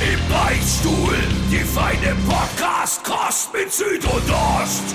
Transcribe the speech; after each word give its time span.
Im 0.00 0.28
Beichtstuhl, 0.30 1.14
die 1.52 1.58
feine 1.58 2.16
Podcast-Kost 2.26 3.52
mit 3.52 3.70
Süd 3.70 4.02
und 4.06 4.30
Ost. 4.30 4.94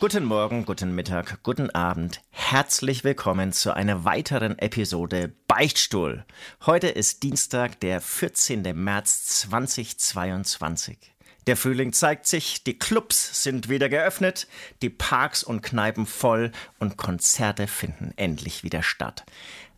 Guten 0.00 0.26
Morgen, 0.26 0.66
guten 0.66 0.94
Mittag, 0.94 1.42
guten 1.42 1.70
Abend. 1.70 2.20
Herzlich 2.28 3.04
willkommen 3.04 3.52
zu 3.52 3.72
einer 3.72 4.04
weiteren 4.04 4.58
Episode 4.58 5.32
Beichtstuhl. 5.46 6.26
Heute 6.66 6.88
ist 6.88 7.22
Dienstag, 7.22 7.80
der 7.80 8.02
14. 8.02 8.64
März 8.74 9.40
2022. 9.40 10.98
Der 11.46 11.56
Frühling 11.56 11.94
zeigt 11.94 12.26
sich, 12.26 12.62
die 12.64 12.78
Clubs 12.78 13.42
sind 13.42 13.70
wieder 13.70 13.88
geöffnet, 13.88 14.46
die 14.82 14.90
Parks 14.90 15.42
und 15.42 15.62
Kneipen 15.62 16.04
voll 16.04 16.52
und 16.78 16.98
Konzerte 16.98 17.66
finden 17.66 18.12
endlich 18.16 18.62
wieder 18.62 18.82
statt. 18.82 19.24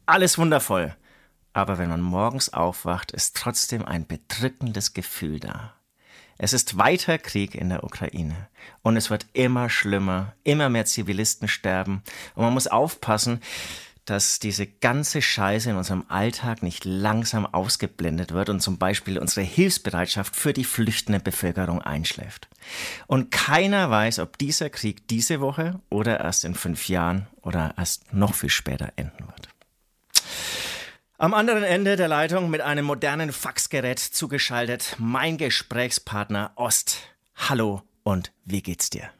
Alles 0.06 0.38
wundervoll. 0.38 0.96
Aber 1.52 1.78
wenn 1.78 1.88
man 1.88 2.00
morgens 2.00 2.52
aufwacht, 2.52 3.10
ist 3.10 3.36
trotzdem 3.36 3.84
ein 3.84 4.06
bedrückendes 4.06 4.94
Gefühl 4.94 5.40
da. 5.40 5.74
Es 6.38 6.54
ist 6.54 6.78
weiter 6.78 7.18
Krieg 7.18 7.54
in 7.54 7.68
der 7.68 7.84
Ukraine 7.84 8.48
und 8.80 8.96
es 8.96 9.10
wird 9.10 9.26
immer 9.34 9.68
schlimmer, 9.68 10.34
immer 10.42 10.70
mehr 10.70 10.86
Zivilisten 10.86 11.48
sterben 11.48 12.02
und 12.34 12.44
man 12.44 12.54
muss 12.54 12.66
aufpassen, 12.66 13.40
dass 14.06 14.38
diese 14.38 14.66
ganze 14.66 15.22
Scheiße 15.22 15.70
in 15.70 15.76
unserem 15.76 16.04
Alltag 16.08 16.62
nicht 16.62 16.84
langsam 16.84 17.46
ausgeblendet 17.46 18.32
wird 18.32 18.48
und 18.48 18.60
zum 18.60 18.78
Beispiel 18.78 19.18
unsere 19.18 19.44
Hilfsbereitschaft 19.44 20.34
für 20.34 20.52
die 20.52 20.64
flüchtende 20.64 21.20
Bevölkerung 21.20 21.82
einschläft. 21.82 22.48
Und 23.06 23.30
keiner 23.30 23.90
weiß, 23.90 24.18
ob 24.18 24.38
dieser 24.38 24.70
Krieg 24.70 25.06
diese 25.08 25.40
Woche 25.40 25.78
oder 25.90 26.20
erst 26.20 26.44
in 26.44 26.54
fünf 26.54 26.88
Jahren 26.88 27.26
oder 27.42 27.74
erst 27.76 28.12
noch 28.12 28.34
viel 28.34 28.50
später 28.50 28.92
enden 28.96 29.26
wird. 29.26 29.48
Am 31.20 31.34
anderen 31.34 31.64
Ende 31.64 31.96
der 31.96 32.08
Leitung 32.08 32.48
mit 32.48 32.62
einem 32.62 32.86
modernen 32.86 33.30
Faxgerät 33.30 33.98
zugeschaltet 33.98 34.96
mein 34.98 35.36
Gesprächspartner 35.36 36.52
Ost. 36.56 36.96
Hallo 37.34 37.82
und 38.04 38.32
wie 38.46 38.62
geht's 38.62 38.88
dir? 38.88 39.10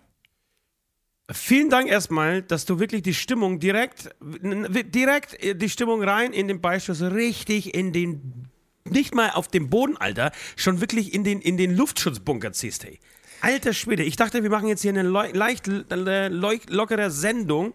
Vielen 1.31 1.69
Dank 1.69 1.91
erstmal, 1.91 2.41
dass 2.41 2.65
du 2.65 2.81
wirklich 2.81 3.03
die 3.03 3.13
Stimmung 3.13 3.61
direkt, 3.61 4.09
direkt 4.23 5.45
äh, 5.45 5.55
die 5.55 5.69
Stimmung 5.69 6.03
rein 6.03 6.33
in 6.33 6.49
den 6.49 6.63
Beischuss, 6.63 7.03
richtig 7.03 7.75
in 7.75 7.93
den, 7.93 8.49
nicht 8.85 9.15
mal 9.15 9.33
auf 9.33 9.49
dem 9.49 9.69
Boden, 9.69 9.99
Alter, 9.99 10.33
schon 10.57 10.81
wirklich 10.81 11.13
in 11.13 11.23
den, 11.23 11.43
in 11.43 11.59
den 11.59 11.77
Luftschutzbunker 11.77 12.55
ziehst, 12.55 12.83
hey. 12.83 12.99
Alter 13.43 13.75
Schwede, 13.75 14.05
ich 14.05 14.17
dachte, 14.17 14.43
wir 14.43 14.49
machen 14.49 14.69
jetzt 14.69 14.81
hier 14.81 14.95
eine 14.95 15.03
leicht 15.03 15.69
äh, 15.69 16.29
lockere 16.29 17.11
Sendung 17.11 17.75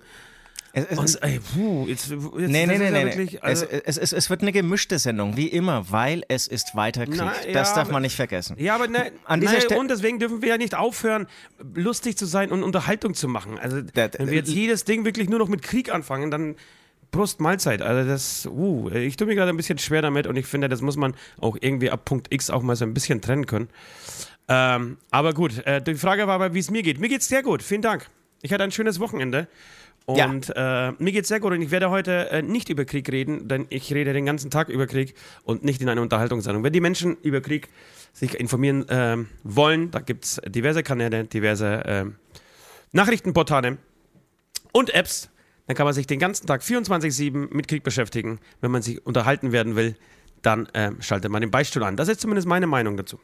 es, 0.76 0.86
es, 0.90 0.98
und, 0.98 1.24
ey, 1.24 1.40
puh, 1.40 1.88
jetzt, 1.88 2.10
jetzt 2.10 2.22
nee, 2.34 2.66
nee, 2.66 2.78
nee, 2.78 2.92
nee. 2.92 3.06
Wirklich, 3.06 3.42
also 3.42 3.66
es, 3.66 3.98
es, 3.98 4.12
es, 4.12 4.30
wird 4.30 4.42
eine 4.42 4.52
gemischte 4.52 5.00
Sendung, 5.00 5.38
wie 5.38 5.48
immer, 5.48 5.90
weil 5.90 6.24
es 6.28 6.48
ist 6.48 6.76
weiter 6.76 7.06
Krieg. 7.06 7.16
Na, 7.18 7.32
ja, 7.48 7.54
das 7.54 7.74
darf 7.74 7.90
man 7.90 8.02
nicht 8.02 8.16
vergessen. 8.16 8.58
Ja, 8.60 8.76
aber 8.76 8.88
ne, 8.88 9.14
An 9.24 9.40
dieser 9.40 9.58
ne, 9.70 9.80
und 9.80 9.90
deswegen 9.90 10.20
dürfen 10.20 10.42
wir 10.42 10.50
ja 10.50 10.58
nicht 10.58 10.76
aufhören, 10.76 11.28
lustig 11.74 12.18
zu 12.18 12.26
sein 12.26 12.52
und 12.52 12.62
Unterhaltung 12.62 13.14
zu 13.14 13.30
machen. 13.30 13.58
Also, 13.58 13.82
da, 13.82 14.10
wenn 14.18 14.28
wir 14.28 14.36
jetzt 14.36 14.52
jedes 14.52 14.84
Ding 14.84 15.06
wirklich 15.06 15.30
nur 15.30 15.40
noch 15.40 15.48
mit 15.48 15.62
Krieg 15.62 15.94
anfangen, 15.94 16.30
dann 16.30 16.56
Prost 17.12 17.40
Mahlzeit. 17.40 17.82
Also 17.82 18.10
das, 18.10 18.46
uh, 18.46 18.90
ich 18.92 19.16
tue 19.16 19.28
mir 19.28 19.36
gerade 19.36 19.52
ein 19.52 19.58
bisschen 19.58 19.78
schwer 19.78 20.02
damit 20.02 20.28
und 20.28 20.36
ich 20.36 20.46
finde, 20.46 20.68
das 20.68 20.82
muss 20.82 20.98
man 20.98 21.16
auch 21.40 21.56
irgendwie 21.62 21.90
ab 21.90 22.04
Punkt 22.04 22.34
X 22.34 22.50
auch 22.50 22.62
mal 22.62 22.76
so 22.76 22.84
ein 22.84 22.94
bisschen 22.94 23.22
trennen 23.22 23.46
können. 23.46 23.70
Ähm, 24.50 24.98
aber 25.10 25.34
gut, 25.34 25.66
äh, 25.66 25.82
die 25.82 25.96
Frage 25.96 26.28
war 26.28 26.36
aber, 26.36 26.54
wie 26.54 26.60
es 26.60 26.70
mir 26.70 26.84
geht. 26.84 27.00
Mir 27.00 27.08
geht 27.08 27.22
es 27.22 27.30
sehr 27.30 27.42
gut. 27.42 27.64
Vielen 27.64 27.82
Dank. 27.82 28.10
Ich 28.42 28.52
hatte 28.52 28.66
ein 28.66 28.72
schönes 28.72 29.00
Wochenende. 29.00 29.48
Und 30.06 30.48
ja. 30.50 30.90
äh, 30.90 30.94
mir 31.00 31.12
geht's 31.12 31.30
sehr 31.30 31.40
gut 31.40 31.52
und 31.52 31.62
ich 31.62 31.72
werde 31.72 31.90
heute 31.90 32.30
äh, 32.30 32.42
nicht 32.44 32.70
über 32.70 32.86
Krieg 32.86 33.12
reden, 33.12 33.48
denn 33.48 33.66
ich 33.70 33.92
rede 33.92 34.14
den 34.14 34.26
ganzen 34.26 34.52
Tag 34.52 34.70
über 34.70 34.86
Krieg 34.86 35.16
und 35.44 35.64
nicht 35.64 35.82
in 35.82 35.90
einer 35.90 36.02
Unterhaltungssendung. 36.02 36.64
Wenn 36.64 36.74
die 36.74 36.82
Menschen 36.82 37.18
über 37.24 37.42
Krieg 37.42 37.70
sich 38.14 38.40
informieren 38.40 38.88
äh, 38.88 39.18
wollen, 39.44 39.90
da 39.90 40.00
gibt's 40.00 40.40
diverse 40.48 40.84
Kanäle, 40.84 41.24
diverse 41.26 41.82
ähm, 41.86 42.16
Nachrichtenportale 42.92 43.80
und 44.72 44.94
Apps. 44.94 45.30
Dann 45.66 45.76
kann 45.76 45.86
man 45.86 45.96
sich 45.96 46.06
den 46.06 46.20
ganzen 46.20 46.46
Tag 46.46 46.62
24-7 46.62 47.52
mit 47.52 47.68
Krieg 47.68 47.84
beschäftigen. 47.84 48.40
Wenn 48.62 48.70
man 48.70 48.84
sich 48.84 49.04
unterhalten 49.08 49.52
werden 49.52 49.76
will, 49.76 49.96
dann 50.44 50.68
ähm, 50.76 51.02
schaltet 51.02 51.32
man 51.32 51.42
den 51.42 51.50
Beistuhl 51.50 51.84
an. 51.84 51.98
Das 51.98 52.10
ist 52.10 52.22
zumindest 52.22 52.48
meine 52.48 52.68
Meinung 52.68 52.96
dazu. 52.96 53.20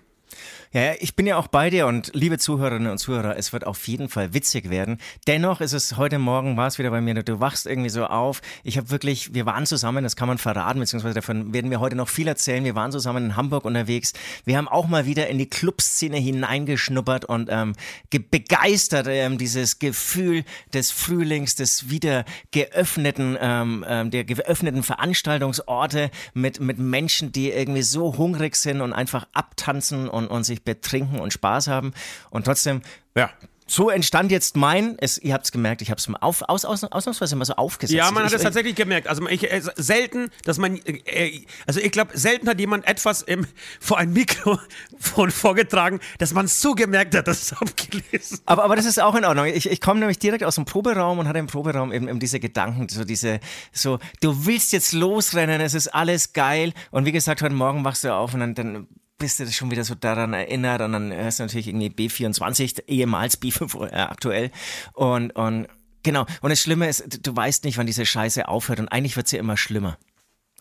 Ja, 0.74 0.94
ich 1.00 1.18
bin 1.18 1.28
ja 1.28 1.36
auch 1.36 1.48
bei 1.48 1.70
dir 1.70 1.86
und 1.86 2.12
liebe 2.14 2.38
Zuhörerinnen 2.38 2.90
und 2.90 2.98
Zuhörer, 2.98 3.36
es 3.36 3.52
wird 3.52 3.68
auf 3.68 3.86
jeden 3.90 4.08
Fall 4.08 4.34
witzig 4.34 4.70
werden. 4.70 5.00
Dennoch 5.28 5.60
ist 5.60 5.74
es 5.74 5.98
heute 5.98 6.18
Morgen 6.18 6.56
war 6.56 6.68
es 6.68 6.80
wieder 6.80 6.92
bei 6.92 7.02
mir, 7.02 7.22
du 7.24 7.42
wachst 7.42 7.68
irgendwie 7.68 7.90
so 7.90 8.06
auf. 8.06 8.42
Ich 8.64 8.78
habe 8.78 8.90
wirklich, 8.90 9.34
wir 9.34 9.46
waren 9.46 9.66
zusammen, 9.66 10.06
das 10.06 10.16
kann 10.16 10.30
man 10.30 10.38
verraten, 10.38 10.80
beziehungsweise 10.80 11.16
davon 11.16 11.54
werden 11.54 11.72
wir 11.72 11.82
heute 11.82 11.98
noch 11.98 12.08
viel 12.08 12.26
erzählen. 12.26 12.64
Wir 12.64 12.74
waren 12.74 12.94
zusammen 12.94 13.26
in 13.26 13.36
Hamburg 13.36 13.66
unterwegs. 13.66 14.14
Wir 14.46 14.58
haben 14.58 14.70
auch 14.70 14.88
mal 14.88 15.06
wieder 15.06 15.28
in 15.28 15.38
die 15.38 15.50
Clubszene 15.50 16.16
hineingeschnuppert 16.16 17.26
und 17.26 17.50
ähm, 17.52 17.74
begeistert 18.10 19.08
ähm, 19.10 19.38
dieses 19.38 19.80
Gefühl 19.80 20.46
des 20.74 20.90
Frühlings, 20.92 21.56
des 21.56 21.90
wieder 21.90 22.24
geöffneten, 22.52 23.38
ähm, 23.42 23.84
ähm, 23.86 24.10
der 24.10 24.24
geöffneten 24.24 24.84
Veranstaltungsorte 24.84 26.12
mit 26.34 26.62
mit 26.62 26.80
Menschen, 26.80 27.34
die 27.34 27.52
irgendwie 27.52 27.82
so 27.82 28.18
hungrig 28.18 28.56
sind 28.56 28.80
und 28.80 28.94
einfach 28.94 29.28
abtanzen 29.34 30.08
und, 30.08 30.21
und 30.28 30.44
sich 30.44 30.64
betrinken 30.64 31.20
und 31.20 31.34
Spaß 31.34 31.68
haben. 31.68 31.94
Und 32.30 32.46
trotzdem, 32.46 32.82
ja, 33.16 33.30
so 33.72 33.90
entstand 33.90 34.32
jetzt 34.32 34.58
mein, 34.58 34.98
es, 35.00 35.18
ihr 35.18 35.34
habt 35.34 35.46
es 35.46 35.52
gemerkt, 35.52 35.82
ich 35.82 35.90
habe 35.92 35.98
es 35.98 36.08
auf, 36.20 36.42
aus, 36.42 36.66
aus, 36.66 36.84
ausnahmsweise 36.84 37.38
mal 37.38 37.46
so 37.46 37.54
aufgesetzt. 37.54 37.96
Ja, 37.96 38.12
man 38.12 38.26
hat 38.26 38.34
es 38.34 38.42
tatsächlich 38.42 38.76
gemerkt. 38.76 39.08
Also 39.08 39.26
ich, 39.30 39.50
äh, 39.50 39.62
selten, 39.78 40.30
dass 40.44 40.58
man, 40.58 40.78
äh, 40.86 41.40
also 41.66 41.80
ich 41.80 41.92
glaube, 41.92 42.18
selten 42.18 42.50
hat 42.50 42.60
jemand 42.60 42.86
etwas 42.86 43.22
im, 43.22 43.48
vor 43.80 43.98
ein 43.98 44.12
Mikrofon 44.12 45.32
vorgetragen, 45.32 46.02
dass 46.18 46.34
man 46.34 46.46
es 46.46 46.62
so 46.62 46.76
gemerkt 46.76 47.16
hat, 47.16 47.28
dass 47.28 47.44
es 47.44 47.54
abgelesen 47.62 48.40
aber, 48.46 48.66
aber 48.66 48.76
das 48.76 48.86
ist 48.86 49.02
auch 49.02 49.16
in 49.16 49.24
Ordnung. 49.24 49.46
Ich, 49.46 49.70
ich 49.70 49.80
komme 49.80 50.02
nämlich 50.02 50.20
direkt 50.20 50.44
aus 50.44 50.56
dem 50.56 50.66
Proberaum 50.66 51.20
und 51.20 51.28
hatte 51.30 51.40
im 51.40 51.48
Proberaum 51.48 51.94
eben, 51.94 52.10
eben 52.10 52.20
diese 52.20 52.42
Gedanken, 52.42 52.90
so 52.90 53.06
diese, 53.06 53.40
so, 53.72 54.00
du 54.20 54.46
willst 54.46 54.74
jetzt 54.74 54.92
losrennen, 54.92 55.62
es 55.62 55.74
ist 55.74 55.88
alles 55.88 56.34
geil. 56.34 56.74
Und 56.92 57.06
wie 57.06 57.14
gesagt, 57.14 57.42
heute 57.42 57.56
Morgen 57.56 57.86
wachst 57.86 58.04
du 58.04 58.14
auf 58.14 58.34
und 58.34 58.42
dann, 58.42 58.56
dann 58.56 58.88
bist 59.22 59.40
du 59.40 59.50
schon 59.52 59.70
wieder 59.70 59.84
so 59.84 59.94
daran 59.94 60.34
erinnert 60.34 60.82
und 60.82 60.94
dann 60.94 61.14
hörst 61.14 61.40
du 61.40 61.44
natürlich 61.44 61.68
irgendwie 61.68 61.90
B24, 61.90 62.88
ehemals 62.88 63.40
B5 63.40 63.92
äh, 63.92 63.96
aktuell 63.96 64.52
und, 64.94 65.30
und 65.32 65.68
genau. 66.02 66.26
Und 66.42 66.50
das 66.50 66.60
Schlimme 66.60 66.90
ist, 66.90 67.26
du 67.26 67.36
weißt 67.36 67.64
nicht, 67.64 67.78
wann 67.78 67.86
diese 67.86 68.06
Scheiße 68.06 68.48
aufhört 68.48 68.80
und 68.80 68.88
eigentlich 68.88 69.16
wird 69.16 69.28
sie 69.28 69.36
ja 69.36 69.42
immer 69.42 69.58
schlimmer. 69.58 69.98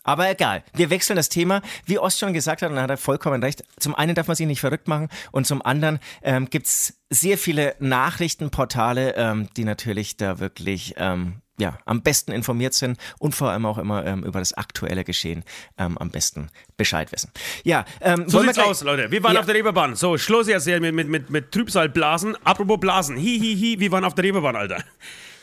Aber 0.03 0.29
egal, 0.29 0.63
wir 0.73 0.89
wechseln 0.89 1.15
das 1.15 1.29
Thema. 1.29 1.61
Wie 1.85 1.99
Ost 1.99 2.19
schon 2.19 2.33
gesagt 2.33 2.61
hat, 2.61 2.69
und 2.69 2.75
da 2.75 2.83
hat 2.83 2.89
er 2.89 2.97
vollkommen 2.97 3.43
recht, 3.43 3.63
zum 3.79 3.95
einen 3.95 4.15
darf 4.15 4.27
man 4.27 4.35
sich 4.35 4.47
nicht 4.47 4.61
verrückt 4.61 4.87
machen 4.87 5.09
und 5.31 5.47
zum 5.47 5.63
anderen 5.63 5.99
ähm, 6.21 6.49
gibt 6.49 6.67
sehr 7.09 7.37
viele 7.37 7.75
Nachrichtenportale, 7.79 9.15
ähm, 9.15 9.49
die 9.57 9.63
natürlich 9.63 10.17
da 10.17 10.39
wirklich 10.39 10.95
ähm, 10.97 11.40
ja, 11.59 11.77
am 11.85 12.01
besten 12.01 12.31
informiert 12.31 12.73
sind 12.73 12.97
und 13.19 13.35
vor 13.35 13.49
allem 13.49 13.65
auch 13.65 13.77
immer 13.77 14.05
ähm, 14.05 14.23
über 14.23 14.39
das 14.39 14.53
aktuelle 14.53 15.03
Geschehen 15.03 15.43
ähm, 15.77 15.97
am 15.97 16.09
besten 16.09 16.49
Bescheid 16.77 17.11
wissen. 17.11 17.31
Ja, 17.63 17.85
ähm, 18.01 18.27
so 18.27 18.41
sieht's 18.41 18.57
aus, 18.57 18.83
Leute. 18.83 19.11
Wir 19.11 19.21
waren 19.23 19.33
ja. 19.33 19.41
auf 19.41 19.45
der 19.45 19.55
Reeperbahn. 19.55 19.95
So, 19.95 20.17
Schluss 20.17 20.47
jetzt 20.47 20.63
hier 20.63 20.79
mit, 20.79 20.95
mit, 20.95 21.07
mit, 21.07 21.29
mit 21.29 21.51
Trübsalblasen. 21.51 22.35
Apropos 22.43 22.79
Blasen. 22.79 23.17
Hi, 23.17 23.39
hi, 23.39 23.55
hi, 23.55 23.79
wir 23.79 23.91
waren 23.91 24.05
auf 24.05 24.15
der 24.15 24.23
Reeperbahn, 24.23 24.55
Alter. 24.55 24.83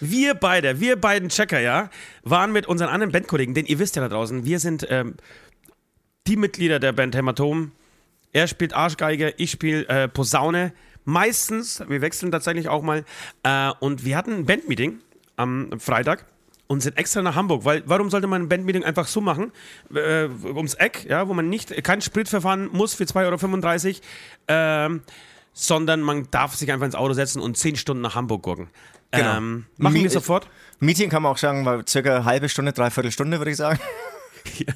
Wir 0.00 0.34
beide, 0.34 0.80
wir 0.80 0.96
beiden 0.96 1.28
Checker, 1.28 1.60
ja, 1.60 1.90
waren 2.22 2.52
mit 2.52 2.66
unseren 2.66 2.88
anderen 2.88 3.12
Bandkollegen, 3.12 3.54
denn 3.54 3.66
ihr 3.66 3.78
wisst 3.80 3.96
ja 3.96 4.02
da 4.02 4.08
draußen, 4.08 4.44
wir 4.44 4.60
sind 4.60 4.86
ähm, 4.90 5.14
die 6.28 6.36
Mitglieder 6.36 6.78
der 6.78 6.92
Band 6.92 7.16
Hämatom. 7.16 7.72
Er 8.32 8.46
spielt 8.46 8.74
Arschgeige, 8.74 9.34
ich 9.38 9.50
spiele 9.50 9.88
äh, 9.88 10.08
Posaune. 10.08 10.72
Meistens, 11.04 11.82
wir 11.88 12.00
wechseln 12.00 12.30
tatsächlich 12.30 12.68
auch 12.68 12.82
mal. 12.82 13.04
Äh, 13.42 13.70
und 13.80 14.04
wir 14.04 14.16
hatten 14.16 14.32
ein 14.32 14.46
Bandmeeting 14.46 15.00
am 15.38 15.70
Freitag 15.78 16.26
und 16.66 16.82
sind 16.82 16.98
extra 16.98 17.22
nach 17.22 17.34
Hamburg, 17.34 17.64
weil 17.64 17.82
warum 17.86 18.10
sollte 18.10 18.26
man 18.26 18.42
ein 18.42 18.48
Bandmeeting 18.48 18.84
einfach 18.84 19.06
so 19.06 19.20
machen, 19.20 19.52
äh, 19.94 20.28
ums 20.44 20.74
Eck, 20.74 21.06
ja, 21.08 21.26
wo 21.28 21.34
man 21.34 21.48
nicht 21.48 21.82
kein 21.82 22.00
Sprit 22.02 22.28
verfahren 22.28 22.68
muss 22.72 22.94
für 22.94 23.04
2,35 23.04 24.00
Euro, 24.48 24.94
äh, 24.94 25.00
sondern 25.54 26.02
man 26.02 26.30
darf 26.30 26.54
sich 26.54 26.70
einfach 26.70 26.86
ins 26.86 26.94
Auto 26.94 27.14
setzen 27.14 27.40
und 27.40 27.56
10 27.56 27.76
Stunden 27.76 28.02
nach 28.02 28.14
Hamburg 28.14 28.42
gucken. 28.42 28.68
Genau. 29.10 29.36
Ähm, 29.38 29.66
machen 29.78 29.94
wir 29.94 30.10
sofort. 30.10 30.48
Meeting 30.80 31.08
kann 31.08 31.22
man 31.22 31.32
auch 31.32 31.38
sagen, 31.38 31.64
war 31.64 31.82
circa 31.88 32.16
eine 32.16 32.24
halbe 32.26 32.48
Stunde, 32.48 32.72
dreiviertel 32.72 33.10
Stunde, 33.10 33.38
würde 33.38 33.50
ich 33.50 33.56
sagen. 33.56 33.80
ja. 34.58 34.74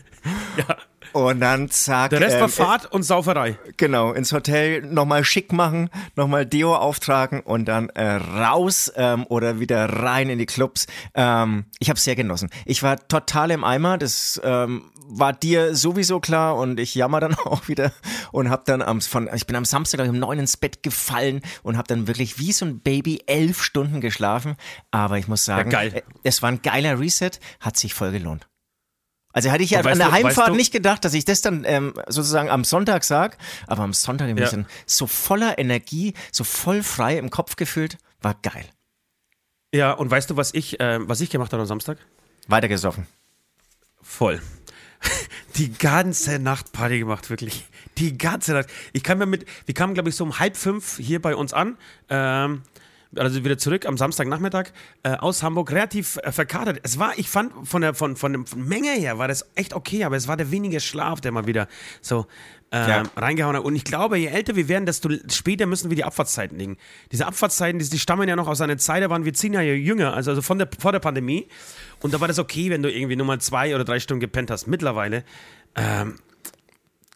ja. 0.56 0.76
Und 1.12 1.40
dann 1.40 1.70
zack. 1.70 2.10
Der 2.10 2.20
Rest 2.20 2.36
ähm, 2.36 2.40
war 2.42 2.48
Fahrt 2.48 2.92
und 2.92 3.02
Sauferei. 3.02 3.58
Genau, 3.76 4.12
ins 4.12 4.32
Hotel 4.32 4.82
nochmal 4.82 5.24
schick 5.24 5.52
machen, 5.52 5.90
nochmal 6.16 6.46
Deo 6.46 6.74
auftragen 6.74 7.40
und 7.40 7.66
dann 7.66 7.88
äh, 7.90 8.14
raus 8.14 8.92
ähm, 8.96 9.26
oder 9.28 9.60
wieder 9.60 9.84
rein 9.86 10.30
in 10.30 10.38
die 10.38 10.46
Clubs. 10.46 10.86
Ähm, 11.14 11.64
ich 11.78 11.90
habe 11.90 11.98
sehr 12.00 12.16
genossen. 12.16 12.50
Ich 12.64 12.82
war 12.82 12.96
total 13.08 13.50
im 13.50 13.64
Eimer. 13.64 13.98
Das 13.98 14.40
ähm, 14.44 14.90
war 15.06 15.32
dir 15.32 15.74
sowieso 15.74 16.20
klar 16.20 16.56
und 16.56 16.80
ich 16.80 16.94
jammer 16.94 17.20
dann 17.20 17.34
auch 17.44 17.68
wieder 17.68 17.92
und 18.32 18.50
hab 18.50 18.64
dann 18.64 18.82
am 18.82 19.00
von 19.00 19.28
ich 19.34 19.46
bin 19.46 19.56
am 19.56 19.64
Samstag 19.64 20.00
um 20.08 20.18
neun 20.18 20.38
ins 20.38 20.56
Bett 20.56 20.82
gefallen 20.82 21.42
und 21.62 21.76
hab 21.76 21.88
dann 21.88 22.06
wirklich 22.06 22.38
wie 22.38 22.52
so 22.52 22.64
ein 22.64 22.80
Baby 22.80 23.22
elf 23.26 23.62
Stunden 23.62 24.00
geschlafen. 24.00 24.56
Aber 24.90 25.18
ich 25.18 25.28
muss 25.28 25.44
sagen, 25.44 25.70
ja, 25.70 25.82
äh, 25.82 26.02
es 26.22 26.42
war 26.42 26.50
ein 26.50 26.62
geiler 26.62 26.98
Reset, 26.98 27.32
hat 27.60 27.76
sich 27.76 27.94
voll 27.94 28.12
gelohnt. 28.12 28.46
Also 29.32 29.50
hatte 29.50 29.62
ich 29.62 29.70
ja 29.70 29.80
an 29.80 29.98
der 29.98 30.08
du, 30.08 30.12
Heimfahrt 30.12 30.36
weißt 30.36 30.48
du, 30.48 30.54
nicht 30.54 30.72
gedacht, 30.72 31.04
dass 31.04 31.14
ich 31.14 31.24
das 31.24 31.40
dann 31.40 31.64
ähm, 31.66 31.94
sozusagen 32.08 32.50
am 32.50 32.64
Sonntag 32.64 33.04
sag, 33.04 33.38
aber 33.66 33.82
am 33.82 33.92
Sonntag 33.92 34.28
bin 34.28 34.36
ja. 34.36 34.44
ich 34.44 34.50
dann 34.50 34.66
so 34.86 35.06
voller 35.06 35.58
Energie, 35.58 36.14
so 36.30 36.44
voll 36.44 36.82
frei 36.82 37.18
im 37.18 37.30
Kopf 37.30 37.56
gefühlt, 37.56 37.98
war 38.20 38.36
geil. 38.42 38.64
Ja, 39.74 39.92
und 39.92 40.10
weißt 40.10 40.30
du, 40.30 40.36
was 40.36 40.52
ich, 40.52 40.80
äh, 40.80 40.98
was 41.08 41.20
ich 41.20 41.30
gemacht 41.30 41.52
habe 41.52 41.62
am 41.62 41.66
Samstag? 41.66 41.98
Weitergesoffen. 42.46 43.06
Voll. 44.02 44.42
Die 45.56 45.72
ganze 45.72 46.38
Nacht 46.38 46.72
Party 46.72 46.98
gemacht, 46.98 47.30
wirklich. 47.30 47.66
Die 47.98 48.16
ganze 48.16 48.52
Nacht. 48.52 48.68
Ich 48.92 49.02
kam 49.02 49.18
mir 49.18 49.26
mit, 49.26 49.46
wir 49.66 49.74
kamen, 49.74 49.94
glaube 49.94 50.08
ich, 50.08 50.16
so 50.16 50.24
um 50.24 50.38
halb 50.38 50.56
fünf 50.56 50.96
hier 50.98 51.20
bei 51.20 51.34
uns 51.34 51.52
an. 51.52 51.76
Ähm, 52.08 52.62
also 53.16 53.44
wieder 53.44 53.58
zurück 53.58 53.86
am 53.86 53.96
Samstagnachmittag 53.96 54.72
äh, 55.02 55.16
aus 55.16 55.42
Hamburg, 55.42 55.70
relativ 55.70 56.18
äh, 56.22 56.32
verkatert. 56.32 56.80
Es 56.82 56.98
war, 56.98 57.18
ich 57.18 57.28
fand 57.28 57.52
von 57.68 57.82
der 57.82 57.94
von, 57.94 58.16
von 58.16 58.32
der 58.32 58.44
Menge 58.56 58.90
her 58.90 59.18
war 59.18 59.28
das 59.28 59.46
echt 59.54 59.74
okay, 59.74 60.04
aber 60.04 60.16
es 60.16 60.28
war 60.28 60.36
der 60.36 60.50
wenige 60.50 60.80
Schlaf, 60.80 61.20
der 61.20 61.32
mal 61.32 61.46
wieder 61.46 61.68
so 62.00 62.26
äh, 62.72 62.88
ja. 62.88 63.02
reingehauen 63.16 63.56
hat. 63.56 63.64
Und 63.64 63.76
ich 63.76 63.84
glaube, 63.84 64.16
je 64.16 64.26
älter 64.26 64.56
wir 64.56 64.68
werden, 64.68 64.86
desto 64.86 65.10
später 65.30 65.66
müssen 65.66 65.90
wir 65.90 65.96
die 65.96 66.04
Abfahrtszeiten 66.04 66.58
legen. 66.58 66.78
Diese 67.12 67.26
Abfahrtszeiten, 67.26 67.78
die, 67.78 67.88
die 67.88 67.98
stammen 67.98 68.28
ja 68.28 68.36
noch 68.36 68.48
aus 68.48 68.60
einer 68.60 68.78
Zeit, 68.78 69.02
da 69.02 69.10
waren 69.10 69.24
wir 69.24 69.34
zehn 69.34 69.52
Jahre 69.52 69.74
jünger, 69.74 70.14
also, 70.14 70.30
also 70.30 70.42
von 70.42 70.58
der, 70.58 70.68
vor 70.78 70.92
der 70.92 71.00
Pandemie. 71.00 71.48
Und 72.00 72.14
da 72.14 72.20
war 72.20 72.28
das 72.28 72.38
okay, 72.38 72.70
wenn 72.70 72.82
du 72.82 72.90
irgendwie 72.90 73.16
nur 73.16 73.26
mal 73.26 73.40
zwei 73.40 73.74
oder 73.74 73.84
drei 73.84 74.00
Stunden 74.00 74.20
gepennt 74.20 74.50
hast. 74.50 74.66
Mittlerweile, 74.66 75.24
ähm, 75.76 76.16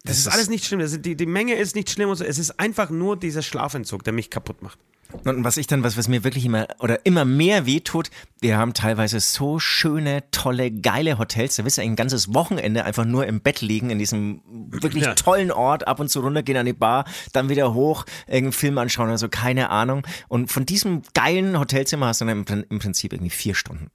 das, 0.05 0.17
das 0.17 0.19
ist 0.19 0.29
alles 0.29 0.49
nicht 0.49 0.65
schlimm. 0.65 0.81
Das, 0.81 1.01
die, 1.01 1.17
die 1.17 1.27
Menge 1.27 1.55
ist 1.55 1.75
nicht 1.75 1.91
schlimm. 1.91 2.15
So. 2.15 2.25
Es 2.25 2.39
ist 2.39 2.61
einfach 2.61 2.91
nur 2.91 3.17
dieser 3.17 3.43
Schlafentzug, 3.43 4.05
der 4.05 4.13
mich 4.13 4.31
kaputt 4.31 4.63
macht. 4.63 4.79
Und 5.25 5.45
was 5.45 5.57
ich 5.57 5.67
dann, 5.67 5.83
was, 5.83 5.97
was 5.97 6.09
mir 6.09 6.25
wirklich 6.25 6.45
immer 6.45 6.69
oder 6.79 7.05
immer 7.05 7.25
mehr 7.25 7.67
wehtut, 7.67 8.11
wir 8.41 8.57
haben 8.57 8.75
teilweise 8.75 9.21
so 9.21 9.59
schöne, 9.59 10.25
tolle, 10.31 10.71
geile 10.71 11.19
Hotels. 11.19 11.57
Da 11.57 11.65
willst 11.65 11.79
du 11.79 11.83
ein 11.83 11.97
ganzes 11.97 12.35
Wochenende 12.35 12.85
einfach 12.85 13.05
nur 13.05 13.27
im 13.27 13.41
Bett 13.41 13.61
liegen, 13.61 13.91
in 13.91 13.99
diesem 13.99 14.43
wirklich 14.71 15.05
ja. 15.05 15.15
tollen 15.15 15.51
Ort, 15.51 15.87
ab 15.89 16.01
und 16.01 16.09
zu 16.09 16.21
runtergehen 16.21 16.59
an 16.59 16.67
die 16.67 16.73
Bar, 16.73 17.05
dann 17.33 17.49
wieder 17.49 17.75
hoch, 17.75 18.05
irgendeinen 18.27 18.53
Film 18.53 18.79
anschauen 18.79 19.09
oder 19.09 19.19
so, 19.19 19.29
keine 19.29 19.71
Ahnung. 19.71 20.07
Und 20.29 20.51
von 20.51 20.67
diesem 20.67 21.03
geilen 21.15 21.59
Hotelzimmer 21.59 22.07
hast 22.07 22.21
du 22.21 22.27
dann 22.27 22.45
im, 22.47 22.65
im 22.69 22.79
Prinzip 22.79 23.13
irgendwie 23.13 23.31
vier 23.31 23.55
Stunden. 23.55 23.91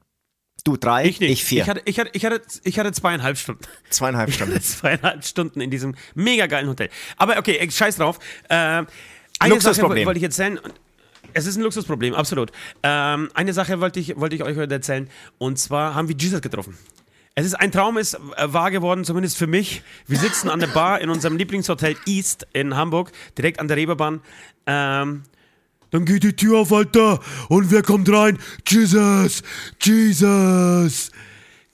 Du 0.63 0.77
drei, 0.77 1.05
ich, 1.05 1.19
nicht. 1.19 1.31
ich 1.31 1.43
vier. 1.43 1.63
Ich 1.63 1.69
hatte, 1.69 1.81
ich, 1.85 1.99
hatte, 1.99 2.11
ich, 2.13 2.25
hatte, 2.25 2.41
ich 2.63 2.77
hatte 2.77 2.91
zweieinhalb 2.91 3.37
Stunden. 3.37 3.63
Zweieinhalb 3.89 4.31
Stunden. 4.31 4.53
Ich 4.53 4.59
hatte 4.59 4.67
zweieinhalb 4.67 5.25
Stunden 5.25 5.61
in 5.61 5.71
diesem 5.71 5.95
mega 6.13 6.45
geilen 6.45 6.67
Hotel. 6.67 6.89
Aber 7.17 7.37
okay, 7.37 7.67
scheiß 7.69 7.95
drauf. 7.97 8.19
Äh, 8.47 8.53
eine 8.53 8.85
Luxusproblem. 9.47 9.99
Sache 9.99 10.05
wollte 10.05 10.19
ich 10.19 10.23
erzählen. 10.23 10.59
Es 11.33 11.45
ist 11.45 11.57
ein 11.57 11.63
Luxusproblem, 11.63 12.13
absolut. 12.13 12.51
Ähm, 12.83 13.29
eine 13.33 13.53
Sache 13.53 13.79
wollte 13.79 13.99
ich, 13.99 14.19
wollte 14.19 14.35
ich 14.35 14.43
euch 14.43 14.57
heute 14.57 14.73
erzählen. 14.73 15.09
Und 15.37 15.59
zwar 15.59 15.95
haben 15.95 16.07
wir 16.07 16.15
Jesus 16.15 16.41
getroffen. 16.41 16.77
Es 17.33 17.45
ist 17.45 17.53
ein 17.53 17.71
Traum, 17.71 17.97
ist 17.97 18.15
äh, 18.15 18.19
wahr 18.53 18.71
geworden, 18.71 19.05
zumindest 19.05 19.37
für 19.37 19.47
mich. 19.47 19.83
Wir 20.07 20.17
sitzen 20.17 20.49
an 20.49 20.59
der 20.59 20.67
Bar 20.67 20.99
in 20.99 21.09
unserem 21.09 21.37
Lieblingshotel 21.37 21.95
East 22.05 22.45
in 22.51 22.75
Hamburg, 22.75 23.11
direkt 23.37 23.59
an 23.59 23.69
der 23.69 23.77
Reeperbahn. 23.77 24.21
Ähm, 24.65 25.23
dann 25.91 26.05
geht 26.05 26.23
die 26.23 26.35
Tür 26.35 26.59
auf, 26.59 26.73
Alter. 26.73 27.19
Und 27.47 27.71
wer 27.71 27.83
kommt 27.83 28.11
rein? 28.11 28.37
Jesus! 28.67 29.43
Jesus! 29.81 31.11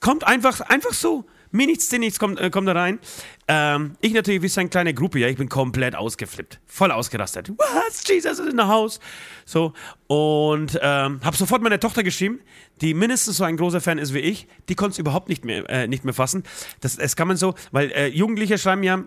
Kommt 0.00 0.24
einfach, 0.24 0.60
einfach 0.60 0.92
so. 0.92 1.24
Mir 1.50 1.66
nichts, 1.66 1.88
dir 1.88 1.98
nichts, 1.98 2.18
kommt, 2.18 2.40
äh, 2.40 2.50
kommt 2.50 2.68
da 2.68 2.72
rein. 2.72 2.98
Ähm, 3.46 3.96
ich 4.00 4.12
natürlich 4.12 4.42
wie 4.42 4.48
so 4.48 4.60
eine 4.60 4.68
kleine 4.68 4.94
Gruppe, 4.94 5.18
ja, 5.18 5.28
ich 5.28 5.36
bin 5.36 5.48
komplett 5.48 5.94
ausgeflippt. 5.94 6.60
Voll 6.66 6.90
ausgerastet. 6.90 7.50
Was? 7.56 8.02
Jesus 8.06 8.38
ist 8.38 8.48
in 8.48 8.56
der 8.56 8.68
Haus. 8.68 9.00
So. 9.44 9.72
Und 10.06 10.78
ähm, 10.82 11.20
habe 11.24 11.36
sofort 11.36 11.62
meine 11.62 11.80
Tochter 11.80 12.02
geschrieben, 12.02 12.40
die 12.80 12.94
mindestens 12.94 13.38
so 13.38 13.44
ein 13.44 13.56
großer 13.56 13.80
Fan 13.80 13.98
ist 13.98 14.14
wie 14.14 14.20
ich. 14.20 14.46
Die 14.68 14.74
konnte 14.74 14.92
es 14.92 14.98
überhaupt 14.98 15.28
nicht 15.28 15.44
mehr, 15.44 15.68
äh, 15.68 15.88
nicht 15.88 16.04
mehr 16.04 16.14
fassen. 16.14 16.44
Das, 16.80 16.96
das 16.96 17.16
kann 17.16 17.28
man 17.28 17.36
so, 17.36 17.54
weil 17.72 17.90
äh, 17.92 18.08
Jugendliche 18.08 18.58
schreiben 18.58 18.82
ja 18.82 19.04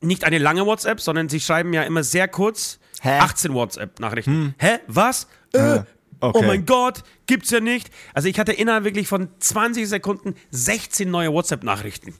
nicht 0.00 0.24
eine 0.24 0.38
lange 0.38 0.66
WhatsApp, 0.66 1.00
sondern 1.00 1.28
sie 1.28 1.40
schreiben 1.40 1.72
ja 1.72 1.82
immer 1.82 2.02
sehr 2.02 2.28
kurz 2.28 2.78
Hä? 3.00 3.18
18 3.18 3.54
WhatsApp-Nachrichten. 3.54 4.30
Hm. 4.30 4.54
Hä? 4.58 4.78
Was? 4.86 5.26
Äh, 5.52 5.80
okay. 6.22 6.38
Oh 6.38 6.42
mein 6.42 6.66
Gott, 6.66 7.02
gibt's 7.26 7.50
ja 7.50 7.60
nicht. 7.60 7.90
Also 8.14 8.28
ich 8.28 8.38
hatte 8.38 8.52
innerhalb 8.52 8.84
wirklich 8.84 9.08
von 9.08 9.28
20 9.38 9.88
Sekunden 9.88 10.34
16 10.50 11.10
neue 11.10 11.32
WhatsApp-Nachrichten. 11.32 12.14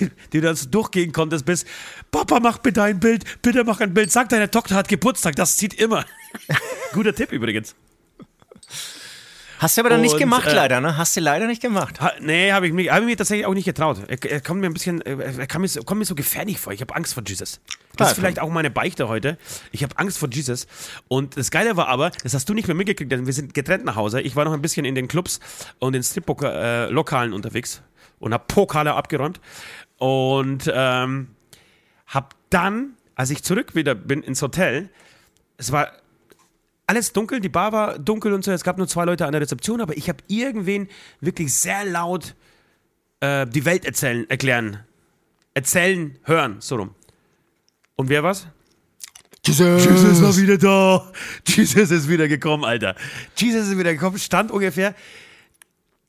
Die, 0.00 0.10
die, 0.32 0.40
du 0.40 0.46
dann 0.46 0.56
so 0.56 0.68
durchgehen 0.68 1.12
konntest 1.12 1.44
bis, 1.44 1.64
Papa, 2.10 2.40
mach 2.40 2.58
bitte 2.58 2.82
ein 2.82 2.98
Bild, 2.98 3.24
bitte 3.42 3.64
mach 3.64 3.80
ein 3.80 3.94
Bild, 3.94 4.10
sag 4.10 4.28
deine 4.30 4.50
Tochter 4.50 4.74
hat 4.74 4.88
Geburtstag, 4.88 5.36
das 5.36 5.56
zieht 5.56 5.74
immer. 5.74 6.04
Guter 6.92 7.14
Tipp 7.14 7.32
übrigens. 7.32 7.74
Hast 9.60 9.76
du 9.76 9.82
aber 9.82 9.90
dann 9.90 10.00
nicht 10.00 10.16
gemacht, 10.16 10.46
äh, 10.46 10.54
leider, 10.54 10.80
ne? 10.80 10.96
Hast 10.96 11.14
du 11.18 11.20
leider 11.20 11.46
nicht 11.46 11.60
gemacht. 11.60 12.00
Ha, 12.00 12.12
nee, 12.18 12.50
habe 12.50 12.66
ich, 12.66 12.72
mich, 12.72 12.90
hab 12.90 13.00
ich 13.00 13.04
mir 13.04 13.16
tatsächlich 13.16 13.44
auch 13.44 13.52
nicht 13.52 13.66
getraut. 13.66 13.98
Er, 14.08 14.24
er 14.24 14.40
kommt 14.40 14.62
mir 14.62 14.68
ein 14.68 14.72
bisschen, 14.72 15.02
er 15.02 15.46
kommt 15.46 15.60
mir, 15.60 15.68
so, 15.68 15.82
kommt 15.82 15.98
mir 15.98 16.06
so 16.06 16.14
gefährlich 16.14 16.58
vor. 16.58 16.72
Ich 16.72 16.80
habe 16.80 16.96
Angst 16.96 17.12
vor 17.12 17.22
Jesus. 17.26 17.60
Das 17.94 18.12
ist 18.12 18.14
vielleicht 18.18 18.40
auch 18.40 18.48
meine 18.48 18.70
Beichte 18.70 19.08
heute. 19.08 19.36
Ich 19.70 19.82
habe 19.82 19.98
Angst 19.98 20.16
vor 20.16 20.30
Jesus. 20.30 20.66
Und 21.08 21.36
das 21.36 21.50
Geile 21.50 21.76
war 21.76 21.88
aber, 21.88 22.10
das 22.22 22.32
hast 22.32 22.48
du 22.48 22.54
nicht 22.54 22.68
mehr 22.68 22.74
mitgekriegt, 22.74 23.12
denn 23.12 23.26
wir 23.26 23.34
sind 23.34 23.52
getrennt 23.52 23.84
nach 23.84 23.96
Hause. 23.96 24.22
Ich 24.22 24.34
war 24.34 24.46
noch 24.46 24.54
ein 24.54 24.62
bisschen 24.62 24.86
in 24.86 24.94
den 24.94 25.08
Clubs 25.08 25.40
und 25.78 25.92
den 25.92 26.02
Strip-Lokalen 26.02 27.32
äh, 27.32 27.34
unterwegs 27.34 27.82
und 28.18 28.32
habe 28.32 28.44
Pokale 28.48 28.94
abgeräumt. 28.94 29.42
Und 29.98 30.72
ähm, 30.72 31.28
habe 32.06 32.28
dann, 32.48 32.94
als 33.14 33.28
ich 33.28 33.42
zurück 33.42 33.74
wieder 33.74 33.94
bin 33.94 34.22
ins 34.22 34.40
Hotel, 34.40 34.88
es 35.58 35.70
war 35.70 35.92
alles 36.90 37.12
dunkel, 37.12 37.38
die 37.38 37.48
Bar 37.48 37.70
war 37.70 37.98
dunkel 38.00 38.32
und 38.32 38.44
so. 38.44 38.50
Es 38.50 38.64
gab 38.64 38.76
nur 38.76 38.88
zwei 38.88 39.04
Leute 39.04 39.24
an 39.24 39.30
der 39.30 39.40
Rezeption, 39.40 39.80
aber 39.80 39.96
ich 39.96 40.08
habe 40.08 40.18
irgendwen 40.26 40.88
wirklich 41.20 41.54
sehr 41.54 41.84
laut 41.84 42.34
äh, 43.20 43.46
die 43.46 43.64
Welt 43.64 43.84
erzählen, 43.84 44.28
erklären, 44.28 44.80
erzählen, 45.54 46.18
hören, 46.24 46.56
so 46.58 46.74
rum. 46.74 46.94
Und 47.94 48.08
wer 48.08 48.24
war's? 48.24 48.48
Jesus. 49.46 49.84
Jesus 49.84 50.20
war 50.20 50.36
wieder 50.36 50.58
da. 50.58 51.12
Jesus 51.46 51.92
ist 51.92 52.08
wieder 52.08 52.26
gekommen, 52.26 52.64
Alter. 52.64 52.96
Jesus 53.36 53.68
ist 53.68 53.78
wieder 53.78 53.92
gekommen, 53.92 54.18
stand 54.18 54.50
ungefähr 54.50 54.96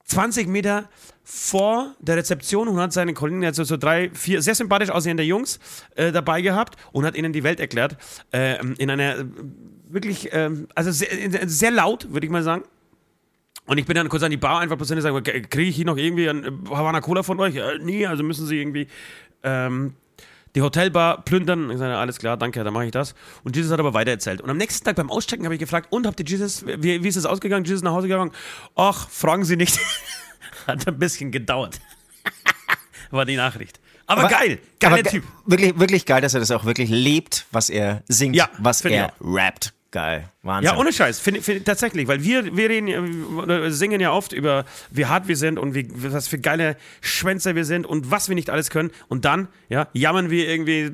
20 0.06 0.48
Meter 0.48 0.90
vor 1.24 1.96
der 2.00 2.18
Rezeption 2.18 2.68
und 2.68 2.80
hat 2.80 2.92
seine 2.92 3.14
Kollegen, 3.14 3.46
also 3.46 3.64
so 3.64 3.78
drei, 3.78 4.10
vier 4.16 4.42
sehr 4.42 4.56
sympathisch 4.56 4.90
aussehende 4.90 5.22
Jungs 5.22 5.60
äh, 5.94 6.12
dabei 6.12 6.42
gehabt 6.42 6.76
und 6.92 7.06
hat 7.06 7.16
ihnen 7.16 7.34
die 7.34 7.44
Welt 7.44 7.60
erklärt. 7.60 7.98
Äh, 8.32 8.58
in 8.80 8.90
einer 8.90 9.26
wirklich, 9.94 10.30
ähm, 10.32 10.68
also 10.76 10.92
sehr, 10.92 11.48
sehr 11.48 11.72
laut, 11.72 12.12
würde 12.12 12.26
ich 12.26 12.32
mal 12.32 12.44
sagen. 12.44 12.64
Und 13.66 13.78
ich 13.78 13.86
bin 13.86 13.96
dann 13.96 14.10
kurz 14.10 14.24
an 14.24 14.32
die 14.32 14.38
Bar 14.38 14.60
einfach 14.60 14.78
persönlich 14.78 15.04
sagen, 15.04 15.24
kriege 15.24 15.62
ich 15.62 15.76
hier 15.76 15.86
noch 15.86 15.98
irgendwie 15.98 16.28
ein 16.28 16.64
Havana 16.70 17.02
Cola 17.02 17.24
von 17.24 17.40
euch? 17.40 17.56
Äh, 17.56 17.80
nee, 17.80 18.06
also 18.06 18.24
müssen 18.24 18.48
sie 18.48 18.60
irgendwie 18.60 18.88
ähm, 19.44 19.94
die 20.56 20.62
Hotelbar 20.62 21.24
plündern. 21.24 21.70
Ich 21.70 21.78
sage, 21.78 21.96
alles 21.96 22.18
klar, 22.18 22.38
danke, 22.38 22.64
dann 22.64 22.74
mache 22.74 22.86
ich 22.86 22.92
das. 22.92 23.16
Und 23.44 23.56
Jesus 23.56 23.72
hat 23.72 23.80
aber 23.80 23.94
weitererzählt. 23.94 24.42
Und 24.42 24.50
am 24.50 24.58
nächsten 24.58 24.84
Tag 24.84 24.96
beim 24.96 25.10
Auschecken 25.10 25.46
habe 25.46 25.56
ich 25.56 25.60
gefragt, 25.60 25.88
und 25.92 26.08
habt 26.08 26.20
ihr 26.20 26.26
Jesus, 26.26 26.66
wie, 26.66 27.04
wie 27.04 27.08
ist 27.08 27.16
es 27.16 27.26
ausgegangen? 27.26 27.66
Jesus 27.66 27.84
nach 27.84 27.92
Hause 27.92 28.08
gegangen? 28.08 28.32
Ach, 28.76 29.10
fragen 29.10 29.46
Sie 29.46 29.56
nicht. 29.56 29.80
hat 30.68 30.88
ein 30.88 31.00
bisschen 31.00 31.32
gedauert. 31.32 31.80
War 33.12 33.26
die 33.26 33.36
Nachricht. 33.36 33.80
Aber, 34.08 34.24
aber 34.24 34.30
geil, 34.30 34.60
geiler 34.80 35.04
Typ. 35.04 35.24
Wirklich, 35.46 35.80
wirklich 35.80 36.06
geil, 36.06 36.22
dass 36.22 36.34
er 36.34 36.42
das 36.42 36.52
auch 36.52 36.66
wirklich 36.66 36.90
lebt, 36.90 37.46
was 37.52 37.70
er 37.70 38.04
singt, 38.10 38.36
ja, 38.36 38.50
was 38.58 38.84
er 38.84 39.14
rappt. 39.22 39.74
Geil, 39.92 40.30
Wahnsinn. 40.42 40.74
Ja, 40.74 40.80
ohne 40.80 40.94
Scheiß, 40.94 41.20
find, 41.20 41.44
find, 41.44 41.66
tatsächlich, 41.66 42.08
weil 42.08 42.24
wir, 42.24 42.56
wir 42.56 42.70
reden, 42.70 43.72
singen 43.72 44.00
ja 44.00 44.14
oft 44.14 44.32
über, 44.32 44.64
wie 44.90 45.06
hart 45.06 45.28
wir 45.28 45.36
sind 45.36 45.60
und 45.60 45.76
wie, 45.76 45.90
was 45.94 46.30
für 46.30 46.40
geile 46.40 46.78
Schwänze 47.02 47.56
wir 47.56 47.66
sind 47.66 47.86
und 47.86 48.10
was 48.10 48.30
wir 48.30 48.36
nicht 48.36 48.50
alles 48.50 48.70
können. 48.70 48.92
Und 49.10 49.26
dann, 49.26 49.50
ja, 49.68 49.90
jammern 49.92 50.30
wir 50.30 50.48
irgendwie 50.48 50.92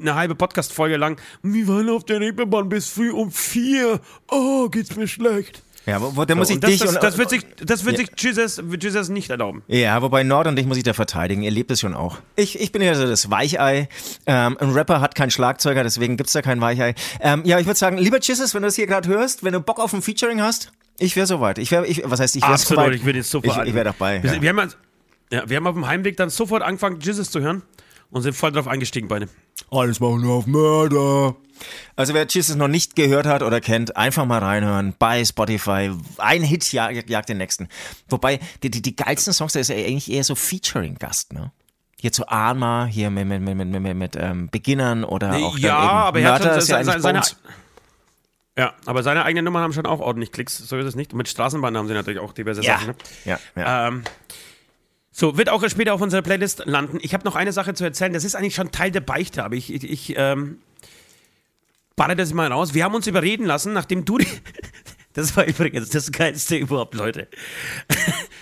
eine 0.00 0.14
halbe 0.14 0.34
Podcast-Folge 0.34 0.96
lang, 0.96 1.20
wir 1.42 1.68
waren 1.68 1.90
auf 1.90 2.04
der 2.04 2.20
Reeperbahn 2.20 2.70
bis 2.70 2.88
früh 2.88 3.10
um 3.10 3.30
vier, 3.30 4.00
oh, 4.28 4.70
geht's 4.70 4.96
mir 4.96 5.06
schlecht. 5.06 5.62
Ja, 5.86 6.00
wo, 6.00 6.14
wo, 6.14 6.24
da 6.24 6.34
muss 6.34 6.48
so, 6.48 6.54
ich 6.54 6.60
das, 6.60 6.70
dich 6.70 6.80
das, 6.80 6.98
das, 6.98 7.18
wird 7.18 7.30
sich, 7.30 7.46
das 7.64 7.84
wird 7.84 7.98
ja. 7.98 8.04
sich 8.04 8.10
Jesus, 8.18 8.62
Jesus 8.80 9.08
nicht 9.08 9.30
erlauben. 9.30 9.62
Ja, 9.66 10.02
wobei 10.02 10.22
Nord 10.22 10.46
und 10.46 10.58
ich 10.58 10.66
muss 10.66 10.76
ich 10.76 10.82
da 10.82 10.92
verteidigen. 10.92 11.42
Ihr 11.42 11.50
lebt 11.50 11.70
es 11.70 11.80
schon 11.80 11.94
auch. 11.94 12.18
Ich, 12.36 12.60
ich 12.60 12.70
bin 12.70 12.82
ja 12.82 12.94
so 12.94 13.06
das 13.06 13.30
Weichei. 13.30 13.88
Ähm, 14.26 14.56
ein 14.60 14.70
Rapper 14.70 15.00
hat 15.00 15.14
keinen 15.14 15.30
Schlagzeuger, 15.30 15.82
deswegen 15.82 16.16
gibt's 16.16 16.32
da 16.32 16.42
kein 16.42 16.60
Weichei. 16.60 16.94
Ähm, 17.20 17.42
ja, 17.44 17.58
ich 17.58 17.66
würde 17.66 17.78
sagen, 17.78 17.96
lieber 17.96 18.20
Jesus, 18.20 18.54
wenn 18.54 18.62
du 18.62 18.68
das 18.68 18.76
hier 18.76 18.86
gerade 18.86 19.08
hörst, 19.08 19.42
wenn 19.42 19.52
du 19.52 19.60
Bock 19.60 19.80
auf 19.80 19.94
ein 19.94 20.02
Featuring 20.02 20.42
hast, 20.42 20.70
ich 20.98 21.16
wäre 21.16 21.26
soweit. 21.26 21.58
Ich 21.58 21.70
wäre, 21.70 21.86
ich, 21.86 22.02
was 22.04 22.20
heißt, 22.20 22.36
ich 22.36 22.42
wäre 22.42 22.58
soweit? 22.58 22.94
ich 22.94 23.04
würde 23.04 23.18
jetzt 23.18 23.30
sofort. 23.30 23.62
Ich, 23.62 23.68
ich 23.68 23.74
wäre 23.74 23.86
dabei. 23.86 24.22
Wir, 24.22 24.34
ja. 24.34 24.42
wir 24.42 24.48
haben 24.50 24.72
Ja, 25.32 25.48
wir 25.48 25.56
haben 25.56 25.66
auf 25.66 25.74
dem 25.74 25.86
Heimweg 25.86 26.18
dann 26.18 26.28
sofort 26.28 26.62
angefangen, 26.62 27.00
Jesus 27.00 27.30
zu 27.30 27.40
hören 27.40 27.62
und 28.10 28.22
sind 28.22 28.34
voll 28.34 28.52
drauf 28.52 28.68
eingestiegen 28.68 29.08
beide. 29.08 29.28
Alles 29.70 29.98
machen 29.98 30.22
wir 30.22 30.30
auf 30.30 30.46
Mörder. 30.46 31.36
Also 31.96 32.14
wer 32.14 32.26
Jesus 32.26 32.56
noch 32.56 32.68
nicht 32.68 32.96
gehört 32.96 33.26
hat 33.26 33.42
oder 33.42 33.60
kennt, 33.60 33.96
einfach 33.96 34.24
mal 34.26 34.38
reinhören 34.38 34.94
bei 34.98 35.24
Spotify. 35.24 35.90
Ein 36.18 36.42
Hit 36.42 36.72
jag, 36.72 37.08
jagt 37.08 37.28
den 37.28 37.38
nächsten. 37.38 37.68
Wobei, 38.08 38.40
die, 38.62 38.70
die, 38.70 38.82
die 38.82 38.96
geilsten 38.96 39.32
Songs, 39.32 39.52
da 39.52 39.60
ist 39.60 39.68
ja 39.68 39.76
eigentlich 39.76 40.10
eher 40.10 40.24
so 40.24 40.34
Featuring-Gast, 40.34 41.32
ne? 41.32 41.52
Hier 42.00 42.12
zu 42.12 42.28
Arma, 42.28 42.86
hier 42.86 43.10
mit, 43.10 43.26
mit, 43.26 43.42
mit, 43.42 43.56
mit, 43.56 43.82
mit, 43.82 43.96
mit 43.96 44.16
ähm, 44.16 44.48
Beginnern 44.50 45.04
oder 45.04 45.34
auch 45.36 45.58
Ja, 45.58 45.76
aber 45.76 46.20
er 46.20 46.32
hat 46.32 46.42
schon 46.42 46.60
seine, 46.62 46.84
seine, 46.84 47.02
seine 47.02 47.22
ja, 48.56 48.74
aber 48.84 49.02
seine 49.02 49.24
eigenen 49.24 49.44
Nummern 49.44 49.62
haben 49.62 49.72
schon 49.72 49.86
auch 49.86 50.00
ordentlich 50.00 50.32
Klicks, 50.32 50.58
so 50.58 50.76
ist 50.76 50.84
es 50.84 50.94
nicht. 50.94 51.12
Und 51.12 51.18
mit 51.18 51.28
Straßenbahn 51.28 51.76
haben 51.76 51.88
sie 51.88 51.94
natürlich 51.94 52.20
auch 52.20 52.32
diverse 52.32 52.62
ja. 52.62 52.74
Sachen. 52.74 52.88
Ne? 52.88 52.94
Ja, 53.24 53.38
ja. 53.56 53.88
Ähm, 53.88 54.02
so, 55.12 55.36
wird 55.36 55.48
auch 55.48 55.66
später 55.68 55.94
auf 55.94 56.00
unserer 56.00 56.22
Playlist 56.22 56.64
landen. 56.66 56.98
Ich 57.00 57.14
habe 57.14 57.24
noch 57.24 57.36
eine 57.36 57.52
Sache 57.52 57.74
zu 57.74 57.84
erzählen, 57.84 58.12
das 58.12 58.24
ist 58.24 58.34
eigentlich 58.34 58.54
schon 58.54 58.70
Teil 58.70 58.90
der 58.90 59.00
Beichte, 59.00 59.44
aber 59.44 59.54
ich, 59.54 59.72
ich, 59.72 59.84
ich 59.84 60.14
ähm, 60.16 60.58
baller 62.00 62.14
das 62.14 62.32
mal 62.32 62.50
raus. 62.50 62.72
Wir 62.72 62.84
haben 62.84 62.94
uns 62.94 63.06
überreden 63.06 63.44
lassen, 63.44 63.74
nachdem 63.74 64.04
du. 64.04 64.18
Das 65.12 65.36
war 65.36 65.44
übrigens 65.44 65.88
das 65.88 66.12
Geilste 66.12 66.54
überhaupt, 66.54 66.94
Leute. 66.94 67.26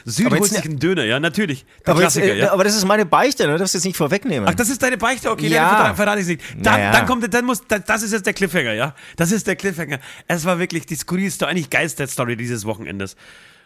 Süd 0.05 0.31
holt 0.31 0.45
sich 0.45 0.63
einen 0.67 0.79
Döner, 0.79 1.03
ja, 1.05 1.19
natürlich. 1.19 1.65
Der 1.87 1.93
aber, 1.93 2.01
Klassiker, 2.01 2.27
jetzt, 2.27 2.37
äh, 2.37 2.41
ja. 2.41 2.53
aber 2.53 2.63
das 2.63 2.77
ist 2.77 2.85
meine 2.85 3.07
Beichte, 3.07 3.47
ne? 3.47 3.55
Du 3.55 3.61
darfst 3.61 3.73
jetzt 3.73 3.87
nicht 3.87 3.97
vorwegnehmen. 3.97 4.47
Ach, 4.47 4.55
das 4.55 4.69
ist 4.69 4.83
deine 4.83 4.99
Beichte? 4.99 5.31
Okay, 5.31 5.49
ja. 5.49 5.85
dann 5.85 5.97
verrate 5.97 6.21
ich 6.21 6.27
nicht. 6.27 6.43
Dann, 6.59 6.75
naja. 6.75 6.93
dann 6.93 7.07
kommt, 7.07 7.33
dann 7.33 7.47
muss, 7.47 7.63
das 7.67 8.03
ist 8.03 8.13
jetzt 8.13 8.27
der 8.27 8.35
Cliffhanger, 8.35 8.75
ja? 8.75 8.95
Das 9.17 9.33
ist 9.33 9.47
der 9.47 9.57
Cliffhanger. 9.57 9.99
Es 10.27 10.45
war 10.45 10.59
wirklich 10.59 10.85
die 10.85 10.97
skurrilste, 10.97 11.47
eigentlich 11.47 11.71
geilste 11.71 12.07
Story 12.07 12.37
dieses 12.37 12.67
Wochenendes. 12.67 13.17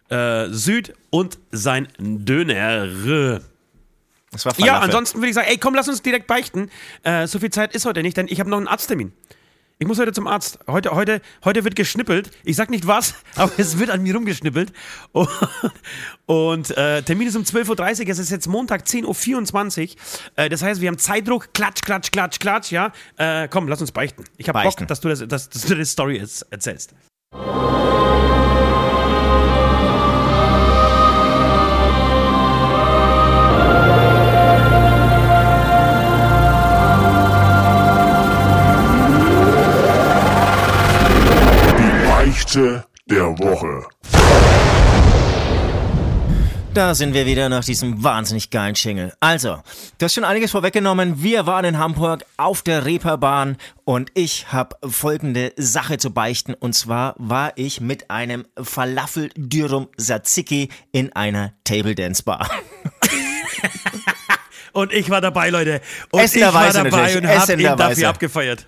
Äh, 0.08 0.50
Süd 0.50 0.94
und 1.10 1.40
sein 1.50 1.88
Döner. 1.98 3.40
Das 4.30 4.46
war 4.46 4.54
ja, 4.58 4.78
ansonsten 4.78 5.18
würde 5.18 5.30
ich 5.30 5.34
sagen, 5.34 5.48
ey, 5.50 5.58
komm, 5.58 5.74
lass 5.74 5.88
uns 5.88 6.02
direkt 6.02 6.28
beichten. 6.28 6.70
Äh, 7.02 7.26
so 7.26 7.40
viel 7.40 7.50
Zeit 7.50 7.74
ist 7.74 7.84
heute 7.84 8.02
nicht, 8.02 8.16
denn 8.16 8.28
ich 8.30 8.38
habe 8.38 8.48
noch 8.48 8.58
einen 8.58 8.68
Arzttermin. 8.68 9.12
Ich 9.78 9.86
muss 9.86 9.98
heute 9.98 10.12
zum 10.12 10.26
Arzt. 10.26 10.58
Heute, 10.66 10.92
heute, 10.92 11.20
heute 11.44 11.64
wird 11.64 11.74
geschnippelt. 11.74 12.30
Ich 12.44 12.56
sag 12.56 12.70
nicht 12.70 12.86
was, 12.86 13.14
aber 13.36 13.52
es 13.56 13.78
wird 13.78 13.90
an 13.90 14.02
mir 14.02 14.14
rumgeschnippelt. 14.14 14.72
Und, 15.12 15.28
und 16.26 16.76
äh, 16.76 17.02
Termin 17.02 17.28
ist 17.28 17.36
um 17.36 17.42
12.30 17.42 18.02
Uhr. 18.02 18.08
Es 18.08 18.18
ist 18.18 18.30
jetzt 18.30 18.46
Montag, 18.46 18.84
10.24 18.84 19.90
Uhr. 19.90 19.96
Äh, 20.36 20.48
das 20.48 20.62
heißt, 20.62 20.80
wir 20.80 20.88
haben 20.88 20.98
Zeitdruck. 20.98 21.52
Klatsch, 21.52 21.82
klatsch, 21.82 22.10
klatsch, 22.12 22.38
klatsch. 22.38 22.70
Ja, 22.70 22.92
äh, 23.16 23.48
komm, 23.48 23.68
lass 23.68 23.80
uns 23.80 23.92
beichten. 23.92 24.24
Ich 24.36 24.48
habe 24.48 24.62
Bock, 24.62 24.86
dass 24.86 25.00
du, 25.00 25.08
das, 25.08 25.26
dass, 25.26 25.48
dass 25.48 25.62
du 25.62 25.74
das 25.74 25.90
Story 25.90 26.22
erzählst. 26.50 26.94
Geschichte 42.52 42.84
der 43.06 43.38
Woche. 43.38 43.86
Da 46.74 46.94
sind 46.94 47.14
wir 47.14 47.24
wieder 47.24 47.48
nach 47.48 47.64
diesem 47.64 48.04
wahnsinnig 48.04 48.50
geilen 48.50 48.76
Schingel. 48.76 49.14
Also, 49.20 49.62
du 49.96 50.04
hast 50.04 50.12
schon 50.12 50.24
einiges 50.24 50.50
vorweggenommen. 50.50 51.22
Wir 51.22 51.46
waren 51.46 51.64
in 51.64 51.78
Hamburg 51.78 52.26
auf 52.36 52.60
der 52.60 52.84
Reeperbahn 52.84 53.56
und 53.84 54.10
ich 54.12 54.52
habe 54.52 54.76
folgende 54.86 55.54
Sache 55.56 55.96
zu 55.96 56.10
beichten. 56.10 56.52
Und 56.52 56.74
zwar 56.74 57.14
war 57.16 57.52
ich 57.56 57.80
mit 57.80 58.10
einem 58.10 58.44
Falafel 58.62 59.30
Dürum 59.34 59.88
Tzatziki 59.96 60.68
in 60.92 61.10
einer 61.14 61.54
Table 61.64 61.94
Dance 61.94 62.22
Bar. 62.22 62.50
und 64.72 64.92
ich 64.92 65.08
war 65.08 65.22
dabei, 65.22 65.48
Leute. 65.48 65.80
Und 66.10 66.22
ich 66.22 66.42
war 66.42 66.70
dabei 66.70 67.16
und 67.16 67.26
habe 67.26 67.52
ihn 67.54 67.76
dafür 67.78 68.08
abgefeiert. 68.10 68.66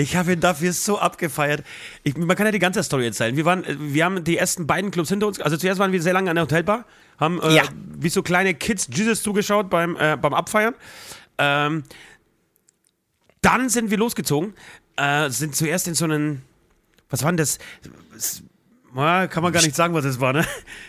Ich 0.00 0.14
habe 0.14 0.32
ihn 0.32 0.40
dafür 0.40 0.72
so 0.72 0.96
abgefeiert. 0.96 1.64
Ich, 2.04 2.16
man 2.16 2.36
kann 2.36 2.46
ja 2.46 2.52
die 2.52 2.60
ganze 2.60 2.84
Story 2.84 3.06
erzählen. 3.06 3.36
Wir, 3.36 3.44
waren, 3.44 3.64
wir 3.66 4.04
haben 4.04 4.22
die 4.22 4.36
ersten 4.38 4.64
beiden 4.64 4.92
Clubs 4.92 5.08
hinter 5.08 5.26
uns. 5.26 5.40
Also 5.40 5.56
zuerst 5.56 5.80
waren 5.80 5.90
wir 5.90 6.00
sehr 6.00 6.12
lange 6.12 6.30
an 6.30 6.36
der 6.36 6.44
Hotelbar, 6.44 6.84
haben 7.18 7.42
äh, 7.42 7.56
ja. 7.56 7.64
wie 7.98 8.08
so 8.08 8.22
kleine 8.22 8.54
Kids 8.54 8.88
Jesus 8.92 9.24
zugeschaut 9.24 9.68
beim, 9.68 9.96
äh, 9.96 10.16
beim 10.16 10.34
Abfeiern. 10.34 10.76
Ähm, 11.36 11.82
dann 13.42 13.68
sind 13.68 13.90
wir 13.90 13.98
losgezogen, 13.98 14.54
äh, 14.96 15.30
sind 15.30 15.56
zuerst 15.56 15.88
in 15.88 15.94
so 15.94 16.04
einen, 16.04 16.42
was 17.10 17.24
war 17.24 17.32
denn 17.32 17.36
das? 17.36 17.58
kann 18.94 19.42
man 19.42 19.52
gar 19.52 19.62
nicht 19.62 19.74
sagen, 19.74 19.94
was 19.94 20.04
das 20.04 20.20
war, 20.20 20.32
ne? 20.32 20.44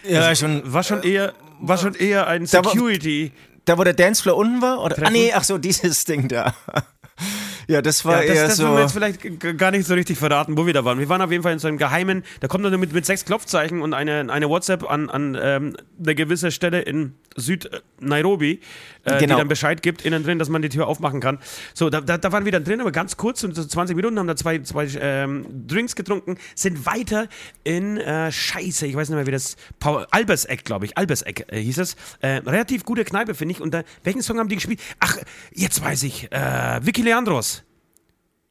Ja, 0.07 0.29
das 0.29 0.39
schon. 0.39 0.71
War 0.71 0.83
schon 0.83 1.01
eher, 1.01 1.33
war 1.59 1.79
schon 1.79 1.95
eher 1.95 2.27
ein 2.27 2.45
Security. 2.45 3.31
Da, 3.65 3.77
wo 3.77 3.83
der 3.83 3.93
Dancefloor 3.93 4.37
unten 4.37 4.61
war? 4.61 4.83
Oder? 4.83 5.05
Ah, 5.05 5.09
nee, 5.09 5.33
ach 5.33 5.43
so, 5.43 5.57
dieses 5.57 6.05
Ding 6.05 6.27
da. 6.27 6.53
Ja, 7.69 7.83
das 7.83 8.03
war 8.03 8.23
ja, 8.23 8.27
das, 8.27 8.35
eher 8.35 8.47
das 8.47 8.57
so. 8.57 8.63
Das 8.63 8.73
wir 8.73 8.81
jetzt 8.81 9.19
vielleicht 9.21 9.57
gar 9.59 9.69
nicht 9.69 9.85
so 9.85 9.93
richtig 9.93 10.17
verraten, 10.17 10.57
wo 10.57 10.65
wir 10.65 10.73
da 10.73 10.85
waren. 10.85 10.97
Wir 10.97 11.07
waren 11.07 11.21
auf 11.21 11.29
jeden 11.29 11.43
Fall 11.43 11.53
in 11.53 11.59
so 11.59 11.67
einem 11.67 11.77
geheimen, 11.77 12.23
da 12.39 12.47
kommt 12.47 12.65
dann 12.65 12.79
mit, 12.79 12.93
mit 12.93 13.05
sechs 13.05 13.25
Klopfzeichen 13.25 13.83
und 13.83 13.93
eine, 13.93 14.25
eine 14.27 14.49
WhatsApp 14.49 14.89
an, 14.89 15.07
an 15.11 15.37
ähm, 15.39 15.77
eine 16.03 16.15
gewisse 16.15 16.49
Stelle 16.49 16.81
in 16.81 17.13
Süd-Nairobi, 17.35 18.59
äh, 19.09 19.19
genau. 19.19 19.35
die 19.35 19.39
dann 19.39 19.47
Bescheid 19.47 19.81
gibt 19.81 20.05
innen 20.05 20.23
drin, 20.23 20.39
dass 20.39 20.49
man 20.49 20.61
die 20.61 20.69
Tür 20.69 20.87
aufmachen 20.87 21.19
kann. 21.19 21.39
So, 21.73 21.89
da, 21.89 22.01
da, 22.01 22.17
da 22.17 22.31
waren 22.31 22.45
wir 22.45 22.51
dann 22.51 22.63
drin, 22.63 22.81
aber 22.81 22.91
ganz 22.91 23.17
kurz, 23.17 23.43
und 23.43 23.55
so 23.55 23.63
20 23.63 23.95
Minuten, 23.95 24.19
haben 24.19 24.27
da 24.27 24.35
zwei, 24.35 24.59
zwei 24.59 24.87
ähm, 24.99 25.45
Drinks 25.67 25.95
getrunken, 25.95 26.37
sind 26.55 26.85
weiter 26.85 27.27
in 27.63 27.97
äh, 27.97 28.31
Scheiße, 28.31 28.87
ich 28.87 28.95
weiß 28.95 29.09
nicht 29.09 29.15
mehr, 29.15 29.27
wie 29.27 29.31
das, 29.31 29.55
Paul, 29.79 30.05
Alberseck, 30.11 30.65
glaube 30.65 30.85
ich, 30.85 30.97
Alberseck 30.97 31.45
äh, 31.51 31.59
hieß 31.59 31.77
es. 31.79 31.95
Äh, 32.21 32.41
relativ 32.45 32.83
gute 32.83 33.03
Kneipe, 33.03 33.35
finde 33.35 33.53
ich. 33.53 33.61
Und 33.61 33.73
da, 33.73 33.83
welchen 34.03 34.21
Song 34.21 34.39
haben 34.39 34.49
die 34.49 34.55
gespielt? 34.55 34.79
Ach, 34.99 35.17
jetzt 35.53 35.83
weiß 35.83 36.03
ich, 36.03 36.31
äh, 36.31 36.79
Vicky 36.81 37.01
Leandros. 37.01 37.63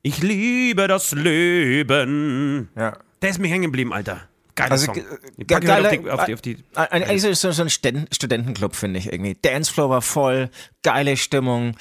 Ich 0.03 0.23
liebe 0.23 0.87
das 0.87 1.13
Leben. 1.13 2.69
Ja. 2.77 2.97
Der 3.21 3.31
ist 3.31 3.41
mir 3.41 3.49
hängen 3.49 3.65
geblieben, 3.65 3.93
Alter. 3.93 4.29
Geiler 4.59 4.73
also, 4.73 4.87
Song. 4.87 5.05
Geile, 5.47 5.85
auf 5.85 5.91
die, 5.91 6.11
auf 6.11 6.25
die, 6.25 6.35
auf 6.35 6.41
die, 6.41 6.57
eigentlich 6.75 7.39
so, 7.39 7.53
so 7.53 7.63
ein 7.63 7.71
Studentenclub, 7.71 8.75
finde 8.75 8.99
ich 8.99 9.13
irgendwie. 9.13 9.37
Dancefloor 9.41 9.89
war 9.89 10.03
voll, 10.03 10.51
geile 10.83 11.17
Stimmung. 11.17 11.77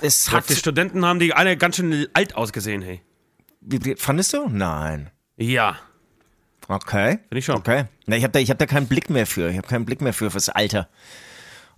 Es 0.00 0.32
hat 0.32 0.48
die 0.48 0.56
Studenten 0.56 1.06
haben 1.06 1.20
die 1.20 1.32
alle 1.32 1.56
ganz 1.56 1.76
schön 1.76 2.08
alt 2.14 2.34
ausgesehen, 2.34 2.82
hey. 2.82 3.00
Wie, 3.60 3.84
wie, 3.84 3.94
fandest 3.94 4.32
du? 4.32 4.48
Nein. 4.48 5.10
Ja. 5.36 5.78
Okay. 6.66 7.18
Finde 7.28 7.38
ich 7.38 7.44
schon. 7.44 7.56
Okay. 7.56 7.84
Na, 8.06 8.16
ich 8.16 8.24
habe 8.24 8.32
da, 8.32 8.40
hab 8.40 8.58
da 8.58 8.66
keinen 8.66 8.88
Blick 8.88 9.08
mehr 9.08 9.26
für. 9.26 9.48
Ich 9.48 9.56
habe 9.56 9.68
keinen 9.68 9.84
Blick 9.84 10.00
mehr 10.00 10.12
für 10.12 10.32
fürs 10.32 10.48
Alter. 10.48 10.88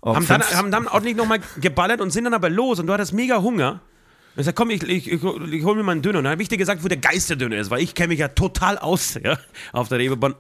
haben, 0.03 0.27
dann, 0.27 0.43
haben 0.43 0.71
dann 0.71 0.89
auch 0.89 1.01
nicht 1.01 1.19
nochmal 1.19 1.41
geballert 1.61 2.01
und 2.01 2.11
sind 2.11 2.25
dann 2.25 2.35
aber 2.35 2.49
los 2.49 2.79
und 2.79 2.87
du 2.87 2.95
hattest 2.95 3.13
mega 3.13 3.43
Hunger. 3.43 3.83
Ich 4.39 4.45
sag, 4.45 4.55
komm, 4.55 4.71
ich, 4.71 4.85
ich, 4.85 5.11
ich, 5.11 5.23
ich 5.23 5.65
hol 5.65 5.75
mir 5.75 5.83
mal 5.83 5.93
einen 5.93 6.03
Döner. 6.03 6.19
Und 6.19 6.25
dann 6.25 6.31
habe 6.31 6.43
ich 6.43 6.49
dir 6.49 6.59
gesagt, 6.59 6.85
wo 6.85 6.89
der 6.89 6.99
Geist 6.99 7.29
der 7.29 7.37
Döner 7.37 7.57
ist, 7.57 7.71
weil 7.71 7.83
ich 7.83 7.97
kenne 7.97 8.09
mich 8.09 8.21
ja 8.21 8.29
total 8.29 8.79
aus 8.79 9.19
ja, 9.23 9.37
auf 9.73 9.89
der 9.89 9.99
Reeperbahn. 9.99 10.37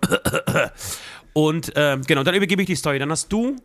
Und 1.33 1.76
äh, 1.76 1.99
genau, 2.07 2.23
dann 2.23 2.37
übergebe 2.37 2.62
ich 2.62 2.67
die 2.67 2.76
Story. 2.76 3.00
Dann 3.00 3.11
hast 3.11 3.33
du 3.33 3.57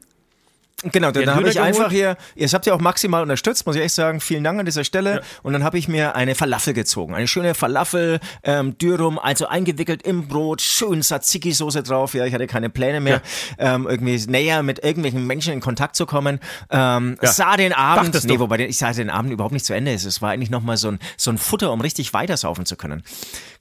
Genau, 0.92 1.12
dann 1.12 1.34
habe 1.34 1.50
ich 1.50 1.62
einfach 1.62 1.92
hier, 1.92 2.18
ihr 2.36 2.48
habt 2.48 2.66
ja 2.66 2.74
auch 2.74 2.80
maximal 2.80 3.22
unterstützt, 3.22 3.66
muss 3.66 3.76
ich 3.76 3.82
echt 3.82 3.96
sagen. 3.96 4.20
Vielen 4.20 4.44
Dank 4.44 4.60
an 4.60 4.66
dieser 4.66 4.84
Stelle. 4.84 5.16
Ja. 5.16 5.22
Und 5.42 5.54
dann 5.54 5.64
habe 5.64 5.78
ich 5.78 5.88
mir 5.88 6.16
eine 6.16 6.36
Falafel 6.36 6.74
gezogen. 6.74 7.16
Eine 7.16 7.28
schöne 7.28 7.56
Falafel, 7.56 8.20
ähm, 8.44 8.78
Dürum, 8.78 9.18
also 9.18 9.48
eingewickelt 9.48 10.04
im 10.04 10.28
Brot, 10.28 10.62
schön 10.62 11.02
Tzatziki-Soße 11.02 11.84
drauf. 11.84 12.14
Ja, 12.14 12.26
ich 12.26 12.34
hatte 12.34 12.48
keine 12.48 12.70
Pläne 12.70 13.00
mehr, 13.00 13.22
ja. 13.58 13.76
ähm, 13.76 13.88
irgendwie 13.88 14.18
näher 14.28 14.62
mit 14.62 14.84
irgendwelchen 14.84 15.26
Menschen 15.26 15.54
in 15.54 15.62
Kontakt 15.62 15.96
zu 15.96 16.06
kommen. 16.06 16.40
Ähm, 16.70 17.18
ja. 17.22 17.32
Sah 17.32 17.56
den 17.56 17.72
Abend, 17.72 18.08
Dachtest 18.08 18.28
nee, 18.28 18.40
wobei 18.40 18.60
ich 18.60 18.78
sah 18.78 18.92
den 18.92 19.10
Abend 19.10 19.32
überhaupt 19.32 19.54
nicht 19.54 19.66
zu 19.66 19.74
Ende. 19.74 19.94
Es 19.94 20.22
war 20.22 20.32
eigentlich 20.32 20.50
nochmal 20.50 20.76
so 20.76 20.90
ein, 20.90 21.00
so 21.16 21.32
ein 21.32 21.38
Futter, 21.38 21.72
um 21.72 21.80
richtig 21.80 22.14
weitersaufen 22.14 22.66
zu 22.66 22.76
können. 22.76 23.04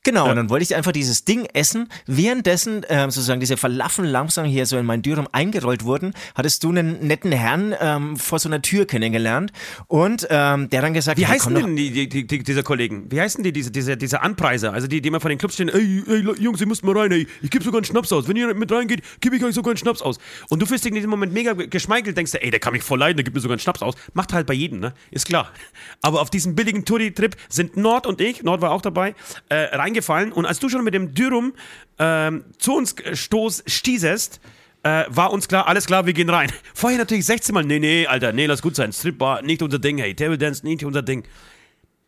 Genau, 0.04 0.28
und 0.28 0.34
dann 0.34 0.50
wollte 0.50 0.64
ich 0.64 0.74
einfach 0.74 0.90
dieses 0.90 1.24
Ding 1.24 1.46
essen. 1.52 1.88
Währenddessen 2.06 2.84
ähm, 2.88 3.10
sozusagen 3.12 3.38
diese 3.38 3.56
Falafel 3.56 4.04
langsam 4.04 4.46
hier 4.46 4.66
so 4.66 4.76
in 4.76 4.84
mein 4.84 5.00
Dürum 5.00 5.28
eingerollt 5.30 5.84
wurden, 5.84 6.12
hattest 6.34 6.64
du 6.64 6.70
einen 6.70 7.06
netten 7.06 7.30
Herrn 7.30 7.72
ähm, 7.80 8.16
vor 8.16 8.40
so 8.40 8.48
einer 8.48 8.60
Tür 8.62 8.84
kennengelernt 8.84 9.52
und 9.86 10.26
ähm, 10.28 10.68
der 10.70 10.82
dann 10.82 10.92
gesagt 10.92 11.18
Wie 11.18 11.26
hey, 11.26 11.38
heißen 11.38 11.54
denn 11.54 11.76
die, 11.76 12.08
die, 12.08 12.26
die, 12.26 12.42
diese 12.42 12.64
Kollegen? 12.64 13.06
Wie 13.10 13.20
heißen 13.20 13.44
die, 13.44 13.52
diese, 13.52 13.70
diese, 13.70 13.96
diese 13.96 14.22
Anpreiser? 14.22 14.72
Also 14.72 14.88
die, 14.88 15.00
die 15.00 15.08
immer 15.08 15.20
vor 15.20 15.28
den 15.28 15.38
Clubs 15.38 15.54
stehen, 15.54 15.68
ey, 15.68 16.02
ey 16.08 16.42
Jungs, 16.42 16.60
ihr 16.60 16.66
müsst 16.66 16.84
mal 16.84 16.98
rein, 16.98 17.12
ey, 17.12 17.28
ich 17.40 17.50
gebe 17.50 17.64
sogar 17.64 17.78
einen 17.78 17.84
Schnaps 17.84 18.12
aus. 18.12 18.26
Wenn 18.26 18.36
ihr 18.36 18.52
mit 18.54 18.72
reingeht, 18.72 19.02
gebe 19.20 19.36
ich 19.36 19.44
euch 19.44 19.54
sogar 19.54 19.70
einen 19.70 19.78
Schnaps 19.78 20.02
aus. 20.02 20.18
Und 20.48 20.60
du 20.60 20.66
fühlst 20.66 20.84
dich 20.84 20.90
in 20.90 20.96
diesem 20.96 21.10
Moment 21.10 21.32
mega 21.32 21.52
geschmeichelt, 21.52 22.16
denkst 22.16 22.32
du, 22.32 22.42
ey, 22.42 22.50
der 22.50 22.58
kann 22.58 22.72
mich 22.72 22.82
voll 22.82 22.98
leiden, 22.98 23.18
der 23.18 23.24
gibt 23.24 23.36
mir 23.36 23.40
sogar 23.40 23.54
einen 23.54 23.60
Schnaps 23.60 23.82
aus. 23.82 23.94
Macht 24.14 24.32
halt 24.32 24.48
bei 24.48 24.54
jedem, 24.54 24.80
ne? 24.80 24.94
Ist 25.12 25.26
klar. 25.26 25.52
Aber 26.02 26.20
auf 26.20 26.30
diesem 26.30 26.56
billigen 26.56 26.84
Touri-Trip 26.84 27.36
sind 27.48 27.76
Nord 27.76 28.08
und 28.08 28.20
ich, 28.20 28.42
Nord 28.42 28.60
war 28.62 28.72
auch 28.72 28.82
dabei, 28.82 29.14
äh, 29.48 29.54
reingefallen 29.92 30.32
und 30.32 30.46
als 30.46 30.58
du 30.58 30.68
schon 30.68 30.84
mit 30.84 30.94
dem 30.94 31.14
Dürum 31.14 31.52
ähm, 31.98 32.44
zu 32.58 32.74
uns 32.74 32.94
stoß, 33.12 33.64
stießest, 33.66 34.40
äh, 34.82 35.04
war 35.08 35.32
uns 35.32 35.46
klar, 35.48 35.68
alles 35.68 35.86
klar, 35.86 36.06
wir 36.06 36.12
gehen 36.12 36.28
rein. 36.28 36.50
Vorher 36.74 36.98
natürlich 36.98 37.26
16 37.26 37.54
Mal, 37.54 37.64
nee, 37.64 37.78
nee, 37.78 38.06
Alter, 38.06 38.32
nee, 38.32 38.46
lass 38.46 38.62
gut 38.62 38.74
sein. 38.74 38.92
Stripbar, 38.92 39.42
nicht 39.42 39.62
unser 39.62 39.78
Ding, 39.78 39.98
hey, 39.98 40.14
Table 40.14 40.38
Dance, 40.38 40.64
nicht 40.66 40.84
unser 40.84 41.02
Ding. 41.02 41.24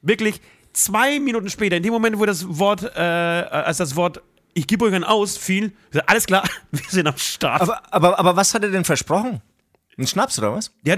Wirklich, 0.03 0.41
zwei 0.73 1.21
Minuten 1.21 1.51
später, 1.51 1.77
in 1.77 1.83
dem 1.83 1.93
Moment, 1.93 2.19
wo 2.19 2.27
das 2.27 2.59
Wort, 2.59 2.83
äh, 2.83 2.99
als 2.99 3.79
das 3.79 3.97
Wort 3.97 4.23
ich 4.57 4.69
gebe 4.69 4.85
euch 4.85 4.95
einen 4.95 5.03
aus, 5.03 5.37
fiel, 5.37 5.73
alles 6.07 6.27
klar, 6.27 6.45
wir 6.71 6.89
sind 6.89 7.07
am 7.07 7.17
Start. 7.17 7.61
Aber, 7.61 7.83
aber, 7.93 8.19
aber 8.19 8.37
was 8.37 8.55
hat 8.55 8.63
er 8.63 8.71
denn 8.71 8.85
versprochen? 8.85 9.43
Ein 9.99 10.07
Schnaps 10.07 10.39
oder 10.39 10.53
was? 10.53 10.73
Ja, 10.85 10.97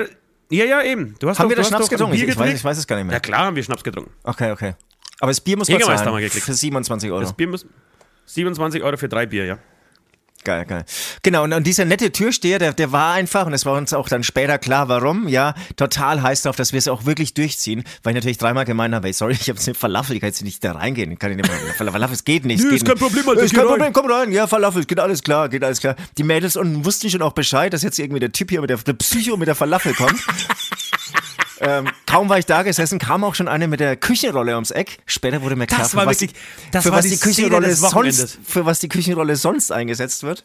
ja, 0.51 0.65
ja, 0.65 0.83
eben. 0.83 1.17
Du 1.19 1.29
hast 1.29 1.39
haben 1.39 1.47
doch, 1.47 1.51
wir 1.51 1.57
das 1.57 1.69
Schnaps 1.69 1.89
getrunken? 1.89 2.17
Bier 2.17 2.29
ich, 2.29 2.39
weiß, 2.39 2.55
ich 2.55 2.65
weiß 2.65 2.79
es 2.79 2.87
gar 2.87 2.97
nicht 2.97 3.07
mehr. 3.07 3.15
Ja, 3.15 3.21
klar 3.21 3.47
haben 3.47 3.57
wir 3.57 3.63
Schnaps 3.63 3.83
getrunken. 3.83 4.13
Okay, 4.23 4.53
okay. 4.53 4.75
Aber 5.21 5.31
das 5.31 5.41
Bier 5.41 5.57
muss 5.57 5.69
man 5.69 5.81
zahlen. 5.81 6.31
Für 6.31 6.53
27 6.55 7.11
Euro. 7.11 7.21
Das 7.21 7.33
Bier 7.33 7.49
muss 7.49 7.67
27 8.27 8.83
Euro 8.83 8.97
für 8.97 9.09
drei 9.09 9.27
Bier, 9.27 9.45
ja. 9.45 9.59
Geil, 10.47 10.65
geil. 10.65 10.85
Genau, 11.23 11.43
und, 11.43 11.53
und 11.53 11.67
dieser 11.67 11.85
nette 11.85 12.13
Türsteher, 12.13 12.61
der, 12.61 12.73
der 12.73 12.93
war 12.93 13.15
einfach, 13.15 13.47
und 13.47 13.53
es 13.53 13.67
war 13.67 13.77
uns 13.77 13.93
auch 13.93 14.09
dann 14.09 14.23
später 14.23 14.59
klar, 14.59 14.89
warum, 14.89 15.27
ja, 15.27 15.57
total 15.75 16.23
heiß 16.23 16.43
darauf, 16.43 16.55
dass 16.55 16.73
wir 16.73 16.79
es 16.79 16.87
auch 16.87 17.05
wirklich 17.05 17.35
durchziehen, 17.35 17.83
weil 18.05 18.13
ich 18.13 18.15
natürlich 18.15 18.39
dreimal 18.39 18.65
gemeint 18.65 18.95
habe, 18.95 19.13
sorry, 19.13 19.33
ich 19.33 19.49
habe 19.49 19.59
eine 19.61 19.75
Falafel, 19.75 20.15
ich 20.15 20.21
kann 20.21 20.29
jetzt 20.29 20.45
nicht 20.45 20.63
da 20.63 20.73
reingehen, 20.73 21.19
kann 21.19 21.33
ich 21.33 21.39
nicht 21.39 21.49
mehr, 21.49 21.75
Falafel, 21.75 22.15
es 22.15 22.23
geht 22.23 22.45
nicht. 22.45 22.63
Nö, 22.63 22.71
geht 22.71 22.77
ist 22.77 22.87
kein 22.87 22.97
Problem, 22.97 23.29
also 23.29 23.41
ist 23.41 23.55
kein 23.55 23.67
Problem, 23.67 23.93
komm 23.93 24.09
rein, 24.09 24.31
ja, 24.31 24.47
Falafel, 24.47 24.85
geht 24.85 25.01
alles 25.01 25.25
klar, 25.25 25.49
geht 25.49 25.65
alles 25.65 25.81
klar. 25.81 25.97
Die 26.17 26.23
Mädels 26.23 26.55
unten 26.55 26.85
wussten 26.85 27.11
schon 27.11 27.23
auch 27.23 27.33
Bescheid, 27.33 27.73
dass 27.73 27.83
jetzt 27.83 27.99
irgendwie 27.99 28.21
der 28.21 28.31
Typ 28.31 28.51
hier 28.51 28.61
mit 28.61 28.71
der, 28.71 28.77
der 28.77 28.93
Psycho 28.93 29.37
mit 29.37 29.49
der 29.49 29.57
Falafel 29.57 29.95
kommt. 29.95 30.15
Ähm, 31.61 31.89
kaum 32.07 32.29
war 32.29 32.39
ich 32.39 32.47
da 32.47 32.63
gesessen, 32.63 32.99
kam 32.99 33.25
auch 33.25 33.35
schon 33.35 33.49
eine 33.49 33.69
mit 33.69 33.81
der 33.81 33.97
Küchenrolle 33.97 34.55
ums 34.55 34.71
Eck. 34.71 34.99
Später 35.07 35.43
wurde 35.43 35.57
mir 35.57 35.67
klar, 35.67 35.81
das 35.81 35.95
war 35.95 36.07
was, 36.07 36.21
wirklich, 36.21 36.39
das 36.71 36.85
für 36.85 36.91
war 36.91 36.99
was 36.99 37.05
die, 37.05 37.13
die 37.13 37.19
Küchenrolle 37.19 37.75
sonst, 37.75 38.39
für 38.45 38.67
was 38.67 38.81
die 38.81 38.89
Küchenrolle 38.89 39.37
sonst 39.37 39.73
eingesetzt 39.73 40.23
wird. 40.23 40.45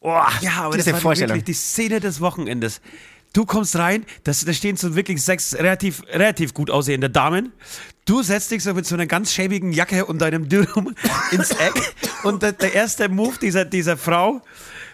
Oh, 0.00 0.20
ja, 0.40 0.52
aber 0.62 0.76
das 0.76 0.86
war 0.86 1.16
wirklich 1.16 1.44
die 1.44 1.52
Szene 1.52 2.00
des 2.00 2.20
Wochenendes. 2.20 2.80
Du 3.32 3.46
kommst 3.46 3.76
rein, 3.76 4.04
das, 4.24 4.44
da 4.44 4.52
stehen 4.52 4.76
so 4.76 4.96
wirklich 4.96 5.22
sechs 5.22 5.54
relativ, 5.54 6.02
relativ 6.08 6.52
gut 6.52 6.68
aussehende 6.68 7.08
Damen. 7.08 7.52
Du 8.04 8.22
setzt 8.22 8.50
dich 8.50 8.62
so 8.62 8.74
mit 8.74 8.86
so 8.86 8.96
einer 8.96 9.06
ganz 9.06 9.32
schäbigen 9.32 9.72
Jacke 9.72 10.04
und 10.06 10.18
deinem 10.18 10.48
Dürrum 10.48 10.94
ins 11.30 11.50
Eck. 11.50 11.94
und 12.24 12.42
der, 12.42 12.52
der, 12.52 12.74
erste 12.74 13.08
Move 13.08 13.36
dieser, 13.40 13.64
dieser 13.64 13.96
Frau 13.96 14.42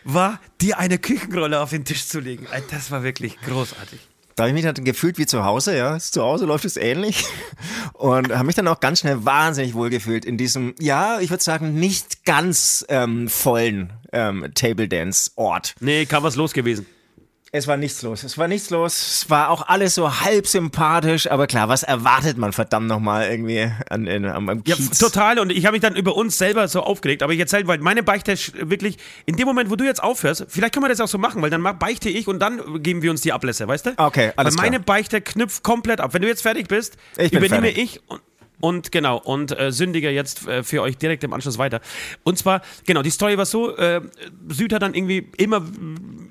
war, 0.04 0.38
dir 0.61 0.78
eine 0.78 0.99
Küchenrolle 0.99 1.61
auf 1.61 1.70
den 1.70 1.85
Tisch 1.85 2.06
zu 2.06 2.20
legen. 2.20 2.46
Das 2.70 2.90
war 2.90 3.02
wirklich 3.02 3.40
großartig. 3.40 4.00
Da 4.37 4.43
habe 4.43 4.50
ich 4.50 4.55
mich 4.55 4.64
dann 4.71 4.85
gefühlt 4.85 5.16
wie 5.16 5.25
zu 5.25 5.45
Hause, 5.45 5.75
ja. 5.76 5.99
Zu 5.99 6.23
Hause 6.23 6.45
läuft 6.45 6.66
es 6.66 6.76
ähnlich. 6.76 7.25
Und 7.95 8.31
habe 8.35 8.45
mich 8.45 8.55
dann 8.55 8.69
auch 8.69 8.81
ganz 8.81 9.00
schnell 9.00 9.25
wahnsinnig 9.25 9.73
wohl 9.73 9.88
gefühlt 9.88 10.26
in 10.26 10.37
diesem, 10.37 10.75
ja, 10.78 11.21
ich 11.21 11.31
würde 11.31 11.43
sagen, 11.43 11.75
nicht 11.75 12.26
ganz 12.26 12.85
ähm, 12.90 13.28
vollen 13.28 13.95
ähm, 14.12 14.50
Table 14.55 14.88
Dance 14.88 15.31
Ort. 15.37 15.75
Nee, 15.81 16.05
kam 16.05 16.23
was 16.23 16.37
los 16.37 16.52
gewesen. 16.52 16.87
Es 17.57 17.67
war 17.67 17.79
nichts 17.79 18.03
los. 18.03 18.23
Es 18.23 18.37
war 18.37 18.49
nichts 18.49 18.69
los. 18.69 18.93
Es 18.93 19.31
war 19.31 19.49
auch 19.49 19.67
alles 19.67 19.95
so 19.95 20.21
halb 20.21 20.47
sympathisch, 20.47 21.31
aber 21.31 21.47
klar, 21.47 21.69
was 21.69 21.83
erwartet 21.83 22.37
man 22.37 22.53
verdammt 22.53 22.87
nochmal 22.87 23.31
irgendwie 23.31 23.71
an, 23.89 24.07
in, 24.07 24.27
am, 24.27 24.49
am 24.49 24.63
Kiez? 24.63 25.01
Ja, 25.01 25.09
total. 25.09 25.39
Und 25.39 25.51
ich 25.51 25.65
habe 25.65 25.73
mich 25.73 25.81
dann 25.81 25.97
über 25.97 26.17
uns 26.17 26.37
selber 26.37 26.69
so 26.69 26.83
aufgeregt. 26.83 27.23
Aber 27.23 27.33
ich 27.33 27.41
erzähle, 27.41 27.67
weil 27.67 27.79
meine 27.79 28.03
Beichte 28.03 28.37
wirklich, 28.61 28.99
in 29.25 29.37
dem 29.37 29.47
Moment, 29.47 29.71
wo 29.71 29.77
du 29.77 29.85
jetzt 29.85 30.03
aufhörst, 30.03 30.45
vielleicht 30.49 30.75
können 30.75 30.85
wir 30.85 30.91
das 30.91 31.01
auch 31.01 31.09
so 31.09 31.17
machen, 31.17 31.41
weil 31.41 31.51
dann 31.51 31.63
beichte 31.79 32.11
ich 32.11 32.29
und 32.29 32.41
dann 32.41 32.83
geben 32.83 33.01
wir 33.01 33.11
uns 33.11 33.23
die 33.23 33.33
Ablässe, 33.33 33.67
weißt 33.67 33.87
du? 33.87 33.95
Okay, 33.97 34.33
alles 34.37 34.57
weil 34.59 34.65
meine 34.65 34.77
klar. 34.77 34.97
Beichte 34.97 35.21
knüpft 35.23 35.63
komplett 35.63 36.01
ab. 36.01 36.13
Wenn 36.13 36.23
du 36.23 36.29
jetzt 36.29 36.43
fertig 36.43 36.69
bist, 36.69 36.97
ich 37.17 37.33
übernehme 37.33 37.71
ich 37.71 38.01
und 38.09 38.21
und 38.61 38.91
genau, 38.91 39.19
und 39.19 39.59
äh, 39.59 39.71
Sündiger 39.71 40.11
jetzt 40.11 40.47
äh, 40.47 40.63
für 40.63 40.83
euch 40.83 40.97
direkt 40.97 41.25
im 41.25 41.33
Anschluss 41.33 41.59
weiter. 41.59 41.81
Und 42.23 42.39
zwar, 42.39 42.63
genau, 42.87 43.03
die 43.03 43.11
Story 43.11 43.37
war 43.37 43.47
so, 43.47 43.77
äh, 43.77 44.01
Süd 44.49 44.73
hat 44.73 44.83
dann 44.83 44.95
irgendwie 44.95 45.29
immer 45.37 45.63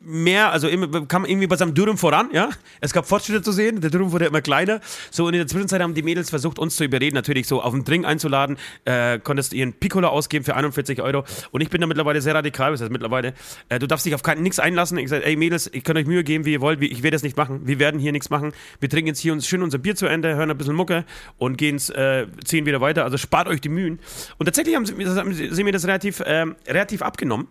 mehr, 0.03 0.51
also 0.51 0.67
immer, 0.67 1.05
kam 1.05 1.25
irgendwie 1.25 1.48
bei 1.48 1.55
seinem 1.55 1.74
Dürren 1.74 1.98
voran, 1.98 2.29
ja. 2.34 2.50
Es 2.82 2.94
gab 2.94 3.08
Fortschritte 3.08 3.41
zu 3.41 3.51
sehen, 3.51 3.82
der 3.82 3.89
Dürren 3.89 4.12
wurde 4.12 4.25
immer 4.25 4.41
kleiner. 4.41 4.82
So, 5.12 5.25
und 5.25 5.34
in 5.34 5.39
der 5.39 5.48
Zwischenzeit 5.48 5.82
haben 5.82 5.94
die 5.94 6.03
Mädels 6.03 6.29
versucht, 6.29 6.60
uns 6.60 6.75
zu 6.75 6.84
überreden, 6.84 7.15
natürlich 7.15 7.48
so 7.48 7.62
auf 7.62 7.74
den 7.74 7.84
Drink 7.84 8.05
einzuladen. 8.05 8.58
Äh, 8.86 9.20
konntest 9.20 9.53
ihren 9.53 9.74
Piccolo 9.74 10.08
ausgeben 10.08 10.46
für 10.46 10.55
41 10.55 11.01
Euro. 11.01 11.24
Und 11.51 11.62
ich 11.62 11.70
bin 11.70 11.82
da 11.82 11.88
mittlerweile 11.88 12.22
sehr 12.22 12.36
radikal, 12.36 12.72
das 12.72 12.82
heißt 12.82 12.91
mittlerweile, 12.91 13.34
äh, 13.70 13.79
du 13.79 13.88
darfst 13.88 14.05
dich 14.05 14.15
auf 14.15 14.22
nichts 14.38 14.60
einlassen. 14.60 14.98
Ich 14.98 15.10
sage, 15.10 15.25
ey 15.25 15.36
Mädels, 15.36 15.70
ich 15.74 15.84
kann 15.84 15.98
euch 15.98 16.05
Mühe 16.05 16.24
geben, 16.24 16.46
wie 16.46 16.53
ihr 16.53 16.62
wollt, 16.62 16.82
ich 16.82 17.03
werde 17.03 17.15
das 17.15 17.24
nicht 17.24 17.38
machen. 17.38 17.62
Wir 17.65 17.79
werden 17.79 18.00
hier 18.00 18.12
nichts 18.12 18.29
machen. 18.29 18.53
Wir 18.79 18.89
trinken 18.89 19.07
jetzt 19.07 19.20
hier 19.20 19.33
uns 19.33 19.48
schön 19.48 19.61
unser 19.61 19.77
Bier 19.77 19.96
zu 19.96 20.07
Ende, 20.07 20.35
hören 20.35 20.50
ein 20.50 20.57
bisschen 20.57 20.75
Mucke 20.75 21.05
und 21.38 21.57
gehen 21.57 21.77
äh, 21.94 22.25
ziehen 22.44 22.66
wieder 22.66 22.81
weiter. 22.81 23.03
Also 23.03 23.18
spart 23.18 23.48
euch 23.48 23.61
die 23.61 23.70
Mühen. 23.70 24.00
Und 24.38 24.46
tatsächlich 24.46 24.75
haben 24.75 24.85
sie, 24.85 24.94
haben 24.94 25.33
sie 25.33 25.64
mir 25.64 25.72
das 25.72 25.85
relativ, 25.85 26.20
äh, 26.20 26.46
relativ 26.68 27.01
abgenommen 27.01 27.48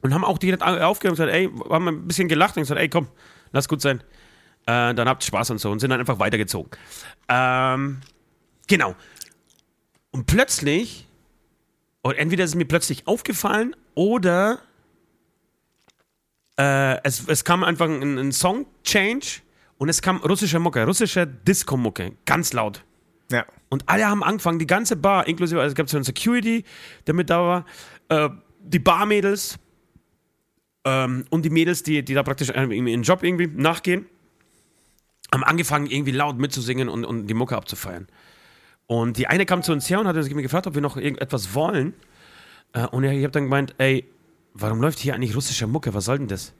und 0.00 0.14
haben 0.14 0.24
auch 0.24 0.38
direkt 0.38 0.62
aufgehört 0.62 1.18
und 1.18 1.24
gesagt, 1.24 1.32
ey, 1.32 1.50
haben 1.70 1.88
ein 1.88 2.06
bisschen 2.06 2.28
gelacht 2.28 2.56
und 2.56 2.62
gesagt, 2.62 2.80
ey, 2.80 2.88
komm, 2.88 3.08
lass 3.52 3.68
gut 3.68 3.80
sein. 3.80 4.02
Äh, 4.66 4.94
dann 4.94 5.08
habt 5.08 5.24
Spaß 5.24 5.50
und 5.50 5.58
so 5.58 5.70
und 5.70 5.80
sind 5.80 5.90
dann 5.90 6.00
einfach 6.00 6.18
weitergezogen. 6.18 6.70
Ähm, 7.28 8.00
genau. 8.66 8.94
Und 10.10 10.26
plötzlich, 10.26 11.06
oder 12.02 12.18
entweder 12.18 12.44
ist 12.44 12.50
es 12.50 12.56
mir 12.56 12.66
plötzlich 12.66 13.06
aufgefallen 13.06 13.74
oder 13.94 14.60
äh, 16.58 17.02
es, 17.02 17.26
es 17.28 17.44
kam 17.44 17.64
einfach 17.64 17.86
ein, 17.86 18.18
ein 18.18 18.32
Song-Change 18.32 19.40
und 19.78 19.88
es 19.88 20.02
kam 20.02 20.18
russischer 20.18 20.58
Mucke, 20.58 20.84
russischer 20.84 21.24
Disco-Mucke, 21.24 22.12
ganz 22.24 22.52
laut. 22.52 22.84
Ja. 23.30 23.46
Und 23.68 23.88
alle 23.88 24.06
haben 24.06 24.22
angefangen, 24.22 24.58
die 24.58 24.66
ganze 24.66 24.96
Bar, 24.96 25.26
inklusive, 25.26 25.60
also 25.60 25.72
es 25.72 25.74
gab 25.74 25.88
so 25.88 25.96
einen 25.96 26.04
Security, 26.04 26.64
der 27.06 27.14
mit 27.14 27.30
da 27.30 27.40
war, 27.40 27.64
äh, 28.08 28.28
die 28.60 28.78
Barmädels 28.78 29.58
ähm, 30.84 31.24
und 31.30 31.44
die 31.44 31.50
Mädels, 31.50 31.82
die, 31.82 32.02
die 32.04 32.14
da 32.14 32.22
praktisch 32.22 32.48
ihren 32.48 33.02
Job 33.02 33.22
irgendwie 33.22 33.46
nachgehen, 33.46 34.06
haben 35.32 35.44
angefangen, 35.44 35.86
irgendwie 35.86 36.12
laut 36.12 36.38
mitzusingen 36.38 36.88
und, 36.88 37.04
und 37.04 37.26
die 37.26 37.34
Mucke 37.34 37.56
abzufeiern. 37.56 38.08
Und 38.86 39.18
die 39.18 39.26
eine 39.26 39.44
kam 39.44 39.62
zu 39.62 39.72
uns 39.72 39.88
her 39.90 40.00
und 40.00 40.06
hat 40.06 40.16
uns 40.16 40.28
gefragt, 40.30 40.66
ob 40.66 40.74
wir 40.74 40.80
noch 40.80 40.96
irgendetwas 40.96 41.54
wollen. 41.54 41.92
Äh, 42.72 42.86
und 42.86 43.04
ich 43.04 43.22
habe 43.22 43.32
dann 43.32 43.44
gemeint, 43.44 43.74
ey, 43.76 44.06
warum 44.54 44.80
läuft 44.80 44.98
hier 44.98 45.14
eigentlich 45.14 45.36
russische 45.36 45.66
Mucke? 45.66 45.92
Was 45.92 46.06
soll 46.06 46.18
denn 46.18 46.28
das? 46.28 46.54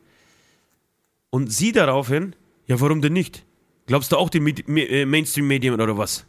Und 1.31 1.51
sie 1.51 1.73
daraufhin, 1.73 2.35
ja, 2.67 2.79
warum 2.81 3.01
denn 3.01 3.15
nicht? 3.15 3.45
Glaubst 3.87 4.13
du 4.13 4.17
auch 4.19 4.29
die 4.29 4.39
äh, 4.39 5.07
Mainstream-Medien 5.07 5.73
oder 5.73 5.97
was? 5.97 6.27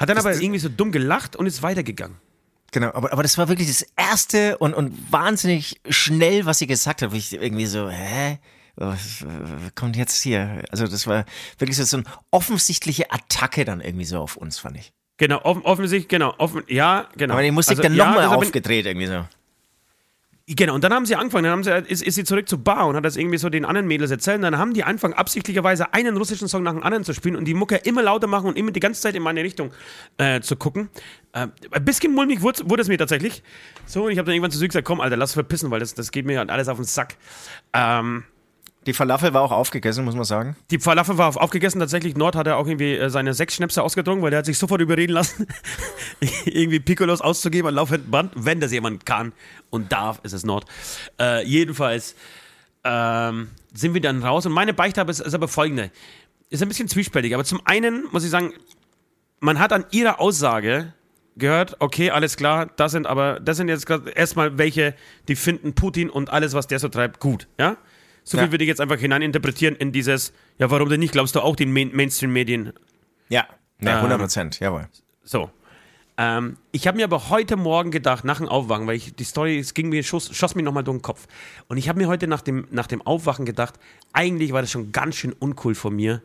Hat 0.00 0.08
dann 0.08 0.16
das 0.16 0.24
aber 0.24 0.34
irgendwie 0.34 0.58
so 0.58 0.70
dumm 0.70 0.92
gelacht 0.92 1.36
und 1.36 1.44
ist 1.44 1.62
weitergegangen. 1.62 2.16
Genau, 2.72 2.88
aber, 2.94 3.12
aber 3.12 3.22
das 3.22 3.36
war 3.36 3.48
wirklich 3.48 3.68
das 3.68 3.86
erste 3.96 4.56
und, 4.56 4.72
und 4.72 5.12
wahnsinnig 5.12 5.78
schnell, 5.90 6.46
was 6.46 6.58
sie 6.58 6.66
gesagt 6.66 7.02
hat, 7.02 7.12
wo 7.12 7.16
ich 7.16 7.34
irgendwie 7.34 7.66
so, 7.66 7.90
hä? 7.90 8.38
Was 8.76 9.26
kommt 9.74 9.96
jetzt 9.96 10.22
hier? 10.22 10.62
Also 10.70 10.86
das 10.86 11.06
war 11.06 11.26
wirklich 11.58 11.76
so, 11.76 11.84
so 11.84 11.98
eine 11.98 12.06
offensichtliche 12.30 13.10
Attacke 13.10 13.66
dann 13.66 13.82
irgendwie 13.82 14.06
so 14.06 14.20
auf 14.20 14.36
uns, 14.36 14.58
fand 14.58 14.78
ich. 14.78 14.92
Genau, 15.18 15.42
offen, 15.42 15.62
offensichtlich, 15.64 16.08
genau, 16.08 16.34
offen, 16.38 16.62
ja, 16.66 17.06
genau. 17.14 17.34
Aber 17.34 17.42
die 17.42 17.50
Musik 17.50 17.72
also, 17.72 17.82
dann 17.82 17.94
nochmal 17.94 18.22
ja, 18.22 18.28
aufgedreht 18.30 18.86
irgendwie 18.86 19.06
so. 19.06 19.26
Genau, 20.52 20.74
und 20.74 20.82
dann 20.82 20.92
haben 20.92 21.06
sie 21.06 21.14
angefangen, 21.14 21.44
dann 21.44 21.52
haben 21.52 21.62
sie, 21.62 21.70
ist, 21.70 22.02
ist 22.02 22.16
sie 22.16 22.24
zurück 22.24 22.48
zur 22.48 22.58
Bar 22.58 22.88
und 22.88 22.96
hat 22.96 23.04
das 23.04 23.16
irgendwie 23.16 23.38
so 23.38 23.48
den 23.50 23.64
anderen 23.64 23.86
Mädels 23.86 24.10
erzählt. 24.10 24.38
Und 24.38 24.42
dann 24.42 24.58
haben 24.58 24.74
die 24.74 24.82
angefangen, 24.82 25.14
absichtlicherweise 25.14 25.94
einen 25.94 26.16
russischen 26.16 26.48
Song 26.48 26.64
nach 26.64 26.72
dem 26.72 26.82
anderen 26.82 27.04
zu 27.04 27.14
spielen 27.14 27.36
und 27.36 27.44
die 27.44 27.54
Mucke 27.54 27.76
immer 27.76 28.02
lauter 28.02 28.26
machen 28.26 28.48
und 28.48 28.58
immer 28.58 28.72
die 28.72 28.80
ganze 28.80 29.00
Zeit 29.00 29.14
in 29.14 29.22
meine 29.22 29.44
Richtung 29.44 29.70
äh, 30.18 30.40
zu 30.40 30.56
gucken. 30.56 30.88
Äh, 31.34 31.46
ein 31.70 31.84
bisschen 31.84 32.12
mulmig 32.12 32.42
wurde, 32.42 32.68
wurde 32.68 32.82
es 32.82 32.88
mir 32.88 32.98
tatsächlich. 32.98 33.44
So, 33.86 34.06
und 34.06 34.10
ich 34.10 34.18
habe 34.18 34.26
dann 34.26 34.34
irgendwann 34.34 34.50
zu 34.50 34.58
Süd 34.58 34.70
gesagt: 34.70 34.84
Komm, 34.84 35.00
Alter, 35.00 35.16
lass 35.16 35.34
verpissen, 35.34 35.70
weil 35.70 35.78
das, 35.78 35.94
das 35.94 36.10
geht 36.10 36.26
mir 36.26 36.40
alles 36.50 36.66
auf 36.66 36.78
den 36.78 36.84
Sack. 36.84 37.14
Ähm, 37.72 38.24
die 38.86 38.94
Falafel 38.94 39.34
war 39.34 39.42
auch 39.42 39.52
aufgegessen, 39.52 40.06
muss 40.06 40.14
man 40.14 40.24
sagen. 40.24 40.56
Die 40.70 40.78
Falafel 40.78 41.18
war 41.18 41.36
aufgegessen. 41.36 41.80
Tatsächlich, 41.80 42.16
Nord 42.16 42.34
hat 42.34 42.46
er 42.46 42.56
auch 42.56 42.66
irgendwie 42.66 42.94
äh, 42.94 43.10
seine 43.10 43.34
sechs 43.34 43.54
Schnäpse 43.54 43.82
ausgedrungen, 43.82 44.22
weil 44.22 44.30
der 44.30 44.38
hat 44.38 44.46
sich 44.46 44.56
sofort 44.56 44.80
überreden 44.80 45.12
lassen, 45.12 45.46
irgendwie 46.46 46.80
Piccolos 46.80 47.20
auszugeben 47.20 47.68
an 47.68 47.74
laufendem 47.74 48.10
Band. 48.10 48.32
Wenn 48.36 48.58
das 48.60 48.72
jemand 48.72 49.04
kann 49.04 49.32
und 49.68 49.92
darf, 49.92 50.20
ist 50.22 50.32
es 50.32 50.44
Nord. 50.44 50.64
Äh, 51.20 51.46
jedenfalls 51.46 52.14
ähm, 52.84 53.48
sind 53.74 53.92
wir 53.92 54.00
dann 54.00 54.22
raus. 54.22 54.46
Und 54.46 54.52
meine 54.52 54.72
Beichte 54.72 55.02
ist, 55.02 55.20
ist 55.20 55.34
aber 55.34 55.48
folgende. 55.48 55.90
Ist 56.48 56.62
ein 56.62 56.68
bisschen 56.68 56.88
zwiespältig. 56.88 57.34
Aber 57.34 57.44
zum 57.44 57.60
einen 57.66 58.04
muss 58.12 58.24
ich 58.24 58.30
sagen, 58.30 58.54
man 59.40 59.58
hat 59.58 59.74
an 59.74 59.84
ihrer 59.90 60.20
Aussage 60.20 60.94
gehört, 61.36 61.76
okay, 61.80 62.10
alles 62.10 62.36
klar, 62.36 62.66
das 62.76 62.92
sind 62.92 63.06
aber, 63.06 63.40
das 63.40 63.58
sind 63.58 63.68
jetzt 63.68 63.88
erstmal 64.14 64.58
welche, 64.58 64.94
die 65.28 65.36
finden 65.36 65.74
Putin 65.74 66.08
und 66.08 66.30
alles, 66.30 66.54
was 66.54 66.66
der 66.66 66.78
so 66.78 66.88
treibt, 66.88 67.20
gut, 67.20 67.46
ja? 67.58 67.76
So 68.24 68.38
viel 68.38 68.52
würde 68.52 68.64
ich 68.64 68.68
jetzt 68.68 68.80
einfach 68.80 68.98
hineininterpretieren 68.98 69.76
in 69.76 69.92
dieses, 69.92 70.32
ja, 70.58 70.70
warum 70.70 70.88
denn 70.88 71.00
nicht? 71.00 71.12
Glaubst 71.12 71.34
du 71.34 71.40
auch 71.40 71.56
den 71.56 71.72
Main 71.72 71.90
Mainstream-Medien? 71.92 72.72
Ja, 73.28 73.46
ja, 73.80 73.96
100 73.96 74.12
ähm, 74.12 74.20
Prozent, 74.20 74.60
ähm, 74.60 74.66
jawohl. 74.66 74.88
So. 75.24 75.50
Ähm, 76.16 76.58
ich 76.70 76.86
habe 76.86 76.98
mir 76.98 77.04
aber 77.04 77.30
heute 77.30 77.56
Morgen 77.56 77.90
gedacht, 77.90 78.24
nach 78.24 78.38
dem 78.38 78.48
Aufwachen, 78.48 78.86
weil 78.86 78.96
ich 78.96 79.14
die 79.14 79.24
Story, 79.24 79.58
es 79.58 79.72
ging 79.72 79.88
mir, 79.88 80.02
schoss, 80.02 80.34
schoss 80.36 80.54
mir 80.54 80.62
nochmal 80.62 80.84
durch 80.84 80.98
den 80.98 81.02
Kopf. 81.02 81.26
Und 81.68 81.78
ich 81.78 81.88
habe 81.88 81.98
mir 81.98 82.08
heute 82.08 82.26
nach 82.26 82.42
dem, 82.42 82.66
nach 82.70 82.86
dem 82.86 83.00
Aufwachen 83.02 83.46
gedacht, 83.46 83.74
eigentlich 84.12 84.52
war 84.52 84.60
das 84.60 84.70
schon 84.70 84.92
ganz 84.92 85.16
schön 85.16 85.32
uncool 85.32 85.74
von 85.74 85.96
mir, 85.96 86.22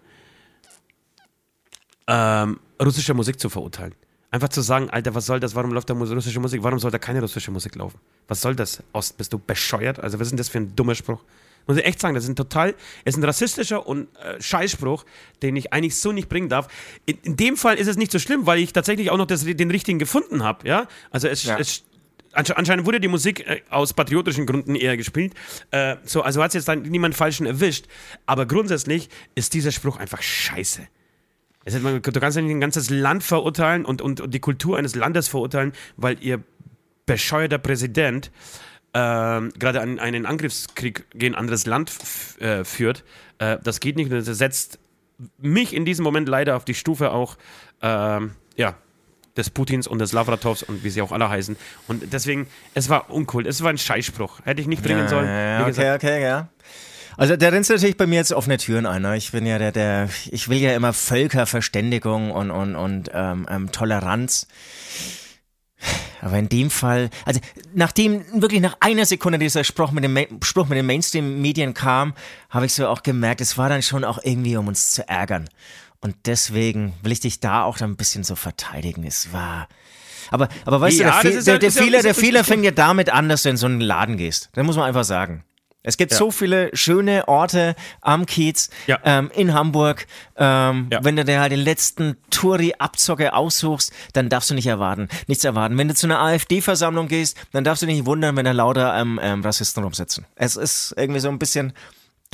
ähm, 2.07 2.59
russische 2.81 3.13
Musik 3.13 3.39
zu 3.39 3.49
verurteilen. 3.49 3.95
Einfach 4.31 4.49
zu 4.49 4.61
sagen, 4.61 4.89
Alter, 4.89 5.15
was 5.15 5.27
soll 5.27 5.39
das? 5.39 5.55
Warum 5.55 5.71
läuft 5.71 5.89
da 5.89 5.93
russische 5.93 6.41
Musik? 6.41 6.61
Warum 6.61 6.77
soll 6.77 6.91
da 6.91 6.99
keine 6.99 7.21
russische 7.21 7.51
Musik 7.51 7.75
laufen? 7.75 7.97
Was 8.27 8.41
soll 8.41 8.53
das, 8.53 8.83
Ost? 8.91 9.17
Bist 9.17 9.31
du 9.31 9.39
bescheuert? 9.39 9.99
Also, 9.99 10.19
was 10.19 10.27
ist 10.27 10.31
denn 10.31 10.37
das 10.37 10.49
für 10.49 10.57
ein 10.57 10.75
dummer 10.75 10.93
Spruch? 10.93 11.23
Muss 11.67 11.77
ich 11.77 11.85
echt 11.85 11.99
sagen, 11.99 12.15
das 12.15 12.25
ist 12.25 12.29
ein 12.29 12.35
total, 12.35 12.75
ist 13.05 13.17
ein 13.17 13.23
rassistischer 13.23 13.87
und 13.87 14.07
äh, 14.17 14.41
Scheißspruch, 14.41 15.05
den 15.41 15.55
ich 15.55 15.73
eigentlich 15.73 15.97
so 15.97 16.11
nicht 16.11 16.29
bringen 16.29 16.49
darf. 16.49 16.67
In, 17.05 17.17
in, 17.23 17.37
dem 17.37 17.57
Fall 17.57 17.77
ist 17.77 17.87
es 17.87 17.97
nicht 17.97 18.11
so 18.11 18.19
schlimm, 18.19 18.45
weil 18.45 18.59
ich 18.59 18.73
tatsächlich 18.73 19.09
auch 19.11 19.17
noch 19.17 19.25
das, 19.25 19.45
den 19.45 19.71
richtigen 19.71 19.99
gefunden 19.99 20.43
habe, 20.43 20.67
ja. 20.67 20.87
Also 21.11 21.27
es, 21.27 21.43
ja. 21.43 21.57
es 21.57 21.83
anscheinend 22.33 22.85
wurde 22.85 22.99
die 22.99 23.07
Musik 23.07 23.47
äh, 23.47 23.61
aus 23.69 23.93
patriotischen 23.93 24.45
Gründen 24.45 24.75
eher 24.75 24.97
gespielt. 24.97 25.33
Äh, 25.71 25.95
so, 26.03 26.21
also 26.21 26.41
hat 26.41 26.49
es 26.49 26.55
jetzt 26.55 26.67
dann 26.67 26.83
niemand 26.83 27.15
Falschen 27.15 27.45
erwischt. 27.45 27.85
Aber 28.25 28.45
grundsätzlich 28.45 29.09
ist 29.33 29.53
dieser 29.53 29.71
Spruch 29.71 29.97
einfach 29.97 30.21
scheiße. 30.21 30.87
Es 31.67 31.73
du 31.73 31.99
kannst 32.01 32.35
ja 32.35 32.43
nicht 32.43 32.51
ein 32.51 32.61
ganzes 32.61 32.91
Land 32.91 33.23
verurteilen 33.23 33.85
und, 33.85 34.01
und, 34.01 34.21
und 34.21 34.33
die 34.33 34.39
Kultur 34.39 34.77
eines 34.77 34.93
Landes 34.93 35.27
verurteilen, 35.27 35.73
weil 35.97 36.21
ihr 36.21 36.43
bescheuerter 37.07 37.57
Präsident 37.57 38.31
äh, 38.95 39.49
gerade 39.59 39.81
an 39.81 39.99
einen 39.99 40.25
Angriffskrieg 40.25 41.05
gegen 41.11 41.35
ein 41.35 41.39
anderes 41.39 41.65
Land 41.65 41.91
äh, 42.39 42.63
führt. 42.63 43.03
Äh, 43.39 43.57
das 43.61 43.81
geht 43.81 43.97
nicht 43.97 44.11
das 44.11 44.25
setzt 44.25 44.79
mich 45.37 45.73
in 45.73 45.85
diesem 45.85 46.03
Moment 46.03 46.29
leider 46.29 46.55
auf 46.55 46.65
die 46.65 46.73
Stufe 46.73 47.11
auch, 47.11 47.37
ähm, 47.81 48.31
ja, 48.55 48.75
des 49.35 49.49
Putins 49.49 49.85
und 49.85 49.99
des 49.99 50.13
Lavratovs 50.13 50.63
und 50.63 50.85
wie 50.85 50.89
sie 50.89 51.01
auch 51.01 51.11
alle 51.11 51.29
heißen. 51.29 51.57
Und 51.89 52.13
deswegen, 52.13 52.47
es 52.73 52.87
war 52.87 53.09
uncool. 53.09 53.45
Es 53.45 53.61
war 53.61 53.69
ein 53.69 53.77
Scheißspruch. 53.77 54.39
Hätte 54.45 54.61
ich 54.61 54.67
nicht 54.67 54.81
bringen 54.81 55.01
ja, 55.01 55.07
sollen. 55.09 55.27
Ja, 55.27 55.67
okay, 55.67 55.93
okay, 55.93 56.21
ja. 56.21 56.47
Also 57.17 57.35
der 57.35 57.51
rennt 57.51 57.69
natürlich 57.69 57.97
bei 57.97 58.07
mir 58.07 58.15
jetzt 58.15 58.31
offene 58.31 58.57
Türen 58.57 58.85
ein. 58.85 59.01
Ne? 59.01 59.17
Ich 59.17 59.31
bin 59.33 59.45
ja 59.45 59.57
der, 59.57 59.73
der, 59.73 60.09
ich 60.31 60.47
will 60.47 60.57
ja 60.57 60.73
immer 60.73 60.93
Völkerverständigung 60.93 62.31
und, 62.31 62.51
und, 62.51 62.75
und 62.75 63.11
ähm, 63.13 63.45
ähm, 63.49 63.71
Toleranz. 63.73 64.47
Aber 66.21 66.39
in 66.39 66.49
dem 66.49 66.69
Fall, 66.69 67.09
also 67.25 67.39
nachdem 67.73 68.23
wirklich 68.41 68.61
nach 68.61 68.77
einer 68.79 69.05
Sekunde 69.05 69.37
dieser 69.37 69.63
Spruch 69.63 69.91
mit, 69.91 70.03
dem 70.03 70.17
Spruch 70.41 70.67
mit 70.67 70.77
den 70.77 70.85
Mainstream-Medien 70.85 71.73
kam, 71.73 72.13
habe 72.49 72.65
ich 72.65 72.73
so 72.73 72.87
auch 72.87 73.03
gemerkt, 73.03 73.41
es 73.41 73.57
war 73.57 73.69
dann 73.69 73.83
schon 73.83 74.03
auch 74.03 74.19
irgendwie, 74.23 74.57
um 74.57 74.67
uns 74.67 74.91
zu 74.91 75.07
ärgern. 75.07 75.49
Und 76.01 76.15
deswegen 76.25 76.93
will 77.03 77.11
ich 77.11 77.19
dich 77.19 77.39
da 77.39 77.63
auch 77.63 77.79
ein 77.79 77.95
bisschen 77.95 78.23
so 78.23 78.35
verteidigen. 78.35 79.03
Es 79.05 79.33
war. 79.33 79.67
Aber, 80.31 80.49
aber 80.65 80.81
weißt 80.81 80.99
ja, 80.99 81.21
du, 81.21 81.29
der, 81.29 81.41
der, 81.41 81.53
halt, 81.53 81.63
der 81.63 81.71
Fehler, 81.71 82.01
der 82.01 82.15
Fehler 82.15 82.43
fängt 82.43 82.63
ja 82.63 82.71
damit 82.71 83.09
an, 83.09 83.29
dass 83.29 83.43
du 83.43 83.49
in 83.49 83.57
so 83.57 83.67
einen 83.67 83.81
Laden 83.81 84.17
gehst. 84.17 84.49
Da 84.53 84.63
muss 84.63 84.75
man 84.75 84.85
einfach 84.85 85.03
sagen. 85.03 85.43
Es 85.85 85.97
gibt 85.97 86.11
ja. 86.11 86.17
so 86.17 86.31
viele 86.31 86.75
schöne 86.75 87.27
Orte 87.27 87.75
am 88.01 88.25
Kiez, 88.25 88.69
ja. 88.87 88.99
ähm, 89.03 89.31
in 89.33 89.53
Hamburg. 89.53 90.07
Ähm, 90.35 90.87
ja. 90.91 91.03
Wenn 91.03 91.15
du 91.15 91.23
dir 91.23 91.39
halt 91.39 91.51
den 91.51 91.59
letzten 91.59 92.17
Touri-Abzocke 92.31 93.33
aussuchst, 93.33 93.93
dann 94.13 94.29
darfst 94.29 94.49
du 94.49 94.53
nicht 94.55 94.67
erwarten, 94.67 95.07
nichts 95.27 95.43
erwarten. 95.43 95.77
Wenn 95.77 95.87
du 95.87 95.95
zu 95.95 96.07
einer 96.07 96.19
AfD-Versammlung 96.19 97.07
gehst, 97.07 97.37
dann 97.53 97.63
darfst 97.63 97.83
du 97.83 97.85
nicht 97.85 98.05
wundern, 98.05 98.35
wenn 98.35 98.45
da 98.45 98.51
lauter 98.51 98.99
ähm, 98.99 99.19
ähm, 99.21 99.41
Rassisten 99.41 99.83
rumsitzen. 99.83 100.25
Es 100.35 100.55
ist 100.55 100.93
irgendwie 100.97 101.19
so 101.19 101.29
ein 101.29 101.39
bisschen, 101.39 101.73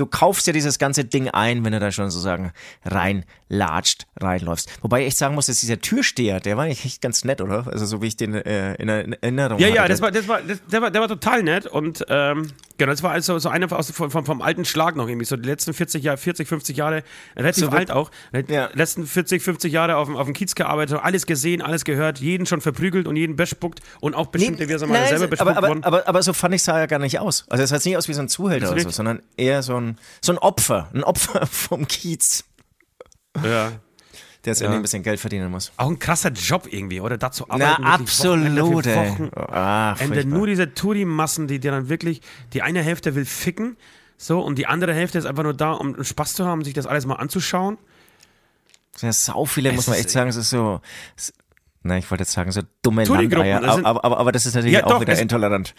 du 0.01 0.07
kaufst 0.07 0.47
ja 0.47 0.53
dieses 0.53 0.79
ganze 0.79 1.05
Ding 1.05 1.29
ein, 1.29 1.63
wenn 1.63 1.73
du 1.73 1.79
da 1.79 1.91
schon 1.91 2.09
sozusagen 2.09 2.51
reinlatscht, 2.83 4.07
reinläufst. 4.19 4.67
Wobei 4.81 5.01
ich 5.01 5.07
echt 5.07 5.17
sagen 5.17 5.35
muss, 5.35 5.45
dass 5.45 5.59
dieser 5.59 5.79
Türsteher, 5.79 6.39
der 6.39 6.57
war 6.57 6.63
eigentlich 6.63 6.85
echt 6.85 7.01
ganz 7.01 7.23
nett, 7.23 7.39
oder? 7.39 7.67
Also 7.67 7.85
so 7.85 8.01
wie 8.01 8.07
ich 8.07 8.17
den 8.17 8.33
äh, 8.33 8.73
in 8.75 8.89
Erinnerung 8.89 9.59
habe. 9.59 9.61
Ja, 9.61 9.67
ja, 9.67 9.87
das 9.87 10.01
war, 10.01 10.09
das 10.09 10.27
war, 10.27 10.41
das, 10.41 10.59
der, 10.65 10.81
war, 10.81 10.89
der 10.89 11.01
war 11.01 11.07
total 11.07 11.43
nett 11.43 11.67
und 11.67 12.03
ähm, 12.09 12.47
genau, 12.79 12.91
das 12.91 13.03
war 13.03 13.11
also 13.11 13.37
so 13.37 13.49
einer 13.49 13.71
aus, 13.71 13.91
vom, 13.91 14.09
vom, 14.09 14.25
vom, 14.25 14.41
alten 14.41 14.65
Schlag 14.65 14.95
noch 14.95 15.07
irgendwie, 15.07 15.25
so 15.25 15.37
die 15.37 15.47
letzten 15.47 15.73
40 15.75 16.03
Jahre, 16.03 16.17
40, 16.17 16.47
50 16.47 16.77
Jahre, 16.77 17.03
relativ 17.35 17.65
so 17.65 17.69
alt 17.69 17.91
auch, 17.91 18.09
ja. 18.47 18.69
letzten 18.73 19.05
40, 19.05 19.43
50 19.43 19.71
Jahre 19.71 19.97
auf, 19.97 20.09
auf 20.09 20.25
dem 20.25 20.33
Kiez 20.33 20.55
gearbeitet, 20.55 20.99
alles 20.99 21.27
gesehen, 21.27 21.61
alles 21.61 21.85
gehört, 21.85 22.17
jeden 22.19 22.47
schon 22.47 22.59
verprügelt 22.59 23.07
und 23.07 23.17
jeden 23.17 23.35
bespuckt 23.35 23.81
und 23.99 24.15
auch 24.15 24.27
bestimmt, 24.27 24.59
nee, 24.59 24.67
wir 24.67 24.79
mal 24.87 25.07
selber 25.07 25.27
bespuckt 25.27 25.57
aber, 25.57 25.67
worden. 25.67 25.83
Aber, 25.83 25.99
aber, 25.99 26.07
aber 26.07 26.23
so 26.23 26.33
fand 26.33 26.55
ich 26.55 26.61
es 26.61 26.65
ja 26.65 26.87
gar 26.87 26.97
nicht 26.97 27.19
aus. 27.19 27.45
Also 27.49 27.63
es 27.63 27.69
sah 27.69 27.77
nicht 27.87 27.97
aus 27.97 28.07
wie 28.07 28.13
so 28.13 28.21
ein 28.21 28.29
Zuhälter 28.29 28.71
oder 28.71 28.81
so, 28.81 28.89
sondern 28.89 29.21
eher 29.37 29.61
so 29.61 29.75
ein, 29.75 29.90
so 30.21 30.31
ein 30.31 30.37
Opfer, 30.37 30.89
ein 30.93 31.03
Opfer 31.03 31.45
vom 31.51 31.87
Kiez. 31.87 32.43
Ja. 33.43 33.71
Der 34.43 34.53
jetzt 34.53 34.59
ja. 34.59 34.65
irgendwie 34.65 34.79
ein 34.79 34.81
bisschen 34.81 35.03
Geld 35.03 35.19
verdienen 35.19 35.51
muss. 35.51 35.71
Auch 35.77 35.87
ein 35.87 35.99
krasser 35.99 36.31
Job 36.31 36.67
irgendwie, 36.71 36.99
oder? 36.99 37.17
Dazu 37.17 37.49
arbeiten. 37.49 37.83
Na, 37.83 37.93
absolut, 37.93 38.87
ey. 38.87 39.29
Ende 39.99 40.25
nur 40.25 40.47
diese 40.47 40.73
Touri-Massen, 40.73 41.47
die 41.47 41.59
dir 41.59 41.71
dann 41.71 41.89
wirklich, 41.89 42.21
die 42.53 42.63
eine 42.63 42.81
Hälfte 42.81 43.13
will 43.13 43.25
ficken, 43.25 43.77
so, 44.17 44.39
und 44.39 44.57
die 44.59 44.67
andere 44.67 44.93
Hälfte 44.93 45.17
ist 45.17 45.25
einfach 45.25 45.41
nur 45.41 45.55
da, 45.55 45.71
um 45.71 46.03
Spaß 46.03 46.35
zu 46.35 46.45
haben, 46.45 46.63
sich 46.63 46.75
das 46.75 46.85
alles 46.85 47.07
mal 47.07 47.15
anzuschauen. 47.15 47.79
Das 48.91 49.01
sind 49.01 49.07
ja 49.07 49.13
sau 49.13 49.45
viele, 49.45 49.69
es 49.69 49.75
muss 49.75 49.87
man 49.87 49.97
echt 49.97 50.11
sagen, 50.11 50.29
es 50.29 50.35
ist 50.35 50.51
so, 50.51 50.79
es, 51.17 51.33
na, 51.81 51.97
ich 51.97 52.09
wollte 52.11 52.21
jetzt 52.23 52.33
sagen, 52.33 52.51
so 52.51 52.61
dumme 52.83 53.03
Landeier, 53.03 53.63
aber, 53.63 53.85
aber, 53.85 54.05
aber, 54.05 54.17
aber 54.19 54.31
das 54.31 54.45
ist 54.45 54.53
natürlich 54.53 54.75
ja, 54.75 54.85
auch 54.85 54.91
doch, 54.91 55.01
wieder 55.01 55.17
intolerant. 55.17 55.73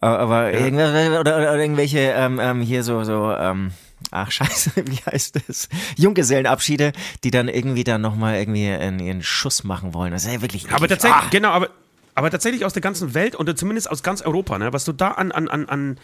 Aber, 0.00 0.52
ja. 0.52 1.20
oder, 1.20 1.36
oder, 1.36 1.58
irgendwelche 1.58 1.98
ähm, 1.98 2.40
ähm, 2.40 2.62
hier 2.62 2.82
so, 2.82 3.04
so, 3.04 3.32
ähm, 3.32 3.72
ach 4.10 4.30
scheiße, 4.30 4.72
wie 4.76 4.98
heißt 5.10 5.40
das? 5.46 5.68
Junggesellenabschiede, 5.96 6.92
die 7.22 7.30
dann 7.30 7.48
irgendwie 7.48 7.84
dann 7.84 8.00
nochmal 8.00 8.36
irgendwie 8.36 8.64
ihren 8.64 9.22
Schuss 9.22 9.64
machen 9.64 9.92
wollen. 9.92 10.12
Das 10.12 10.24
ist 10.24 10.32
ja 10.32 10.40
wirklich. 10.42 10.70
Aber 10.72 10.88
tatsächlich, 10.88 11.22
ah. 11.22 11.28
genau, 11.30 11.50
aber, 11.50 11.68
aber 12.14 12.30
tatsächlich 12.30 12.64
aus 12.64 12.72
der 12.72 12.82
ganzen 12.82 13.14
Welt 13.14 13.38
oder 13.38 13.54
zumindest 13.54 13.90
aus 13.90 14.02
ganz 14.02 14.22
Europa, 14.22 14.58
ne, 14.58 14.72
was 14.72 14.84
du 14.84 14.92
da 14.92 15.12
an, 15.12 15.32
an, 15.32 15.48
an, 15.48 15.68
an 15.68 15.98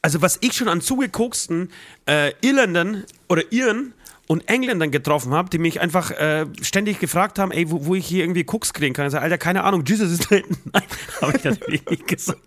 also 0.00 0.20
was 0.20 0.38
ich 0.40 0.54
schon 0.54 0.68
an 0.68 0.80
zugekoksten 0.80 1.70
äh, 2.06 2.32
Irländern 2.40 3.04
oder 3.28 3.52
Iren 3.52 3.94
und 4.28 4.48
Engländern 4.48 4.90
getroffen 4.90 5.32
habe, 5.32 5.50
die 5.50 5.58
mich 5.58 5.80
einfach 5.80 6.10
äh, 6.12 6.46
ständig 6.62 7.00
gefragt 7.00 7.38
haben, 7.38 7.52
ey, 7.52 7.70
wo, 7.70 7.86
wo 7.86 7.94
ich 7.94 8.06
hier 8.06 8.24
irgendwie 8.24 8.44
Cooks 8.46 8.72
kriegen 8.72 8.94
kann. 8.94 9.06
Ich 9.06 9.12
sage, 9.12 9.24
Alter, 9.24 9.38
keine 9.38 9.64
Ahnung, 9.64 9.84
Jesus 9.84 10.10
ist 10.10 10.30
da 10.30 10.36
hinten. 10.36 10.56
Nein, 10.72 10.82
habe 11.20 11.36
ich 11.36 11.44
natürlich 11.44 11.84
nicht 11.86 12.06
gesagt. 12.06 12.40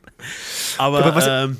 Aber, 0.78 1.04
Aber 1.04 1.16
was, 1.16 1.28
ähm, 1.28 1.58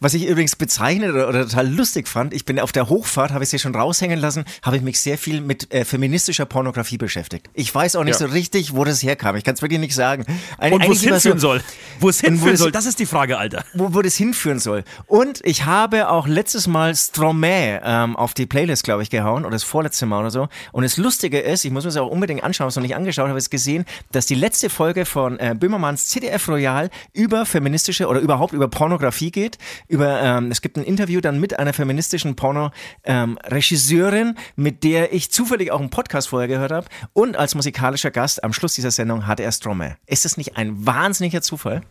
was 0.00 0.14
ich 0.14 0.26
übrigens 0.26 0.56
bezeichnet 0.56 1.10
oder, 1.10 1.28
oder, 1.28 1.42
total 1.46 1.68
lustig 1.68 2.08
fand, 2.08 2.32
ich 2.32 2.46
bin 2.46 2.58
auf 2.58 2.72
der 2.72 2.88
Hochfahrt, 2.88 3.32
habe 3.32 3.44
ich 3.44 3.50
sie 3.50 3.58
schon 3.58 3.74
raushängen 3.74 4.18
lassen, 4.18 4.44
habe 4.62 4.76
ich 4.76 4.82
mich 4.82 4.98
sehr 4.98 5.18
viel 5.18 5.42
mit 5.42 5.72
äh, 5.74 5.84
feministischer 5.84 6.46
Pornografie 6.46 6.96
beschäftigt. 6.96 7.50
Ich 7.52 7.74
weiß 7.74 7.96
auch 7.96 8.04
nicht 8.04 8.18
ja. 8.18 8.26
so 8.26 8.32
richtig, 8.32 8.74
wo 8.74 8.84
das 8.84 9.02
herkam. 9.02 9.36
Ich 9.36 9.44
kann 9.44 9.54
es 9.54 9.60
wirklich 9.60 9.78
nicht 9.78 9.94
sagen. 9.94 10.24
Ein, 10.56 10.72
Und 10.72 10.88
wo 10.88 10.92
es 10.92 11.02
hinführen 11.02 11.38
so, 11.38 11.48
soll. 11.48 11.62
Wo 12.00 12.08
es 12.08 12.20
hinführen 12.20 12.56
soll, 12.56 12.72
das 12.72 12.86
ist 12.86 12.98
die 12.98 13.04
Frage, 13.04 13.36
Alter. 13.36 13.62
Wo, 13.74 13.92
wo 13.92 14.00
das 14.00 14.16
hinführen 14.16 14.58
soll. 14.58 14.84
Und 15.06 15.40
ich 15.44 15.66
habe 15.66 16.08
auch 16.08 16.26
letztes 16.26 16.66
Mal 16.66 16.94
Stromae 16.94 17.80
ähm, 17.84 18.16
auf 18.16 18.32
die 18.32 18.46
Playlist, 18.46 18.84
glaube 18.84 19.02
ich, 19.02 19.10
gehauen, 19.10 19.44
oder 19.44 19.52
das 19.52 19.64
vorletzte 19.64 20.06
Mal 20.06 20.20
oder 20.20 20.30
so. 20.30 20.48
Und 20.72 20.82
das 20.84 20.96
Lustige 20.96 21.40
ist, 21.40 21.66
ich 21.66 21.72
muss 21.72 21.84
mir 21.84 21.88
das 21.88 21.98
auch 21.98 22.08
unbedingt 22.08 22.42
anschauen, 22.42 22.68
was 22.68 22.76
noch 22.76 22.82
nicht 22.82 22.96
angeschaut 22.96 23.28
habe, 23.28 23.36
ist 23.36 23.50
gesehen, 23.50 23.84
dass 24.12 24.24
die 24.24 24.34
letzte 24.34 24.70
Folge 24.70 25.04
von 25.04 25.38
äh, 25.38 25.54
Böhmermanns 25.58 26.06
CDF 26.06 26.48
Royal 26.48 26.88
über 27.12 27.44
feministische 27.44 28.08
oder 28.08 28.20
überhaupt 28.20 28.54
über 28.54 28.68
Pornografie 28.68 29.30
geht, 29.30 29.58
über, 29.90 30.20
ähm, 30.22 30.50
es 30.50 30.62
gibt 30.62 30.76
ein 30.78 30.84
Interview 30.84 31.20
dann 31.20 31.40
mit 31.40 31.58
einer 31.58 31.72
feministischen 31.72 32.36
Porno-Regisseurin, 32.36 34.28
ähm, 34.28 34.34
mit 34.56 34.84
der 34.84 35.12
ich 35.12 35.30
zufällig 35.30 35.72
auch 35.72 35.80
einen 35.80 35.90
Podcast 35.90 36.28
vorher 36.28 36.48
gehört 36.48 36.70
habe. 36.70 36.86
Und 37.12 37.36
als 37.36 37.54
musikalischer 37.56 38.12
Gast 38.12 38.44
am 38.44 38.52
Schluss 38.52 38.74
dieser 38.74 38.92
Sendung 38.92 39.26
hatte 39.26 39.42
er 39.42 39.50
Stromae. 39.52 39.96
Ist 40.06 40.24
das 40.24 40.36
nicht 40.36 40.56
ein 40.56 40.86
wahnsinniger 40.86 41.42
Zufall? 41.42 41.82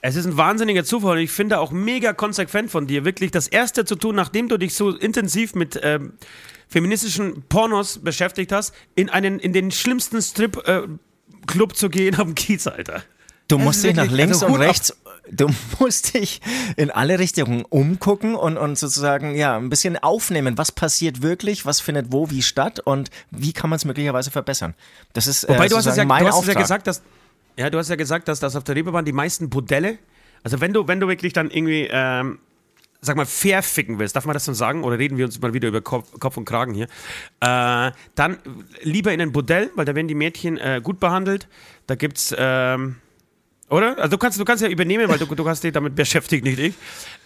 Es 0.00 0.16
ist 0.16 0.26
ein 0.26 0.36
wahnsinniger 0.36 0.84
Zufall 0.84 1.18
und 1.18 1.22
ich 1.22 1.30
finde 1.30 1.60
auch 1.60 1.70
mega 1.70 2.12
konsequent 2.12 2.72
von 2.72 2.88
dir, 2.88 3.04
wirklich 3.04 3.30
das 3.30 3.46
Erste 3.46 3.84
zu 3.84 3.94
tun, 3.94 4.16
nachdem 4.16 4.48
du 4.48 4.58
dich 4.58 4.74
so 4.74 4.90
intensiv 4.90 5.54
mit 5.54 5.78
ähm, 5.80 6.14
feministischen 6.66 7.44
Pornos 7.48 7.98
beschäftigt 7.98 8.50
hast, 8.50 8.74
in, 8.96 9.10
einen, 9.10 9.38
in 9.38 9.52
den 9.52 9.70
schlimmsten 9.70 10.20
Strip-Club 10.20 11.72
äh, 11.72 11.74
zu 11.74 11.88
gehen 11.88 12.18
am 12.18 12.34
Kiez, 12.34 12.66
Alter. 12.66 13.04
Du 13.46 13.58
musst 13.58 13.84
dich 13.84 13.94
nach 13.94 14.10
links 14.10 14.42
also 14.42 14.54
und 14.54 14.60
rechts 14.60 14.96
du 15.30 15.48
musst 15.78 16.14
dich 16.14 16.40
in 16.76 16.90
alle 16.90 17.18
Richtungen 17.18 17.64
umgucken 17.64 18.34
und, 18.34 18.56
und 18.56 18.78
sozusagen 18.78 19.34
ja 19.34 19.56
ein 19.56 19.70
bisschen 19.70 19.96
aufnehmen, 19.96 20.58
was 20.58 20.72
passiert 20.72 21.22
wirklich, 21.22 21.66
was 21.66 21.80
findet 21.80 22.12
wo 22.12 22.30
wie 22.30 22.42
statt 22.42 22.80
und 22.80 23.10
wie 23.30 23.52
kann 23.52 23.70
man 23.70 23.76
es 23.76 23.84
möglicherweise 23.84 24.30
verbessern. 24.30 24.74
Das 25.12 25.26
ist 25.26 25.48
Wobei 25.48 25.66
äh, 25.66 25.68
du 25.68 25.76
hast 25.76 25.96
ja, 25.96 26.04
mein 26.04 26.24
du 26.24 26.32
hast 26.32 26.46
ja 26.46 26.54
gesagt, 26.54 26.86
dass 26.86 27.02
ja, 27.56 27.68
du 27.68 27.78
hast 27.78 27.90
ja 27.90 27.96
gesagt, 27.96 28.28
dass, 28.28 28.40
dass 28.40 28.56
auf 28.56 28.64
der 28.64 28.76
Reeperbahn 28.76 29.04
die 29.04 29.12
meisten 29.12 29.50
Bordelle, 29.50 29.98
also 30.42 30.60
wenn 30.60 30.72
du 30.72 30.88
wenn 30.88 31.00
du 31.00 31.08
wirklich 31.08 31.32
dann 31.32 31.50
irgendwie 31.50 31.88
ähm, 31.90 32.38
sag 33.04 33.16
mal, 33.16 33.26
fair 33.26 33.62
ficken 33.62 33.98
willst, 33.98 34.14
darf 34.14 34.26
man 34.26 34.34
das 34.34 34.44
so 34.44 34.52
sagen? 34.52 34.84
Oder 34.84 34.96
reden 34.98 35.18
wir 35.18 35.24
uns 35.24 35.40
mal 35.40 35.52
wieder 35.52 35.68
über 35.68 35.80
Kopf, 35.80 36.08
Kopf 36.20 36.36
und 36.36 36.44
Kragen 36.44 36.72
hier? 36.72 36.86
Äh, 37.40 37.90
dann 38.14 38.38
lieber 38.82 39.12
in 39.12 39.20
ein 39.20 39.32
Bordell, 39.32 39.70
weil 39.74 39.84
da 39.84 39.96
werden 39.96 40.06
die 40.06 40.14
Mädchen 40.14 40.56
äh, 40.56 40.80
gut 40.82 41.00
behandelt. 41.00 41.48
Da 41.88 41.96
gibt's, 41.96 42.32
ähm, 42.38 42.96
oder? 43.72 43.98
Also 43.98 44.10
du 44.10 44.18
kannst, 44.18 44.38
du 44.38 44.44
kannst 44.44 44.62
ja 44.62 44.68
übernehmen, 44.68 45.08
weil 45.08 45.18
du, 45.18 45.26
du 45.26 45.48
hast 45.48 45.64
dich 45.64 45.72
damit 45.72 45.94
beschäftigt, 45.94 46.44
nicht 46.44 46.58
ich. 46.58 46.74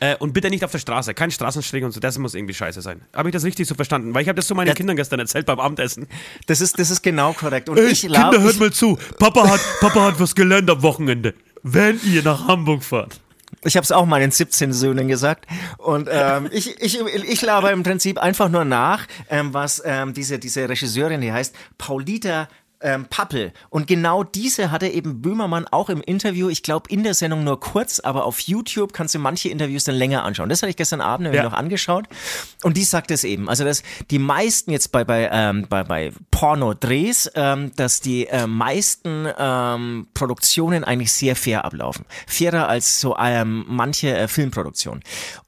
Äh, 0.00 0.16
und 0.16 0.32
bitte 0.32 0.48
nicht 0.48 0.64
auf 0.64 0.70
der 0.70 0.78
Straße, 0.78 1.12
kein 1.12 1.30
Straßenstrich 1.30 1.82
und 1.82 1.92
so, 1.92 2.00
das 2.00 2.16
muss 2.18 2.34
irgendwie 2.34 2.54
scheiße 2.54 2.80
sein. 2.80 3.00
Habe 3.14 3.28
ich 3.28 3.32
das 3.32 3.44
richtig 3.44 3.66
so 3.66 3.74
verstanden? 3.74 4.14
Weil 4.14 4.22
ich 4.22 4.28
habe 4.28 4.36
das 4.36 4.46
so 4.46 4.54
meinen 4.54 4.68
ja. 4.68 4.74
Kindern 4.74 4.96
gestern 4.96 5.18
erzählt 5.18 5.44
beim 5.46 5.58
Abendessen. 5.58 6.06
Das 6.46 6.60
ist, 6.60 6.78
das 6.78 6.90
ist 6.90 7.02
genau 7.02 7.32
korrekt. 7.32 7.68
Und 7.68 7.78
Ey, 7.78 7.88
ich 7.88 8.02
Kinder, 8.02 8.30
glaub, 8.30 8.42
hört 8.42 8.58
mal 8.60 8.72
zu. 8.72 8.96
Papa 9.18 9.48
hat, 9.48 9.60
Papa 9.80 10.04
hat 10.04 10.20
was 10.20 10.34
gelernt 10.34 10.70
am 10.70 10.82
Wochenende. 10.82 11.34
Wenn 11.62 12.00
ihr 12.04 12.22
nach 12.22 12.46
Hamburg 12.46 12.84
fahrt. 12.84 13.20
Ich 13.64 13.76
habe 13.76 13.84
es 13.84 13.90
auch 13.90 14.06
meinen 14.06 14.30
17 14.30 14.72
Söhnen 14.72 15.08
gesagt. 15.08 15.46
Und 15.78 16.08
ähm, 16.10 16.48
ich, 16.52 16.80
ich, 16.80 17.00
ich 17.00 17.42
laber 17.42 17.72
im 17.72 17.82
Prinzip 17.82 18.18
einfach 18.18 18.48
nur 18.48 18.64
nach, 18.64 19.06
ähm, 19.28 19.52
was 19.52 19.82
ähm, 19.84 20.14
diese, 20.14 20.38
diese 20.38 20.68
Regisseurin, 20.68 21.20
die 21.20 21.32
heißt 21.32 21.56
Paulita 21.76 22.48
ähm, 22.86 23.06
Pappel. 23.10 23.52
Und 23.68 23.88
genau 23.88 24.22
diese 24.22 24.70
hatte 24.70 24.86
eben 24.86 25.20
Böhmermann 25.20 25.66
auch 25.66 25.90
im 25.90 26.00
Interview, 26.00 26.48
ich 26.48 26.62
glaube 26.62 26.88
in 26.88 27.02
der 27.02 27.14
Sendung 27.14 27.42
nur 27.42 27.58
kurz, 27.58 27.98
aber 27.98 28.24
auf 28.24 28.38
YouTube 28.40 28.92
kannst 28.92 29.14
du 29.14 29.18
manche 29.18 29.48
Interviews 29.48 29.84
dann 29.84 29.96
länger 29.96 30.22
anschauen. 30.22 30.48
Das 30.48 30.62
hatte 30.62 30.70
ich 30.70 30.76
gestern 30.76 31.00
Abend 31.00 31.34
ja. 31.34 31.42
noch 31.42 31.52
angeschaut. 31.52 32.06
Und 32.62 32.76
die 32.76 32.84
sagt 32.84 33.10
es 33.10 33.24
eben. 33.24 33.48
Also, 33.48 33.64
dass 33.64 33.82
die 34.10 34.20
meisten 34.20 34.70
jetzt 34.70 34.92
bei, 34.92 35.04
bei, 35.04 35.28
ähm, 35.32 35.66
bei, 35.68 35.82
bei 35.82 36.12
Pornodrehs, 36.30 37.30
ähm, 37.34 37.72
dass 37.74 38.00
die 38.00 38.28
äh, 38.28 38.46
meisten 38.46 39.26
ähm, 39.36 40.06
Produktionen 40.14 40.84
eigentlich 40.84 41.12
sehr 41.12 41.34
fair 41.34 41.64
ablaufen. 41.64 42.04
Fairer 42.28 42.68
als 42.68 43.00
so 43.00 43.16
ähm, 43.18 43.64
manche 43.66 44.16
äh, 44.16 44.28
Filmproduktionen. 44.28 45.02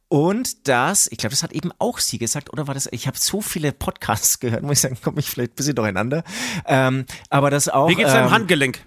Und 0.09 0.69
das, 0.69 1.07
ich 1.11 1.19
glaube, 1.19 1.33
das 1.33 1.43
hat 1.43 1.53
eben 1.53 1.71
auch 1.79 1.99
sie 1.99 2.19
gesagt, 2.19 2.51
oder 2.53 2.67
war 2.67 2.75
das, 2.75 2.89
ich 2.93 3.07
habe 3.07 3.19
so 3.19 3.41
viele 3.41 3.73
Podcasts 3.73 4.41
gehört, 4.41 4.63
muss 4.63 4.73
ich 4.73 4.81
sagen, 4.81 4.99
komme 5.03 5.21
ich 5.21 5.29
vielleicht 5.31 5.53
ein 5.53 5.57
bisschen 5.57 5.75
durcheinander. 5.75 6.25
Ähm, 6.67 7.05
aber 7.31 7.51
das 7.51 7.69
auch. 7.69 7.89
Wie 7.89 7.95
geht's 7.95 8.13
deinem 8.13 8.27
ähm, 8.27 8.33
Handgelenk? 8.33 8.81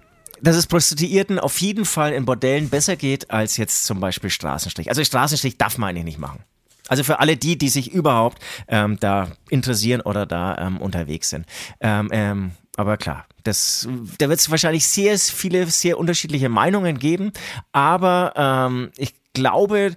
dass 0.44 0.56
es 0.56 0.66
Prostituierten 0.66 1.38
auf 1.40 1.62
jeden 1.62 1.86
Fall 1.86 2.14
in 2.14 2.26
Bordellen 2.26 2.70
besser 2.70 2.96
geht 2.96 3.30
als 3.30 3.58
jetzt 3.58 3.86
zum 3.86 4.00
Beispiel 4.00 4.32
Straßenstrich. 4.32 4.90
Also 4.90 5.04
Straßenstrich 5.04 5.60
darf 5.60 5.78
man 5.78 5.90
eigentlich 5.90 6.06
nicht 6.06 6.18
machen. 6.18 6.44
Also 6.88 7.04
für 7.04 7.20
alle 7.20 7.38
die, 7.38 7.58
die 7.58 7.70
sich 7.70 7.92
überhaupt 7.92 8.42
ähm, 8.68 9.00
da 9.00 9.32
interessieren 9.50 10.02
oder 10.02 10.26
da 10.26 10.58
ähm, 10.58 10.78
unterwegs 10.78 11.30
sind. 11.30 11.46
Ähm, 11.80 12.10
ähm, 12.12 12.52
aber 12.76 12.98
klar, 12.98 13.28
das, 13.44 13.88
da 14.18 14.30
wird 14.30 14.40
es 14.40 14.50
wahrscheinlich 14.50 14.86
sehr 14.88 15.18
viele, 15.20 15.68
sehr 15.68 15.98
unterschiedliche 15.98 16.50
Meinungen 16.50 16.98
geben. 17.00 17.32
Aber 17.72 18.34
ähm, 18.36 18.92
ich 18.98 19.14
glaube, 19.34 19.94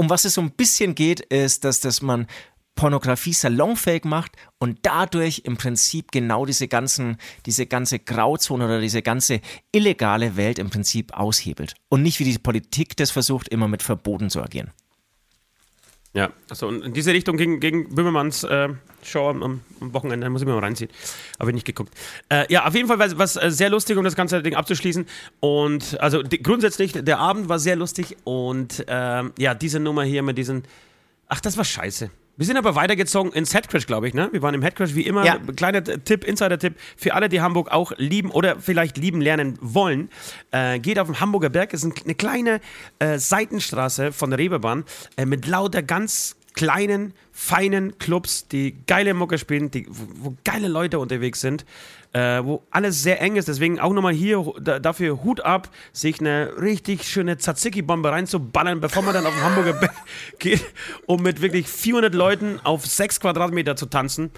um 0.00 0.08
was 0.08 0.24
es 0.24 0.32
so 0.32 0.40
ein 0.40 0.52
bisschen 0.52 0.94
geht, 0.94 1.20
ist, 1.20 1.64
dass, 1.64 1.80
dass 1.80 2.00
man 2.00 2.26
Pornografie 2.74 3.34
salonfähig 3.34 4.04
macht 4.04 4.32
und 4.58 4.78
dadurch 4.80 5.42
im 5.44 5.58
Prinzip 5.58 6.10
genau 6.10 6.46
diese 6.46 6.68
ganzen, 6.68 7.18
diese 7.44 7.66
ganze 7.66 7.98
Grauzone 7.98 8.64
oder 8.64 8.80
diese 8.80 9.02
ganze 9.02 9.42
illegale 9.72 10.36
Welt 10.36 10.58
im 10.58 10.70
Prinzip 10.70 11.12
aushebelt. 11.12 11.74
Und 11.90 12.00
nicht 12.00 12.18
wie 12.18 12.24
die 12.24 12.38
Politik 12.38 12.96
das 12.96 13.10
versucht, 13.10 13.48
immer 13.48 13.68
mit 13.68 13.82
Verboten 13.82 14.30
zu 14.30 14.42
agieren. 14.42 14.70
Ja, 16.12 16.30
also 16.48 16.68
in 16.68 16.92
diese 16.92 17.12
Richtung 17.12 17.36
ging, 17.36 17.60
ging 17.60 17.94
Böhmermanns 17.94 18.42
äh, 18.42 18.70
Show 19.02 19.28
am, 19.28 19.42
am, 19.44 19.60
Wochenende, 19.94 20.28
muss 20.28 20.42
ich 20.42 20.46
mir 20.46 20.54
mal 20.54 20.60
reinziehen. 20.60 20.90
Habe 21.38 21.50
ich 21.50 21.54
nicht 21.54 21.66
geguckt. 21.66 21.94
Äh, 22.28 22.52
ja, 22.52 22.66
auf 22.66 22.74
jeden 22.74 22.88
Fall 22.88 22.98
war 22.98 23.16
was 23.16 23.36
äh, 23.36 23.50
sehr 23.50 23.70
lustig, 23.70 23.96
um 23.96 24.02
das 24.02 24.16
ganze 24.16 24.42
Ding 24.42 24.56
abzuschließen. 24.56 25.06
Und 25.38 26.00
also 26.00 26.24
die, 26.24 26.42
grundsätzlich, 26.42 26.92
der 26.92 27.18
Abend 27.18 27.48
war 27.48 27.60
sehr 27.60 27.76
lustig 27.76 28.16
und 28.24 28.84
äh, 28.88 29.22
ja, 29.38 29.54
diese 29.54 29.78
Nummer 29.78 30.02
hier 30.02 30.22
mit 30.24 30.36
diesen. 30.36 30.64
Ach, 31.28 31.40
das 31.40 31.56
war 31.56 31.64
scheiße. 31.64 32.10
Wir 32.40 32.46
sind 32.46 32.56
aber 32.56 32.74
weitergezogen 32.74 33.32
ins 33.32 33.52
Headcrash, 33.52 33.86
glaube 33.86 34.08
ich, 34.08 34.14
ne? 34.14 34.30
Wir 34.32 34.40
waren 34.40 34.54
im 34.54 34.62
Headcrash 34.62 34.94
wie 34.94 35.02
immer. 35.02 35.26
Ja. 35.26 35.38
Kleiner 35.56 35.84
Tipp, 35.84 36.24
Insider-Tipp 36.24 36.74
für 36.96 37.12
alle, 37.12 37.28
die 37.28 37.42
Hamburg 37.42 37.70
auch 37.70 37.92
lieben 37.98 38.30
oder 38.30 38.58
vielleicht 38.58 38.96
lieben 38.96 39.20
lernen 39.20 39.58
wollen. 39.60 40.08
Äh, 40.50 40.78
geht 40.78 40.98
auf 40.98 41.06
den 41.06 41.20
Hamburger 41.20 41.50
Berg. 41.50 41.74
Es 41.74 41.84
ist 41.84 42.02
eine 42.02 42.14
kleine 42.14 42.62
äh, 42.98 43.18
Seitenstraße 43.18 44.12
von 44.12 44.30
der 44.30 44.38
Reeperbahn 44.38 44.84
äh, 45.18 45.26
mit 45.26 45.46
lauter 45.46 45.82
ganz 45.82 46.36
kleinen, 46.54 47.12
feinen 47.30 47.98
Clubs, 47.98 48.48
die 48.48 48.74
geile 48.86 49.12
Mucke 49.12 49.36
spielen, 49.36 49.70
die, 49.70 49.86
wo, 49.90 50.30
wo 50.30 50.36
geile 50.42 50.68
Leute 50.68 50.98
unterwegs 50.98 51.42
sind 51.42 51.66
äh, 52.12 52.42
wo 52.42 52.62
alles 52.70 53.02
sehr 53.02 53.20
eng 53.20 53.36
ist. 53.36 53.48
Deswegen 53.48 53.78
auch 53.80 53.92
nochmal 53.92 54.12
hier 54.12 54.44
dafür 54.60 55.22
Hut 55.22 55.40
ab, 55.40 55.68
sich 55.92 56.20
eine 56.20 56.52
richtig 56.60 57.04
schöne 57.04 57.36
Tzatziki-Bombe 57.38 58.10
reinzuballern, 58.10 58.80
bevor 58.80 59.02
man 59.02 59.14
dann 59.14 59.26
auf 59.26 59.34
den 59.34 59.42
Hamburger 59.42 59.74
Berg 59.74 59.94
geht, 60.38 60.64
um 61.06 61.22
mit 61.22 61.40
wirklich 61.42 61.68
400 61.68 62.14
Leuten 62.14 62.60
auf 62.64 62.86
6 62.86 63.20
Quadratmeter 63.20 63.76
zu 63.76 63.86
tanzen. 63.86 64.30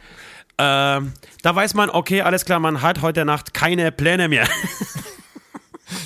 Äh, 0.59 1.01
da 1.01 1.03
weiß 1.45 1.75
man, 1.75 1.91
okay, 1.91 2.23
alles 2.23 2.45
klar, 2.45 2.61
man 2.61 2.83
hat 2.83 3.03
heute 3.03 3.25
Nacht 3.25 3.55
keine 3.55 3.91
Pläne 3.91 4.29
mehr. 4.29 4.47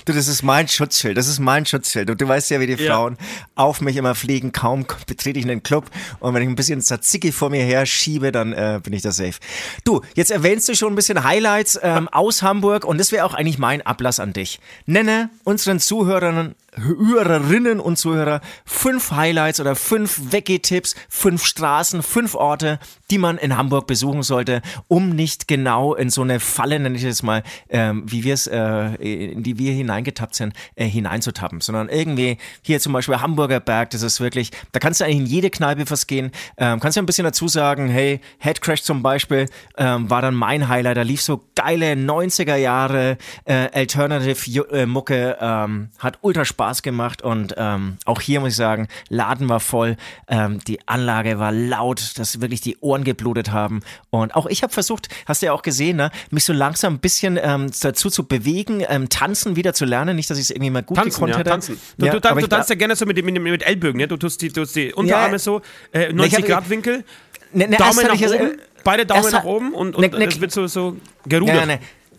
Du, 0.05 0.13
das 0.13 0.29
ist 0.29 0.43
mein 0.43 0.69
Schutzschild, 0.69 1.17
das 1.17 1.29
ist 1.29 1.39
mein 1.39 1.67
Schutzschild. 1.67 2.11
Und 2.11 2.21
du 2.21 2.29
weißt 2.29 2.51
ja, 2.51 2.61
wie 2.61 2.67
die 2.67 2.77
Frauen 2.77 3.17
auf 3.55 3.81
mich 3.81 3.97
immer 3.97 4.15
fliegen. 4.15 4.53
Kaum 4.53 4.87
betrete 5.07 5.39
ich 5.39 5.45
einen 5.45 5.63
Club 5.63 5.87
und 6.21 6.35
wenn 6.35 6.43
ich 6.43 6.49
ein 6.49 6.57
bisschen 6.57 6.81
Tzatziki 6.81 7.33
vor 7.33 7.51
mir 7.51 7.65
her 7.65 7.87
schiebe, 7.87 8.33
dann 8.33 8.53
äh, 8.53 8.81
bin 8.83 8.93
ich 8.93 9.03
da 9.03 9.13
safe. 9.13 9.39
Du, 9.85 10.03
jetzt 10.15 10.31
erwähnst 10.31 10.69
du 10.69 10.75
schon 10.75 10.93
ein 10.93 10.97
bisschen 10.97 11.25
Highlights 11.25 11.79
ähm, 11.83 12.09
aus 12.09 12.43
Hamburg 12.43 12.85
und 12.85 12.99
das 12.99 13.13
wäre 13.13 13.25
auch 13.25 13.35
eigentlich 13.35 13.59
mein 13.59 13.83
Ablass 13.83 14.21
an 14.21 14.33
dich. 14.33 14.61
Nenne 14.87 15.31
unseren 15.45 15.81
Zuhörern 15.81 16.55
Hörerinnen 16.77 17.81
und 17.81 17.97
Zuhörer 17.97 18.41
fünf 18.65 19.11
Highlights 19.11 19.61
oder 19.61 19.75
fünf 19.75 20.33
Weggehtipps, 20.33 20.95
fünf 21.09 21.45
Straßen, 21.45 22.03
fünf 22.03 22.35
Orte, 22.35 22.79
die 23.11 23.19
man 23.19 23.39
in 23.39 23.57
Hamburg 23.57 23.87
besuchen 23.87 24.23
sollte, 24.23 24.63
um 24.89 25.11
nicht 25.11 25.49
genau 25.49 25.95
in 25.95 26.11
so 26.11 26.23
eine 26.23 26.41
Falle, 26.41 26.79
nenne 26.79 26.97
ich 26.97 27.05
es 27.05 27.23
mal, 27.23 27.43
ähm, 27.71 28.05
wie 28.07 28.25
wir 28.25 28.35
es, 28.35 28.47
äh, 28.47 28.95
in 29.33 29.43
die 29.43 29.59
wir 29.59 29.73
hineingetappt 29.73 30.35
sind, 30.35 30.55
äh, 30.75 30.87
hineinzutappen, 30.87 31.61
sondern 31.61 31.89
irgendwie 31.89 32.37
hier 32.63 32.81
zum 32.81 32.93
Beispiel 32.93 33.21
Hamburger 33.21 33.61
Berg, 33.61 33.91
das 33.91 34.03
ist 34.03 34.21
wirklich, 34.21 34.51
da 34.73 34.79
kannst 34.79 35.01
du 35.01 35.05
eigentlich 35.05 35.19
in 35.19 35.27
jede 35.27 35.51
Kneipe 35.51 35.89
was 35.91 36.07
gehen, 36.07 36.31
ähm, 36.59 36.81
kannst 36.81 36.97
du 36.97 37.03
ein 37.03 37.07
bisschen 37.07 37.25
dazu 37.25 37.49
sagen, 37.49 37.89
hey, 37.89 38.21
Headcrash 38.39 38.83
zum 38.83 39.03
Beispiel 39.03 39.47
ähm, 39.79 40.11
war 40.11 40.21
dann 40.21 40.35
mein 40.35 40.69
Highlight, 40.69 40.97
da 40.97 41.03
lief 41.03 41.23
so 41.23 41.45
geile 41.55 41.93
90er 41.93 42.57
Jahre 42.57 43.17
äh, 43.45 43.69
Alternative 43.73 44.69
äh, 44.71 44.87
Mucke, 44.87 45.37
ähm, 45.41 45.91
hat 45.99 46.19
ultra 46.21 46.45
Spaß 46.45 46.66
Spaß 46.67 46.83
gemacht 46.83 47.23
und 47.23 47.55
ähm, 47.57 47.97
auch 48.07 48.21
hier 48.21 48.41
muss 48.41 48.51
ich 48.51 48.57
sagen, 48.57 48.89
Laden 49.09 49.49
war 49.49 49.61
voll, 49.61 49.97
ähm, 50.27 50.59
die 50.67 50.81
Anlage 50.89 51.39
war 51.39 51.53
laut, 51.53 52.19
dass 52.19 52.41
wirklich 52.41 52.61
die 52.61 52.77
Ohren 52.81 53.05
geblutet 53.05 53.53
haben 53.53 53.83
und 54.11 54.35
auch 54.35 54.47
ich 54.47 54.65
habe 54.65 54.73
versucht, 54.73 55.09
hast 55.27 55.43
du 55.43 55.47
ja 55.47 55.53
auch 55.53 55.63
gesehen, 55.63 55.97
ne, 55.97 56.11
mich 56.31 56.45
so 56.45 56.53
langsam 56.53 56.95
ein 56.95 56.99
bisschen 56.99 57.39
ähm, 57.41 57.71
dazu 57.81 58.11
zu 58.11 58.25
bewegen, 58.25 58.83
ähm, 58.89 59.09
tanzen 59.09 59.55
wieder 59.55 59.75
zu 59.75 59.85
lernen, 59.85 60.17
nicht, 60.17 60.29
dass 60.29 60.39
ich 60.39 60.45
es 60.45 60.51
irgendwie 60.51 60.71
mal 60.71 60.83
gut 60.83 60.97
tanzen, 60.97 61.11
gekonnt 61.11 61.33
ja, 61.35 61.39
hätte. 61.39 61.51
Tanzen. 61.51 61.81
Du, 61.99 62.07
ja, 62.07 62.13
du, 62.13 62.21
du, 62.21 62.35
du 62.35 62.47
tanzt 62.49 62.71
ja 62.71 62.77
gerne 62.77 62.97
so 62.97 63.07
mit, 63.07 63.25
mit, 63.25 63.41
mit 63.41 63.63
Ellbögen, 63.63 63.99
ne? 63.99 64.09
du 64.09 64.17
tust 64.17 64.43
die, 64.43 64.49
tust 64.51 64.75
die 64.75 64.93
Unterarme 64.93 65.35
ja, 65.35 65.39
so, 65.39 65.63
äh, 65.93 66.13
90 66.13 66.41
ne, 66.41 66.47
Grad 66.47 66.69
Winkel, 66.69 67.05
ne, 67.53 67.69
ne, 67.69 67.77
Daumen 67.77 68.07
nach 68.07 68.21
oben, 68.21 68.51
äh, 68.51 68.57
beide 68.83 69.07
Daumen 69.07 69.31
nach 69.31 69.45
oben 69.45 69.73
und, 69.73 69.95
und 69.95 70.13
ne, 70.13 70.19
ne, 70.19 70.27
es 70.27 70.41
wird 70.41 70.51
so, 70.51 70.67
so 70.67 70.97
gerudert. 71.27 71.69
Ja, 71.69 71.79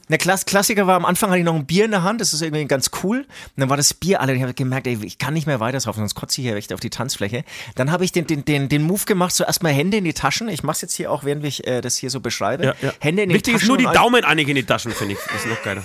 ne. 0.10 0.18
Der 0.18 0.18
Klass 0.18 0.46
Klassiker 0.46 0.88
war 0.88 0.96
am 0.96 1.06
Anfang 1.06 1.30
hatte 1.30 1.40
ich 1.40 1.46
noch 1.46 1.56
ein 1.56 1.66
Bier 1.66 1.86
in 1.86 1.92
der 1.92 2.04
Hand, 2.04 2.22
das 2.22 2.34
ist 2.34 2.42
irgendwie 2.42 2.66
ganz 2.66 2.92
cool. 3.04 3.20
Und 3.20 3.28
dann 3.58 3.70
war 3.70 3.78
das 3.78 3.94
Bier 3.94 4.22
alle, 4.22 4.34
ich 4.34 4.42
habe 4.42 4.54
gemerkt, 4.54 4.88
ey, 4.88 4.98
ich 5.04 5.18
kann 5.18 5.34
nicht 5.34 5.48
mehr 5.48 5.60
weiter 5.60 5.80
saufen, 5.80 6.00
sonst 6.00 6.16
kotze 6.16 6.42
ich 6.42 6.48
hier 6.48 6.56
echt 6.56 6.74
auf 6.74 6.80
die 6.80 6.90
Tanzfläche. 6.90 7.44
Dann 7.76 7.92
habe 7.92 8.04
ich 8.06 8.12
den, 8.12 8.26
den, 8.28 8.46
den, 8.46 8.70
den 8.70 8.84
Move 8.84 9.06
gemacht, 9.06 9.34
so 9.34 9.44
erstmal 9.44 9.74
Hände 9.74 9.98
in 9.98 10.04
die 10.04 10.14
Taschen. 10.14 10.50
Ich 10.50 10.64
mache 10.64 10.76
es 10.76 10.82
jetzt 10.82 10.94
hier 10.94 11.12
auch, 11.12 11.24
während 11.24 11.46
ich 11.46 11.68
äh, 11.68 11.82
das 11.82 11.98
hier 11.98 12.10
so 12.10 12.20
beschreibe. 12.20 12.66
Ja, 12.66 12.76
ja. 12.82 12.94
Hände 13.00 13.24
in 13.24 13.30
Wichtig 13.30 13.56
die 13.56 13.60
Taschen. 13.60 13.70
Wichtig 13.70 13.86
ist 13.86 13.86
nur 13.86 13.94
die 13.94 13.98
Daumen 13.98 14.24
eigentlich 14.24 14.48
in 14.48 14.56
die 14.56 14.64
Taschen, 14.64 14.92
finde 14.92 15.14
ich. 15.14 15.20
Das 15.32 15.44
ist 15.44 15.48
noch 15.48 15.62
geiler. 15.64 15.84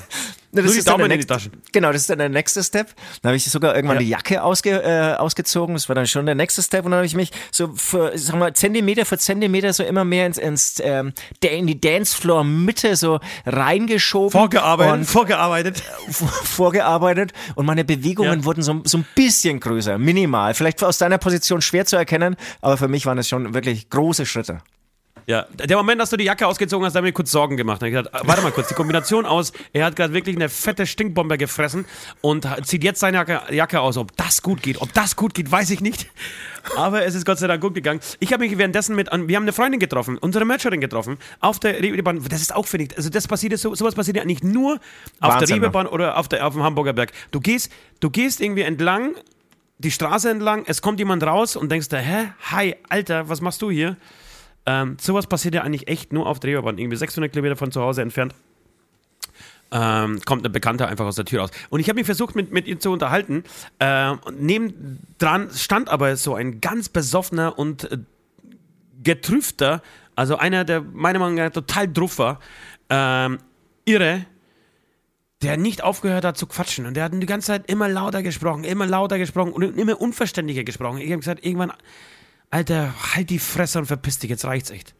Das 0.55 0.67
Nur 0.67 0.75
die 0.75 0.83
Daumen 0.83 1.11
in 1.11 1.19
die 1.19 1.27
Taschen. 1.27 1.51
Genau, 1.73 1.93
das 1.93 2.03
ist 2.03 2.11
dann 2.11 2.19
der 2.19 2.29
nächste 2.29 2.63
Step. 2.63 2.95
Dann 3.23 3.31
habe 3.31 3.37
ich 3.37 3.45
sogar 3.45 3.75
irgendwann 3.75 3.97
ja. 3.97 4.03
die 4.03 4.09
Jacke 4.11 4.43
ausge, 4.43 4.83
äh, 4.83 5.15
ausgezogen. 5.15 5.75
Das 5.75 5.89
war 5.89 5.95
dann 5.95 6.07
schon 6.07 6.27
der 6.27 6.35
nächste 6.35 6.61
Step. 6.63 6.85
Und 6.85 6.91
dann 6.91 6.99
habe 6.99 7.07
ich 7.07 7.15
mich 7.15 7.31
so 7.51 7.73
für, 7.75 8.13
sag 8.17 8.37
mal, 8.37 8.53
Zentimeter 8.53 9.07
für 9.07 9.17
Zentimeter 9.17 9.73
so 9.73 9.83
immer 9.83 10.05
mehr 10.05 10.27
ins, 10.27 10.37
ins 10.37 10.79
ähm, 10.85 11.15
in 11.43 11.67
die 11.67 11.81
Dancefloor-Mitte 11.81 12.97
so 12.97 13.19
reingeschoben. 13.47 14.31
Vorgearbeitet. 14.31 14.93
Und, 14.93 15.05
vorgearbeitet. 15.07 15.83
vorgearbeitet. 16.11 17.33
Und 17.55 17.65
meine 17.65 17.87
Bewegungen 17.87 18.41
ja. 18.41 18.45
wurden 18.45 18.63
so, 18.63 18.83
so 18.85 18.99
ein 18.99 19.07
bisschen 19.15 19.59
größer, 19.59 19.97
minimal. 19.97 20.53
Vielleicht 20.53 20.85
aus 20.85 20.99
deiner 20.99 21.17
Position 21.17 21.63
schwer 21.63 21.87
zu 21.87 21.97
erkennen, 21.97 22.37
aber 22.61 22.77
für 22.77 22.89
mich 22.89 23.07
waren 23.07 23.17
es 23.17 23.27
schon 23.27 23.55
wirklich 23.55 23.89
große 23.89 24.27
Schritte. 24.27 24.61
Ja, 25.27 25.47
der 25.55 25.77
Moment, 25.77 26.01
dass 26.01 26.11
du 26.11 26.17
die 26.17 26.25
Jacke 26.25 26.47
ausgezogen 26.47 26.85
hast, 26.85 26.95
da 26.95 26.99
habe 26.99 27.09
ich 27.09 27.13
mir 27.13 27.17
kurz 27.17 27.31
Sorgen 27.31 27.57
gemacht. 27.57 27.81
Da 27.81 27.87
ich 27.87 27.93
gedacht, 27.93 28.13
warte 28.27 28.43
mal 28.43 28.51
kurz, 28.51 28.69
die 28.69 28.75
Kombination 28.75 29.25
aus, 29.25 29.53
er 29.73 29.85
hat 29.85 29.97
gerade 29.97 30.13
wirklich 30.13 30.37
eine 30.37 30.49
fette 30.49 30.87
Stinkbombe 30.87 31.39
gefressen 31.39 31.85
und 32.21 32.47
zieht 32.65 32.83
jetzt 32.85 33.01
seine 33.01 33.19
Jacke, 33.19 33.43
Jacke, 33.51 33.81
aus. 33.81 33.97
Ob 33.97 34.17
das 34.17 34.43
gut 34.43 34.63
geht, 34.63 34.81
ob 34.81 34.93
das 34.93 35.17
gut 35.17 35.35
geht, 35.35 35.51
weiß 35.51 35.71
ich 35.71 35.81
nicht. 35.81 36.11
Aber 36.77 37.05
es 37.05 37.15
ist 37.15 37.25
Gott 37.25 37.39
sei 37.39 37.47
Dank 37.47 37.61
gut 37.61 37.75
gegangen. 37.75 38.01
Ich 38.21 38.33
habe 38.33 38.45
mich 38.45 38.57
währenddessen 38.59 38.97
mit, 38.97 39.09
wir 39.11 39.37
haben 39.37 39.45
eine 39.45 39.53
Freundin 39.53 39.81
getroffen, 39.81 40.19
unsere 40.19 40.45
Mercherin 40.45 40.81
getroffen, 40.81 41.19
auf 41.41 41.61
der 41.61 41.81
Reeperbahn. 41.81 42.25
Das 42.29 42.41
ist 42.41 42.55
auch, 42.55 42.67
finde 42.67 42.87
ich, 42.87 42.97
also 42.97 43.11
das 43.11 43.29
passiert, 43.29 43.57
so, 43.59 43.75
sowas 43.75 43.95
passiert 43.95 44.17
ja 44.17 44.25
nicht 44.25 44.45
nur 44.45 44.75
auf 45.21 45.35
Wahnsinn, 45.35 45.39
der 45.39 45.49
ne? 45.49 45.55
Reeperbahn 45.55 45.87
oder 45.87 46.17
auf, 46.17 46.29
der, 46.29 46.47
auf 46.47 46.55
dem 46.55 46.63
Hamburger 46.63 46.93
Berg. 46.93 47.13
Du 47.31 47.41
gehst, 47.41 47.71
du 48.01 48.11
gehst 48.11 48.41
irgendwie 48.41 48.63
entlang, 48.63 49.15
die 49.79 49.91
Straße 49.91 50.31
entlang, 50.31 50.65
es 50.67 50.81
kommt 50.81 50.99
jemand 51.01 51.25
raus 51.25 51.57
und 51.57 51.71
denkst 51.71 51.89
da, 51.89 51.99
hä, 51.99 52.33
hi, 52.51 52.77
Alter, 52.89 53.29
was 53.29 53.41
machst 53.41 53.61
du 53.63 53.71
hier? 53.71 53.97
Ähm, 54.67 54.97
sowas 55.01 55.27
passiert 55.27 55.55
ja 55.55 55.63
eigentlich 55.63 55.89
echt 55.89 56.13
nur 56.13 56.27
auf 56.27 56.41
der 56.41 56.51
Reeperbahn, 56.51 56.79
irgendwie 56.79 56.97
600 56.97 57.33
Kilometer 57.33 57.57
von 57.57 57.73
zu 57.73 57.81
Hause 57.81 58.03
entfernt. 58.03 58.35
Ähm, 59.73 60.21
kommt 60.27 60.43
eine 60.43 60.51
Bekannte 60.51 60.87
einfach 60.87 61.07
aus 61.07 61.17
der 61.17 61.25
Tür 61.25 61.41
raus. 61.41 61.51
Und 61.71 61.81
ich 61.81 61.89
habe 61.89 61.97
mich 61.97 62.07
versucht, 62.07 62.37
mit, 62.37 62.53
mit 62.53 62.67
ihr 62.67 62.79
zu 62.79 62.91
unterhalten. 62.91 63.43
Äh, 63.79 64.15
neben 64.39 64.99
dran 65.19 65.51
stand 65.51 65.89
aber 65.89 66.17
so 66.17 66.35
ein 66.35 66.61
ganz 66.61 66.91
besoffener 66.91 67.59
und 67.59 67.91
äh, 67.91 67.99
getrüfter, 69.03 69.83
also 70.15 70.37
einer, 70.37 70.65
der 70.65 70.83
meiner 70.83 71.19
Meinung 71.19 71.37
nach 71.37 71.51
total 71.51 71.91
druff 71.91 72.19
war, 72.19 72.39
ähm, 72.91 73.39
irre, 73.87 74.27
der 75.43 75.57
nicht 75.57 75.83
aufgehört 75.83 76.25
hat 76.25 76.37
zu 76.37 76.47
quatschen. 76.47 76.87
Und 76.87 76.95
der 76.95 77.05
hat 77.05 77.13
die 77.15 77.27
ganze 77.27 77.49
Zeit 77.49 77.69
immer 77.69 77.89
lauter 77.89 78.23
gesprochen, 78.23 78.65
immer 78.65 78.87
lauter 78.87 79.19
gesprochen 79.19 79.53
und 79.53 79.79
immer 79.79 80.01
unverständlicher 80.01 80.65
gesprochen. 80.65 80.99
Ich 80.99 81.11
habe 81.11 81.19
gesagt, 81.19 81.45
irgendwann 81.45 81.73
Alter, 82.53 82.95
halt 83.15 83.31
die 83.31 83.39
Fresse 83.39 83.79
und 83.79 83.87
verpiss 83.87 84.19
dich, 84.19 84.29
jetzt 84.29 84.45
reicht's 84.45 84.71
echt. 84.71 84.95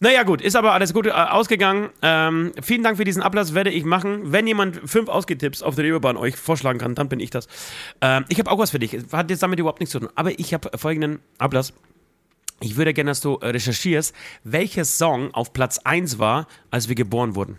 Naja, 0.00 0.24
gut, 0.24 0.42
ist 0.42 0.56
aber 0.56 0.72
alles 0.72 0.92
gut 0.92 1.06
äh, 1.06 1.10
ausgegangen. 1.12 1.90
Ähm, 2.02 2.52
vielen 2.60 2.82
Dank 2.82 2.96
für 2.96 3.04
diesen 3.04 3.22
Ablass, 3.22 3.54
werde 3.54 3.70
ich 3.70 3.84
machen. 3.84 4.32
Wenn 4.32 4.46
jemand 4.46 4.80
fünf 4.84 5.08
Ausgetipps 5.08 5.62
auf 5.62 5.76
der 5.76 5.84
Reeperbahn 5.84 6.16
euch 6.16 6.34
vorschlagen 6.36 6.80
kann, 6.80 6.96
dann 6.96 7.08
bin 7.08 7.20
ich 7.20 7.30
das. 7.30 7.46
Ähm, 8.00 8.24
ich 8.28 8.40
habe 8.40 8.50
auch 8.50 8.58
was 8.58 8.72
für 8.72 8.80
dich. 8.80 8.98
Hat 9.12 9.30
jetzt 9.30 9.42
damit 9.42 9.60
überhaupt 9.60 9.78
nichts 9.78 9.92
zu 9.92 10.00
tun. 10.00 10.08
Aber 10.16 10.36
ich 10.36 10.52
habe 10.52 10.76
folgenden 10.76 11.20
Ablass. 11.38 11.72
Ich 12.60 12.76
würde 12.76 12.92
gerne, 12.92 13.12
dass 13.12 13.20
du 13.20 13.36
äh, 13.36 13.46
recherchierst, 13.50 14.12
welcher 14.42 14.84
Song 14.84 15.32
auf 15.32 15.52
Platz 15.52 15.78
1 15.78 16.18
war, 16.18 16.48
als 16.72 16.88
wir 16.88 16.96
geboren 16.96 17.36
wurden. 17.36 17.58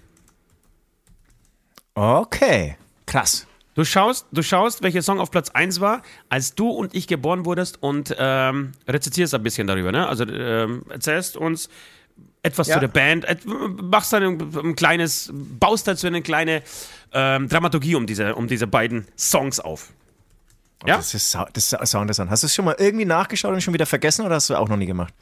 Okay, 1.93 2.75
krass. 3.05 3.47
Du 3.75 3.83
schaust, 3.83 4.27
du 4.31 4.41
schaust, 4.41 4.83
welcher 4.83 5.01
Song 5.01 5.19
auf 5.19 5.31
Platz 5.31 5.49
1 5.49 5.81
war, 5.81 6.01
als 6.29 6.55
du 6.55 6.69
und 6.69 6.95
ich 6.95 7.07
geboren 7.07 7.45
wurdest 7.45 7.83
und 7.83 8.15
ähm, 8.17 8.71
rezitierst 8.87 9.33
ein 9.35 9.43
bisschen 9.43 9.67
darüber. 9.67 9.91
Ne? 9.91 10.07
Also 10.07 10.25
ähm, 10.25 10.83
erzählst 10.87 11.35
uns 11.35 11.67
etwas 12.41 12.67
ja. 12.67 12.75
zu 12.75 12.79
der 12.79 12.87
Band, 12.87 13.25
machst 13.81 14.13
dann 14.13 14.23
ein, 14.23 14.57
ein, 14.63 14.75
kleines, 14.77 15.29
baust 15.33 15.89
dazu 15.89 16.07
eine 16.07 16.21
kleine 16.21 16.63
ähm, 17.11 17.49
Dramaturgie 17.49 17.95
um 17.95 18.07
diese, 18.07 18.35
um 18.35 18.47
diese 18.47 18.65
beiden 18.65 19.07
Songs 19.17 19.59
auf. 19.59 19.91
Oh, 20.83 20.87
ja? 20.87 20.95
Das 20.95 21.13
ist, 21.13 21.35
das 21.35 21.73
ist 21.73 21.89
soundinteressant. 21.89 22.31
Hast 22.31 22.43
du 22.43 22.47
es 22.47 22.55
schon 22.55 22.63
mal 22.63 22.75
irgendwie 22.79 23.05
nachgeschaut 23.05 23.53
und 23.53 23.61
schon 23.61 23.73
wieder 23.73 23.85
vergessen 23.85 24.25
oder 24.25 24.35
hast 24.35 24.49
du 24.49 24.55
auch 24.55 24.69
noch 24.69 24.77
nie 24.77 24.85
gemacht? 24.85 25.13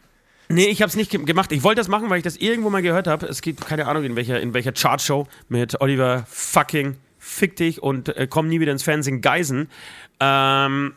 Nee, 0.49 0.65
ich 0.65 0.83
habe 0.83 0.89
es 0.89 0.95
nicht 0.95 1.09
ge 1.09 1.23
gemacht. 1.23 1.51
Ich 1.51 1.63
wollte 1.63 1.79
das 1.79 1.87
machen, 1.87 2.07
weil 2.11 2.17
ich 2.17 2.23
das 2.23 2.35
irgendwo 2.35 2.69
mal 2.69 2.83
gehört 2.83 3.07
habe. 3.07 3.25
Es 3.25 3.41
gibt 3.41 3.65
keine 3.65 3.87
Ahnung, 3.87 4.03
in 4.03 4.15
welcher, 4.15 4.39
in 4.39 4.53
welcher 4.53 4.73
Chartshow 4.73 5.27
mit 5.47 5.81
Oliver 5.81 6.25
fucking 6.29 6.97
Fick 7.25 7.55
dich 7.55 7.81
und 7.81 8.09
äh, 8.09 8.27
komm 8.29 8.49
nie 8.49 8.59
wieder 8.59 8.73
ins 8.73 8.83
Fernsehen 8.83 9.21
Geisen. 9.21 9.69
Ähm, 10.19 10.93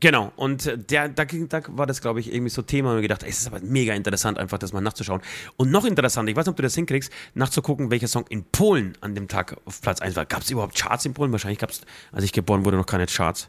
Genau, 0.00 0.32
und 0.36 0.90
der, 0.90 1.08
da, 1.08 1.24
da 1.24 1.62
war 1.68 1.86
das, 1.86 2.00
glaube 2.00 2.18
ich, 2.20 2.30
irgendwie 2.30 2.50
so 2.50 2.62
Thema 2.62 2.90
und 2.90 2.96
mir 2.96 3.02
gedacht, 3.02 3.22
es 3.22 3.38
ist 3.38 3.46
aber 3.46 3.60
mega 3.60 3.94
interessant, 3.94 4.38
einfach 4.38 4.58
das 4.58 4.72
mal 4.72 4.80
nachzuschauen. 4.80 5.22
Und 5.56 5.70
noch 5.70 5.84
interessant, 5.84 6.28
ich 6.28 6.36
weiß 6.36 6.44
nicht, 6.44 6.50
ob 6.50 6.56
du 6.56 6.62
das 6.62 6.74
hinkriegst, 6.74 7.12
nachzugucken, 7.34 7.90
welcher 7.90 8.08
Song 8.08 8.26
in 8.28 8.44
Polen 8.44 8.98
an 9.00 9.14
dem 9.14 9.28
Tag 9.28 9.56
auf 9.64 9.80
Platz 9.80 10.02
1 10.02 10.16
war. 10.16 10.26
Gab 10.26 10.42
es 10.42 10.50
überhaupt 10.50 10.76
Charts 10.76 11.06
in 11.06 11.14
Polen? 11.14 11.32
Wahrscheinlich 11.32 11.60
gab 11.60 11.70
es, 11.70 11.82
als 12.10 12.24
ich 12.24 12.32
geboren 12.32 12.64
wurde, 12.66 12.76
noch 12.76 12.86
keine 12.86 13.06
Charts. 13.06 13.48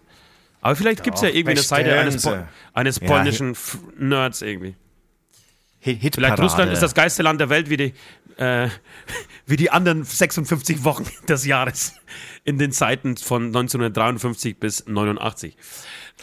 Aber 0.62 0.75
vielleicht 0.75 1.04
gibt 1.04 1.17
es 1.17 1.23
ja 1.23 1.30
irgendwie 1.30 1.51
eine 1.51 1.62
Seite 1.62 1.99
eines, 1.99 2.21
po 2.21 2.38
eines 2.73 2.99
polnischen 2.99 3.54
ja, 3.54 4.06
Nerds 4.06 4.41
irgendwie. 4.41 4.75
Hit 5.80 6.15
Vielleicht 6.15 6.39
Russland 6.39 6.71
ist 6.71 6.82
das 6.82 6.95
geilste 6.95 7.21
Land 7.21 7.41
der 7.41 7.49
Welt 7.49 7.69
wie 7.69 7.78
die, 7.78 7.93
äh, 8.38 8.69
wie 9.45 9.56
die 9.56 9.71
anderen 9.71 10.04
56 10.04 10.84
Wochen 10.84 11.06
des 11.28 11.45
Jahres 11.45 11.93
in 12.43 12.58
den 12.58 12.71
Zeiten 12.71 13.17
von 13.17 13.48
1953 13.48 14.58
bis 14.58 14.86
89. 14.88 15.58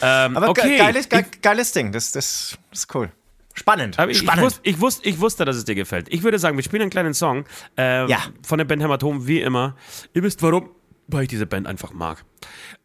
Ähm, 0.01 0.37
Aber 0.37 0.49
okay. 0.49 0.79
geiles, 0.79 1.09
ge 1.09 1.25
geiles 1.43 1.73
Ding, 1.73 1.93
das, 1.93 2.13
das, 2.13 2.59
das 2.71 2.81
ist 2.81 2.95
cool. 2.95 3.11
Spannend. 3.55 3.99
Aber 3.99 4.11
ich, 4.11 4.19
Spannend. 4.19 4.61
Ich, 4.63 4.81
wusste, 4.81 5.03
ich, 5.09 5.15
ich, 5.15 5.21
wusste, 5.21 5.45
dass 5.45 5.57
es 5.57 5.65
dir 5.65 5.75
gefällt. 5.75 6.09
Ich 6.11 6.23
würde 6.23 6.39
sagen, 6.39 6.57
wir 6.57 6.65
spielen 6.65 6.83
einen 6.83 6.91
kleinen 6.91 7.15
Song 7.15 7.45
äh, 7.77 8.09
ja. 8.09 8.19
von 8.43 8.59
der 8.59 8.65
Band 8.65 8.83
Hämatom, 8.83 9.27
wie 9.27 9.41
immer. 9.41 9.77
Ihr 10.15 10.23
wisst 10.23 10.43
warum, 10.43 10.71
weil 11.09 11.25
ich 11.25 11.29
diese 11.29 11.47
Band 11.47 11.67
einfach 11.67 11.93
mag. 11.93 12.25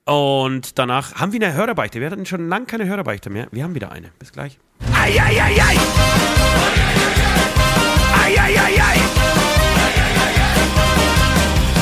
Und 0.06 0.78
danach 0.78 1.16
haben 1.16 1.32
wir 1.32 1.42
eine 1.42 1.54
Hörerbeichte. 1.54 2.00
Wir 2.00 2.10
hatten 2.10 2.26
schon 2.26 2.50
lange 2.50 2.66
keine 2.66 2.86
Hörerbeichte 2.86 3.30
mehr. 3.30 3.48
Wir 3.52 3.64
haben 3.64 3.76
wieder 3.76 3.92
eine. 3.92 4.12
Bis 4.20 4.32
gleich. 4.32 4.60
Eieiei! 4.94 5.42
Eieiei! 5.42 6.87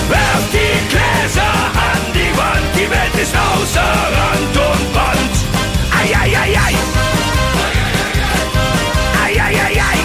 Werft 0.09 0.53
die 0.53 0.87
Gläser 0.89 1.41
an 1.41 2.13
die 2.13 2.37
Wand, 2.37 2.75
die 2.75 2.89
Welt 2.89 3.15
ist 3.19 3.35
außer 3.35 3.81
Rand 3.81 4.55
und 4.55 4.93
Band. 4.93 5.35
Eieiei! 5.99 6.75
Eieiei! 9.25 9.97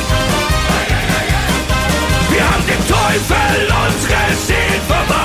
Wir 2.31 2.45
haben 2.51 2.67
dem 2.67 2.89
Teufel 2.89 3.69
unsere 3.69 4.37
Seelen 4.47 4.83
vermacht 4.89 5.20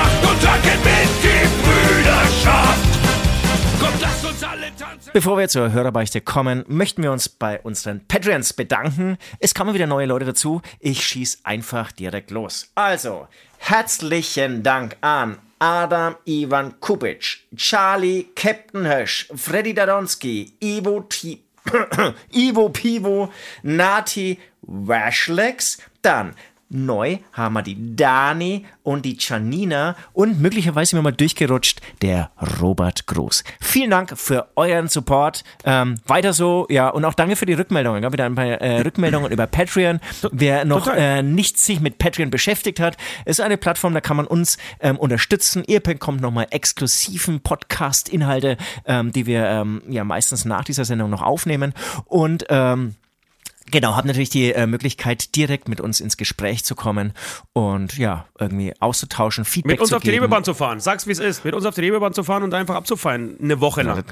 Bevor 5.16 5.38
wir 5.38 5.48
zur 5.48 5.72
Hörerbeichte 5.72 6.20
kommen, 6.20 6.66
möchten 6.68 7.02
wir 7.02 7.10
uns 7.10 7.30
bei 7.30 7.62
unseren 7.62 8.06
Patreons 8.06 8.52
bedanken. 8.52 9.18
Es 9.40 9.56
kommen 9.56 9.74
wieder 9.74 9.88
neue 9.88 10.08
Leute 10.08 10.26
dazu. 10.26 10.62
Ich 10.82 11.08
schieß 11.08 11.40
einfach 11.46 11.94
direkt 11.94 12.32
los. 12.32 12.70
Also, 12.76 13.30
herzlichen 13.58 14.62
Dank 14.62 14.98
an 15.00 15.38
Adam 15.58 16.18
Ivan 16.26 16.82
Kupic, 16.82 17.46
Charlie 17.56 18.26
Captain 18.36 18.86
Hösch, 18.86 19.30
Freddy 19.34 19.74
Dadonski, 19.74 20.52
Ivo, 20.62 21.00
T 21.08 21.42
Ivo 22.34 22.68
Pivo, 22.68 23.32
Nati 23.64 24.38
Washlex, 24.64 25.78
dann 26.02 26.36
Neu 26.70 27.18
haben 27.34 27.54
wir 27.54 27.62
die 27.62 27.96
Dani 27.96 28.66
und 28.84 29.06
die 29.06 29.18
Janina 29.20 29.96
und 30.14 30.42
möglicherweise 30.42 30.96
mir 30.96 31.02
mal 31.02 31.12
durchgerutscht 31.12 31.82
der 32.02 32.32
Robert 32.62 33.06
Groß. 33.06 33.44
Vielen 33.62 33.92
Dank 33.92 34.18
für 34.18 34.48
euren 34.56 34.88
Support. 34.88 35.44
Ähm, 35.64 35.96
weiter 36.08 36.34
so, 36.34 36.66
ja, 36.70 36.90
und 36.90 37.06
auch 37.06 37.14
danke 37.14 37.36
für 37.36 37.46
die 37.46 37.54
Rückmeldungen. 37.54 38.02
Gab 38.02 38.14
wieder 38.14 38.26
ein 38.26 38.36
paar 38.36 38.46
äh, 38.46 38.82
Rückmeldungen 38.82 39.32
über 39.32 39.48
Patreon. 39.48 40.00
Wer 40.32 40.66
noch 40.66 40.88
äh, 40.88 41.22
nicht 41.22 41.60
sich 41.60 41.80
mit 41.80 41.98
Patreon 41.98 42.30
beschäftigt 42.30 42.80
hat, 42.80 42.98
ist 43.26 43.42
eine 43.42 43.58
Plattform, 43.58 43.94
da 43.94 44.02
kann 44.02 44.18
man 44.18 44.26
uns 44.26 44.58
ähm, 44.80 44.98
unterstützen. 44.98 45.64
Ihr 45.68 45.82
bekommt 45.82 46.22
nochmal 46.22 46.48
exklusiven 46.50 47.42
Podcast-Inhalte, 47.42 48.58
ähm, 48.86 49.12
die 49.12 49.26
wir 49.26 49.46
ähm, 49.46 49.84
ja 49.88 50.04
meistens 50.04 50.46
nach 50.46 50.64
dieser 50.64 50.86
Sendung 50.86 51.12
noch 51.12 51.22
aufnehmen. 51.22 51.74
Und 52.06 52.46
ähm, 52.50 52.96
Genau, 53.72 53.96
habt 53.96 54.06
natürlich 54.06 54.30
die 54.30 54.54
äh, 54.54 54.68
Möglichkeit, 54.68 55.36
direkt 55.36 55.68
mit 55.68 55.82
uns 55.82 56.00
ins 56.00 56.18
Gespräch 56.18 56.64
zu 56.64 56.76
kommen 56.76 57.14
und 57.54 57.98
ja, 57.98 58.26
irgendwie 58.40 58.74
auszutauschen, 58.80 59.44
Feedback 59.44 59.74
Mit 59.74 59.80
uns 59.82 59.90
zu 59.90 59.96
auf 59.96 60.04
geben. 60.04 60.12
die 60.12 60.18
Reeperbahn 60.20 60.44
zu 60.44 60.54
fahren. 60.54 60.80
Sag's, 60.80 61.08
wie 61.08 61.12
es 61.12 61.20
ist. 61.20 61.44
Mit 61.46 61.56
uns 61.56 61.66
auf 61.66 61.74
die 61.74 61.82
Reeperbahn 61.82 62.14
zu 62.14 62.24
fahren 62.24 62.44
und 62.44 62.54
einfach 62.54 62.76
abzufallen. 62.76 63.38
Eine 63.42 63.62
Woche 63.62 63.82
lang. 63.82 64.04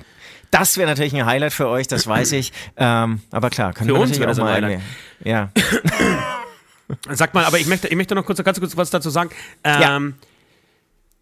Das 0.50 0.78
wäre 0.78 0.90
natürlich 0.90 1.14
ein 1.16 1.26
Highlight 1.26 1.54
für 1.54 1.68
euch, 1.68 1.88
das 1.88 2.08
weiß 2.08 2.32
ich. 2.34 2.52
Ähm, 2.78 3.22
aber 3.32 3.50
klar, 3.50 3.74
können 3.74 3.90
für 3.90 3.96
wir 3.96 4.02
uns 4.02 4.18
natürlich 4.18 4.40
auch 4.40 4.44
mal 4.44 4.82
Ja. 5.24 5.52
Sag 7.10 7.34
mal, 7.34 7.46
aber 7.46 7.60
ich 7.60 7.68
möchte, 7.68 7.88
ich 7.88 7.96
möchte 7.96 8.14
noch 8.14 8.26
kurz, 8.26 8.44
ganz 8.44 8.60
kurz 8.60 8.76
was 8.76 8.90
dazu 8.90 9.10
sagen. 9.10 9.30
Ähm, 9.64 9.82
ja 9.82 10.02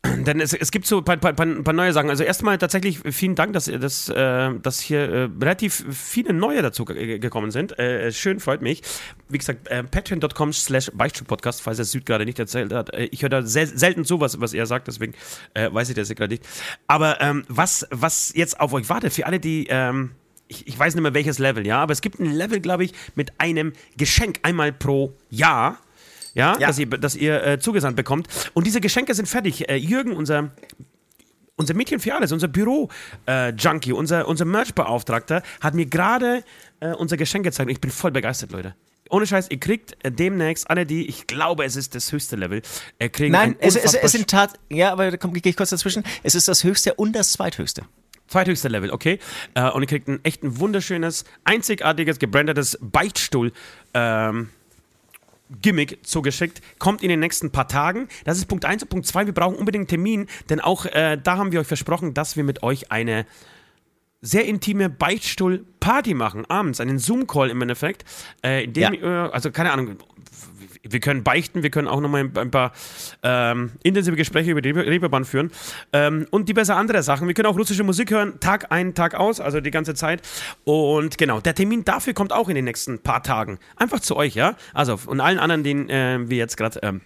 denn 0.25 0.39
es, 0.39 0.53
es 0.53 0.71
gibt 0.71 0.87
so 0.87 0.97
ein 0.97 1.03
paar, 1.03 1.17
paar, 1.17 1.33
paar, 1.33 1.73
neue 1.73 1.93
Sachen. 1.93 2.09
Also 2.09 2.23
erstmal 2.23 2.57
tatsächlich 2.57 2.99
vielen 3.11 3.35
Dank, 3.35 3.53
dass, 3.53 3.65
dass, 3.65 4.09
äh, 4.09 4.49
dass 4.61 4.79
hier 4.79 4.99
äh, 4.99 5.29
relativ 5.39 5.85
viele 5.91 6.33
neue 6.33 6.61
dazu 6.61 6.85
gekommen 6.85 7.51
sind. 7.51 7.77
Äh, 7.77 8.11
schön, 8.11 8.39
freut 8.39 8.61
mich. 8.61 8.81
Wie 9.29 9.37
gesagt, 9.37 9.69
patreon.com 9.91 10.53
slash 10.53 10.91
Beichtstuhlpodcast, 10.93 11.61
falls 11.61 11.79
er 11.79 11.85
Süd 11.85 12.05
gerade 12.05 12.25
nicht 12.25 12.39
erzählt 12.39 12.73
hat. 12.73 12.91
Ich 13.11 13.21
höre 13.21 13.29
da 13.29 13.43
sel 13.43 13.67
selten 13.67 14.03
so, 14.03 14.19
was, 14.19 14.53
er 14.53 14.65
sagt, 14.65 14.87
deswegen 14.87 15.13
weiß 15.53 15.89
ich 15.89 15.95
das 15.95 16.09
gerade 16.09 16.33
nicht. 16.33 16.45
Aber 16.87 17.21
ähm, 17.21 17.43
was, 17.47 17.87
was 17.91 18.33
jetzt 18.35 18.59
auf 18.59 18.73
euch 18.73 18.89
wartet, 18.89 19.13
für 19.13 19.25
alle, 19.25 19.39
die... 19.39 19.67
Ähm, 19.69 20.11
ich, 20.47 20.67
ich 20.67 20.77
weiß 20.77 20.95
nicht 20.95 21.01
mehr 21.01 21.13
welches 21.13 21.39
Level, 21.39 21.65
ja, 21.65 21.81
aber 21.81 21.93
es 21.93 22.01
gibt 22.01 22.19
ein 22.19 22.29
Level, 22.29 22.59
glaube 22.59 22.83
ich, 22.83 22.91
mit 23.15 23.31
einem 23.39 23.71
Geschenk 23.95 24.39
einmal 24.43 24.73
pro 24.73 25.13
Jahr 25.29 25.79
ja, 26.33 26.57
ja. 26.59 26.67
dass 26.67 26.79
ihr, 26.79 26.87
dass 26.87 27.15
ihr 27.15 27.43
äh, 27.45 27.59
zugesandt 27.59 27.95
bekommt. 27.95 28.27
Und 28.53 28.67
diese 28.67 28.81
Geschenke 28.81 29.13
sind 29.13 29.27
fertig. 29.27 29.69
Äh, 29.69 29.75
Jürgen, 29.75 30.13
unser 30.13 30.51
unser 31.57 31.75
Mädchen 31.75 31.99
für 31.99 32.15
alles, 32.15 32.31
unser 32.31 32.47
Büro-Junkie, 32.47 33.91
äh, 33.91 33.93
unser, 33.93 34.27
unser 34.27 34.45
Merch-Beauftragter, 34.45 35.43
hat 35.59 35.75
mir 35.75 35.85
gerade 35.85 36.43
äh, 36.79 36.93
unser 36.93 37.17
Geschenk 37.17 37.45
gezeigt. 37.45 37.69
Ich 37.69 37.79
bin 37.79 37.91
voll 37.91 38.11
begeistert, 38.11 38.51
Leute. 38.51 38.75
Ohne 39.09 39.27
Scheiß, 39.27 39.51
ihr 39.51 39.59
kriegt 39.59 39.97
äh, 40.03 40.11
demnächst 40.11 40.69
alle 40.69 40.85
die, 40.85 41.07
ich 41.07 41.27
glaube, 41.27 41.65
es 41.65 41.75
ist 41.75 41.95
das 41.95 42.11
höchste 42.11 42.35
Level. 42.35 42.61
Äh, 42.97 43.09
kriegen 43.09 43.33
Nein, 43.33 43.55
es, 43.59 43.75
es, 43.75 43.93
es 43.93 44.11
sind 44.13 44.27
Tat, 44.27 44.53
ja, 44.69 44.91
aber 44.91 45.11
da 45.11 45.17
gehe 45.17 45.41
ich 45.43 45.57
kurz 45.57 45.69
dazwischen. 45.69 46.03
Es 46.23 46.33
ist 46.33 46.47
das 46.47 46.63
höchste 46.63 46.93
und 46.95 47.13
das 47.13 47.33
zweithöchste. 47.33 47.83
Zweithöchste 48.27 48.69
Level, 48.69 48.91
okay. 48.91 49.19
Äh, 49.53 49.69
und 49.69 49.83
ihr 49.83 49.87
kriegt 49.87 50.07
ein 50.07 50.23
echt 50.23 50.43
ein 50.43 50.59
wunderschönes, 50.59 51.25
einzigartiges, 51.43 52.19
gebrandetes 52.19 52.77
Beichtstuhl. 52.81 53.51
Ähm, 53.93 54.49
Gimmick 55.61 56.05
zugeschickt. 56.05 56.61
Kommt 56.79 57.03
in 57.03 57.09
den 57.09 57.19
nächsten 57.19 57.51
paar 57.51 57.67
Tagen. 57.67 58.07
Das 58.25 58.37
ist 58.37 58.45
Punkt 58.45 58.65
1 58.65 58.83
und 58.83 58.89
Punkt 58.89 59.07
2. 59.07 59.25
Wir 59.25 59.33
brauchen 59.33 59.55
unbedingt 59.55 59.83
einen 59.83 59.87
Termin, 59.87 60.27
denn 60.49 60.59
auch 60.59 60.85
äh, 60.85 61.17
da 61.21 61.37
haben 61.37 61.51
wir 61.51 61.59
euch 61.59 61.67
versprochen, 61.67 62.13
dass 62.13 62.37
wir 62.37 62.43
mit 62.43 62.63
euch 62.63 62.91
eine 62.91 63.25
sehr 64.21 64.45
intime 64.45 64.89
Beichtstuhl-Party 64.89 66.13
machen, 66.13 66.45
abends, 66.45 66.79
einen 66.79 66.99
Zoom-Call 66.99 67.49
im 67.49 67.61
Endeffekt, 67.61 68.05
äh, 68.43 68.63
in 68.65 68.73
dem, 68.73 68.93
ja. 68.93 69.25
äh, 69.25 69.31
also 69.31 69.51
keine 69.51 69.71
Ahnung, 69.71 69.97
wir 70.83 70.99
können 70.99 71.23
beichten, 71.23 71.63
wir 71.63 71.69
können 71.69 71.87
auch 71.87 71.99
nochmal 71.99 72.29
ein 72.35 72.51
paar 72.51 72.71
ähm, 73.23 73.71
intensive 73.83 74.15
Gespräche 74.15 74.51
über 74.51 74.61
die 74.61 74.71
Reeperbahn 74.71 75.25
führen 75.25 75.51
ähm, 75.93 76.25
und 76.31 76.49
diverse 76.49 76.75
andere 76.75 77.03
Sachen. 77.03 77.27
Wir 77.27 77.33
können 77.33 77.47
auch 77.47 77.57
russische 77.57 77.83
Musik 77.83 78.11
hören, 78.11 78.39
Tag 78.39 78.71
ein, 78.71 78.93
Tag 78.93 79.15
aus, 79.15 79.39
also 79.39 79.61
die 79.61 79.71
ganze 79.71 79.93
Zeit. 79.93 80.21
Und 80.63 81.17
genau, 81.17 81.39
der 81.39 81.55
Termin 81.55 81.85
dafür 81.85 82.13
kommt 82.13 82.33
auch 82.33 82.49
in 82.49 82.55
den 82.55 82.65
nächsten 82.65 82.99
paar 82.99 83.23
Tagen. 83.23 83.59
Einfach 83.75 83.99
zu 83.99 84.15
euch, 84.15 84.35
ja? 84.35 84.55
Also 84.73 84.99
und 85.05 85.19
allen 85.19 85.39
anderen, 85.39 85.63
denen 85.63 85.89
äh, 85.89 86.19
wir 86.29 86.37
jetzt 86.37 86.57
gerade 86.57 86.79
ähm, 86.83 87.01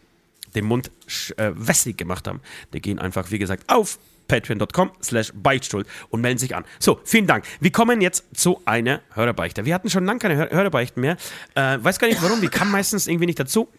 den 0.55 0.65
Mund 0.65 0.91
äh, 1.37 1.51
wässrig 1.55 1.97
gemacht 1.97 2.27
haben, 2.27 2.41
die 2.73 2.81
gehen 2.81 2.99
einfach, 2.99 3.31
wie 3.31 3.39
gesagt, 3.39 3.63
auf 3.67 3.99
patreon.com 4.27 4.91
slash 5.03 5.31
beichtstuhl 5.35 5.85
und 6.09 6.21
melden 6.21 6.39
sich 6.39 6.55
an. 6.55 6.65
So, 6.79 6.99
vielen 7.03 7.27
Dank. 7.27 7.45
Wir 7.59 7.71
kommen 7.71 8.01
jetzt 8.01 8.25
zu 8.35 8.61
einer 8.65 9.01
Hörerbeichte. 9.13 9.65
Wir 9.65 9.73
hatten 9.75 9.89
schon 9.89 10.05
lange 10.05 10.19
keine 10.19 10.35
Hör 10.35 10.49
Hörerbeichten 10.49 11.01
mehr. 11.01 11.17
Äh, 11.53 11.77
weiß 11.81 11.99
gar 11.99 12.07
nicht 12.07 12.21
warum, 12.23 12.41
wir 12.41 12.49
kamen 12.49 12.71
meistens 12.71 13.07
irgendwie 13.07 13.27
nicht 13.27 13.39
dazu. 13.39 13.69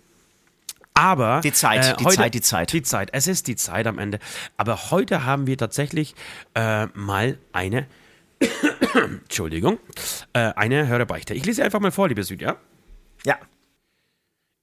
Aber 0.94 1.40
die 1.42 1.52
Zeit, 1.52 1.84
äh, 1.84 1.96
die 1.96 2.06
Zeit, 2.06 2.34
die 2.34 2.40
Zeit. 2.40 2.72
Die 2.72 2.82
Zeit. 2.82 3.10
Es 3.12 3.26
ist 3.26 3.48
die 3.48 3.56
Zeit 3.56 3.86
am 3.86 3.98
Ende. 3.98 4.18
Aber 4.56 4.90
heute 4.90 5.24
haben 5.24 5.46
wir 5.46 5.58
tatsächlich 5.58 6.14
äh, 6.54 6.86
mal 6.94 7.38
eine 7.52 7.86
Entschuldigung, 8.94 9.78
äh, 10.32 10.52
eine 10.56 10.86
Hörerbeichte. 10.86 11.34
Ich 11.34 11.44
lese 11.44 11.64
einfach 11.64 11.80
mal 11.80 11.90
vor, 11.90 12.08
liebe 12.08 12.22
Süd, 12.22 12.40
ja? 12.40 12.56
Ja. 13.24 13.38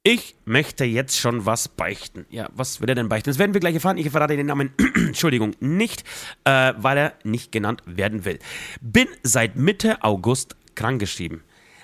Ich 0.06 0.36
möchte 0.44 0.84
jetzt 0.84 1.18
schon 1.18 1.46
was 1.46 1.70
beichten. 1.70 2.26
Ja, 2.30 2.50
was 2.54 2.82
will 2.82 2.90
er 2.90 2.96
denn 2.96 3.08
beichten? 3.08 3.30
Das 3.30 3.40
werden 3.40 3.54
wir 3.54 3.62
gleich 3.62 3.76
erfahren. 3.76 3.98
Ich 3.98 4.10
verrate 4.10 4.36
den 4.36 4.48
Namen, 4.48 4.74
Entschuldigung, 4.96 5.56
nicht, 5.62 6.04
äh, 6.44 6.74
weil 6.76 6.98
er 6.98 7.14
nicht 7.24 7.54
genannt 7.54 7.84
werden 7.86 8.26
will. 8.26 8.40
Bin 8.82 9.08
seit 9.24 9.56
Mitte 9.56 10.04
August 10.04 10.58
krankgeschrieben. 10.76 11.42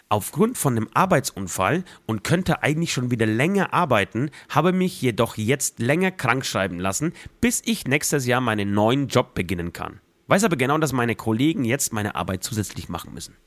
Aufgrund 0.09 0.57
von 0.57 0.75
einem 0.75 0.89
Arbeitsunfall 0.93 1.85
und 2.07 2.25
könnte 2.25 2.61
eigentlich 2.61 2.91
schon 2.91 3.09
wieder 3.09 3.25
länger 3.25 3.73
arbeiten, 3.73 4.31
habe 4.49 4.73
mich 4.73 5.01
jedoch 5.01 5.37
jetzt 5.37 5.79
länger 5.79 6.11
krank 6.11 6.45
schreiben 6.45 6.77
lassen, 6.77 7.13
bis 7.39 7.61
ich 7.63 7.87
nächstes 7.87 8.25
Jahr 8.25 8.41
meinen 8.41 8.73
neuen 8.73 9.07
Job 9.07 9.33
beginnen 9.33 9.71
kann. 9.71 10.01
Weiß 10.27 10.43
aber 10.43 10.57
genau, 10.57 10.77
dass 10.77 10.91
meine 10.91 11.15
Kollegen 11.15 11.63
jetzt 11.63 11.93
meine 11.93 12.15
Arbeit 12.15 12.43
zusätzlich 12.43 12.89
machen 12.89 13.13
müssen. 13.13 13.37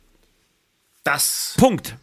Das. 1.05 1.57
Punkt. 1.59 1.99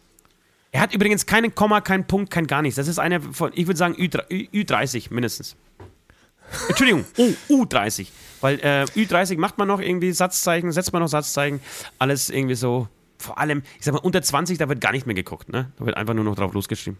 Er 0.72 0.80
hat 0.80 0.94
übrigens 0.94 1.26
keinen 1.26 1.54
Komma, 1.54 1.80
keinen 1.80 2.06
Punkt, 2.06 2.30
kein 2.30 2.46
gar 2.46 2.62
nichts. 2.62 2.76
Das 2.76 2.88
ist 2.88 2.98
eine 2.98 3.20
von, 3.20 3.50
ich 3.54 3.66
würde 3.66 3.78
sagen, 3.78 3.96
Ü, 3.98 4.64
30 4.64 5.10
mindestens. 5.10 5.56
Entschuldigung, 6.68 7.04
U, 7.18 7.64
U30. 7.64 8.08
Weil 8.40 8.60
äh, 8.60 8.84
Ü30 8.96 9.38
macht 9.38 9.58
man 9.58 9.68
noch 9.68 9.80
irgendwie 9.80 10.12
Satzzeichen, 10.12 10.72
setzt 10.72 10.92
man 10.92 11.02
noch 11.02 11.08
Satzzeichen, 11.08 11.60
alles 11.98 12.30
irgendwie 12.30 12.54
so. 12.54 12.88
Vor 13.18 13.36
allem, 13.38 13.62
ich 13.78 13.84
sag 13.84 13.92
mal, 13.92 14.00
unter 14.00 14.22
20, 14.22 14.56
da 14.56 14.68
wird 14.68 14.80
gar 14.80 14.92
nicht 14.92 15.06
mehr 15.06 15.14
geguckt, 15.14 15.50
ne? 15.50 15.70
Da 15.76 15.84
wird 15.84 15.96
einfach 15.96 16.14
nur 16.14 16.24
noch 16.24 16.36
drauf 16.36 16.54
losgeschrieben. 16.54 16.98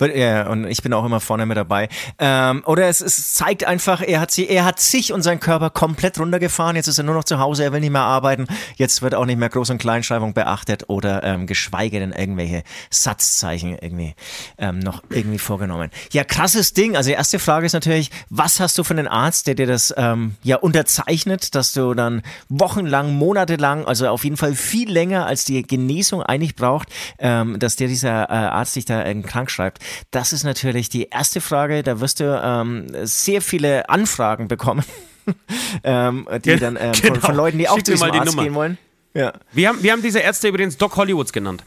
Ja, 0.00 0.48
und 0.48 0.66
ich 0.66 0.82
bin 0.82 0.92
auch 0.92 1.04
immer 1.04 1.20
vorne 1.20 1.46
mit 1.46 1.56
dabei. 1.56 1.88
Ähm, 2.18 2.62
oder 2.66 2.88
es, 2.88 3.00
es, 3.00 3.32
zeigt 3.34 3.64
einfach, 3.64 4.02
er 4.02 4.20
hat, 4.20 4.30
sie, 4.30 4.48
er 4.48 4.64
hat 4.64 4.78
sich 4.78 5.12
und 5.12 5.22
seinen 5.22 5.40
Körper 5.40 5.70
komplett 5.70 6.18
runtergefahren. 6.18 6.76
Jetzt 6.76 6.86
ist 6.86 6.98
er 6.98 7.04
nur 7.04 7.14
noch 7.14 7.24
zu 7.24 7.38
Hause, 7.38 7.64
er 7.64 7.72
will 7.72 7.80
nicht 7.80 7.90
mehr 7.90 8.02
arbeiten. 8.02 8.46
Jetzt 8.76 9.02
wird 9.02 9.14
auch 9.14 9.26
nicht 9.26 9.38
mehr 9.38 9.50
Groß- 9.50 9.72
und 9.72 9.78
Kleinschreibung 9.78 10.32
beachtet 10.32 10.84
oder 10.88 11.24
ähm, 11.24 11.46
geschweige 11.46 11.98
denn 11.98 12.12
irgendwelche 12.12 12.62
Satzzeichen 12.90 13.76
irgendwie 13.80 14.14
ähm, 14.58 14.78
noch 14.78 15.02
irgendwie 15.10 15.38
vorgenommen. 15.38 15.90
Ja, 16.12 16.22
krasses 16.22 16.72
Ding. 16.72 16.96
Also 16.96 17.08
die 17.08 17.16
erste 17.16 17.38
Frage 17.40 17.66
ist 17.66 17.72
natürlich, 17.72 18.10
was 18.30 18.60
hast 18.60 18.78
du 18.78 18.84
für 18.84 18.94
einen 18.94 19.08
Arzt, 19.08 19.48
der 19.48 19.56
dir 19.56 19.66
das 19.66 19.92
ähm, 19.96 20.36
ja 20.44 20.56
unterzeichnet, 20.56 21.54
dass 21.54 21.72
du 21.72 21.94
dann 21.94 22.22
wochenlang, 22.48 23.14
monatelang, 23.14 23.86
also 23.86 24.08
auf 24.08 24.22
jeden 24.22 24.36
Fall 24.36 24.54
viel 24.54 24.90
länger 24.90 25.26
als 25.26 25.44
die 25.44 25.62
Genesung 25.62 26.22
eigentlich 26.22 26.54
braucht, 26.54 26.88
ähm, 27.18 27.58
dass 27.58 27.74
dir 27.74 27.88
dieser 27.88 28.30
äh, 28.30 28.32
Arzt 28.32 28.76
dich 28.76 28.84
da 28.84 29.02
äh, 29.02 29.14
krank 29.22 29.50
schreibt 29.50 29.63
schreibt. 29.64 29.82
Das 30.10 30.32
ist 30.32 30.44
natürlich 30.44 30.88
die 30.88 31.08
erste 31.08 31.40
Frage. 31.40 31.82
Da 31.82 32.00
wirst 32.00 32.20
du 32.20 32.40
ähm, 32.42 32.86
sehr 33.04 33.42
viele 33.42 33.88
Anfragen 33.88 34.48
bekommen, 34.48 34.84
ähm, 35.84 36.28
die 36.44 36.56
dann 36.56 36.76
ähm, 36.76 36.92
genau. 36.92 37.14
von, 37.14 37.22
von, 37.22 37.36
Leuten, 37.36 37.58
die 37.58 37.68
auch 37.68 37.80
zu 37.80 37.92
diesem 37.92 38.10
Arzt 38.10 38.38
gehen 38.38 38.54
wollen. 38.54 38.78
Ja. 39.14 39.32
Wir, 39.52 39.68
haben, 39.68 39.82
wir 39.82 39.92
haben 39.92 40.02
diese 40.02 40.18
Ärzte 40.18 40.48
übrigens 40.48 40.76
Doc 40.76 40.96
Hollywoods 40.96 41.32
genannt. 41.32 41.62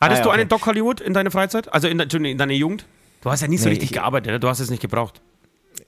Hattest 0.00 0.22
ah, 0.22 0.24
ja, 0.24 0.24
du 0.24 0.30
einen 0.30 0.48
Doc 0.48 0.64
Hollywood 0.64 1.00
in 1.00 1.12
deiner 1.12 1.30
Freizeit? 1.30 1.72
Also 1.72 1.86
in, 1.86 2.00
in 2.00 2.38
deiner 2.38 2.54
Jugend? 2.54 2.86
Du 3.20 3.30
hast 3.30 3.42
ja 3.42 3.48
nicht 3.48 3.60
so 3.60 3.66
nee, 3.66 3.72
richtig 3.72 3.90
ich, 3.90 3.96
gearbeitet, 3.96 4.32
ne? 4.32 4.40
du 4.40 4.48
hast 4.48 4.60
es 4.60 4.70
nicht 4.70 4.80
gebraucht. 4.80 5.20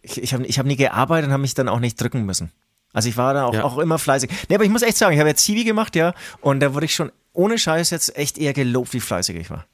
Ich, 0.03 0.23
ich 0.23 0.35
habe 0.35 0.45
ich 0.45 0.59
hab 0.59 0.66
nie 0.66 0.77
gearbeitet 0.77 1.29
und 1.29 1.33
habe 1.33 1.41
mich 1.41 1.55
dann 1.55 1.68
auch 1.68 1.81
nicht 1.81 1.99
drücken 1.99 2.27
müssen. 2.27 2.53
Also 2.93 3.09
ich 3.09 3.16
war 3.16 3.33
da 3.33 3.47
auch, 3.47 3.55
ja. 3.55 3.64
auch 3.64 3.79
immer 3.79 3.99
fleißig. 3.99 4.31
Nee, 4.51 4.57
aber 4.57 4.64
ich 4.64 4.70
muss 4.70 4.83
echt 4.83 4.99
sagen, 4.99 5.14
ich 5.14 5.18
habe 5.18 5.31
jetzt 5.31 5.43
Zivi 5.43 5.64
gemacht, 5.64 5.97
ja, 5.97 6.12
und 6.43 6.61
da 6.61 6.75
wurde 6.75 6.85
ich 6.85 6.95
schon 6.95 7.11
ohne 7.33 7.57
Scheiß 7.57 7.89
jetzt 7.89 8.14
echt 8.18 8.37
eher 8.37 8.53
gelobt, 8.53 8.93
wie 8.93 9.01
fleißig 9.01 9.35
ich 9.37 9.49
war. 9.49 9.64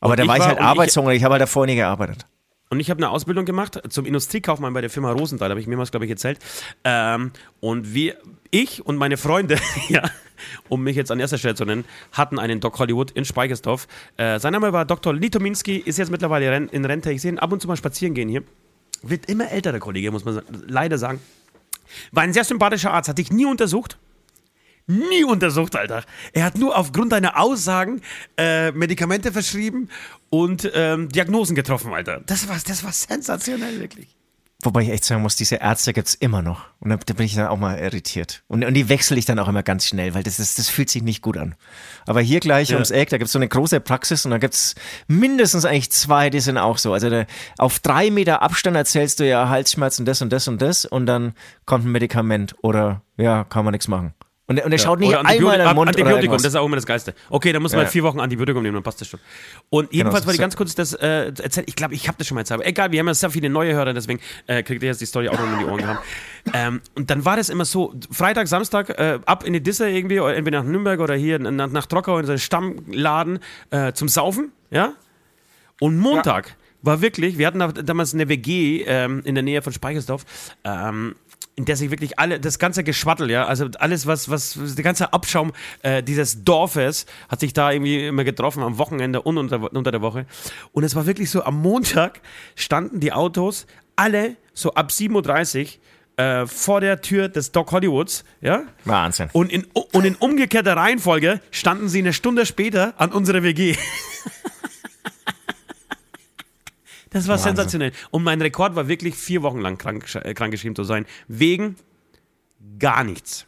Aber 0.00 0.16
da 0.16 0.26
war 0.26 0.36
ich 0.36 0.44
halt 0.44 0.58
arbeitshungrig, 0.58 1.16
ich, 1.16 1.20
ich 1.20 1.24
habe 1.24 1.34
halt 1.34 1.42
davor 1.42 1.66
nie 1.66 1.76
gearbeitet. 1.76 2.26
Und 2.72 2.78
ich 2.78 2.88
habe 2.88 2.98
eine 2.98 3.10
Ausbildung 3.10 3.44
gemacht 3.44 3.80
zum 3.88 4.06
Industriekaufmann 4.06 4.72
bei 4.72 4.80
der 4.80 4.90
Firma 4.90 5.10
Rosenthal, 5.10 5.50
habe 5.50 5.60
ich 5.60 5.66
mehrmals, 5.66 5.90
glaube 5.90 6.04
ich, 6.04 6.10
erzählt. 6.10 6.38
Ähm, 6.84 7.32
und 7.58 7.94
wir, 7.94 8.16
ich 8.52 8.86
und 8.86 8.96
meine 8.96 9.16
Freunde, 9.16 9.58
ja, 9.88 10.08
um 10.68 10.84
mich 10.84 10.94
jetzt 10.94 11.10
an 11.10 11.18
erster 11.18 11.36
Stelle 11.36 11.56
zu 11.56 11.64
nennen, 11.64 11.84
hatten 12.12 12.38
einen 12.38 12.60
Doc 12.60 12.78
Hollywood 12.78 13.10
in 13.10 13.24
Speichersdorf. 13.24 13.88
Äh, 14.16 14.38
sein 14.38 14.52
Name 14.52 14.72
war 14.72 14.84
Dr. 14.84 15.12
Litominski, 15.12 15.78
ist 15.78 15.98
jetzt 15.98 16.12
mittlerweile 16.12 16.56
in 16.56 16.84
Rente. 16.84 17.10
Ich 17.10 17.22
sehe 17.22 17.32
ihn 17.32 17.40
ab 17.40 17.52
und 17.52 17.60
zu 17.60 17.66
mal 17.66 17.76
spazieren 17.76 18.14
gehen 18.14 18.28
hier. 18.28 18.44
Wird 19.02 19.28
immer 19.28 19.50
älter, 19.50 19.72
der 19.72 19.80
Kollege, 19.80 20.12
muss 20.12 20.24
man 20.24 20.40
leider 20.68 20.96
sagen. 20.96 21.18
War 22.12 22.22
ein 22.22 22.32
sehr 22.32 22.44
sympathischer 22.44 22.92
Arzt, 22.92 23.08
hatte 23.08 23.20
ich 23.20 23.32
nie 23.32 23.46
untersucht 23.46 23.98
nie 24.90 25.24
untersucht, 25.24 25.76
Alter. 25.76 26.04
Er 26.32 26.44
hat 26.44 26.58
nur 26.58 26.76
aufgrund 26.76 27.12
deiner 27.12 27.38
Aussagen 27.40 28.02
äh, 28.36 28.72
Medikamente 28.72 29.32
verschrieben 29.32 29.88
und 30.28 30.70
ähm, 30.74 31.08
Diagnosen 31.08 31.54
getroffen, 31.54 31.94
Alter. 31.94 32.20
Das 32.26 32.48
war, 32.48 32.56
das 32.66 32.84
war 32.84 32.92
sensationell, 32.92 33.80
wirklich. 33.80 34.16
Wobei 34.62 34.82
ich 34.82 34.90
echt 34.90 35.06
sagen 35.06 35.22
muss, 35.22 35.36
diese 35.36 35.56
Ärzte 35.56 35.94
gibt 35.94 36.08
es 36.08 36.14
immer 36.14 36.42
noch. 36.42 36.66
Und 36.80 36.90
da, 36.90 36.96
da, 36.96 37.14
bin 37.14 37.24
ich 37.24 37.34
dann 37.34 37.46
auch 37.46 37.56
mal 37.56 37.78
irritiert. 37.78 38.42
Und, 38.46 38.62
und 38.62 38.74
die 38.74 38.90
wechsle 38.90 39.16
ich 39.16 39.24
dann 39.24 39.38
auch 39.38 39.48
immer 39.48 39.62
ganz 39.62 39.86
schnell, 39.86 40.12
weil 40.12 40.22
das, 40.22 40.38
ist, 40.38 40.58
das 40.58 40.68
fühlt 40.68 40.90
sich 40.90 41.02
nicht 41.02 41.22
gut 41.22 41.38
an. 41.38 41.54
Aber 42.06 42.20
hier 42.20 42.40
gleich 42.40 42.68
ja. 42.68 42.76
ums 42.76 42.90
Eck, 42.90 43.08
da 43.08 43.16
gibt 43.16 43.26
es 43.26 43.32
so 43.32 43.38
eine 43.38 43.48
große 43.48 43.80
Praxis 43.80 44.26
und 44.26 44.32
da 44.32 44.38
gibt 44.38 44.52
es 44.52 44.74
mindestens 45.08 45.64
eigentlich 45.64 45.90
zwei, 45.92 46.28
die 46.28 46.40
sind 46.40 46.58
auch 46.58 46.76
so. 46.76 46.92
Also 46.92 47.08
da, 47.08 47.24
auf 47.56 47.78
drei 47.78 48.10
Meter 48.10 48.42
Abstand 48.42 48.76
erzählst 48.76 49.20
du 49.20 49.26
ja 49.26 49.48
Halsschmerzen, 49.48 50.04
das 50.04 50.20
und 50.20 50.30
das 50.30 50.46
und 50.46 50.60
das 50.60 50.84
und 50.84 51.06
dann 51.06 51.32
kommt 51.64 51.86
ein 51.86 51.92
Medikament 51.92 52.54
oder 52.60 53.02
ja, 53.16 53.44
kann 53.44 53.64
man 53.64 53.72
nichts 53.72 53.88
machen. 53.88 54.12
Und, 54.50 54.58
und 54.64 54.72
er 54.72 54.78
ja. 54.78 54.78
schaut 54.78 54.98
nicht 54.98 55.10
oder 55.10 55.20
einmal 55.20 55.54
in 55.54 55.60
den 55.60 55.74
Mund 55.76 55.88
Antibiotikum, 55.90 56.36
das 56.38 56.46
ist 56.46 56.56
auch 56.56 56.66
immer 56.66 56.74
das 56.74 56.84
Geiste. 56.84 57.14
Okay, 57.28 57.52
dann 57.52 57.62
muss 57.62 57.70
man 57.70 57.82
ja. 57.82 57.86
vier 57.86 58.02
Wochen 58.02 58.18
Antibiotikum 58.18 58.64
nehmen, 58.64 58.74
dann 58.74 58.82
passt 58.82 59.00
das 59.00 59.06
schon. 59.06 59.20
Und 59.68 59.90
genau, 59.90 59.98
jedenfalls 59.98 60.22
genau, 60.22 60.26
wollte 60.26 60.34
ich 60.34 60.40
ganz 60.40 60.56
kurz 60.56 60.74
das 60.74 60.92
äh, 60.92 61.26
erzählen. 61.26 61.66
Ich 61.68 61.76
glaube, 61.76 61.94
ich 61.94 62.08
habe 62.08 62.18
das 62.18 62.26
schon 62.26 62.34
mal 62.34 62.40
erzählt. 62.40 62.62
Egal, 62.62 62.90
wir 62.90 62.98
haben 62.98 63.06
ja 63.06 63.14
sehr 63.14 63.30
viele 63.30 63.48
neue 63.48 63.74
Hörer, 63.74 63.94
deswegen 63.94 64.18
äh, 64.48 64.64
kriegt 64.64 64.82
ihr 64.82 64.88
jetzt 64.88 65.00
die 65.00 65.06
Story 65.06 65.28
auch 65.28 65.38
noch 65.38 65.52
in 65.52 65.58
die 65.60 65.64
Ohren 65.66 65.78
gehabt. 65.78 66.04
ähm, 66.52 66.80
und 66.96 67.10
dann 67.10 67.24
war 67.24 67.36
das 67.36 67.48
immer 67.48 67.64
so, 67.64 67.94
Freitag, 68.10 68.48
Samstag, 68.48 68.90
äh, 68.90 69.20
ab 69.24 69.44
in 69.44 69.52
die 69.52 69.62
Disse 69.62 69.88
irgendwie, 69.88 70.18
oder 70.18 70.34
entweder 70.34 70.64
nach 70.64 70.68
Nürnberg 70.68 70.98
oder 70.98 71.14
hier 71.14 71.38
nach, 71.38 71.70
nach 71.70 71.86
Trockau 71.86 72.18
in 72.18 72.26
so 72.26 72.32
einen 72.32 72.40
Stammladen 72.40 73.38
äh, 73.70 73.92
zum 73.92 74.08
Saufen, 74.08 74.50
ja? 74.72 74.94
Und 75.78 75.96
Montag 75.96 76.56
war 76.82 77.00
wirklich, 77.02 77.38
wir 77.38 77.46
hatten 77.46 77.60
damals 77.86 78.14
eine 78.14 78.28
WG 78.28 78.82
ähm, 78.84 79.22
in 79.24 79.36
der 79.36 79.44
Nähe 79.44 79.62
von 79.62 79.72
Speichersdorf, 79.72 80.24
ähm, 80.64 81.14
in 81.56 81.64
der 81.64 81.76
sich 81.76 81.90
wirklich 81.90 82.18
alle, 82.18 82.40
das 82.40 82.58
ganze 82.58 82.84
Geschwattel, 82.84 83.30
ja, 83.30 83.46
also 83.46 83.66
alles, 83.78 84.06
was, 84.06 84.30
was, 84.30 84.58
der 84.74 84.84
ganze 84.84 85.12
Abschaum 85.12 85.52
äh, 85.82 86.02
dieses 86.02 86.44
Dorfes 86.44 87.06
hat 87.28 87.40
sich 87.40 87.52
da 87.52 87.70
irgendwie 87.70 88.06
immer 88.06 88.24
getroffen, 88.24 88.62
am 88.62 88.78
Wochenende 88.78 89.22
und 89.22 89.36
unter, 89.36 89.72
unter 89.72 89.90
der 89.90 90.00
Woche. 90.00 90.26
Und 90.72 90.84
es 90.84 90.94
war 90.94 91.06
wirklich 91.06 91.30
so, 91.30 91.42
am 91.44 91.60
Montag 91.60 92.20
standen 92.54 93.00
die 93.00 93.12
Autos 93.12 93.66
alle 93.96 94.36
so 94.54 94.72
ab 94.74 94.90
7.30 94.90 95.78
Uhr 96.16 96.24
äh, 96.24 96.46
vor 96.46 96.80
der 96.80 97.00
Tür 97.00 97.28
des 97.28 97.52
Doc 97.52 97.72
Hollywoods, 97.72 98.24
ja? 98.40 98.64
Wahnsinn. 98.84 99.28
Und 99.32 99.52
in, 99.52 99.66
und 99.72 100.04
in 100.04 100.14
umgekehrter 100.16 100.76
Reihenfolge 100.76 101.40
standen 101.50 101.88
sie 101.88 101.98
eine 101.98 102.12
Stunde 102.12 102.46
später 102.46 102.94
an 102.98 103.12
unserer 103.12 103.42
WG. 103.42 103.76
Das 107.10 107.26
war 107.26 107.34
Wahnsinn. 107.34 107.56
sensationell. 107.56 107.92
Und 108.10 108.22
mein 108.22 108.40
Rekord 108.40 108.76
war 108.76 108.88
wirklich 108.88 109.14
vier 109.14 109.42
Wochen 109.42 109.60
lang 109.60 109.78
krank, 109.78 110.06
äh, 110.14 110.32
krankgeschrieben 110.34 110.76
zu 110.76 110.84
sein. 110.84 111.06
Wegen 111.28 111.76
gar 112.78 113.04
nichts. 113.04 113.46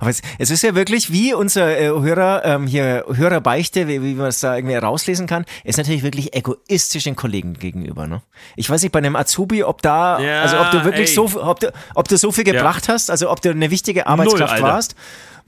Aber 0.00 0.10
es, 0.10 0.22
es, 0.38 0.50
ist 0.50 0.62
ja 0.62 0.74
wirklich, 0.74 1.12
wie 1.12 1.34
unser 1.34 1.78
äh, 1.78 1.88
Hörer 1.88 2.44
ähm, 2.44 2.66
hier 2.66 3.04
Hörerbeichte, 3.12 3.88
wie, 3.88 4.02
wie 4.02 4.14
man 4.14 4.26
es 4.26 4.40
da 4.40 4.56
irgendwie 4.56 4.76
rauslesen 4.76 5.26
kann, 5.26 5.44
ist 5.64 5.76
natürlich 5.76 6.02
wirklich 6.02 6.34
egoistisch 6.34 7.04
den 7.04 7.16
Kollegen 7.16 7.54
gegenüber. 7.54 8.06
Ne? 8.06 8.22
Ich 8.56 8.70
weiß 8.70 8.82
nicht, 8.82 8.92
bei 8.92 8.98
einem 8.98 9.16
Azubi, 9.16 9.64
ob 9.64 9.82
da, 9.82 10.20
ja, 10.20 10.42
also 10.42 10.58
ob 10.60 10.70
du 10.70 10.84
wirklich 10.84 11.10
ey. 11.10 11.14
so, 11.14 11.42
ob 11.42 11.60
du, 11.60 11.72
ob 11.94 12.08
du 12.08 12.16
so 12.16 12.30
viel 12.30 12.44
gebracht 12.44 12.86
ja. 12.86 12.94
hast, 12.94 13.10
also 13.10 13.30
ob 13.30 13.42
du 13.42 13.50
eine 13.50 13.70
wichtige 13.70 14.06
Arbeitskraft 14.06 14.60
Null, 14.60 14.62
warst. 14.62 14.94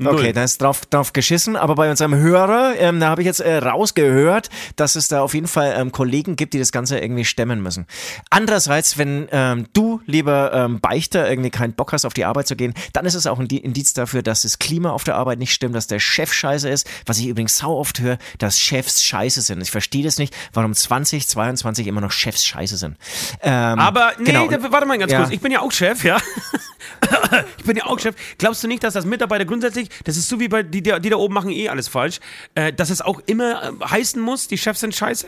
Okay, 0.07 0.33
da 0.33 0.45
ist 0.45 0.63
drauf, 0.63 0.87
drauf 0.87 1.13
geschissen. 1.13 1.57
Aber 1.57 1.75
bei 1.75 1.91
unserem 1.91 2.15
Hörer, 2.15 2.75
ähm, 2.79 3.01
da 3.01 3.09
habe 3.09 3.23
ich 3.23 3.27
jetzt 3.27 3.41
äh, 3.41 3.59
rausgehört, 3.59 4.51
dass 4.77 4.97
es 4.97 5.09
da 5.09 5.23
auf 5.23 5.35
jeden 5.35 5.49
Fall 5.49 5.75
ähm, 5.77 5.93
Kollegen 5.93 6.37
gibt, 6.37 6.55
die 6.55 6.59
das 6.59 6.73
Ganze 6.73 6.99
irgendwie 6.99 7.25
stemmen 7.25 7.63
müssen. 7.63 7.87
Andererseits, 8.31 8.99
wenn 8.99 9.29
ähm, 9.33 9.67
du, 9.73 10.01
lieber 10.07 10.53
ähm, 10.53 10.81
Beichter, 10.81 11.29
irgendwie 11.29 11.51
keinen 11.51 11.75
Bock 11.75 11.93
hast, 11.93 12.05
auf 12.05 12.15
die 12.15 12.25
Arbeit 12.25 12.47
zu 12.47 12.57
gehen, 12.57 12.75
dann 12.93 13.07
ist 13.07 13.15
es 13.15 13.27
auch 13.27 13.39
ein 13.39 13.47
Indiz 13.47 13.93
dafür, 13.93 14.23
dass 14.23 14.43
das 14.43 14.59
Klima 14.59 14.91
auf 14.91 15.05
der 15.05 15.17
Arbeit 15.17 15.39
nicht 15.39 15.53
stimmt, 15.53 15.75
dass 15.75 15.87
der 15.87 15.99
Chef 15.99 16.33
scheiße 16.33 16.69
ist. 16.69 16.89
Was 17.07 17.19
ich 17.19 17.27
übrigens 17.27 17.57
sau 17.59 17.77
oft 17.77 18.01
höre, 18.01 18.19
dass 18.39 18.59
Chefs 18.59 19.05
scheiße 19.05 19.41
sind. 19.43 19.61
Ich 19.61 19.71
verstehe 19.71 20.05
das 20.05 20.19
nicht, 20.19 20.35
warum 20.53 20.75
2022 20.75 21.87
immer 21.87 22.01
noch 22.01 22.13
Chefs 22.13 22.45
scheiße 22.45 22.77
sind. 22.77 22.97
Ähm, 23.43 23.79
Aber 23.79 24.13
nee, 24.19 24.25
genau. 24.25 24.49
warte 24.71 24.87
mal 24.87 24.99
ganz 24.99 25.13
ja. 25.13 25.19
kurz. 25.19 25.31
Ich 25.31 25.41
bin 25.41 25.53
ja 25.53 25.61
auch 25.61 25.73
Chef, 25.73 26.05
ja. 26.05 26.19
ich 27.59 27.65
bin 27.65 27.77
ja 27.77 27.87
auch 27.87 27.99
Chef. 27.99 28.15
Glaubst 28.39 28.63
du 28.63 28.69
nicht, 28.69 28.83
dass 28.85 28.95
das 28.95 29.05
Mitarbeiter 29.05 29.45
grundsätzlich 29.45 29.89
das 30.05 30.17
ist 30.17 30.29
so 30.29 30.41
wie 30.41 30.49
bei 30.49 30.63
die, 30.63 30.83
die 30.83 31.11
da 31.11 31.17
oben 31.17 31.35
machen 31.35 31.51
eh 31.51 31.69
alles 31.69 31.89
falsch, 31.89 32.21
äh, 32.55 32.73
dass 32.73 32.91
es 32.91 33.01
auch 33.03 33.21
immer 33.27 33.63
äh, 33.63 33.85
heißen 33.85 34.21
muss, 34.21 34.49
die 34.49 34.59
Chefs 34.59 34.81
sind 34.81 34.95
scheiße? 34.95 35.27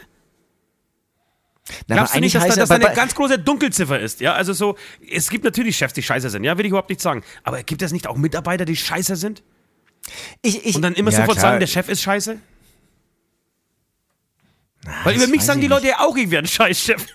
Na, 1.86 1.96
Glaubst 1.96 2.14
du 2.14 2.20
nicht, 2.20 2.34
dass, 2.34 2.48
da, 2.48 2.54
dass 2.56 2.68
da 2.68 2.74
eine 2.74 2.92
ganz 2.92 3.14
große 3.14 3.38
Dunkelziffer 3.38 4.00
ist? 4.00 4.20
Ja, 4.20 4.34
also 4.34 4.52
so, 4.52 4.76
es 5.08 5.30
gibt 5.30 5.44
natürlich 5.44 5.76
Chefs, 5.76 5.94
die 5.94 6.02
scheiße 6.02 6.28
sind, 6.28 6.44
ja, 6.44 6.58
will 6.58 6.66
ich 6.66 6.70
überhaupt 6.70 6.90
nicht 6.90 7.00
sagen. 7.00 7.22
Aber 7.44 7.62
gibt 7.62 7.82
es 7.82 7.92
nicht 7.92 8.06
auch 8.06 8.16
Mitarbeiter, 8.16 8.64
die 8.64 8.76
scheiße 8.76 9.16
sind? 9.16 9.42
Ich, 10.42 10.66
ich, 10.66 10.74
Und 10.74 10.82
dann 10.82 10.94
immer 10.94 11.10
ja, 11.10 11.18
sofort 11.18 11.38
klar. 11.38 11.50
sagen, 11.50 11.60
der 11.60 11.66
Chef 11.68 11.88
ist 11.88 12.02
scheiße? 12.02 12.38
Na, 14.84 14.92
Weil 15.04 15.16
über 15.16 15.28
mich 15.28 15.42
sagen 15.42 15.60
die 15.60 15.68
Leute 15.68 15.88
ja 15.88 16.00
auch, 16.00 16.16
ich 16.16 16.30
wäre 16.30 16.42
ein 16.42 16.48
Scheißchef. 16.48 17.06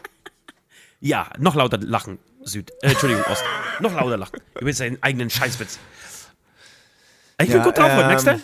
ja, 1.00 1.30
noch 1.38 1.56
lauter 1.56 1.78
lachen. 1.78 2.18
Süd. 2.42 2.70
Äh, 2.82 2.88
Entschuldigung, 2.90 3.24
Ost. 3.24 3.44
Noch 3.80 3.94
lauter 3.94 4.16
lachen. 4.16 4.40
Über 4.60 4.72
seinen 4.72 5.02
eigenen 5.02 5.30
Scheißwitz. 5.30 5.78
Ich 7.40 7.48
bin 7.48 7.56
ja, 7.56 7.64
gut 7.64 7.78
drauf, 7.78 7.90
ähm, 7.90 8.08
nächster. 8.08 8.40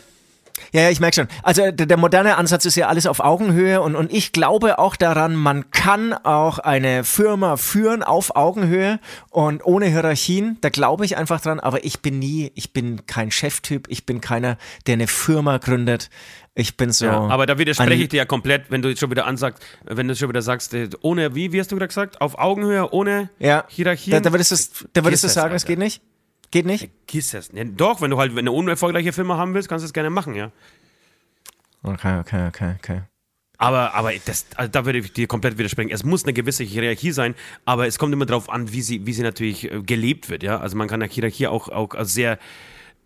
Ja, 0.72 0.82
ja, 0.82 0.90
ich 0.90 1.00
merke 1.00 1.16
schon. 1.16 1.28
Also 1.42 1.70
der, 1.70 1.86
der, 1.86 1.96
moderne 1.96 2.36
Ansatz 2.36 2.64
ist 2.64 2.76
ja 2.76 2.88
alles 2.88 3.06
auf 3.06 3.20
Augenhöhe 3.20 3.80
und, 3.80 3.94
und 3.96 4.12
ich 4.12 4.32
glaube 4.32 4.78
auch 4.78 4.96
daran, 4.96 5.34
man 5.34 5.70
kann 5.70 6.12
auch 6.12 6.58
eine 6.58 7.04
Firma 7.04 7.56
führen 7.56 8.02
auf 8.02 8.36
Augenhöhe 8.36 8.98
und 9.30 9.64
ohne 9.64 9.86
Hierarchien. 9.86 10.58
Da 10.60 10.68
glaube 10.68 11.04
ich 11.04 11.16
einfach 11.16 11.40
dran, 11.40 11.60
aber 11.60 11.84
ich 11.84 12.00
bin 12.00 12.18
nie, 12.18 12.52
ich 12.54 12.72
bin 12.72 13.06
kein 13.06 13.30
Cheftyp, 13.30 13.86
ich 13.88 14.06
bin 14.06 14.20
keiner, 14.20 14.58
der 14.86 14.94
eine 14.94 15.06
Firma 15.06 15.58
gründet. 15.58 16.10
Ich 16.58 16.78
bin 16.78 16.90
so. 16.90 17.04
Ja, 17.04 17.20
aber 17.20 17.44
da 17.44 17.58
widerspreche 17.58 18.02
ich 18.04 18.08
dir 18.08 18.16
ja 18.16 18.24
komplett, 18.24 18.70
wenn 18.70 18.80
du 18.80 18.88
jetzt 18.88 19.00
schon 19.00 19.10
wieder 19.10 19.26
ansagst, 19.26 19.62
wenn 19.84 20.08
du 20.08 20.16
schon 20.16 20.30
wieder 20.30 20.40
sagst, 20.40 20.72
äh, 20.72 20.88
ohne, 21.02 21.34
wie, 21.34 21.52
wie 21.52 21.60
hast 21.60 21.70
du 21.70 21.76
gerade 21.76 21.88
gesagt? 21.88 22.22
Auf 22.22 22.38
Augenhöhe, 22.38 22.92
ohne 22.92 23.28
ja. 23.38 23.64
Hierarchien. 23.68 24.12
Da, 24.12 24.20
da 24.20 24.32
würdest 24.32 24.52
du, 24.52 24.86
da 24.94 25.04
würdest 25.04 25.22
du 25.22 25.28
sagen, 25.28 25.54
es 25.54 25.66
geht 25.66 25.78
nicht? 25.78 26.00
Geht 26.56 26.64
nicht? 26.64 26.88
Kiss 27.06 27.34
es. 27.34 27.50
Ja, 27.52 27.64
doch, 27.64 28.00
wenn 28.00 28.10
du 28.10 28.16
halt 28.16 28.34
eine 28.34 28.50
unerfolgreiche 28.50 29.12
Firma 29.12 29.36
haben 29.36 29.52
willst, 29.52 29.68
kannst 29.68 29.82
du 29.82 29.86
es 29.88 29.92
gerne 29.92 30.08
machen, 30.08 30.34
ja. 30.34 30.52
Okay, 31.82 32.18
okay, 32.18 32.48
okay, 32.48 32.74
okay. 32.78 33.02
Aber, 33.58 33.92
aber 33.92 34.12
das, 34.24 34.46
also 34.54 34.70
da 34.70 34.86
würde 34.86 35.00
ich 35.00 35.12
dir 35.12 35.26
komplett 35.26 35.58
widersprechen. 35.58 35.90
Es 35.90 36.02
muss 36.02 36.24
eine 36.24 36.32
gewisse 36.32 36.64
Hierarchie 36.64 37.12
sein, 37.12 37.34
aber 37.66 37.86
es 37.86 37.98
kommt 37.98 38.14
immer 38.14 38.24
darauf 38.24 38.48
an, 38.48 38.72
wie 38.72 38.80
sie, 38.80 39.04
wie 39.04 39.12
sie 39.12 39.22
natürlich 39.22 39.70
äh, 39.70 39.82
gelebt 39.82 40.30
wird. 40.30 40.42
Ja? 40.42 40.58
Also 40.58 40.78
man 40.78 40.88
kann 40.88 41.02
eine 41.02 41.12
Hierarchie 41.12 41.46
auch, 41.46 41.68
auch 41.68 41.94
sehr 42.04 42.38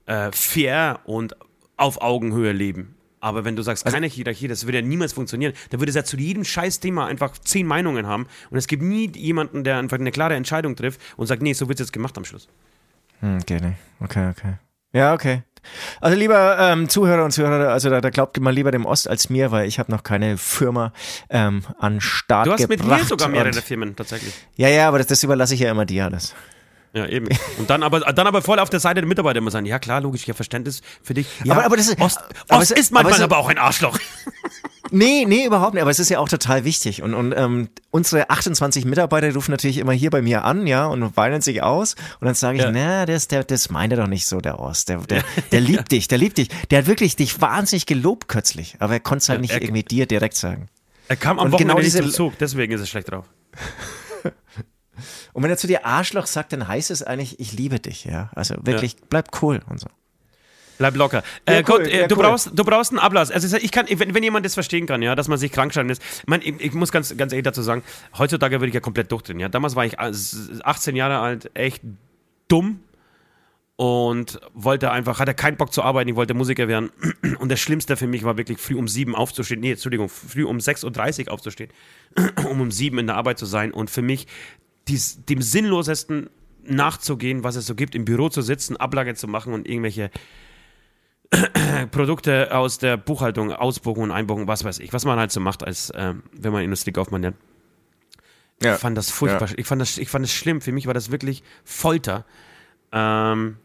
äh, 0.06 0.30
fair 0.30 1.00
und 1.02 1.34
auf 1.76 2.02
Augenhöhe 2.02 2.52
leben. 2.52 2.94
Aber 3.18 3.44
wenn 3.44 3.56
du 3.56 3.62
sagst, 3.62 3.84
also, 3.84 3.96
keine 3.96 4.06
Hierarchie, 4.06 4.46
das 4.46 4.64
würde 4.64 4.78
ja 4.78 4.84
niemals 4.84 5.12
funktionieren. 5.12 5.54
Da 5.70 5.80
würde 5.80 5.90
es 5.90 5.96
ja 5.96 6.04
zu 6.04 6.16
jedem 6.16 6.44
Scheiß-Thema 6.44 7.06
einfach 7.06 7.36
zehn 7.36 7.66
Meinungen 7.66 8.06
haben. 8.06 8.28
Und 8.50 8.58
es 8.58 8.68
gibt 8.68 8.84
nie 8.84 9.10
jemanden, 9.16 9.64
der 9.64 9.78
einfach 9.78 9.98
eine 9.98 10.12
klare 10.12 10.36
Entscheidung 10.36 10.76
trifft 10.76 11.00
und 11.16 11.26
sagt, 11.26 11.42
nee, 11.42 11.52
so 11.52 11.66
wird 11.66 11.80
es 11.80 11.86
jetzt 11.86 11.92
gemacht 11.92 12.16
am 12.16 12.24
Schluss. 12.24 12.46
Hm, 13.20 13.40
geht 13.46 13.62
nicht. 13.62 13.76
Okay, 14.00 14.30
okay. 14.30 14.54
Ja, 14.92 15.14
okay. 15.14 15.42
Also 16.00 16.16
lieber 16.16 16.58
ähm, 16.58 16.88
Zuhörer 16.88 17.24
und 17.24 17.32
Zuhörer, 17.32 17.70
also 17.70 17.90
da, 17.90 18.00
da 18.00 18.10
glaubt 18.10 18.40
mal 18.40 18.52
lieber 18.52 18.70
dem 18.70 18.86
Ost 18.86 19.08
als 19.08 19.28
mir, 19.28 19.50
weil 19.50 19.68
ich 19.68 19.78
habe 19.78 19.92
noch 19.92 20.02
keine 20.02 20.38
Firma 20.38 20.92
ähm, 21.28 21.64
an 21.78 22.00
Start 22.00 22.44
gebracht. 22.44 22.60
Du 22.60 22.64
hast 22.64 22.70
gebracht 22.70 22.90
mit 22.90 23.02
mir 23.02 23.08
sogar 23.08 23.28
mehrere 23.28 23.60
Firmen 23.60 23.94
tatsächlich. 23.94 24.34
Ja, 24.56 24.68
ja, 24.68 24.88
aber 24.88 24.98
das, 24.98 25.08
das 25.08 25.22
überlasse 25.22 25.54
ich 25.54 25.60
ja 25.60 25.70
immer 25.70 25.84
dir 25.84 26.06
alles. 26.06 26.34
Ja, 26.92 27.06
eben. 27.06 27.28
Und 27.58 27.70
dann 27.70 27.82
aber, 27.82 28.00
dann 28.00 28.26
aber 28.26 28.42
voll 28.42 28.58
auf 28.58 28.70
der 28.70 28.80
Seite 28.80 29.00
der 29.00 29.06
Mitarbeiter 29.06 29.38
immer 29.38 29.50
sagen, 29.50 29.66
ja 29.66 29.78
klar, 29.78 30.00
logisch, 30.00 30.22
habe 30.24 30.34
Verständnis 30.34 30.80
für 31.02 31.14
dich. 31.14 31.28
Ja, 31.44 31.54
aber, 31.54 31.64
aber 31.66 31.76
das 31.76 31.88
ist, 31.88 32.00
Ost, 32.00 32.18
aber 32.48 32.62
Ost 32.62 32.72
ist 32.72 32.90
manchmal 32.90 33.22
aber, 33.22 33.36
aber 33.36 33.38
auch 33.38 33.48
ein 33.48 33.58
Arschloch. 33.58 33.98
Nee, 34.90 35.24
nee, 35.26 35.46
überhaupt 35.46 35.74
nicht. 35.74 35.82
Aber 35.82 35.90
es 35.90 35.98
ist 35.98 36.08
ja 36.08 36.18
auch 36.18 36.28
total 36.28 36.64
wichtig. 36.64 37.02
Und, 37.02 37.14
und 37.14 37.32
ähm, 37.36 37.68
unsere 37.90 38.30
28 38.30 38.84
Mitarbeiter 38.84 39.32
rufen 39.34 39.50
natürlich 39.50 39.78
immer 39.78 39.92
hier 39.92 40.10
bei 40.10 40.22
mir 40.22 40.44
an, 40.44 40.66
ja, 40.66 40.86
und 40.86 41.16
weinen 41.16 41.42
sich 41.42 41.62
aus. 41.62 41.94
Und 42.20 42.26
dann 42.26 42.34
sage 42.34 42.58
ich, 42.58 42.64
ja. 42.64 42.70
na, 42.70 43.06
das, 43.06 43.28
der, 43.28 43.44
das 43.44 43.70
meint 43.70 43.92
er 43.92 43.98
doch 43.98 44.06
nicht 44.06 44.26
so, 44.26 44.40
der 44.40 44.58
Ost. 44.58 44.88
Der, 44.88 44.98
der, 44.98 45.22
der 45.52 45.60
liebt 45.60 45.92
dich, 45.92 46.08
der 46.08 46.18
liebt 46.18 46.38
dich. 46.38 46.48
Der 46.70 46.80
hat 46.80 46.86
wirklich 46.86 47.16
dich 47.16 47.40
wahnsinnig 47.40 47.86
gelobt 47.86 48.28
kürzlich. 48.28 48.76
Aber 48.78 48.94
er 48.94 49.00
konnte 49.00 49.22
es 49.22 49.28
halt 49.28 49.40
nicht 49.40 49.54
er, 49.54 49.62
irgendwie 49.62 49.82
dir 49.82 50.06
direkt 50.06 50.36
sagen. 50.36 50.68
Er 51.08 51.16
kam 51.16 51.38
am 51.38 51.46
und 51.46 51.52
Wochenende 51.52 51.74
genau 51.74 51.82
diese, 51.82 51.98
nicht 52.02 52.14
zum 52.14 52.30
Zug, 52.30 52.38
deswegen 52.38 52.72
ist 52.72 52.80
er 52.80 52.86
schlecht 52.86 53.10
drauf. 53.10 53.26
Und 55.32 55.42
wenn 55.42 55.50
er 55.50 55.56
zu 55.56 55.66
dir 55.66 55.86
Arschloch 55.86 56.26
sagt, 56.26 56.52
dann 56.52 56.66
heißt 56.66 56.90
es 56.90 57.02
eigentlich, 57.02 57.40
ich 57.40 57.52
liebe 57.52 57.80
dich, 57.80 58.04
ja. 58.04 58.30
Also 58.34 58.54
wirklich, 58.62 58.92
ja. 58.94 59.06
bleib 59.08 59.42
cool 59.42 59.60
und 59.68 59.80
so. 59.80 59.86
Bleib 60.80 60.96
locker. 60.96 61.22
Äh, 61.44 61.56
ja, 61.56 61.60
Gott, 61.60 61.86
äh, 61.86 62.08
du, 62.08 62.16
cool. 62.16 62.22
brauchst, 62.22 62.58
du 62.58 62.64
brauchst 62.64 62.90
einen 62.90 63.00
Ablass. 63.00 63.30
Also 63.30 63.54
ich 63.58 63.70
kann, 63.70 63.84
wenn, 63.90 64.14
wenn 64.14 64.22
jemand 64.22 64.46
das 64.46 64.54
verstehen 64.54 64.86
kann, 64.86 65.02
ja, 65.02 65.14
dass 65.14 65.28
man 65.28 65.36
sich 65.36 65.52
krank 65.52 65.74
schreiben 65.74 65.90
lässt. 65.90 66.02
Ich, 66.02 66.26
mein, 66.26 66.40
ich, 66.40 66.58
ich, 66.58 66.72
muss 66.72 66.90
ganz, 66.90 67.14
ganz 67.18 67.34
ehrlich 67.34 67.44
dazu 67.44 67.60
sagen, 67.60 67.82
heutzutage 68.16 68.60
würde 68.60 68.68
ich 68.68 68.74
ja 68.74 68.80
komplett 68.80 69.12
durchdrehen. 69.12 69.40
Ja. 69.40 69.50
Damals 69.50 69.76
war 69.76 69.84
ich 69.84 69.98
18 69.98 70.96
Jahre 70.96 71.18
alt, 71.18 71.50
echt 71.52 71.82
dumm 72.48 72.80
und 73.76 74.40
wollte 74.54 74.90
einfach, 74.90 75.20
hatte 75.20 75.34
keinen 75.34 75.58
Bock 75.58 75.70
zu 75.70 75.82
arbeiten, 75.82 76.08
ich 76.08 76.16
wollte 76.16 76.32
Musiker 76.32 76.66
werden. 76.66 76.90
Und 77.38 77.52
das 77.52 77.60
Schlimmste 77.60 77.98
für 77.98 78.06
mich 78.06 78.24
war 78.24 78.38
wirklich 78.38 78.56
früh 78.56 78.74
um 78.74 78.88
sieben 78.88 79.14
aufzustehen. 79.14 79.60
Nee, 79.60 79.72
Entschuldigung, 79.72 80.08
früh 80.08 80.44
um 80.44 80.56
6.30 80.56 81.26
Uhr 81.26 81.32
aufzustehen, 81.34 81.70
um 82.50 82.62
um 82.62 82.70
sieben 82.70 82.98
in 82.98 83.06
der 83.06 83.16
Arbeit 83.16 83.38
zu 83.38 83.44
sein. 83.44 83.70
Und 83.70 83.90
für 83.90 84.00
mich 84.00 84.26
dies, 84.88 85.26
dem 85.26 85.42
sinnlosesten 85.42 86.30
nachzugehen, 86.64 87.44
was 87.44 87.56
es 87.56 87.66
so 87.66 87.74
gibt, 87.74 87.94
im 87.94 88.06
Büro 88.06 88.30
zu 88.30 88.40
sitzen, 88.40 88.78
Ablage 88.78 89.14
zu 89.14 89.28
machen 89.28 89.52
und 89.52 89.68
irgendwelche 89.68 90.10
Produkte 91.90 92.54
aus 92.54 92.78
der 92.78 92.96
Buchhaltung, 92.96 93.52
Ausbuchung 93.52 94.04
und 94.04 94.10
Einbuchung, 94.10 94.48
was 94.48 94.64
weiß 94.64 94.80
ich, 94.80 94.92
was 94.92 95.04
man 95.04 95.18
halt 95.18 95.30
so 95.30 95.40
macht, 95.40 95.62
als 95.62 95.90
äh, 95.90 96.14
wenn 96.32 96.52
man 96.52 96.62
Industriekaufmann 96.64 97.22
lernt. 97.22 97.36
Ja. 98.62 98.74
Ich 98.74 98.80
fand 98.80 98.96
das 98.96 99.10
furchtbar. 99.10 99.48
Ja. 99.48 99.54
Ich, 99.56 99.66
fand 99.66 99.80
das, 99.80 99.96
ich 99.96 100.08
fand 100.08 100.24
das 100.24 100.32
schlimm. 100.32 100.60
Für 100.60 100.72
mich 100.72 100.86
war 100.86 100.94
das 100.94 101.10
wirklich 101.10 101.42
Folter. 101.64 102.24
Ähm, 102.92 103.56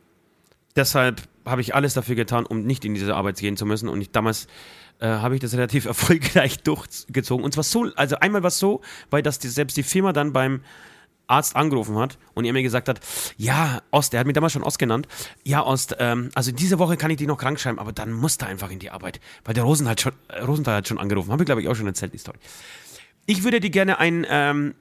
deshalb 0.75 1.21
habe 1.45 1.61
ich 1.61 1.75
alles 1.75 1.93
dafür 1.93 2.15
getan, 2.15 2.45
um 2.45 2.63
nicht 2.63 2.85
in 2.85 2.93
diese 2.93 3.15
Arbeit 3.15 3.37
gehen 3.37 3.57
zu 3.57 3.65
müssen. 3.65 3.89
Und 3.89 3.99
ich, 3.99 4.11
damals 4.11 4.47
äh, 4.99 5.07
habe 5.07 5.35
ich 5.35 5.41
das 5.41 5.53
relativ 5.53 5.85
erfolgreich 5.85 6.59
durchgezogen. 6.63 7.43
Und 7.43 7.53
zwar 7.53 7.63
so, 7.63 7.91
also 7.95 8.17
einmal 8.17 8.43
war 8.43 8.47
es 8.49 8.59
so, 8.59 8.81
weil 9.09 9.21
das 9.21 9.39
die, 9.39 9.49
selbst 9.49 9.75
die 9.75 9.83
Firma 9.83 10.13
dann 10.13 10.31
beim 10.31 10.61
Arzt 11.27 11.55
angerufen 11.55 11.97
hat 11.97 12.17
und 12.33 12.45
er 12.45 12.53
mir 12.53 12.63
gesagt 12.63 12.87
hat, 12.89 12.99
ja, 13.37 13.81
Ost, 13.91 14.13
der 14.13 14.19
hat 14.19 14.27
mich 14.27 14.33
damals 14.33 14.53
schon 14.53 14.63
Ost 14.63 14.79
genannt, 14.79 15.07
ja, 15.43 15.61
Ost, 15.63 15.95
ähm, 15.99 16.29
also 16.35 16.51
diese 16.51 16.79
Woche 16.79 16.97
kann 16.97 17.11
ich 17.11 17.17
dich 17.17 17.27
noch 17.27 17.37
krank 17.37 17.59
schreiben, 17.59 17.79
aber 17.79 17.91
dann 17.91 18.11
musst 18.11 18.41
du 18.41 18.45
einfach 18.45 18.71
in 18.71 18.79
die 18.79 18.91
Arbeit, 18.91 19.19
weil 19.43 19.53
der 19.53 19.63
Rosen 19.63 19.87
hat 19.87 20.01
schon, 20.01 20.13
äh, 20.27 20.41
Rosenthal 20.41 20.75
hat 20.75 20.87
schon 20.87 20.99
angerufen, 20.99 21.31
habe 21.31 21.43
ich 21.43 21.45
glaube 21.45 21.61
ich 21.61 21.67
auch 21.67 21.75
schon 21.75 21.87
erzählt, 21.87 22.13
die 22.13 22.17
Story. 22.17 22.37
Ich 23.25 23.43
würde 23.43 23.59
dir 23.59 23.69
gerne 23.71 23.99
ein, 23.99 24.25
ähm, 24.29 24.75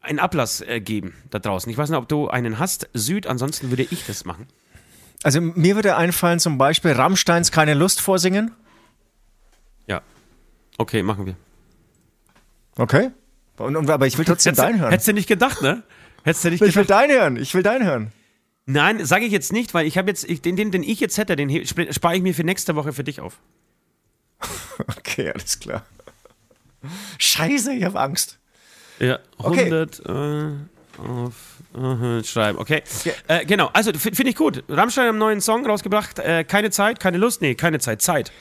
einen 0.00 0.18
Ablass 0.18 0.62
äh, 0.62 0.80
geben 0.80 1.14
da 1.30 1.38
draußen. 1.38 1.70
Ich 1.70 1.76
weiß 1.76 1.90
nicht, 1.90 1.98
ob 1.98 2.08
du 2.08 2.28
einen 2.28 2.58
hast, 2.58 2.88
Süd, 2.94 3.26
ansonsten 3.26 3.70
würde 3.70 3.82
ich 3.82 4.06
das 4.06 4.24
machen. 4.24 4.46
Also 5.22 5.40
mir 5.40 5.74
würde 5.74 5.96
einfallen 5.96 6.38
zum 6.38 6.56
Beispiel 6.56 6.92
Rammsteins 6.92 7.52
Keine 7.52 7.74
Lust 7.74 8.00
vorsingen. 8.00 8.52
Ja, 9.86 10.00
okay, 10.78 11.02
machen 11.02 11.26
wir. 11.26 11.36
Okay. 12.76 13.10
Und, 13.60 13.76
und, 13.76 13.90
aber 13.90 14.06
ich 14.06 14.16
will 14.18 14.24
trotzdem 14.24 14.54
deinen 14.54 14.80
hören. 14.80 14.90
Hättest 14.90 15.08
du 15.08 15.12
nicht 15.12 15.28
gedacht, 15.28 15.62
ne? 15.62 15.82
Hättest 16.24 16.44
du 16.44 16.50
nicht 16.50 16.62
ich 16.62 16.76
will 16.76 16.84
deinen 16.84 17.12
hören. 17.12 17.36
Ich 17.36 17.54
will 17.54 17.62
deinen 17.62 17.84
hören. 17.84 18.12
Nein, 18.66 19.04
sage 19.04 19.24
ich 19.24 19.32
jetzt 19.32 19.52
nicht, 19.52 19.74
weil 19.74 19.86
ich 19.86 19.98
habe 19.98 20.08
jetzt, 20.08 20.28
ich, 20.28 20.42
den, 20.42 20.56
den, 20.56 20.70
den 20.70 20.82
ich 20.82 21.00
jetzt 21.00 21.18
hätte, 21.18 21.34
den 21.34 21.66
spare 21.66 22.16
ich 22.16 22.22
mir 22.22 22.34
für 22.34 22.44
nächste 22.44 22.76
Woche 22.76 22.92
für 22.92 23.04
dich 23.04 23.20
auf. 23.20 23.38
okay, 24.98 25.30
alles 25.30 25.58
klar. 25.58 25.84
Scheiße, 27.18 27.72
ich 27.72 27.84
habe 27.84 27.98
Angst. 28.00 28.38
Ja, 28.98 29.18
100 29.38 30.00
okay. 30.00 30.12
äh, 30.12 30.52
auf 31.00 31.34
uh, 31.76 32.22
schreiben, 32.22 32.58
okay. 32.58 32.82
okay. 33.00 33.12
Äh, 33.28 33.44
genau, 33.46 33.70
also 33.72 33.92
finde 33.92 34.28
ich 34.28 34.36
gut. 34.36 34.62
Rammstein 34.68 35.04
hat 35.04 35.10
einen 35.10 35.18
neuen 35.18 35.40
Song 35.40 35.66
rausgebracht. 35.66 36.18
Äh, 36.18 36.44
keine 36.44 36.70
Zeit, 36.70 37.00
keine 37.00 37.18
Lust. 37.18 37.40
Nee, 37.42 37.54
keine 37.54 37.78
Zeit, 37.78 38.02
Zeit. 38.02 38.32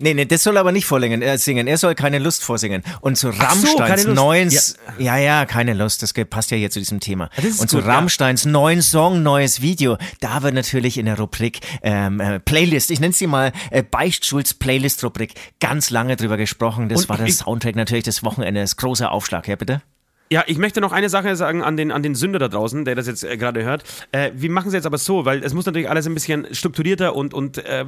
Nee, 0.00 0.14
nee, 0.14 0.26
das 0.26 0.44
soll 0.44 0.56
aber 0.56 0.70
nicht 0.70 0.86
vorlingen, 0.86 1.22
äh, 1.22 1.38
singen. 1.38 1.66
Er 1.66 1.76
soll 1.76 1.96
keine 1.96 2.20
Lust 2.20 2.44
vorsingen. 2.44 2.84
Und 3.00 3.16
zu 3.16 3.30
Rammsteins 3.30 4.04
so, 4.04 4.12
neuen, 4.12 4.48
ja. 4.48 4.60
ja. 4.96 5.16
ja, 5.16 5.44
keine 5.44 5.74
Lust, 5.74 6.04
das 6.04 6.12
passt 6.12 6.52
ja 6.52 6.56
hier 6.56 6.70
zu 6.70 6.78
diesem 6.78 7.00
Thema. 7.00 7.30
Und 7.36 7.58
gut, 7.58 7.68
zu 7.68 7.78
Rammsteins 7.80 8.44
ja. 8.44 8.50
neuen 8.52 8.80
Song, 8.80 9.24
neues 9.24 9.60
Video, 9.60 9.98
da 10.20 10.44
wird 10.44 10.54
natürlich 10.54 10.98
in 10.98 11.06
der 11.06 11.18
Rubrik 11.18 11.58
ähm, 11.82 12.20
äh, 12.20 12.38
Playlist, 12.38 12.92
ich 12.92 13.00
nenne 13.00 13.12
sie 13.12 13.26
mal 13.26 13.50
äh, 13.72 13.82
Beichtschulz 13.82 14.54
Playlist-Rubrik, 14.54 15.34
ganz 15.58 15.90
lange 15.90 16.14
drüber 16.14 16.36
gesprochen. 16.36 16.88
Das 16.88 17.02
Und 17.02 17.08
war 17.08 17.16
der 17.16 17.32
Soundtrack 17.32 17.74
natürlich 17.74 18.04
des 18.04 18.22
Wochenendes. 18.22 18.76
Großer 18.76 19.10
Aufschlag, 19.10 19.48
ja 19.48 19.56
bitte? 19.56 19.82
Ja, 20.30 20.44
ich 20.46 20.58
möchte 20.58 20.80
noch 20.80 20.92
eine 20.92 21.08
Sache 21.08 21.34
sagen 21.34 21.62
an 21.62 21.76
den, 21.76 21.90
an 21.90 22.04
den 22.04 22.14
Sünder 22.14 22.38
da 22.38 22.46
draußen, 22.46 22.84
der 22.84 22.94
das 22.94 23.08
jetzt 23.08 23.24
äh, 23.24 23.36
gerade 23.36 23.64
hört. 23.64 23.82
Äh, 24.12 24.30
wir 24.34 24.50
machen 24.50 24.68
es 24.68 24.74
jetzt 24.74 24.86
aber 24.86 24.98
so, 24.98 25.24
weil 25.24 25.42
es 25.42 25.54
muss 25.54 25.66
natürlich 25.66 25.90
alles 25.90 26.06
ein 26.06 26.14
bisschen 26.14 26.54
strukturierter 26.54 27.16
und, 27.16 27.34
und 27.34 27.58
äh, 27.58 27.84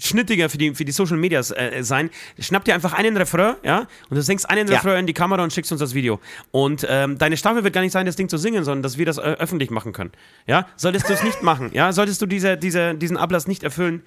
schnittiger 0.00 0.48
für 0.48 0.58
die, 0.58 0.74
für 0.74 0.84
die 0.84 0.92
Social 0.92 1.16
Medias 1.16 1.50
äh, 1.50 1.82
sein. 1.82 2.10
Schnapp 2.38 2.64
dir 2.64 2.74
einfach 2.74 2.92
einen 2.92 3.16
Refrain, 3.16 3.56
ja, 3.62 3.86
und 4.08 4.16
du 4.16 4.22
singst 4.22 4.48
einen 4.48 4.68
ja. 4.68 4.76
Refrain 4.76 5.00
in 5.00 5.06
die 5.06 5.12
Kamera 5.12 5.42
und 5.42 5.52
schickst 5.52 5.72
uns 5.72 5.80
das 5.80 5.94
Video. 5.94 6.20
Und 6.50 6.86
ähm, 6.88 7.18
deine 7.18 7.36
Staffel 7.36 7.64
wird 7.64 7.74
gar 7.74 7.80
nicht 7.80 7.92
sein, 7.92 8.06
das 8.06 8.16
Ding 8.16 8.28
zu 8.28 8.38
singen, 8.38 8.64
sondern 8.64 8.82
dass 8.82 8.98
wir 8.98 9.06
das 9.06 9.18
äh, 9.18 9.22
öffentlich 9.22 9.70
machen 9.70 9.92
können. 9.92 10.12
Ja, 10.46 10.66
solltest 10.76 11.08
du 11.08 11.12
es 11.12 11.22
nicht 11.22 11.42
machen, 11.42 11.70
ja, 11.72 11.92
solltest 11.92 12.20
du 12.22 12.26
diese, 12.26 12.56
diese, 12.56 12.94
diesen 12.94 13.16
Ablass 13.16 13.46
nicht 13.46 13.62
erfüllen, 13.62 14.02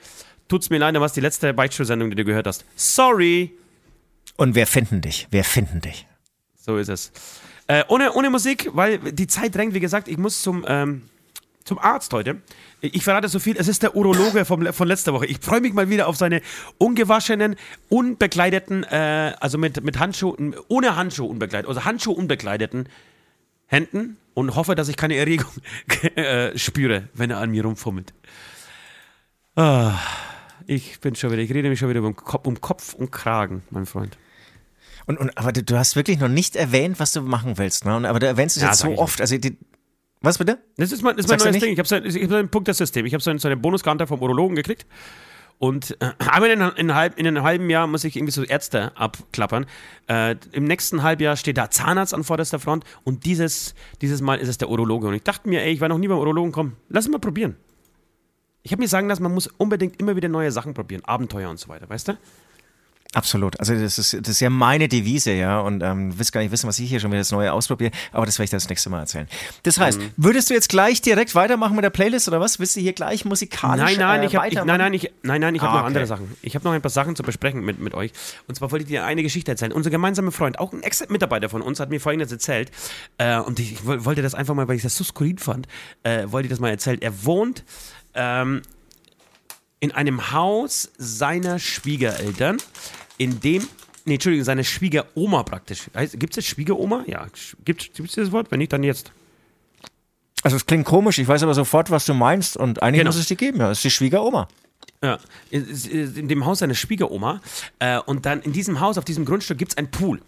tut's 0.48 0.70
mir 0.70 0.78
leid, 0.78 0.96
was 1.00 1.14
die 1.14 1.22
letzte 1.22 1.54
Beichtstuhl-Sendung, 1.54 2.10
die 2.10 2.16
du 2.16 2.26
gehört 2.26 2.48
hast. 2.48 2.66
Sorry. 2.76 3.52
Und 4.36 4.56
wir 4.56 4.68
finden 4.68 5.02
dich, 5.02 5.28
wir 5.32 5.44
finden 5.44 5.82
dich. 5.82 6.08
So 6.56 6.78
ist 6.78 6.90
es. 6.90 7.12
Äh, 7.68 7.84
ohne, 7.88 8.14
ohne 8.14 8.30
Musik, 8.30 8.70
weil 8.74 8.98
die 8.98 9.28
Zeit 9.28 9.56
drängt, 9.56 9.74
wie 9.74 9.80
gesagt, 9.80 10.08
ich 10.08 10.18
muss 10.18 10.42
zum, 10.42 10.66
ähm, 10.68 11.04
zum 11.70 11.80
Arzt 11.80 12.12
heute. 12.14 12.42
Ich 12.82 13.04
verrate 13.04 13.30
so 13.30 13.40
viel, 13.40 13.56
es 13.56 13.68
ist 13.68 13.84
der 13.84 13.96
Urologe 13.96 14.44
vom, 14.44 14.66
von 14.74 14.88
letzter 14.88 15.14
Woche. 15.14 15.28
Ich 15.28 15.38
freue 15.40 15.62
mich 15.62 15.74
mal 15.74 15.90
wieder 15.90 16.08
auf 16.08 16.18
seine 16.18 16.42
ungewaschenen, 16.80 17.56
unbekleideten, 17.90 18.84
äh, 18.84 19.34
also 19.40 19.58
mit, 19.58 19.84
mit 19.84 20.00
Handschuhen, 20.00 20.56
ohne 20.68 20.96
Handschuh 20.96 21.26
unbekleidet, 21.26 21.70
also 21.70 21.86
Handschuh 21.86 22.12
unbekleideten 22.12 22.90
Händen 23.68 24.18
und 24.34 24.56
hoffe, 24.56 24.74
dass 24.74 24.90
ich 24.90 24.98
keine 24.98 25.16
Erregung 25.16 25.52
äh, 26.16 26.58
spüre, 26.58 27.08
wenn 27.14 27.30
er 27.30 27.38
an 27.38 27.52
mir 27.52 27.64
rumfummelt. 27.64 28.14
Ah, 29.56 29.94
ich 30.66 31.00
bin 31.02 31.16
schon 31.16 31.32
wieder, 31.32 31.44
ich 31.44 31.54
rede 31.54 31.70
mich 31.70 31.78
schon 31.78 31.90
wieder 31.90 32.02
um, 32.02 32.16
um 32.44 32.62
Kopf 32.62 32.96
und 32.96 33.12
Kragen, 33.12 33.62
mein 33.70 33.86
Freund. 33.86 34.18
Und, 35.06 35.20
und 35.20 35.38
aber 35.38 35.52
du, 35.52 35.78
hast 35.78 35.96
wirklich 35.96 36.20
noch 36.20 36.30
nicht 36.30 36.56
erwähnt, 36.56 37.00
was 37.00 37.12
du 37.12 37.22
machen 37.22 37.60
willst, 37.60 37.86
ne? 37.86 37.92
aber 38.10 38.20
du 38.20 38.26
erwähnst 38.26 38.58
es 38.58 38.64
ja, 38.64 38.70
jetzt 38.70 38.80
so 38.80 38.98
oft. 38.98 39.22
Also 39.22 39.38
die, 39.38 39.58
Was 40.22 40.38
bitte? 40.38 40.60
Das 40.78 40.92
ist 40.92 41.02
mein, 41.02 41.16
das 41.16 41.26
ist 41.26 41.30
mein 41.30 41.40
neues 41.40 41.64
Ding. 41.64 41.72
Ich 41.72 41.80
habe 41.80 41.88
so, 41.88 41.96
hab 41.96 42.30
so 42.30 42.36
ein 42.36 42.50
Punktesystem. 42.50 43.06
Ich 43.06 43.14
habe 43.14 43.24
so, 43.24 43.36
so 43.38 43.48
eine 43.48 43.58
Bonuskarte 43.58 44.06
vom 44.06 44.22
Urologen 44.22 44.56
gekriegt. 44.56 44.86
Und 45.60 45.98
äh, 46.02 46.12
einmal 46.20 46.50
in, 46.50 46.62
in, 46.62 46.90
in, 46.90 47.28
einem 47.28 47.44
halben 47.44 47.70
Jahr 47.70 47.86
muss 47.86 48.06
ich 48.06 48.16
irgendwie 48.16 48.32
so 48.32 48.44
Ärzte 48.44 48.96
abklappern. 48.98 49.66
Äh, 50.08 50.38
Im 50.54 50.64
nächsten 50.64 51.04
Halbjahr 51.04 51.36
steht 51.36 51.58
da 51.58 51.70
Zahnarzt 51.70 52.14
an 52.14 52.24
vorderster 52.24 52.60
Front 52.60 52.86
und 53.04 53.26
dieses, 53.26 53.76
dieses 54.02 54.22
Mal 54.22 54.40
ist 54.40 54.48
es 54.48 54.58
der 54.58 54.70
Urologe. 54.70 55.08
Und 55.08 55.16
ich 55.16 55.24
dachte 55.24 55.50
mir, 55.50 55.62
ey, 55.62 55.74
ich 55.74 55.82
war 55.82 55.90
noch 55.90 55.98
nie 55.98 56.08
beim 56.08 56.18
Urologen, 56.18 56.54
komm, 56.54 56.78
lass 56.88 57.06
es 57.06 57.12
mal 57.12 57.20
probieren. 57.20 57.58
Ich 58.64 58.72
habe 58.72 58.82
mir 58.82 58.88
sagen 58.88 59.10
lassen, 59.10 59.24
man 59.24 59.34
muss 59.34 59.48
unbedingt 59.48 60.00
immer 60.00 60.16
wieder 60.16 60.30
neue 60.30 60.52
Sachen 60.52 60.74
probieren, 60.74 61.04
Abenteuer 61.04 61.50
und 61.50 61.60
so 61.60 61.68
weiter, 61.68 61.90
weißt 61.90 62.10
du? 62.10 62.18
Absolut. 63.16 63.60
Also 63.60 63.74
das 63.74 63.98
ist, 63.98 64.14
das 64.14 64.30
ist 64.30 64.40
ja 64.40 64.52
meine 64.52 64.88
Devise, 64.88 65.32
ja. 65.32 65.60
Und 65.62 65.82
ähm, 65.82 66.18
wirst 66.20 66.32
gar 66.32 66.42
nicht 66.42 66.52
wissen, 66.52 66.68
was 66.68 66.78
ich 66.78 66.90
hier 66.90 67.00
schon 67.00 67.10
wieder 67.10 67.22
das 67.22 67.32
Neue 67.32 67.52
ausprobiere, 67.52 67.90
aber 68.12 68.28
das 68.28 68.38
werde 68.38 68.46
ich 68.46 68.52
das 68.52 68.70
nächste 68.70 68.92
Mal 68.92 69.00
erzählen. 69.00 69.28
Das 69.64 69.80
heißt, 69.80 70.00
mhm. 70.00 70.12
würdest 70.16 70.52
du 70.52 70.54
jetzt 70.54 70.70
gleich 70.70 71.02
direkt 71.02 71.34
weitermachen 71.34 71.76
mit 71.76 71.84
der 71.84 71.90
Playlist 71.90 72.28
oder 72.28 72.40
was? 72.40 72.60
Willst 72.60 72.76
du 72.76 72.82
hier 72.82 72.94
gleich 72.94 73.26
musikalisch 73.26 73.84
nein, 73.84 73.98
nein, 73.98 74.22
äh, 74.22 74.26
ich 74.28 74.36
hab, 74.36 74.46
ich, 74.46 74.54
nein, 74.54 74.68
nein, 74.68 74.94
ich, 74.94 75.12
nein, 75.24 75.42
nein, 75.42 75.56
ich 75.56 75.62
habe 75.62 75.72
ah, 75.72 75.74
noch 75.74 75.80
okay. 75.82 75.88
andere 75.88 76.06
Sachen. 76.06 76.36
Ich 76.44 76.54
habe 76.54 76.64
noch 76.66 76.72
ein 76.72 76.82
paar 76.84 76.92
Sachen 76.92 77.16
zu 77.16 77.24
besprechen 77.24 77.66
mit, 77.66 77.80
mit 77.80 77.96
euch. 77.96 78.12
Und 78.48 78.54
zwar 78.54 78.72
wollte 78.72 78.84
ich 78.84 78.90
dir 78.90 79.04
eine 79.04 79.24
Geschichte 79.24 79.50
erzählen. 79.50 79.72
Unser 79.72 79.90
gemeinsamer 79.90 80.32
Freund, 80.32 80.60
auch 80.60 80.72
ein 80.72 80.84
Ex-Mitarbeiter 80.84 81.50
von 81.50 81.64
uns, 81.64 81.80
hat 81.80 81.90
mir 81.90 82.00
folgendes 82.00 82.32
erzählt. 82.32 82.70
Äh, 83.18 83.40
und 83.40 83.60
ich, 83.60 83.72
ich, 83.72 83.86
wollte 83.86 84.22
das 84.22 84.36
einfach 84.36 84.54
mal, 84.54 84.68
weil 84.68 84.76
ich 84.76 84.84
das 84.84 84.96
so 84.96 85.04
skurril 85.04 85.40
fand, 85.40 85.68
äh, 86.04 86.26
wollte 86.28 86.46
ich 86.46 86.52
das 86.52 86.60
mal 86.60 86.70
erzählen. 86.70 87.02
Er 87.02 87.26
wohnt 87.26 87.64
ähm, 88.14 88.62
in 89.80 89.92
einem 89.92 90.32
Haus 90.32 90.92
seiner 90.98 91.60
Schwiegereltern 91.60 92.58
in 93.18 93.40
dem, 93.40 93.68
nee, 94.06 94.16
Entschuldigung, 94.16 94.46
seine 94.46 94.64
Schwiegeroma 94.64 95.44
praktisch. 95.44 95.90
Gibt 96.14 96.34
es 96.34 96.38
jetzt 96.38 96.48
Schwiegeroma? 96.48 97.04
Ja, 97.08 97.28
gibt 97.64 98.00
es 98.00 98.12
das 98.14 98.32
Wort? 98.32 98.52
Wenn 98.52 98.60
nicht, 98.60 98.74
dann 98.74 98.84
jetzt. 98.84 99.12
Also 100.44 100.56
es 100.56 100.66
klingt 100.66 100.86
komisch, 100.86 101.18
ich 101.18 101.28
weiß 101.28 101.44
aber 101.44 101.54
sofort, 101.54 101.92
was 101.92 102.06
du 102.06 102.14
meinst 102.14 102.56
und 102.56 102.82
eigentlich 102.82 103.00
genau. 103.00 103.10
muss 103.10 103.20
es 103.20 103.28
die 103.28 103.36
geben, 103.36 103.60
ja. 103.60 103.72
Es 103.72 103.80
ist 103.80 103.84
die 103.84 103.92
Schwiegeroma. 103.92 104.48
Ja, 105.02 105.18
in 105.50 106.28
dem 106.28 106.46
Haus 106.46 106.60
seiner 106.60 106.76
Schwiegeroma. 106.76 107.42
Äh, 107.80 108.00
und 108.00 108.26
dann 108.26 108.42
in 108.42 108.52
diesem 108.52 108.80
Haus, 108.82 108.98
auf 108.98 109.06
diesem 109.06 109.26
Grundstück, 109.26 109.58
gibt 109.58 109.72
es 109.72 109.78
einen 109.78 109.92
Pool. 109.92 110.22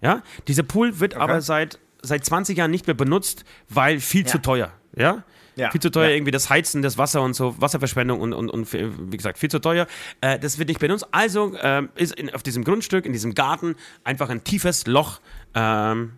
Ja, 0.00 0.22
dieser 0.48 0.62
Pool 0.62 1.00
wird 1.00 1.14
okay. 1.14 1.22
aber 1.22 1.40
seit, 1.40 1.78
seit 2.02 2.24
20 2.24 2.56
Jahren 2.56 2.70
nicht 2.70 2.86
mehr 2.86 2.94
benutzt, 2.94 3.44
weil 3.68 4.00
viel 4.00 4.22
ja. 4.22 4.26
zu 4.26 4.38
teuer. 4.38 4.72
Ja, 4.96 5.24
ja. 5.56 5.70
Viel 5.70 5.80
zu 5.80 5.90
teuer, 5.90 6.08
ja. 6.08 6.14
irgendwie 6.14 6.32
das 6.32 6.50
Heizen, 6.50 6.82
das 6.82 6.98
Wasser 6.98 7.22
und 7.22 7.34
so, 7.34 7.60
Wasserverschwendung 7.60 8.20
und, 8.20 8.32
und, 8.32 8.50
und 8.50 8.72
wie 8.72 9.16
gesagt, 9.16 9.38
viel 9.38 9.50
zu 9.50 9.60
teuer. 9.60 9.86
Äh, 10.20 10.38
das 10.38 10.58
wird 10.58 10.68
nicht 10.68 10.80
benutzt. 10.80 11.06
Also 11.12 11.54
äh, 11.56 11.82
ist 11.96 12.14
in, 12.14 12.34
auf 12.34 12.42
diesem 12.42 12.64
Grundstück, 12.64 13.06
in 13.06 13.12
diesem 13.12 13.34
Garten, 13.34 13.76
einfach 14.02 14.30
ein 14.30 14.42
tiefes 14.44 14.86
Loch, 14.86 15.20
ähm, 15.54 16.12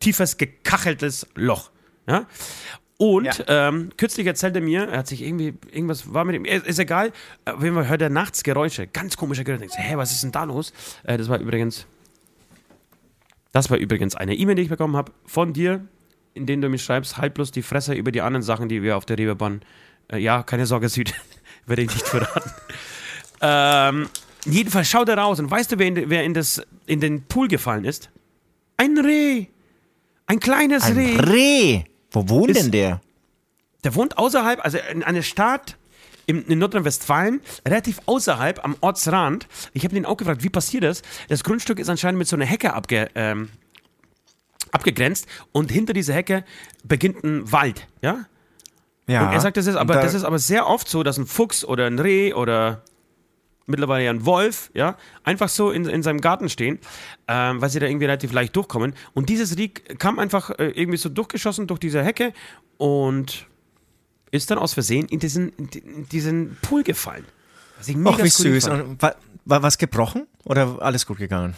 tiefes, 0.00 0.38
gekacheltes 0.38 1.26
Loch. 1.34 1.70
Ja? 2.06 2.26
Und 2.98 3.38
ja. 3.38 3.68
ähm, 3.68 3.90
kürzlich 3.96 4.26
erzählte 4.26 4.60
mir, 4.60 4.88
er 4.88 4.98
hat 4.98 5.06
sich 5.06 5.22
irgendwie, 5.22 5.54
irgendwas 5.70 6.12
war 6.12 6.24
mit 6.24 6.36
ihm, 6.36 6.44
ist 6.44 6.78
egal, 6.78 7.12
auf 7.46 7.62
jeden 7.62 7.74
Fall 7.74 7.88
hört 7.88 8.02
er 8.02 8.10
nachts 8.10 8.42
Geräusche, 8.42 8.86
ganz 8.86 9.16
komische 9.16 9.42
Geräusche. 9.42 9.60
Denkst, 9.60 9.76
hä, 9.78 9.96
was 9.96 10.12
ist 10.12 10.22
denn 10.22 10.32
da 10.32 10.44
los? 10.44 10.72
Äh, 11.04 11.16
das 11.16 11.28
war 11.28 11.38
übrigens, 11.38 11.86
das 13.52 13.70
war 13.70 13.78
übrigens 13.78 14.16
eine 14.16 14.34
E-Mail, 14.34 14.56
die 14.56 14.62
ich 14.62 14.68
bekommen 14.68 14.96
habe 14.96 15.12
von 15.24 15.54
dir, 15.54 15.86
in 16.34 16.46
denen 16.46 16.62
du 16.62 16.68
mir 16.68 16.78
schreibst, 16.78 17.16
halt 17.16 17.34
bloß 17.34 17.50
die 17.50 17.62
Fresse 17.62 17.94
über 17.94 18.12
die 18.12 18.20
anderen 18.20 18.42
Sachen, 18.42 18.68
die 18.68 18.82
wir 18.82 18.96
auf 18.96 19.04
der 19.04 19.18
Reeperbahn. 19.18 19.62
Äh, 20.12 20.18
ja, 20.18 20.42
keine 20.42 20.66
Sorge, 20.66 20.88
Süd. 20.88 21.14
Werde 21.66 21.82
ich 21.82 21.92
nicht 21.92 22.06
verraten. 22.06 22.50
ähm, 23.40 24.08
jedenfalls 24.44 24.88
schaut 24.88 25.08
er 25.08 25.18
raus 25.18 25.38
und 25.40 25.50
weißt 25.50 25.72
du, 25.72 25.78
wer 25.78 25.86
in, 25.88 26.10
wer 26.10 26.24
in, 26.24 26.34
das, 26.34 26.62
in 26.86 27.00
den 27.00 27.24
Pool 27.24 27.48
gefallen 27.48 27.84
ist? 27.84 28.10
Ein 28.76 28.98
Reh. 28.98 29.46
Ein 30.26 30.40
kleines 30.40 30.84
Ein 30.84 30.96
Reh. 30.96 31.16
Reh. 31.16 31.84
Wo 32.12 32.28
wohnt 32.28 32.50
ist, 32.50 32.62
denn 32.62 32.70
der? 32.70 33.00
Der 33.84 33.94
wohnt 33.94 34.18
außerhalb, 34.18 34.64
also 34.64 34.78
in 34.90 35.02
einer 35.02 35.22
Stadt 35.22 35.76
in, 36.26 36.44
in 36.44 36.58
Nordrhein-Westfalen, 36.58 37.40
relativ 37.66 38.00
außerhalb 38.06 38.64
am 38.64 38.76
Ortsrand. 38.80 39.48
Ich 39.72 39.84
habe 39.84 39.96
ihn 39.96 40.06
auch 40.06 40.16
gefragt, 40.16 40.44
wie 40.44 40.48
passiert 40.48 40.84
das? 40.84 41.02
Das 41.28 41.42
Grundstück 41.42 41.78
ist 41.78 41.88
anscheinend 41.88 42.18
mit 42.18 42.28
so 42.28 42.36
einer 42.36 42.46
Hecke 42.46 42.72
abge, 42.72 43.10
ähm, 43.14 43.48
abgegrenzt 44.72 45.26
und 45.52 45.70
hinter 45.70 45.92
dieser 45.92 46.14
Hecke 46.14 46.44
beginnt 46.84 47.24
ein 47.24 47.50
Wald, 47.50 47.86
ja? 48.02 48.26
Ja. 49.06 49.26
Und 49.26 49.32
er 49.32 49.40
sagt, 49.40 49.56
das 49.56 49.66
ist 49.66 49.74
aber, 49.74 49.94
da 49.94 50.02
das 50.02 50.14
ist 50.14 50.24
aber 50.24 50.38
sehr 50.38 50.68
oft 50.68 50.88
so, 50.88 51.02
dass 51.02 51.18
ein 51.18 51.26
Fuchs 51.26 51.64
oder 51.64 51.86
ein 51.86 51.98
Reh 51.98 52.32
oder 52.32 52.82
mittlerweile 53.66 54.04
ja 54.04 54.10
ein 54.10 54.24
Wolf, 54.26 54.70
ja, 54.74 54.96
einfach 55.24 55.48
so 55.48 55.70
in, 55.70 55.86
in 55.86 56.02
seinem 56.02 56.20
Garten 56.20 56.48
stehen, 56.48 56.78
ähm, 57.26 57.60
weil 57.60 57.70
sie 57.70 57.80
da 57.80 57.86
irgendwie 57.86 58.04
relativ 58.06 58.32
leicht 58.32 58.54
durchkommen. 58.54 58.94
Und 59.14 59.28
dieses 59.28 59.56
Reh 59.56 59.68
kam 59.68 60.18
einfach 60.18 60.50
äh, 60.58 60.68
irgendwie 60.68 60.98
so 60.98 61.08
durchgeschossen 61.08 61.66
durch 61.66 61.80
diese 61.80 62.04
Hecke 62.04 62.32
und 62.76 63.46
ist 64.30 64.50
dann 64.50 64.58
aus 64.58 64.74
Versehen 64.74 65.08
in 65.08 65.18
diesen, 65.18 65.50
in 65.50 66.08
diesen 66.08 66.56
Pool 66.62 66.82
gefallen. 66.82 67.24
Was 67.78 67.88
ich 67.88 67.96
mega 67.96 68.16
Ach, 68.18 68.24
wie 68.24 68.28
süß. 68.28 68.68
War, 68.98 69.16
war 69.44 69.62
was 69.62 69.78
gebrochen 69.78 70.26
oder 70.44 70.76
alles 70.80 71.06
gut 71.06 71.18
gegangen? 71.18 71.54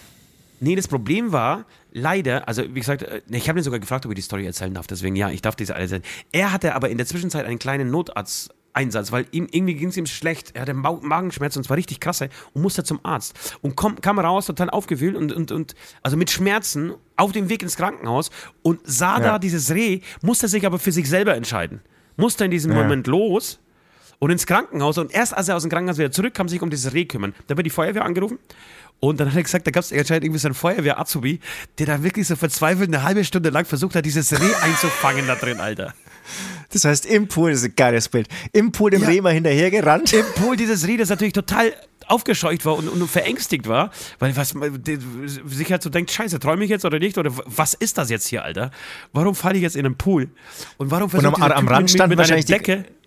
Nee, 0.61 0.77
das 0.77 0.87
Problem 0.87 1.33
war, 1.33 1.67
leider, 1.93 2.49
also 2.49 2.63
wie 2.75 2.81
gesagt, 2.81 3.03
äh, 3.03 3.23
ich 3.31 3.49
habe 3.49 3.61
ihn 3.61 3.63
sogar 3.63 3.81
gefragt, 3.81 4.07
ob 4.07 4.13
ich 4.13 4.17
die 4.17 4.23
Story 4.23 4.47
erzählen 4.47 4.75
darf, 4.75 4.87
deswegen 4.87 5.17
ja, 5.17 5.31
ich 5.31 5.43
darf 5.43 5.57
diese 5.57 5.75
alle 5.75 5.85
erzählen. 5.85 6.03
Er 6.33 6.53
hatte 6.53 6.75
aber 6.75 6.91
in 6.91 6.99
der 6.99 7.07
Zwischenzeit 7.07 7.47
einen 7.47 7.59
kleinen 7.59 7.91
Notarzt. 7.91 8.55
Einsatz, 8.75 9.13
weil 9.13 9.27
ihm 9.33 9.49
irgendwie 9.51 9.75
ging 9.75 9.89
es 9.89 9.99
ihm 9.99 10.07
schlecht. 10.07 10.53
Er 10.55 10.63
hatte 10.63 10.73
Magenschmerzen 10.73 11.59
und 11.59 11.65
zwar 11.65 11.77
richtig 11.77 12.01
krasse 12.01 12.31
und 12.55 12.63
musste 12.63 12.83
zum 12.83 13.01
Arzt. 13.03 13.59
Und 13.61 13.77
kom, 13.77 14.01
kam 14.01 14.19
raus, 14.19 14.47
total 14.47 14.71
aufgewühlt 14.71 15.15
und, 15.15 15.31
und, 15.31 15.53
und 15.53 15.75
also 16.03 16.17
mit 16.17 16.31
Schmerzen 16.31 16.95
auf 17.17 17.33
dem 17.33 17.51
Weg 17.51 17.63
ins 17.63 17.77
Krankenhaus 17.77 18.31
und 18.63 18.81
sah 18.85 19.19
ja. 19.19 19.25
da 19.25 19.39
dieses 19.39 19.73
Reh, 19.73 20.01
musste 20.23 20.49
sich 20.49 20.65
aber 20.65 20.79
für 20.79 20.91
sich 20.91 21.07
selber 21.07 21.35
entscheiden. 21.35 21.83
Musste 22.17 22.47
in 22.47 22.51
diesem 22.51 22.73
ja. 22.73 22.83
Moment 22.83 23.07
los 23.07 23.61
und 24.19 24.31
ins 24.31 24.47
Krankenhaus. 24.47 24.99
Und 24.99 25.13
erst 25.13 25.37
als 25.37 25.49
er 25.49 25.57
aus 25.57 25.63
dem 25.63 25.71
Krankenhaus 25.71 25.99
wieder 25.99 26.11
zurückkam, 26.11 26.49
sich 26.49 26.63
um 26.63 26.71
dieses 26.71 26.93
Reh 26.93 27.05
kümmern. 27.05 27.35
Da 27.47 27.57
wird 27.57 27.67
die 27.67 27.71
Feuerwehr 27.71 28.05
angerufen 28.05 28.39
und 29.05 29.19
dann 29.19 29.31
hat 29.31 29.37
er 29.37 29.43
gesagt, 29.43 29.67
da 29.67 29.73
gab 29.73 29.83
es 29.83 29.93
anscheinend 29.93 30.25
irgendwie 30.25 30.39
so 30.39 30.47
einen 30.47 30.55
Feuerwehr-Azubi, 30.55 31.41
der 31.79 31.87
da 31.87 32.05
wirklich 32.05 32.29
so 32.29 32.37
verzweifelt 32.37 32.89
eine 32.89 33.03
halbe 33.03 33.25
Stunde 33.25 33.51
lang 33.51 33.65
versucht 33.65 33.97
hat, 33.97 34.05
dieses 34.05 34.33
Reh 34.33 34.55
einzufangen 34.63 35.27
da 35.27 35.35
drin, 35.35 35.59
Alter. 35.59 35.93
Das 36.73 36.85
heißt, 36.85 37.07
im 37.07 37.27
Pool, 37.27 37.51
das 37.51 37.63
ist 37.63 37.67
ein 37.67 37.75
geiles 37.75 38.09
Bild, 38.09 38.29
im 38.53 38.71
Pool 38.71 38.93
dem 38.93 39.03
ja, 39.03 39.09
Reh 39.09 39.21
mal 39.21 39.33
hinterhergerannt. 39.33 40.13
Im 40.13 40.25
Pool 40.37 40.57
dieses 40.57 40.87
Reh, 40.87 40.97
das 40.97 41.09
natürlich 41.09 41.33
total 41.33 41.73
aufgescheucht 42.07 42.65
war 42.65 42.77
und, 42.77 42.89
und 42.89 43.11
verängstigt 43.11 43.67
war, 43.67 43.91
weil 44.21 44.37
was 44.37 44.55
sich 45.47 45.73
halt 45.73 45.83
so 45.83 45.91
denkt, 45.91 46.13
scheiße, 46.13 46.39
träume 46.39 46.63
ich 46.63 46.71
jetzt 46.71 46.85
oder 46.85 47.01
nicht? 47.01 47.19
Oder 47.19 47.33
was 47.45 47.75
ist 47.75 47.99
das 47.99 48.09
jetzt 48.09 48.29
hier, 48.29 48.45
Alter? 48.45 48.71
Warum 49.13 49.35
falle 49.35 49.57
ich 49.57 49.63
jetzt 49.63 49.75
in 49.75 49.85
einen 49.85 49.97
Pool? 49.97 50.29
Und 50.77 50.93
warum 50.93 51.11
versucht 51.11 51.35
und 51.35 51.43
am, 51.43 51.51
am 51.51 51.67
Rand 51.67 51.91
stand 51.91 52.11
mit, 52.11 52.11
mit 52.11 52.19
wahrscheinlich 52.19 52.47
Decke 52.47 52.85
die, 52.85 53.02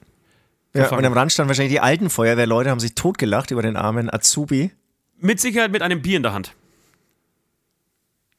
ja, 0.75 0.89
und 0.89 1.05
am 1.05 1.13
Rand 1.13 1.31
stand 1.31 1.47
wahrscheinlich 1.47 1.73
die 1.73 1.79
alten 1.79 2.09
Feuerwehrleute, 2.09 2.69
haben 2.69 2.79
sich 2.79 2.95
totgelacht 2.95 3.51
über 3.51 3.61
den 3.61 3.77
armen 3.77 4.13
Azubi. 4.13 4.71
Mit 5.17 5.39
Sicherheit 5.39 5.71
mit 5.71 5.81
einem 5.81 6.01
Bier 6.01 6.17
in 6.17 6.23
der 6.23 6.33
Hand. 6.33 6.53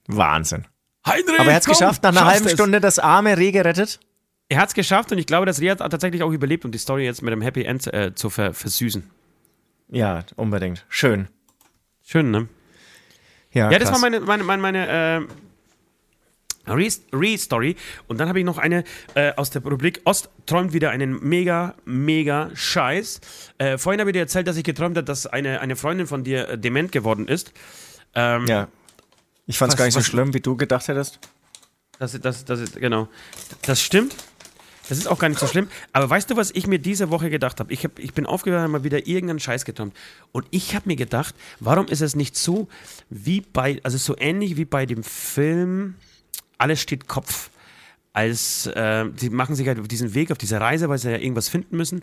Wahnsinn. 0.06 0.66
Heinrich, 1.06 1.40
Aber 1.40 1.48
er 1.48 1.54
hat 1.56 1.62
es 1.62 1.68
geschafft, 1.68 2.02
nach 2.02 2.10
einer 2.10 2.26
halben 2.26 2.46
es. 2.46 2.52
Stunde 2.52 2.80
das 2.80 2.98
arme 2.98 3.36
Reh 3.36 3.52
gerettet. 3.52 4.00
Er 4.48 4.58
hat 4.58 4.68
es 4.68 4.74
geschafft 4.74 5.10
und 5.12 5.18
ich 5.18 5.26
glaube, 5.26 5.46
das 5.46 5.60
Reh 5.60 5.70
hat 5.70 5.78
tatsächlich 5.78 6.22
auch 6.22 6.30
überlebt, 6.30 6.64
um 6.64 6.72
die 6.72 6.78
Story 6.78 7.04
jetzt 7.04 7.22
mit 7.22 7.32
einem 7.32 7.42
Happy 7.42 7.64
End 7.64 7.92
äh, 7.92 8.14
zu 8.14 8.30
ver 8.30 8.54
versüßen. 8.54 9.08
Ja, 9.88 10.24
unbedingt. 10.36 10.84
Schön. 10.88 11.28
Schön, 12.04 12.30
ne? 12.30 12.48
Ja, 13.52 13.70
ja 13.70 13.78
das 13.78 13.90
war 13.90 13.98
meine, 13.98 14.20
meine, 14.20 14.44
meine, 14.44 14.62
meine 14.62 14.88
äh, 14.88 15.26
Re-Story. 16.66 17.76
Und 18.08 18.18
dann 18.18 18.28
habe 18.28 18.38
ich 18.38 18.44
noch 18.44 18.58
eine 18.58 18.84
äh, 19.14 19.32
aus 19.36 19.50
der 19.50 19.62
Rubrik 19.62 20.00
Ost 20.04 20.30
träumt 20.46 20.72
wieder 20.72 20.90
einen 20.90 21.22
mega, 21.22 21.74
mega 21.84 22.50
Scheiß. 22.54 23.20
Äh, 23.58 23.78
vorhin 23.78 24.00
habe 24.00 24.10
ich 24.10 24.14
dir 24.14 24.20
erzählt, 24.20 24.46
dass 24.46 24.56
ich 24.56 24.64
geträumt 24.64 24.96
habe, 24.96 25.04
dass 25.04 25.26
eine, 25.26 25.60
eine 25.60 25.76
Freundin 25.76 26.06
von 26.06 26.24
dir 26.24 26.48
äh, 26.48 26.58
dement 26.58 26.92
geworden 26.92 27.28
ist. 27.28 27.52
Ähm, 28.14 28.46
ja. 28.46 28.68
Ich 29.46 29.58
fand 29.58 29.72
es 29.72 29.78
gar 29.78 29.84
nicht 29.84 29.94
so 29.94 30.02
schlimm, 30.02 30.34
wie 30.34 30.40
du 30.40 30.56
gedacht 30.56 30.88
hättest. 30.88 31.20
Das, 31.98 32.18
das, 32.20 32.44
das, 32.44 32.72
genau. 32.72 33.08
Das 33.62 33.80
stimmt. 33.80 34.14
Das 34.88 34.98
ist 34.98 35.08
auch 35.08 35.18
gar 35.18 35.28
nicht 35.28 35.40
so 35.40 35.46
schlimm. 35.46 35.68
Aber 35.92 36.08
weißt 36.08 36.30
du, 36.30 36.36
was 36.36 36.50
ich 36.52 36.66
mir 36.66 36.78
diese 36.78 37.10
Woche 37.10 37.30
gedacht 37.30 37.58
habe? 37.58 37.72
Ich, 37.72 37.84
hab, 37.84 37.98
ich 37.98 38.12
bin 38.14 38.26
aufgewacht 38.26 38.64
und 38.64 38.70
mal 38.70 38.84
wieder 38.84 39.06
irgendeinen 39.06 39.40
Scheiß 39.40 39.64
geträumt. 39.64 39.94
Und 40.32 40.46
ich 40.50 40.74
habe 40.74 40.88
mir 40.88 40.96
gedacht, 40.96 41.34
warum 41.58 41.86
ist 41.86 42.02
es 42.02 42.14
nicht 42.14 42.36
so 42.36 42.68
wie 43.10 43.40
bei, 43.40 43.80
also 43.82 43.98
so 43.98 44.16
ähnlich 44.18 44.56
wie 44.56 44.64
bei 44.64 44.86
dem 44.86 45.02
Film 45.02 45.96
alles 46.58 46.80
steht 46.80 47.08
Kopf. 47.08 47.50
Als 48.12 48.66
äh, 48.66 49.04
sie 49.16 49.28
machen 49.28 49.54
sich 49.54 49.68
halt 49.68 49.78
auf 49.78 49.88
diesen 49.88 50.14
Weg, 50.14 50.32
auf 50.32 50.38
diese 50.38 50.58
Reise, 50.58 50.88
weil 50.88 50.96
sie 50.96 51.10
ja 51.10 51.18
irgendwas 51.18 51.50
finden 51.50 51.76
müssen 51.76 52.00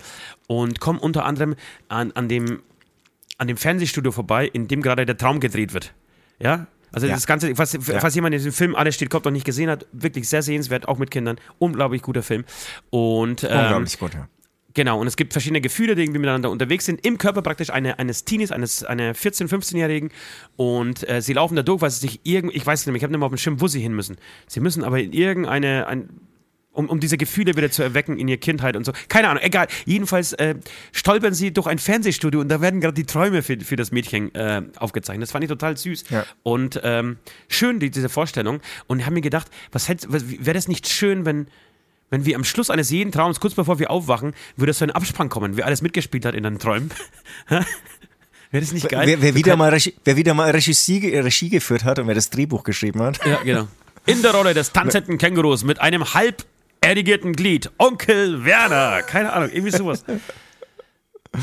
und 0.48 0.80
kommen 0.80 1.00
unter 1.00 1.26
anderem 1.26 1.56
an, 1.88 2.12
an, 2.12 2.30
dem, 2.30 2.62
an 3.40 3.48
dem 3.48 3.58
Fernsehstudio 3.58 4.12
vorbei, 4.12 4.46
in 4.46 4.68
dem 4.68 4.84
gerade 4.84 5.08
der 5.08 5.18
Traum 5.18 5.40
gedreht 5.40 5.74
wird. 5.74 5.94
Ja, 6.40 6.68
also 6.92 7.08
ja. 7.08 7.16
das 7.16 7.26
Ganze, 7.26 7.56
falls, 7.56 7.74
ja. 7.74 8.00
falls 8.00 8.14
jemand 8.14 8.36
diesen 8.36 8.52
Film 8.52 8.76
Alles 8.76 8.94
steht 8.94 9.10
Kopf 9.10 9.26
noch 9.26 9.32
nicht 9.32 9.46
gesehen 9.46 9.70
hat, 9.70 9.88
wirklich 9.92 10.30
sehr 10.30 10.44
sehenswert, 10.44 10.88
auch 10.88 11.00
mit 11.00 11.10
Kindern. 11.10 11.38
Unglaublich 11.58 12.04
guter 12.04 12.22
Film. 12.22 12.46
Und, 12.92 13.44
ähm, 13.44 13.50
Unglaublich 13.50 13.98
gut, 13.98 14.14
ja. 14.14 14.28
Genau, 14.74 15.00
und 15.00 15.08
es 15.08 15.16
gibt 15.16 15.34
verschiedene 15.34 15.62
Gefühle, 15.62 15.96
die 15.96 16.04
irgendwie 16.04 16.20
miteinander 16.20 16.50
unterwegs 16.50 16.86
sind, 16.86 17.06
im 17.06 17.18
Körper 17.18 17.42
praktisch 17.42 17.70
eine, 17.70 18.00
eines 18.00 18.26
Teenies, 18.26 18.52
eines 18.52 18.84
einer 18.84 19.14
14-, 19.14 19.48
15-Jährigen. 19.48 20.10
Und 20.56 21.08
äh, 21.08 21.22
sie 21.22 21.34
laufen 21.34 21.56
da 21.56 21.64
durch, 21.64 21.82
weil 21.82 21.92
sie 21.92 22.00
sich 22.00 22.22
irgendwie, 22.24 22.58
ich 22.58 22.66
weiß 22.66 22.86
nicht 22.86 22.92
mehr, 22.92 22.98
ich 22.98 23.04
habe 23.04 23.12
nicht 23.12 23.20
mehr 23.20 23.28
auf 23.28 23.32
dem 23.32 23.38
Schirm, 23.38 23.62
wo 23.62 23.68
sie 23.68 23.82
hin 23.82 23.94
müssen. 23.94 24.18
Sie 24.48 24.60
müssen 24.60 24.84
aber 24.84 25.00
in 25.00 25.14
irgendeine, 25.14 25.86
ein, 25.88 26.10
um, 26.72 26.90
um 26.90 27.00
diese 27.00 27.18
Gefühle 27.18 27.56
wieder 27.56 27.70
zu 27.70 27.84
erwecken 27.84 28.18
in 28.18 28.28
ihr 28.28 28.38
Kindheit 28.38 28.76
und 28.76 28.84
so. 28.84 28.94
Keine 29.10 29.30
Ahnung, 29.30 29.44
egal. 29.44 29.68
Jedenfalls 29.86 30.34
äh, 30.34 30.56
stolpern 30.92 31.36
sie 31.36 31.54
durch 31.54 31.68
ein 31.68 31.78
Fernsehstudio 31.78 32.42
und 32.42 32.50
da 32.50 32.62
werden 32.62 32.82
gerade 32.82 32.96
die 32.96 33.06
Träume 33.06 33.44
für, 33.44 33.60
für 33.60 33.76
das 33.76 33.92
Mädchen 33.92 34.34
äh, 34.34 34.64
aufgezeichnet. 34.78 35.24
Das 35.24 35.32
fand 35.32 35.44
ich 35.44 35.50
total 35.50 35.78
süß. 35.78 36.06
Ja. 36.10 36.26
Und 36.42 36.82
ähm, 36.84 37.18
schön, 37.48 37.80
die, 37.80 37.92
diese 37.92 38.10
Vorstellung. 38.10 38.60
Und 38.88 39.00
ich 39.00 39.06
habe 39.06 39.14
mir 39.14 39.22
gedacht, 39.22 39.50
was, 39.72 39.88
was 39.88 40.30
wäre 40.30 40.54
das 40.54 40.68
nicht 40.68 40.88
schön, 40.88 41.26
wenn 41.26 41.46
wenn 42.14 42.26
wir 42.26 42.36
am 42.36 42.44
Schluss 42.44 42.70
eines 42.70 42.92
jeden 42.92 43.12
Traums, 43.12 43.40
kurz 43.40 43.56
bevor 43.56 43.80
wir 43.80 43.90
aufwachen, 43.90 44.36
würde 44.56 44.72
so 44.72 44.86
ein 44.86 44.92
Abspann 44.92 45.30
kommen, 45.30 45.58
wer 45.58 45.66
alles 45.66 45.82
mitgespielt 45.82 46.26
hat 46.26 46.36
in 46.36 46.44
den 46.44 46.60
Träumen. 46.60 46.92
Wäre 47.50 47.66
das 48.52 48.72
nicht 48.72 48.88
geil? 48.88 49.08
Wer, 49.08 49.20
wer 49.24 49.34
wieder, 49.34 49.56
mal 49.56 49.72
Regie, 49.72 49.96
wer 50.04 50.16
wieder 50.16 50.36
mal 50.36 50.52
Regie, 50.52 51.18
Regie 51.18 51.50
geführt 51.50 51.84
hat 51.84 51.98
und 51.98 52.06
wer 52.06 52.14
das 52.14 52.30
Drehbuch 52.30 52.64
geschrieben 52.64 53.02
hat. 53.02 53.20
Ja, 53.26 53.42
genau. 53.44 53.68
In 54.06 54.22
der 54.22 54.32
Rolle 54.36 54.54
des 54.54 54.72
tanzenden 54.72 55.18
Kängurus 55.18 55.64
mit 55.64 55.82
einem 55.82 56.14
halb 56.14 56.46
erdigierten 56.82 57.34
Glied, 57.34 57.72
Onkel 57.80 58.46
Werner. 58.46 59.02
Keine 59.02 59.34
Ahnung, 59.34 59.50
irgendwie 59.52 59.76
sowas. 59.76 60.06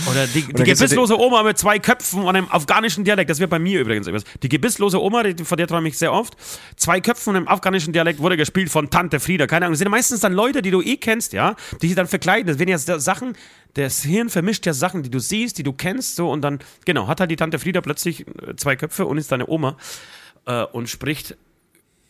Oder 0.09 0.26
die, 0.28 0.43
die 0.43 0.62
gebisslose 0.62 1.18
Oma 1.18 1.43
mit 1.43 1.59
zwei 1.59 1.80
Köpfen 1.80 2.22
und 2.22 2.28
einem 2.28 2.49
afghanischen 2.49 3.03
Dialekt. 3.05 3.28
Das 3.28 3.41
wird 3.41 3.51
bei 3.51 3.59
mir 3.59 3.80
übrigens 3.80 4.07
etwas. 4.07 4.22
Die 4.41 4.49
gebisslose 4.49 5.03
Oma, 5.03 5.24
die, 5.24 5.45
von 5.45 5.59
der 5.59 5.66
träume 5.66 5.88
ich 5.88 5.99
sehr 5.99 6.12
oft. 6.12 6.36
Zwei 6.76 7.01
Köpfen 7.01 7.30
und 7.30 7.36
einem 7.36 7.49
afghanischen 7.49 7.93
Dialekt 7.93 8.20
wurde 8.20 8.36
gespielt 8.36 8.70
von 8.70 8.88
Tante 8.91 9.18
Frieda. 9.18 9.49
Keine 9.49 9.66
Ahnung. 9.66 9.72
Das 9.72 9.80
sind 9.80 9.91
meistens 9.91 10.20
dann 10.20 10.32
Leute, 10.32 10.62
die 10.62 10.70
du 10.70 10.80
eh 10.80 10.97
kennst, 10.97 11.32
ja, 11.32 11.57
die 11.82 11.88
sich 11.88 11.97
dann 11.97 12.07
verkleiden. 12.07 12.47
Das 12.47 12.61
werden 12.61 12.68
ja 12.68 12.78
Sachen, 12.78 13.36
das 13.74 14.03
Hirn 14.03 14.28
vermischt 14.28 14.64
ja 14.64 14.74
Sachen, 14.74 15.03
die 15.03 15.11
du 15.11 15.18
siehst, 15.18 15.59
die 15.59 15.64
du 15.64 15.72
kennst, 15.72 16.14
so 16.14 16.30
und 16.30 16.43
dann, 16.43 16.61
genau, 16.84 17.09
hat 17.09 17.18
halt 17.18 17.30
die 17.30 17.36
Tante 17.36 17.59
Frieda 17.59 17.80
plötzlich 17.80 18.26
äh, 18.28 18.55
zwei 18.57 18.76
Köpfe 18.76 19.07
und 19.07 19.18
ist 19.18 19.32
deine 19.32 19.49
Oma 19.49 19.76
äh, 20.47 20.62
und 20.64 20.88
spricht 20.88 21.36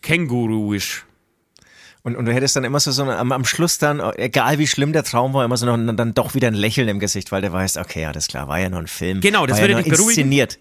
Känguruisch. 0.03 1.07
Und, 2.03 2.17
und 2.17 2.25
du 2.25 2.33
hättest 2.33 2.57
dann 2.57 2.65
immer 2.65 2.81
so, 2.81 2.91
so 2.93 3.05
am, 3.05 3.33
am 3.33 3.45
Schluss 3.45 3.79
dann, 3.79 4.01
egal 4.17 4.59
wie 4.59 4.67
schlimm 4.67 4.93
der 4.93 5.05
Traum 5.05 5.35
war, 5.35 5.45
immer 5.45 5.57
so 5.57 5.67
noch, 5.67 5.95
dann 5.95 6.15
doch 6.15 6.35
wieder 6.35 6.49
ein 6.49 6.55
Lächeln 6.55 6.89
im 6.89 6.99
Gesicht, 6.99 7.31
weil 7.31 7.43
du 7.43 7.53
weißt, 7.53 7.77
okay, 7.77 8.03
ja, 8.03 8.13
das 8.13 8.29
klar, 8.29 8.49
war 8.49 8.59
ja 8.59 8.71
nur 8.71 8.81
ein 8.81 8.87
Film. 8.87 9.21
Genau, 9.21 9.47
das 9.47 9.61
würde 9.61 9.75
ja 9.75 9.83
dich 9.83 9.91
beruhigen. 9.91 10.09
Inszeniert. 10.09 10.59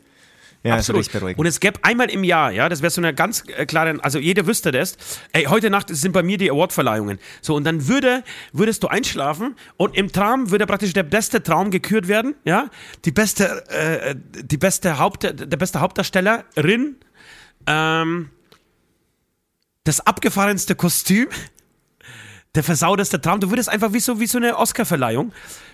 Ja, 0.62 0.76
Absolut. 0.76 1.08
Und 1.38 1.46
es 1.46 1.62
gäbe 1.62 1.80
einmal 1.84 2.10
im 2.10 2.26
Jahr, 2.26 2.52
ja, 2.52 2.68
das 2.68 2.82
wäre 2.82 2.90
so 2.90 3.00
eine 3.00 3.14
ganz 3.14 3.46
äh, 3.56 3.66
klare, 3.66 3.98
also 4.02 4.20
jeder 4.20 4.46
wüsste 4.46 4.74
das, 4.74 4.98
ey, 5.32 5.46
heute 5.46 5.70
Nacht 5.70 5.88
sind 5.88 6.12
bei 6.12 6.22
mir 6.22 6.38
die 6.38 6.52
Awardverleihungen. 6.52 7.18
So, 7.42 7.56
und 7.56 7.64
dann 7.64 7.88
würde, 7.88 8.26
würdest 8.52 8.84
du 8.84 8.88
einschlafen 8.88 9.56
und 9.78 9.96
im 9.96 10.12
Traum 10.12 10.52
würde 10.52 10.66
praktisch 10.66 10.92
der 10.92 11.04
beste 11.04 11.42
Traum 11.42 11.72
gekürt 11.72 12.10
werden, 12.10 12.36
ja, 12.44 12.70
die 13.06 13.12
beste, 13.12 13.66
äh, 13.70 14.16
die 14.18 14.58
beste 14.58 15.00
Haupt, 15.00 15.24
der 15.24 15.34
beste 15.34 15.80
Hauptdarstellerin, 15.80 16.98
ähm, 17.66 18.30
das 19.84 20.02
abgefahrenste 20.02 20.76
Kostüm, 20.76 21.28
der 22.56 22.64
versauteste 22.64 23.22
Traum. 23.22 23.40
Du 23.40 23.50
würdest 23.50 23.70
einfach 23.70 23.94
wie 23.94 24.00
so, 24.00 24.20
wie 24.20 24.28
so 24.28 24.38
eine 24.38 24.58
Oscarverleihung, 24.58 25.32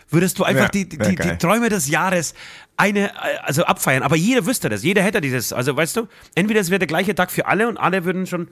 würdest 0.09 0.39
du 0.39 0.43
einfach 0.43 0.65
ja, 0.65 0.69
die, 0.69 0.87
die, 0.89 0.97
die, 0.97 1.37
Träume 1.37 1.69
des 1.69 1.87
Jahres 1.87 2.33
eine, 2.77 3.11
also 3.43 3.63
abfeiern. 3.63 4.03
Aber 4.03 4.15
jeder 4.15 4.45
wüsste 4.45 4.69
das, 4.69 4.83
jeder 4.83 5.01
hätte 5.01 5.21
dieses. 5.21 5.53
Also 5.53 5.75
weißt 5.75 5.97
du, 5.97 6.07
entweder 6.35 6.59
es 6.59 6.69
wäre 6.69 6.79
der 6.79 6.87
gleiche 6.87 7.15
Tag 7.15 7.31
für 7.31 7.45
alle 7.45 7.67
und 7.67 7.77
alle 7.77 8.05
würden 8.05 8.27
schon 8.27 8.49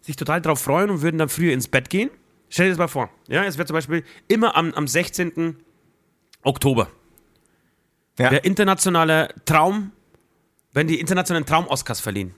sich 0.00 0.16
total 0.16 0.40
darauf 0.40 0.60
freuen 0.60 0.90
und 0.90 1.02
würden 1.02 1.18
dann 1.18 1.28
früher 1.28 1.52
ins 1.52 1.68
Bett 1.68 1.90
gehen. 1.90 2.10
Stell 2.48 2.66
dir 2.66 2.70
das 2.70 2.78
mal 2.78 2.88
vor. 2.88 3.10
Ja, 3.28 3.44
es 3.44 3.58
wäre 3.58 3.66
zum 3.66 3.74
Beispiel 3.74 4.04
immer 4.26 4.56
am, 4.56 4.74
am 4.74 4.88
16. 4.88 5.56
Oktober. 6.42 6.88
Ja. 8.18 8.30
Der 8.30 8.44
internationale 8.44 9.32
Traum, 9.44 9.92
wenn 10.72 10.88
die 10.88 10.98
internationalen 10.98 11.46
Traum-Oscars 11.46 12.00
verliehen. 12.00 12.34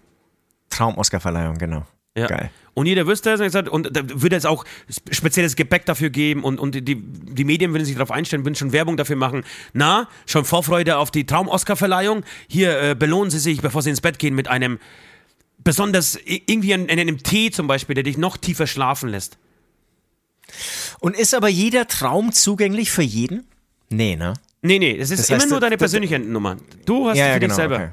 Traum-Oscar-Verleihung, 0.68 1.56
genau. 1.56 1.86
Ja. 2.16 2.26
Geil. 2.26 2.50
Und 2.74 2.86
jeder 2.86 3.06
wüsste 3.06 3.30
es 3.30 3.54
und, 3.54 3.68
und 3.68 3.96
da 3.96 4.02
würde 4.06 4.36
es 4.36 4.46
auch 4.46 4.64
spezielles 5.10 5.56
Gepäck 5.56 5.84
dafür 5.84 6.08
geben 6.10 6.42
und, 6.42 6.58
und 6.58 6.74
die, 6.74 6.96
die 6.96 7.44
Medien 7.44 7.72
würden 7.72 7.84
sich 7.84 7.94
darauf 7.94 8.10
einstellen, 8.10 8.44
würden 8.44 8.54
schon 8.54 8.72
Werbung 8.72 8.96
dafür 8.96 9.16
machen. 9.16 9.44
Na, 9.74 10.08
schon 10.26 10.44
Vorfreude 10.44 10.96
auf 10.96 11.10
die 11.10 11.26
Traum-Oscar-Verleihung. 11.26 12.24
Hier 12.48 12.80
äh, 12.80 12.94
belohnen 12.94 13.30
Sie 13.30 13.38
sich, 13.38 13.60
bevor 13.60 13.82
Sie 13.82 13.90
ins 13.90 14.00
Bett 14.00 14.18
gehen, 14.18 14.34
mit 14.34 14.48
einem 14.48 14.78
besonders, 15.58 16.18
irgendwie 16.24 16.72
in, 16.72 16.86
in 16.86 16.98
einem 16.98 17.22
Tee 17.22 17.50
zum 17.50 17.66
Beispiel, 17.66 17.94
der 17.94 18.04
dich 18.04 18.16
noch 18.16 18.38
tiefer 18.38 18.66
schlafen 18.66 19.10
lässt. 19.10 19.36
Und 21.00 21.16
ist 21.16 21.34
aber 21.34 21.48
jeder 21.48 21.86
Traum 21.88 22.32
zugänglich 22.32 22.90
für 22.90 23.02
jeden? 23.02 23.46
Nee, 23.90 24.16
ne? 24.16 24.34
Nee, 24.62 24.78
nee, 24.78 24.96
es 24.96 25.10
ist 25.10 25.20
das 25.20 25.30
heißt, 25.30 25.44
immer 25.44 25.50
nur 25.50 25.60
deine 25.60 25.76
persönliche 25.76 26.18
Nummer. 26.18 26.56
Du 26.86 27.08
hast 27.08 27.18
ja, 27.18 27.26
ja, 27.26 27.34
für 27.34 27.40
genau, 27.40 27.52
dich 27.52 27.56
selber. 27.56 27.76
Okay. 27.76 27.90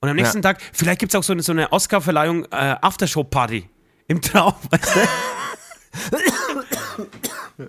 Und 0.00 0.08
am 0.08 0.16
nächsten 0.16 0.38
ja. 0.38 0.42
Tag, 0.42 0.62
vielleicht 0.72 1.00
gibt 1.00 1.12
es 1.12 1.18
auch 1.18 1.24
so 1.24 1.32
eine, 1.32 1.42
so 1.42 1.52
eine 1.52 1.72
Oscar-Verleihung, 1.72 2.44
äh, 2.46 2.76
Aftershow-Party. 2.80 3.68
Im 4.06 4.22
Traum, 4.22 4.54
weißt 4.70 4.96
du? 7.58 7.68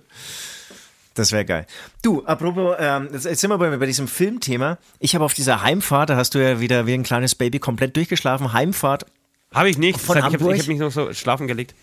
Das 1.15 1.31
wäre 1.31 1.43
geil. 1.43 1.65
Du, 2.01 2.23
apropos, 2.23 2.75
ähm, 2.79 3.09
jetzt 3.11 3.23
sind 3.23 3.49
wir 3.49 3.57
bei, 3.57 3.75
bei 3.75 3.85
diesem 3.85 4.07
Filmthema. 4.07 4.77
Ich 4.99 5.15
habe 5.15 5.25
auf 5.25 5.33
dieser 5.33 5.63
Heimfahrt, 5.63 6.11
da 6.11 6.15
hast 6.15 6.35
du 6.35 6.39
ja 6.39 6.59
wieder 6.59 6.85
wie 6.85 6.93
ein 6.93 7.03
kleines 7.03 7.35
Baby 7.35 7.59
komplett 7.59 7.95
durchgeschlafen. 7.95 8.53
Heimfahrt. 8.53 9.05
Habe 9.53 9.69
ich 9.69 9.77
nicht. 9.77 9.99
Von 9.99 10.17
ich 10.17 10.23
habe 10.23 10.37
hab 10.37 10.67
mich 10.67 10.79
noch 10.79 10.91
so 10.91 11.11
schlafen 11.13 11.47
gelegt. 11.47 11.73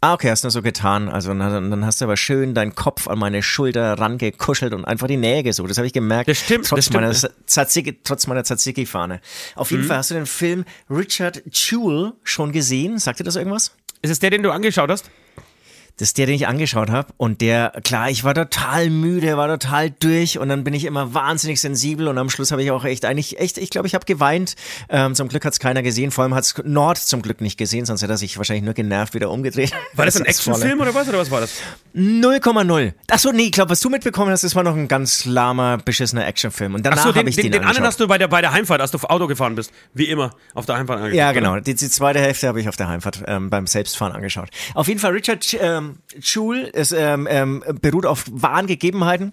Ah, 0.00 0.12
okay, 0.14 0.30
hast 0.30 0.44
du 0.44 0.50
so 0.50 0.62
getan. 0.62 1.08
Also 1.08 1.32
dann, 1.34 1.70
dann 1.70 1.86
hast 1.86 2.00
du 2.00 2.04
aber 2.04 2.16
schön 2.16 2.54
deinen 2.54 2.74
Kopf 2.74 3.08
an 3.08 3.18
meine 3.18 3.42
Schulter 3.42 3.98
rangekuschelt 3.98 4.74
und 4.74 4.84
einfach 4.84 5.06
die 5.06 5.16
Nähe 5.16 5.42
gesucht. 5.42 5.70
Das 5.70 5.78
habe 5.78 5.86
ich 5.86 5.92
gemerkt. 5.92 6.28
Das 6.28 6.38
stimmt. 6.38 6.66
Trotz 6.66 6.86
das 6.86 6.94
meiner 6.94 7.12
Tzatziki, 7.12 7.98
trotz 8.04 8.26
meiner 8.26 8.44
Tzatziki-Fahne. 8.44 9.20
Auf 9.54 9.70
jeden 9.70 9.84
mhm. 9.84 9.88
Fall 9.88 9.96
hast 9.96 10.10
du 10.10 10.14
den 10.14 10.26
Film 10.26 10.64
Richard 10.90 11.42
Jewell 11.50 12.12
schon 12.22 12.52
gesehen. 12.52 12.98
Sagt 12.98 13.20
dir 13.20 13.24
das 13.24 13.36
irgendwas? 13.36 13.72
Ist 14.02 14.10
es 14.10 14.18
der, 14.18 14.30
den 14.30 14.42
du 14.42 14.50
angeschaut 14.50 14.90
hast? 14.90 15.10
Das 15.98 16.08
ist 16.08 16.18
der, 16.18 16.26
den 16.26 16.34
ich 16.34 16.46
angeschaut 16.46 16.90
habe. 16.90 17.08
Und 17.16 17.40
der, 17.40 17.72
klar, 17.82 18.10
ich 18.10 18.22
war 18.22 18.34
total 18.34 18.90
müde, 18.90 19.36
war 19.38 19.48
total 19.48 19.90
durch 19.90 20.38
und 20.38 20.50
dann 20.50 20.62
bin 20.62 20.74
ich 20.74 20.84
immer 20.84 21.14
wahnsinnig 21.14 21.58
sensibel 21.58 22.08
und 22.08 22.18
am 22.18 22.28
Schluss 22.28 22.52
habe 22.52 22.62
ich 22.62 22.70
auch 22.70 22.84
echt 22.84 23.06
eigentlich, 23.06 23.40
echt, 23.40 23.56
ich 23.56 23.70
glaube, 23.70 23.86
ich 23.86 23.94
habe 23.94 24.04
geweint. 24.04 24.56
Ähm, 24.90 25.14
zum 25.14 25.28
Glück 25.28 25.44
hat 25.46 25.54
es 25.54 25.58
keiner 25.58 25.82
gesehen, 25.82 26.10
vor 26.10 26.24
allem 26.24 26.34
hat 26.34 26.44
es 26.44 26.54
Nord 26.64 26.98
zum 26.98 27.22
Glück 27.22 27.40
nicht 27.40 27.56
gesehen, 27.56 27.86
sonst 27.86 28.02
hätte 28.02 28.12
er 28.12 28.18
sich 28.18 28.36
wahrscheinlich 28.36 28.64
nur 28.64 28.74
genervt 28.74 29.14
wieder 29.14 29.30
umgedreht. 29.30 29.72
War 29.94 30.04
das, 30.04 30.14
das 30.14 30.22
ein 30.22 30.26
Actionfilm 30.26 30.80
oder 30.80 30.94
was, 30.94 31.08
oder 31.08 31.18
was 31.18 31.30
war 31.30 31.40
das? 31.40 31.54
0,0. 31.94 32.92
Achso, 33.10 33.32
nee, 33.32 33.44
ich 33.44 33.52
glaube, 33.52 33.70
was 33.70 33.80
du 33.80 33.88
mitbekommen 33.88 34.30
hast, 34.30 34.44
das 34.44 34.54
war 34.54 34.64
noch 34.64 34.76
ein 34.76 34.88
ganz 34.88 35.24
lahmer, 35.24 35.78
beschissener 35.78 36.26
Actionfilm. 36.26 36.74
Und 36.74 36.84
danach 36.84 37.06
habe 37.06 37.30
ich 37.30 37.36
den, 37.36 37.44
den, 37.44 37.52
den 37.52 37.64
anderen 37.64 37.86
hast 37.86 38.00
du 38.00 38.06
bei 38.06 38.18
der, 38.18 38.28
bei 38.28 38.42
der 38.42 38.52
Heimfahrt, 38.52 38.82
als 38.82 38.90
du 38.90 38.98
Auto 38.98 39.26
gefahren 39.26 39.54
bist, 39.54 39.72
wie 39.94 40.04
immer, 40.04 40.32
auf 40.52 40.66
der 40.66 40.76
Heimfahrt 40.76 40.98
angeschaut. 40.98 41.18
Ja, 41.18 41.32
genau. 41.32 41.58
Die, 41.58 41.74
die 41.74 41.88
zweite 41.88 42.20
Hälfte 42.20 42.48
habe 42.48 42.60
ich 42.60 42.68
auf 42.68 42.76
der 42.76 42.88
Heimfahrt 42.88 43.22
ähm, 43.26 43.48
beim 43.48 43.66
Selbstfahren 43.66 44.14
angeschaut. 44.14 44.50
Auf 44.74 44.88
jeden 44.88 45.00
Fall 45.00 45.12
Richard 45.12 45.56
ähm, 45.58 45.85
ähm, 45.86 46.22
Schul, 46.22 46.70
es 46.72 46.92
ähm, 46.92 47.26
ähm, 47.30 47.62
beruht 47.80 48.06
auf 48.06 48.24
wahren 48.30 48.66
Gegebenheiten 48.66 49.32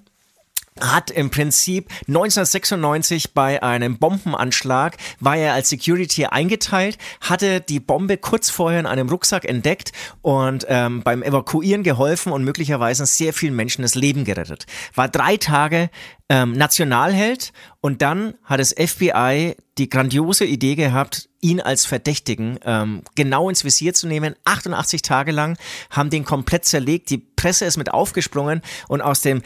hat 0.80 1.11
im 1.11 1.30
Prinzip 1.30 1.89
1996 2.07 3.34
bei 3.34 3.61
einem 3.61 3.97
Bombenanschlag, 3.97 4.97
war 5.19 5.38
er 5.38 5.53
als 5.53 5.69
Security 5.69 6.26
eingeteilt, 6.26 6.97
hatte 7.21 7.61
die 7.61 7.80
Bombe 7.80 8.17
kurz 8.17 8.49
vorher 8.49 8.80
in 8.80 8.86
einem 8.86 9.09
Rucksack 9.09 9.45
entdeckt 9.45 9.91
und 10.21 10.65
ähm, 10.69 11.03
beim 11.03 11.24
Evakuieren 11.24 11.84
geholfen 11.84 12.32
und 12.32 12.43
möglicherweise 12.43 13.05
sehr 13.05 13.34
vielen 13.34 13.55
Menschen 13.55 13.82
das 13.82 13.95
Leben 13.95 14.26
gerettet. 14.26 14.65
War 14.95 15.09
drei 15.09 15.38
Tage 15.38 15.89
ähm, 16.30 16.53
Nationalheld 16.53 17.53
und 17.82 18.01
dann 18.01 18.36
hat 18.43 18.59
das 18.59 18.74
FBI 18.74 19.55
die 19.78 19.89
grandiose 19.89 20.45
Idee 20.45 20.76
gehabt, 20.76 21.30
ihn 21.41 21.59
als 21.59 21.86
Verdächtigen 21.86 22.59
ähm, 22.63 23.01
genau 23.15 23.49
ins 23.49 23.65
Visier 23.65 23.93
zu 23.93 24.07
nehmen. 24.07 24.36
88 24.45 25.01
Tage 25.01 25.32
lang 25.32 25.57
haben 25.89 26.09
den 26.09 26.24
komplett 26.24 26.65
zerlegt. 26.65 27.09
Die 27.09 27.17
Presse 27.17 27.65
ist 27.65 27.78
mit 27.78 27.91
aufgesprungen 27.91 28.61
und 28.88 29.01
aus 29.01 29.21
dem 29.21 29.41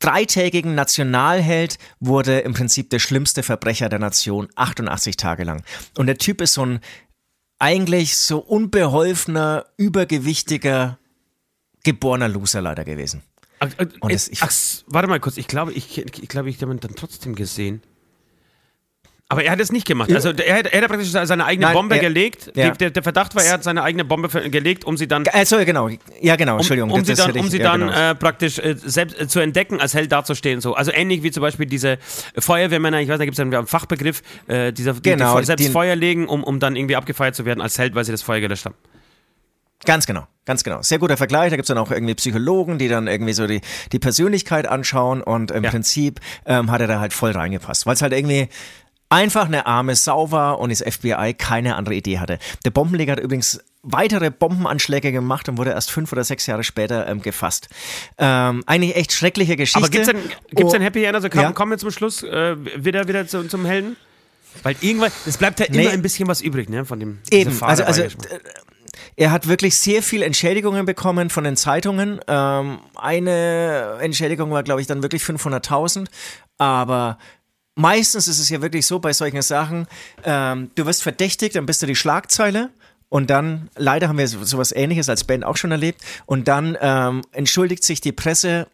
dreitägigen 0.00 0.74
Nationalheld 0.74 1.78
wurde 2.00 2.40
im 2.40 2.52
Prinzip 2.52 2.90
der 2.90 2.98
schlimmste 2.98 3.42
Verbrecher 3.42 3.88
der 3.88 4.00
Nation 4.00 4.48
88 4.56 5.16
Tage 5.16 5.44
lang. 5.44 5.62
Und 5.96 6.06
der 6.06 6.18
Typ 6.18 6.40
ist 6.40 6.54
so 6.54 6.66
ein 6.66 6.80
eigentlich 7.60 8.16
so 8.16 8.38
unbeholfener, 8.38 9.66
übergewichtiger, 9.76 10.98
geborener 11.84 12.28
Loser 12.28 12.62
leider 12.62 12.84
gewesen. 12.84 13.22
Ach, 13.60 13.68
ach, 13.76 14.08
das, 14.08 14.30
ach, 14.40 14.50
warte 14.86 15.08
mal 15.08 15.20
kurz, 15.20 15.36
ich 15.36 15.46
glaube, 15.46 15.72
ich, 15.74 15.98
ich, 15.98 16.28
glaube, 16.28 16.48
ich 16.48 16.60
habe 16.62 16.72
ihn 16.72 16.80
dann 16.80 16.94
trotzdem 16.96 17.34
gesehen. 17.34 17.82
Aber 19.30 19.44
er 19.44 19.52
hat 19.52 19.60
es 19.60 19.70
nicht 19.70 19.86
gemacht. 19.86 20.12
Also 20.12 20.30
er 20.30 20.56
hat, 20.56 20.66
er 20.66 20.82
hat 20.82 20.88
praktisch 20.88 21.10
seine 21.10 21.44
eigene 21.44 21.66
Nein, 21.66 21.74
Bombe 21.74 21.94
er, 21.94 22.00
gelegt. 22.00 22.50
Ja. 22.56 22.72
Der, 22.72 22.90
der, 22.90 23.02
Verdacht 23.04 23.36
war, 23.36 23.44
er 23.44 23.52
hat 23.52 23.62
seine 23.62 23.84
eigene 23.84 24.04
Bombe 24.04 24.28
gelegt, 24.50 24.84
um 24.84 24.96
sie 24.96 25.06
dann. 25.06 25.24
Also 25.28 25.64
genau, 25.64 25.88
ja 26.20 26.34
genau, 26.34 26.56
Entschuldigung. 26.56 26.90
Um, 26.90 26.98
um 26.98 27.04
sie 27.04 27.14
dann, 27.14 27.30
um 27.38 27.48
sie 27.48 27.58
ja, 27.58 27.70
dann 27.70 27.80
genau. 27.82 28.10
äh, 28.10 28.14
praktisch 28.16 28.58
äh, 28.58 28.74
selbst 28.76 29.20
äh, 29.20 29.28
zu 29.28 29.38
entdecken, 29.38 29.80
als 29.80 29.94
Held 29.94 30.10
dazustehen. 30.10 30.60
So. 30.60 30.74
Also 30.74 30.90
ähnlich 30.90 31.22
wie 31.22 31.30
zum 31.30 31.42
Beispiel 31.42 31.66
diese 31.66 31.98
Feuerwehrmänner, 32.36 33.02
ich 33.02 33.08
weiß, 33.08 33.18
da 33.18 33.24
gibt 33.24 33.38
es 33.38 33.40
einen 33.40 33.68
Fachbegriff, 33.68 34.22
äh, 34.48 34.72
dieser, 34.72 34.94
genau, 34.94 35.34
die, 35.34 35.42
die 35.42 35.46
selbst 35.46 35.64
den, 35.64 35.72
Feuer 35.72 35.94
legen, 35.94 36.26
um, 36.26 36.42
um 36.42 36.58
dann 36.58 36.74
irgendwie 36.74 36.96
abgefeiert 36.96 37.36
zu 37.36 37.44
werden 37.44 37.60
als 37.60 37.78
Held, 37.78 37.94
weil 37.94 38.04
sie 38.04 38.10
das 38.10 38.22
Feuer 38.22 38.40
gelöscht 38.40 38.64
haben. 38.64 38.74
Ganz 39.84 40.06
genau, 40.06 40.26
ganz 40.44 40.64
genau. 40.64 40.82
Sehr 40.82 40.98
guter 40.98 41.16
Vergleich. 41.16 41.50
Da 41.50 41.56
gibt's 41.56 41.68
dann 41.68 41.78
auch 41.78 41.92
irgendwie 41.92 42.14
Psychologen, 42.14 42.78
die 42.78 42.88
dann 42.88 43.06
irgendwie 43.06 43.32
so 43.32 43.46
die, 43.46 43.60
die 43.92 44.00
Persönlichkeit 44.00 44.66
anschauen 44.66 45.22
und 45.22 45.52
im 45.52 45.62
ja. 45.62 45.70
Prinzip 45.70 46.18
ähm, 46.46 46.72
hat 46.72 46.80
er 46.80 46.88
da 46.88 46.98
halt 46.98 47.12
voll 47.12 47.30
reingepasst, 47.30 47.86
weil 47.86 47.94
es 47.94 48.02
halt 48.02 48.12
irgendwie 48.12 48.48
einfach 49.10 49.46
eine 49.46 49.66
arme 49.66 49.94
Sau 49.96 50.30
war 50.30 50.58
und 50.58 50.70
das 50.70 50.80
FBI 50.80 51.34
keine 51.36 51.76
andere 51.76 51.96
Idee 51.96 52.18
hatte. 52.18 52.38
Der 52.64 52.70
Bombenleger 52.70 53.12
hat 53.12 53.20
übrigens 53.20 53.60
weitere 53.82 54.30
Bombenanschläge 54.30 55.12
gemacht 55.12 55.48
und 55.48 55.58
wurde 55.58 55.70
erst 55.70 55.90
fünf 55.90 56.12
oder 56.12 56.24
sechs 56.24 56.46
Jahre 56.46 56.64
später 56.64 57.06
ähm, 57.06 57.20
gefasst. 57.20 57.68
Ähm, 58.18 58.62
eigentlich 58.66 58.96
echt 58.96 59.12
schreckliche 59.12 59.56
Geschichte. 59.56 59.80
Aber 59.80 59.88
gibt 59.88 60.06
es 60.06 60.08
ein, 60.08 60.20
gibt's 60.50 60.74
ein 60.74 60.82
Happy 60.82 61.04
End? 61.04 61.14
Also 61.14 61.28
komm, 61.28 61.40
ja. 61.40 61.52
kommen 61.52 61.72
wir 61.72 61.78
zum 61.78 61.90
Schluss 61.90 62.22
äh, 62.22 62.56
wieder, 62.82 63.08
wieder 63.08 63.26
zu, 63.26 63.46
zum 63.48 63.66
Helden? 63.66 63.96
Weil 64.62 64.76
irgendwann, 64.80 65.12
es 65.26 65.38
bleibt 65.38 65.60
ja 65.60 65.66
nee. 65.70 65.82
immer 65.82 65.90
ein 65.90 66.02
bisschen 66.02 66.28
was 66.28 66.40
übrig, 66.40 66.68
ne, 66.68 66.84
von 66.84 66.98
dem 66.98 67.18
Eben, 67.30 67.56
also, 67.62 67.84
also 67.84 68.02
er 69.16 69.30
hat 69.30 69.48
wirklich 69.48 69.76
sehr 69.76 70.02
viel 70.02 70.22
Entschädigungen 70.22 70.86
bekommen 70.86 71.30
von 71.30 71.44
den 71.44 71.56
Zeitungen. 71.56 72.20
Ähm, 72.26 72.78
eine 72.96 73.98
Entschädigung 74.00 74.50
war, 74.50 74.62
glaube 74.62 74.80
ich, 74.80 74.86
dann 74.86 75.02
wirklich 75.02 75.22
500.000. 75.22 76.06
Aber 76.58 77.18
meistens 77.80 78.28
ist 78.28 78.38
es 78.38 78.48
ja 78.48 78.62
wirklich 78.62 78.86
so 78.86 78.98
bei 78.98 79.12
solchen 79.12 79.42
Sachen, 79.42 79.86
ähm, 80.24 80.70
du 80.74 80.86
wirst 80.86 81.02
verdächtigt, 81.02 81.56
dann 81.56 81.66
bist 81.66 81.82
du 81.82 81.86
die 81.86 81.96
Schlagzeile. 81.96 82.70
Und 83.08 83.28
dann, 83.28 83.70
leider 83.76 84.06
haben 84.06 84.18
wir 84.18 84.28
sowas 84.28 84.70
ähnliches 84.70 85.08
als 85.08 85.24
Band 85.24 85.44
auch 85.44 85.56
schon 85.56 85.72
erlebt. 85.72 86.00
Und 86.26 86.46
dann 86.46 86.78
ähm, 86.80 87.22
entschuldigt 87.32 87.82
sich 87.82 88.00
die 88.00 88.12
Presse 88.12 88.68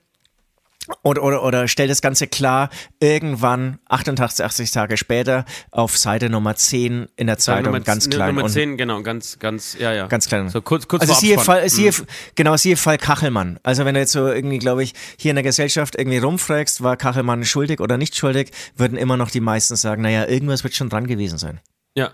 oder, 1.02 1.22
oder, 1.22 1.42
oder 1.42 1.68
stellt 1.68 1.90
das 1.90 2.02
Ganze 2.02 2.26
klar, 2.26 2.70
irgendwann 3.00 3.78
88, 3.88 4.44
80 4.44 4.70
Tage 4.70 4.96
später 4.96 5.44
auf 5.70 5.96
Seite 5.96 6.30
Nummer 6.30 6.54
10 6.54 7.08
in 7.16 7.26
der 7.26 7.38
Zeitung, 7.38 7.72
ja, 7.72 7.78
ganz 7.80 8.08
klein. 8.08 8.34
Nummer 8.34 8.48
10, 8.48 8.76
genau, 8.76 9.02
ganz, 9.02 9.38
ganz, 9.38 9.76
ja, 9.78 9.92
ja. 9.92 10.06
Ganz 10.06 10.28
klein. 10.28 10.48
So 10.48 10.60
kurz, 10.62 10.88
kurz 10.88 11.02
also 11.02 11.14
siehe 11.14 11.38
Fall, 11.38 11.68
siehe, 11.68 11.90
mhm. 11.90 12.06
genau, 12.34 12.56
siehe 12.56 12.76
Fall 12.76 12.98
Kachelmann. 12.98 13.58
Also 13.62 13.84
wenn 13.84 13.94
du 13.94 14.00
jetzt 14.00 14.12
so 14.12 14.26
irgendwie, 14.26 14.58
glaube 14.58 14.82
ich, 14.82 14.94
hier 15.18 15.30
in 15.30 15.36
der 15.36 15.44
Gesellschaft 15.44 15.96
irgendwie 15.96 16.18
rumfragst, 16.18 16.82
war 16.82 16.96
Kachelmann 16.96 17.44
schuldig 17.44 17.80
oder 17.80 17.96
nicht 17.96 18.16
schuldig, 18.16 18.50
würden 18.76 18.98
immer 18.98 19.16
noch 19.16 19.30
die 19.30 19.40
meisten 19.40 19.76
sagen, 19.76 20.02
naja, 20.02 20.26
irgendwas 20.26 20.64
wird 20.64 20.74
schon 20.74 20.88
dran 20.88 21.06
gewesen 21.06 21.38
sein. 21.38 21.60
Ja, 21.94 22.12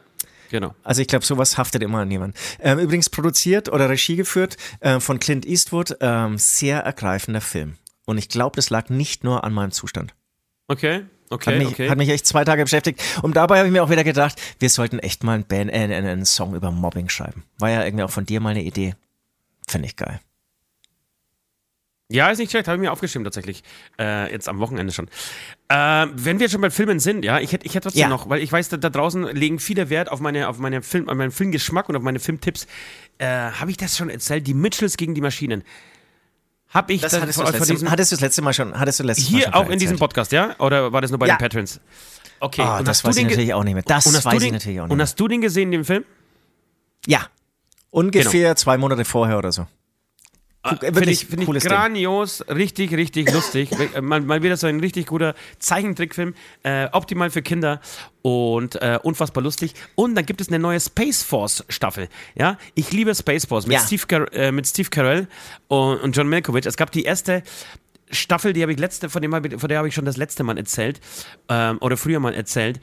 Genau. 0.53 0.75
Also 0.83 1.01
ich 1.01 1.09
glaube, 1.09 1.25
sowas 1.25 1.57
haftet 1.57 1.83
immer 1.83 2.01
an 2.01 2.11
jemanden. 2.11 2.37
Ähm, 2.61 2.79
übrigens 2.79 3.09
produziert 3.09 3.73
oder 3.73 3.89
Regie 3.89 4.17
geführt 4.17 4.59
äh, 4.81 5.01
von 5.01 5.19
Clint 5.19 5.47
Eastwood. 5.47 5.97
Ähm, 6.01 6.37
sehr 6.37 6.81
ergreifender 6.81 7.41
Film. 7.41 7.79
Und 8.13 8.19
ich 8.19 8.29
glaube, 8.29 8.55
das 8.57 8.69
lag 8.69 8.91
nicht 8.91 9.25
nur 9.25 9.43
an 9.43 9.55
meinem 9.55 9.71
Zustand. 9.71 10.15
Okay. 10.69 11.07
Okay, 11.31 11.51
hat 11.51 11.59
mich, 11.59 11.69
okay. 11.69 11.89
hat 11.89 11.97
mich 11.97 12.11
echt 12.11 12.27
zwei 12.27 12.45
Tage 12.45 12.63
beschäftigt. 12.63 13.03
Und 13.23 13.37
dabei 13.37 13.57
habe 13.57 13.69
ich 13.69 13.73
mir 13.73 13.83
auch 13.83 13.89
wieder 13.89 14.05
gedacht, 14.05 14.39
wir 14.59 14.69
sollten 14.69 14.99
echt 14.99 15.25
mal 15.25 15.33
einen, 15.33 15.45
Band, 15.45 15.71
äh, 15.71 15.77
einen 15.77 16.27
Song 16.27 16.55
über 16.55 16.71
Mobbing 16.71 17.09
schreiben. 17.09 17.45
War 17.59 17.71
ja 17.71 17.83
irgendwie 17.83 18.05
auch 18.05 18.11
von 18.11 18.27
dir 18.27 18.39
mal 18.41 18.51
eine 18.51 18.65
Idee. 18.65 18.97
Finde 19.67 19.87
ich 19.87 19.97
geil. 19.97 20.21
Ja, 22.11 22.29
ist 22.29 22.37
nicht 22.37 22.51
schlecht, 22.51 22.69
habe 22.69 22.77
ich 22.77 22.83
mir 22.83 22.93
aufgeschrieben 22.93 23.25
tatsächlich. 23.25 23.63
Äh, 23.99 24.31
jetzt 24.31 24.47
am 24.47 24.59
Wochenende 24.59 24.93
schon. 24.93 25.09
Äh, 25.71 26.09
wenn 26.13 26.39
wir 26.39 26.51
schon 26.51 26.61
bei 26.61 26.69
Filmen 26.69 27.01
sind, 27.01 27.25
ja, 27.25 27.41
ich 27.41 27.55
hätte 27.55 27.65
ich 27.65 27.75
hätt 27.75 27.85
trotzdem 27.85 28.03
ja. 28.03 28.09
noch, 28.09 28.29
weil 28.29 28.43
ich 28.43 28.53
weiß, 28.53 28.69
da, 28.69 28.77
da, 28.77 28.91
draußen 28.91 29.23
legen 29.29 29.59
viele 29.59 29.89
Wert 29.89 30.11
auf 30.11 30.21
meine, 30.21 30.51
auf 30.51 30.59
meine 30.59 30.83
Film, 30.83 31.09
auf 31.09 31.17
meinen 31.17 31.31
Filmgeschmack 31.31 31.89
und 31.89 31.97
auf 31.97 32.03
meine 32.03 32.19
Filmtipps. 32.19 32.67
Äh, 33.17 33.27
habe 33.27 33.71
ich 33.71 33.79
das 33.79 33.97
schon 33.97 34.11
erzählt? 34.11 34.47
Die 34.47 34.53
Mitchells 34.53 34.99
gegen 34.99 35.15
die 35.15 35.23
Maschinen. 35.23 35.65
Hab 36.73 36.91
ich 36.91 37.01
das, 37.03 37.13
das 37.13 37.21
hattest, 37.21 37.39
du 37.39 37.43
das 37.45 37.69
letzte, 37.69 37.91
hattest 37.91 38.13
du 38.13 38.17
das 38.17 38.21
letzte 38.21 38.43
Mal 38.43 38.53
schon 38.55 38.79
hattest 38.79 39.01
du 39.01 39.05
letztes 39.05 39.27
Hier 39.27 39.39
Mal 39.39 39.45
schon 39.45 39.55
auch 39.55 39.71
in 39.71 39.79
diesem 39.79 39.99
Podcast, 39.99 40.33
ja? 40.33 40.55
Oder 40.59 40.93
war 40.93 41.01
das 41.03 41.11
nur 41.11 41.19
bei 41.19 41.27
ja. 41.27 41.37
den 41.37 41.41
Patrons? 41.41 41.81
Okay, 42.41 42.63
oh, 42.67 42.79
und 42.79 42.89
das 42.89 43.05
weiß 43.05 43.17
ich 43.17 43.25
natürlich 43.25 43.55
auch 43.55 43.63
nicht 43.63 43.75
mehr. 43.75 43.83
Das 43.87 44.07
weiß 44.07 44.39
den, 44.39 44.43
ich 44.43 44.53
natürlich 44.53 44.81
auch 44.81 44.85
nicht 44.85 44.89
mehr. 44.89 44.93
Und 44.95 45.01
hast 45.01 45.21
du 45.21 45.29
den 45.29 45.41
gesehen, 45.41 45.71
den 45.71 45.85
Film? 45.85 46.05
Ja. 47.07 47.27
Ungefähr 47.91 48.43
genau. 48.43 48.55
zwei 48.55 48.79
Monate 48.79 49.05
vorher 49.05 49.39
oder 49.39 49.53
so. 49.53 49.67
Ah, 50.65 50.77
finde 50.77 51.11
ich, 51.11 51.27
find 51.27 51.43
ich 51.43 51.65
grandios, 51.65 52.39
Ding. 52.39 52.57
richtig, 52.57 52.95
richtig 52.95 53.33
lustig. 53.33 53.71
Mal, 54.01 54.21
mal 54.21 54.45
wieder 54.45 54.57
so 54.57 54.69
ein 54.69 54.79
richtig 54.79 55.07
guter 55.07 55.35
Zeichentrickfilm, 55.59 56.35
äh, 56.63 56.89
optimal 56.93 57.31
für 57.31 57.43
Kinder 57.43 57.81
und 58.23 58.77
äh, 58.77 59.01
unfassbar 59.03 59.43
lustig. 59.43 59.75
Und 59.97 60.15
dann 60.15 60.25
gibt 60.25 60.41
es 60.41 60.49
eine 60.49 60.61
neue 60.61 60.79
Space 60.79 61.25
Force 61.25 61.65
Staffel. 61.69 62.09
Ja, 62.37 62.59
ich 62.77 62.93
liebe 62.93 63.13
Space 63.13 63.45
Force 63.45 63.67
mit, 63.67 63.75
ja. 63.75 63.81
Steve, 63.81 64.07
Car 64.07 64.33
äh, 64.33 64.53
mit 64.53 64.69
Steve 64.69 64.89
Carell 64.89 65.27
und, 65.67 65.99
und 65.99 66.17
John 66.17 66.29
Malkovich. 66.29 66.65
Es 66.65 66.77
gab 66.77 66.93
die 66.93 67.03
erste 67.03 67.43
Staffel, 68.13 68.53
die 68.53 68.63
habe 68.63 68.73
ich 68.73 68.79
letzte, 68.79 69.09
von, 69.11 69.21
dem, 69.21 69.33
von 69.33 69.69
der 69.69 69.79
habe 69.79 69.89
ich 69.89 69.95
schon 69.95 70.05
das 70.05 70.17
letzte 70.17 70.45
Mal 70.45 70.59
erzählt 70.59 71.01
ähm, 71.49 71.79
oder 71.81 71.97
früher 71.97 72.21
mal 72.21 72.35
erzählt. 72.35 72.79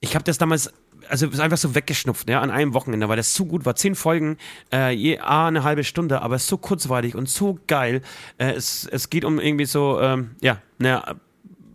Ich 0.00 0.14
habe 0.14 0.24
das 0.24 0.38
damals 0.38 0.72
also 1.08 1.26
ist 1.26 1.40
einfach 1.40 1.58
so 1.58 1.74
weggeschnupft, 1.74 2.28
ja, 2.28 2.40
an 2.40 2.50
einem 2.50 2.74
Wochenende, 2.74 3.08
weil 3.08 3.16
das 3.16 3.34
so 3.34 3.44
gut 3.44 3.64
war. 3.64 3.76
Zehn 3.76 3.94
Folgen, 3.94 4.36
äh, 4.72 4.92
je 4.92 5.18
A, 5.18 5.48
eine 5.48 5.62
halbe 5.62 5.84
Stunde, 5.84 6.22
aber 6.22 6.38
so 6.38 6.58
kurzweilig 6.58 7.14
und 7.14 7.28
so 7.28 7.58
geil. 7.66 8.02
Äh, 8.38 8.52
es, 8.52 8.86
es 8.90 9.10
geht 9.10 9.24
um 9.24 9.38
irgendwie 9.38 9.66
so, 9.66 10.00
ähm, 10.00 10.36
ja, 10.40 10.60
eine 10.78 11.16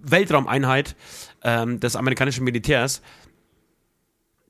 Weltraumeinheit 0.02 0.96
ähm, 1.44 1.80
des 1.80 1.96
amerikanischen 1.96 2.44
Militärs 2.44 3.02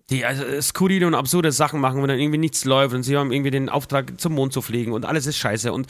die 0.10 0.26
also 0.26 0.44
skurrile 0.62 1.08
und 1.08 1.16
absurde 1.16 1.52
Sachen 1.52 1.80
machen, 1.80 2.02
wo 2.02 2.08
dann 2.08 2.20
irgendwie 2.20 2.38
nichts 2.38 2.66
läuft 2.66 2.94
und 2.94 3.04
sie 3.04 3.18
haben 3.18 3.32
irgendwie 3.32 3.52
den 3.52 3.70
Auftrag 3.70 4.20
zum 4.20 4.34
Mond 4.34 4.54
zu 4.54 4.62
fliegen 4.62 4.92
und 4.92 5.06
alles 5.06 5.26
ist 5.26 5.38
scheiße 5.38 5.72
und 5.72 5.88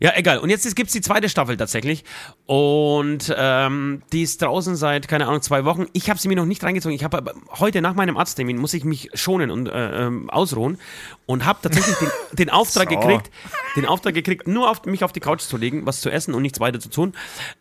ja, 0.00 0.12
egal. 0.16 0.38
Und 0.38 0.50
jetzt 0.50 0.64
gibt 0.74 0.88
es 0.88 0.92
die 0.92 1.00
zweite 1.00 1.28
Staffel 1.28 1.56
tatsächlich. 1.56 2.04
Und 2.46 3.34
ähm, 3.36 4.02
die 4.12 4.22
ist 4.22 4.42
draußen 4.42 4.76
seit, 4.76 5.08
keine 5.08 5.26
Ahnung, 5.26 5.42
zwei 5.42 5.64
Wochen. 5.64 5.86
Ich 5.92 6.10
habe 6.10 6.18
sie 6.18 6.28
mir 6.28 6.36
noch 6.36 6.46
nicht 6.46 6.62
reingezogen. 6.62 6.94
Ich 6.94 7.04
habe 7.04 7.34
heute 7.58 7.80
nach 7.80 7.94
meinem 7.94 8.16
Arzttermin 8.16 8.58
muss 8.58 8.74
ich 8.74 8.84
mich 8.84 9.10
schonen 9.14 9.50
und 9.50 9.68
äh, 9.68 10.06
ähm, 10.06 10.30
ausruhen 10.30 10.78
und 11.26 11.44
habe 11.44 11.60
tatsächlich 11.62 11.96
den, 11.96 12.08
den 12.32 12.50
Auftrag 12.50 12.90
so. 12.90 12.98
gekriegt, 12.98 13.30
den 13.76 13.86
Auftrag 13.86 14.14
gekriegt, 14.14 14.48
nur 14.48 14.70
auf, 14.70 14.84
mich 14.84 15.04
auf 15.04 15.12
die 15.12 15.20
Couch 15.20 15.42
zu 15.42 15.56
legen, 15.56 15.86
was 15.86 16.00
zu 16.00 16.10
essen 16.10 16.34
und 16.34 16.42
nichts 16.42 16.60
weiter 16.60 16.80
zu 16.80 16.90
tun. 16.90 17.14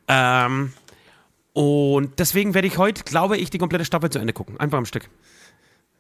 Ähm, 0.08 0.74
und 1.54 2.18
deswegen 2.20 2.56
werde 2.56 2.68
ich 2.68 2.78
heute, 2.78 3.04
glaube 3.04 3.38
ich, 3.38 3.52
die 3.52 3.60
komplette 3.60 3.86
Staffel 3.86 4.10
zu 4.10 4.20
Ende 4.20 4.34
gucken. 4.34 4.60
Einfach 4.60 4.80
am 4.80 4.86
Stück. 4.86 5.10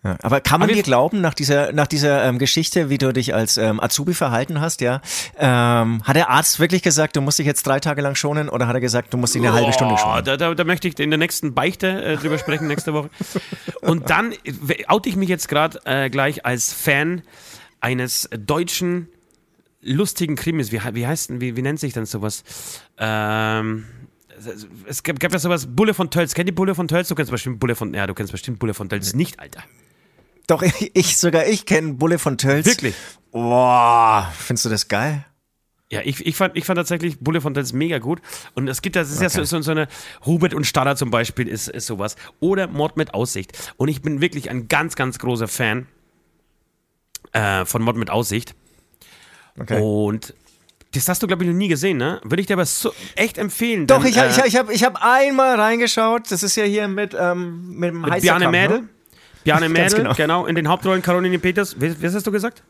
Ja, 0.04 0.18
aber 0.22 0.42
kann 0.42 0.60
man 0.60 0.70
aber 0.70 0.76
dir 0.76 0.84
glauben, 0.84 1.22
nach 1.22 1.34
dieser, 1.34 1.72
nach 1.72 1.88
dieser 1.88 2.26
ähm, 2.26 2.38
Geschichte, 2.38 2.90
wie 2.90 2.98
du 2.98 3.14
dich 3.14 3.34
als 3.34 3.58
ähm, 3.58 3.80
Azubi 3.80 4.14
verhalten 4.14 4.60
hast, 4.60 4.82
ja, 4.82 5.02
ähm, 5.38 6.04
hat 6.04 6.18
der 6.18 6.30
Arzt 6.30 6.60
wirklich 6.60 6.82
gesagt, 6.82 7.16
du 7.16 7.22
musst 7.22 7.40
dich 7.40 7.46
jetzt 7.46 7.66
drei 7.66 7.80
Tage 7.80 8.02
lang 8.02 8.16
schonen 8.16 8.50
oder 8.50 8.68
hat 8.68 8.76
er 8.76 8.82
gesagt, 8.82 9.14
du 9.14 9.18
musst 9.18 9.34
dich 9.34 9.42
eine 9.42 9.52
oh, 9.52 9.56
halbe 9.56 9.72
Stunde 9.72 9.98
schonen? 9.98 10.26
Da, 10.26 10.36
da, 10.36 10.54
da 10.54 10.64
möchte 10.66 10.90
ich 10.90 11.00
in 11.00 11.10
der 11.10 11.20
nächsten 11.20 11.54
Beichte 11.54 12.04
äh, 12.04 12.18
drüber 12.18 12.38
sprechen, 12.38 12.68
nächste 12.68 12.94
Woche. 12.94 13.10
Und 13.82 14.10
dann 14.10 14.34
oute 14.88 15.08
ich 15.08 15.16
mich 15.16 15.30
jetzt 15.30 15.48
gerade 15.48 15.80
äh, 15.86 16.10
gleich 16.10 16.46
als 16.46 16.74
Fan 16.74 17.22
eines 17.80 18.30
deutschen 18.38 19.08
lustigen 19.82 20.36
Krimis. 20.36 20.74
Wie, 20.74 20.82
wie 20.94 21.08
heißt 21.08 21.30
denn, 21.30 21.40
wie, 21.40 21.56
wie 21.56 21.62
nennt 21.62 21.80
sich 21.80 21.94
denn 21.94 22.06
sowas? 22.06 22.44
Ähm 22.98 23.86
es 24.88 25.04
gab, 25.04 25.20
gab 25.20 25.32
ja 25.32 25.40
sowas, 25.40 25.68
Bulle 25.68 25.94
von 25.94 26.10
Tölz. 26.10 26.34
Kennt 26.34 26.50
ihr 26.50 26.56
Bulle 26.56 26.76
von 26.76 26.88
Tölz? 26.88 27.08
Du 27.08 27.16
kennst 27.16 27.32
bestimmt 27.32 27.60
Bulle 27.60 27.76
von, 27.76 27.94
ja, 27.94 28.08
du 28.08 28.14
kennst 28.14 28.32
bestimmt 28.32 28.60
Bulle 28.60 28.74
von 28.74 28.90
Tölz 28.90 29.14
nicht, 29.14 29.40
Alter. 29.40 29.64
Doch, 30.48 30.64
ich, 30.94 31.18
sogar 31.18 31.46
ich 31.48 31.66
kenne 31.66 31.94
Bulle 31.94 32.20
von 32.20 32.38
Tölz. 32.38 32.66
Wirklich? 32.66 32.96
Boah, 33.32 34.32
findest 34.38 34.66
du 34.66 34.70
das 34.70 34.88
geil? 34.88 35.26
Ja, 35.90 36.02
ich, 36.04 36.26
ich, 36.26 36.36
fand, 36.36 36.58
ich 36.58 36.66
fand 36.66 36.78
tatsächlich 36.78 37.20
Bulle 37.20 37.40
von 37.40 37.54
Tölz 37.54 37.72
mega 37.72 38.00
gut. 38.00 38.20
Und 38.56 38.68
es 38.68 38.82
gibt, 38.82 38.96
das 38.96 39.10
ist 39.10 39.18
okay. 39.18 39.24
ja 39.26 39.30
so, 39.30 39.44
so, 39.44 39.62
so, 39.62 39.72
eine, 39.72 39.88
Hubert 40.26 40.54
und 40.54 40.66
Stadler 40.66 40.96
zum 40.96 41.12
Beispiel 41.12 41.48
ist, 41.48 41.68
ist 41.68 41.86
sowas. 41.86 42.16
Oder 42.40 42.68
Mord 42.68 42.98
mit 42.98 43.14
Aussicht. 43.14 43.74
Und 43.78 43.90
ich 43.90 44.02
bin 44.02 44.20
wirklich 44.20 44.50
ein 44.50 44.68
ganz, 44.68 44.96
ganz 44.96 45.20
großer 45.20 45.48
Fan 45.48 45.88
äh, 47.32 47.66
von 47.66 47.84
Mord 47.84 47.98
mit 47.98 48.10
Aussicht. 48.10 48.56
Okay. 49.60 49.80
Und 49.80 50.34
das 50.94 51.08
hast 51.10 51.22
du, 51.22 51.28
glaube 51.28 51.44
ich, 51.44 51.50
noch 51.50 51.56
nie 51.56 51.68
gesehen, 51.68 51.98
ne? 51.98 52.22
Würde 52.24 52.42
ich 52.42 52.48
dir 52.48 52.54
aber 52.54 52.66
so 52.66 52.94
echt 53.16 53.38
empfehlen. 53.38 53.88
Doch, 53.88 54.00
dann, 54.00 54.08
ich 54.08 54.18
habe 54.18 54.30
äh, 54.30 54.48
ich 54.48 54.56
hab, 54.56 54.70
ich 54.70 54.84
hab 54.84 55.04
einmal 55.04 55.60
reingeschaut. 55.60 56.32
Das 56.32 56.44
ist 56.44 56.56
ja 56.56 56.64
hier 56.64 56.88
mit, 56.88 57.16
ähm, 57.20 57.70
mit 57.78 57.90
dem 57.90 58.02
mit 58.02 58.22
Bjarne 58.22 58.50
Mädel. 58.50 58.82
Ne? 58.82 58.90
Bjarne 59.44 59.70
Mädel, 59.70 60.00
genau. 60.00 60.14
genau. 60.14 60.46
in 60.46 60.56
den 60.56 60.68
Hauptrollen 60.68 61.02
Caroline 61.02 61.40
Peters. 61.40 61.80
Wie, 61.80 62.02
wie 62.02 62.06
hast 62.06 62.26
du 62.26 62.32
gesagt? 62.32 62.64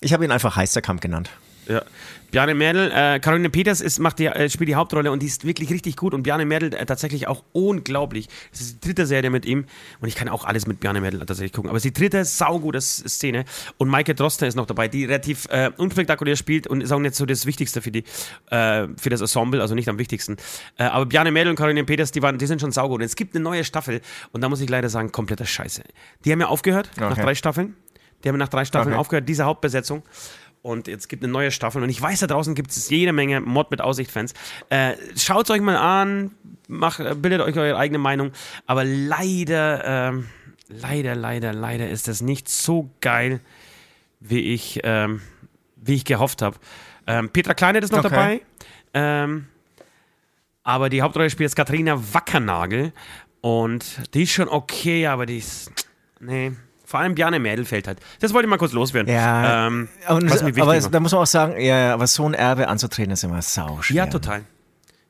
Ich 0.00 0.12
habe 0.12 0.24
ihn 0.24 0.30
einfach 0.30 0.56
Heisterkamp 0.56 1.00
genannt. 1.00 1.30
Ja. 1.68 1.82
Bjarne 2.30 2.54
Mädel, 2.54 2.90
äh, 2.94 3.20
Caroline 3.20 3.48
Peters 3.48 3.80
ist, 3.80 3.98
macht 4.00 4.18
die, 4.18 4.26
äh, 4.26 4.50
spielt 4.50 4.68
die 4.68 4.74
Hauptrolle 4.74 5.10
und 5.10 5.22
die 5.22 5.26
ist 5.26 5.46
wirklich 5.46 5.70
richtig 5.70 5.96
gut 5.96 6.12
und 6.12 6.24
Bjarne 6.24 6.44
Mädel 6.44 6.74
äh, 6.74 6.84
tatsächlich 6.84 7.26
auch 7.26 7.42
unglaublich. 7.52 8.28
Das 8.50 8.60
ist 8.60 8.84
die 8.84 8.88
dritte 8.88 9.06
Serie 9.06 9.30
mit 9.30 9.46
ihm 9.46 9.64
und 10.00 10.08
ich 10.08 10.14
kann 10.14 10.28
auch 10.28 10.44
alles 10.44 10.66
mit 10.66 10.80
Bjarne 10.80 11.00
Mädel 11.00 11.20
tatsächlich 11.20 11.52
gucken. 11.52 11.70
Aber 11.70 11.78
es 11.78 11.84
ist 11.84 11.96
die 11.96 12.00
dritte 12.00 12.24
saugute 12.24 12.80
Szene 12.80 13.44
und 13.78 13.88
Maike 13.88 14.14
Drosten 14.14 14.46
ist 14.46 14.56
noch 14.56 14.66
dabei, 14.66 14.88
die 14.88 15.06
relativ 15.06 15.46
äh, 15.48 15.70
unspektakulär 15.78 16.36
spielt 16.36 16.66
und 16.66 16.82
ist 16.82 16.92
auch 16.92 16.98
nicht 16.98 17.14
so 17.14 17.24
das 17.24 17.46
Wichtigste 17.46 17.80
für, 17.80 17.90
die, 17.90 18.04
äh, 18.50 18.88
für 18.98 19.08
das 19.08 19.22
Ensemble, 19.22 19.62
also 19.62 19.74
nicht 19.74 19.88
am 19.88 19.98
wichtigsten. 19.98 20.36
Äh, 20.76 20.84
aber 20.84 21.06
Bjarne 21.06 21.30
Mädel 21.30 21.50
und 21.50 21.56
Caroline 21.56 21.84
Peters, 21.84 22.12
die, 22.12 22.20
waren, 22.20 22.36
die 22.36 22.46
sind 22.46 22.60
schon 22.60 22.72
saugut. 22.72 23.00
Und 23.00 23.06
es 23.06 23.16
gibt 23.16 23.34
eine 23.34 23.42
neue 23.42 23.64
Staffel 23.64 24.02
und 24.32 24.42
da 24.42 24.50
muss 24.50 24.60
ich 24.60 24.68
leider 24.68 24.90
sagen, 24.90 25.12
kompletter 25.12 25.46
Scheiße. 25.46 25.82
Die 26.26 26.32
haben 26.32 26.40
ja 26.40 26.48
aufgehört 26.48 26.90
okay. 26.96 27.08
nach 27.08 27.16
drei 27.16 27.34
Staffeln. 27.34 27.74
Die 28.24 28.28
haben 28.28 28.36
nach 28.36 28.48
drei 28.48 28.64
Staffeln 28.64 28.94
okay. 28.94 29.00
aufgehört, 29.00 29.28
diese 29.28 29.44
Hauptbesetzung. 29.44 30.02
Und 30.62 30.88
jetzt 30.88 31.08
gibt 31.08 31.22
eine 31.22 31.32
neue 31.32 31.50
Staffel. 31.50 31.82
Und 31.82 31.88
ich 31.88 32.00
weiß, 32.00 32.20
da 32.20 32.26
draußen 32.26 32.54
gibt 32.54 32.70
es 32.70 32.90
jede 32.90 33.12
Menge 33.12 33.40
Mod 33.40 33.70
mit 33.70 33.80
Aussicht-Fans. 33.80 34.34
Äh, 34.70 34.94
Schaut 35.16 35.44
es 35.44 35.50
euch 35.50 35.60
mal 35.60 35.76
an, 35.76 36.32
macht, 36.66 36.98
bildet 37.22 37.40
euch 37.40 37.56
eure 37.56 37.78
eigene 37.78 37.98
Meinung. 37.98 38.32
Aber 38.66 38.84
leider, 38.84 40.12
äh, 40.12 40.22
leider, 40.68 41.14
leider, 41.14 41.52
leider 41.52 41.88
ist 41.88 42.08
das 42.08 42.20
nicht 42.20 42.48
so 42.48 42.90
geil, 43.00 43.40
wie 44.20 44.52
ich, 44.52 44.80
ähm, 44.82 45.22
wie 45.76 45.94
ich 45.94 46.04
gehofft 46.04 46.42
habe. 46.42 46.58
Ähm, 47.06 47.30
Petra 47.30 47.54
Kleine 47.54 47.78
ist 47.78 47.92
noch 47.92 48.04
okay. 48.04 48.08
dabei. 48.10 48.40
Ähm, 48.94 49.46
aber 50.64 50.90
die 50.90 51.00
Hauptrolle 51.00 51.30
spielt 51.30 51.48
jetzt 51.48 51.56
Katharina 51.56 51.98
Wackernagel. 52.12 52.92
Und 53.40 54.14
die 54.14 54.24
ist 54.24 54.32
schon 54.32 54.48
okay, 54.48 55.06
aber 55.06 55.24
die 55.24 55.38
ist. 55.38 55.72
Nee, 56.20 56.52
Vor 56.88 57.00
allem 57.00 57.14
Bjarne 57.14 57.38
Mädel 57.38 57.66
halt. 57.66 58.00
Das 58.18 58.32
wollte 58.32 58.46
ich 58.46 58.50
mal 58.50 58.56
kurz 58.56 58.72
loswerden. 58.72 59.12
Ja, 59.12 59.66
ähm, 59.66 59.90
und, 60.08 60.58
aber 60.58 60.74
es, 60.74 60.90
da 60.90 61.00
muss 61.00 61.12
man 61.12 61.20
auch 61.20 61.26
sagen, 61.26 61.60
ja, 61.60 61.92
aber 61.92 62.06
so 62.06 62.26
ein 62.26 62.32
Erbe 62.32 62.66
anzutreten 62.66 63.12
ist 63.12 63.22
immer 63.24 63.42
sau 63.42 63.82
schwer. 63.82 63.96
Ja, 63.96 64.06
total. 64.06 64.46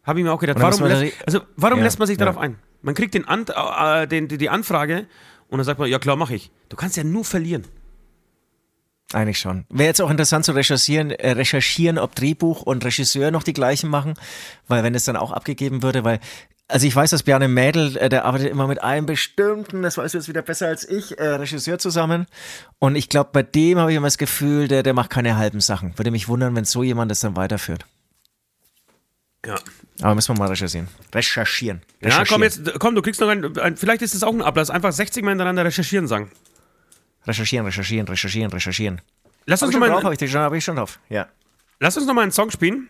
Habe 0.02 0.18
ich 0.18 0.24
mir 0.24 0.32
auch 0.32 0.40
gedacht. 0.40 0.58
Warum, 0.58 0.84
lässt, 0.88 1.14
also, 1.24 1.42
warum 1.54 1.78
ja, 1.78 1.84
lässt 1.84 2.00
man 2.00 2.08
sich 2.08 2.18
darauf 2.18 2.36
ein? 2.36 2.58
Man 2.82 2.96
kriegt 2.96 3.14
den 3.14 3.28
An 3.28 3.46
äh, 3.46 4.08
den, 4.08 4.26
die 4.26 4.48
Anfrage 4.48 5.06
und 5.46 5.58
dann 5.58 5.64
sagt 5.64 5.78
man, 5.78 5.88
ja 5.88 6.00
klar, 6.00 6.16
mache 6.16 6.34
ich. 6.34 6.50
Du 6.68 6.74
kannst 6.74 6.96
ja 6.96 7.04
nur 7.04 7.24
verlieren. 7.24 7.62
Eigentlich 9.12 9.38
schon. 9.38 9.64
Wäre 9.68 9.86
jetzt 9.86 10.02
auch 10.02 10.10
interessant 10.10 10.46
zu 10.46 10.52
recherchieren, 10.52 11.12
äh, 11.12 11.30
recherchieren, 11.30 11.98
ob 11.98 12.16
Drehbuch 12.16 12.62
und 12.62 12.84
Regisseur 12.84 13.30
noch 13.30 13.44
die 13.44 13.52
gleichen 13.52 13.88
machen, 13.88 14.14
weil 14.66 14.82
wenn 14.82 14.96
es 14.96 15.04
dann 15.04 15.16
auch 15.16 15.30
abgegeben 15.30 15.84
würde, 15.84 16.02
weil 16.02 16.18
also 16.68 16.86
ich 16.86 16.94
weiß, 16.94 17.10
dass 17.10 17.22
Bjarne 17.22 17.48
Mädel, 17.48 17.96
äh, 17.96 18.10
der 18.10 18.26
arbeitet 18.26 18.50
immer 18.50 18.66
mit 18.66 18.82
einem 18.82 19.06
bestimmten, 19.06 19.82
das 19.82 19.96
weißt 19.96 20.12
du 20.12 20.18
jetzt 20.18 20.28
wieder 20.28 20.42
besser 20.42 20.68
als 20.68 20.86
ich, 20.86 21.18
äh, 21.18 21.26
Regisseur 21.26 21.78
zusammen. 21.78 22.26
Und 22.78 22.94
ich 22.94 23.08
glaube, 23.08 23.30
bei 23.32 23.42
dem 23.42 23.78
habe 23.78 23.90
ich 23.90 23.96
immer 23.96 24.06
das 24.06 24.18
Gefühl, 24.18 24.68
der, 24.68 24.82
der 24.82 24.92
macht 24.92 25.08
keine 25.08 25.38
halben 25.38 25.60
Sachen. 25.60 25.96
Würde 25.98 26.10
mich 26.10 26.28
wundern, 26.28 26.54
wenn 26.54 26.66
so 26.66 26.82
jemand 26.82 27.10
das 27.10 27.20
dann 27.20 27.36
weiterführt. 27.36 27.86
Ja. 29.46 29.54
Aber 30.02 30.14
müssen 30.14 30.36
wir 30.36 30.38
mal 30.38 30.48
recherchieren. 30.48 30.88
Recherchieren. 31.14 31.80
recherchieren. 32.02 32.26
Ja, 32.26 32.30
komm 32.30 32.42
jetzt, 32.42 32.78
komm, 32.78 32.94
du 32.94 33.02
kriegst 33.02 33.20
noch 33.22 33.28
ein, 33.28 33.58
ein 33.58 33.76
vielleicht 33.78 34.02
ist 34.02 34.14
es 34.14 34.22
auch 34.22 34.32
ein 34.32 34.42
Ablass. 34.42 34.68
Einfach 34.68 34.92
60 34.92 35.24
Mal 35.24 35.30
hintereinander 35.30 35.64
recherchieren 35.64 36.06
sagen. 36.06 36.30
Recherchieren, 37.26 37.64
recherchieren, 37.64 38.06
recherchieren, 38.06 38.52
recherchieren. 38.52 39.00
Lass 39.46 39.62
uns 39.62 39.72
nochmal. 39.72 39.90
Habe 39.90 40.14
ich, 40.14 40.34
hab 40.34 40.52
ich 40.52 40.64
schon 40.64 40.76
drauf, 40.76 41.00
ja. 41.08 41.28
Lass 41.80 41.96
uns 41.96 42.06
nochmal 42.06 42.24
einen 42.24 42.32
Song 42.32 42.50
spielen 42.50 42.88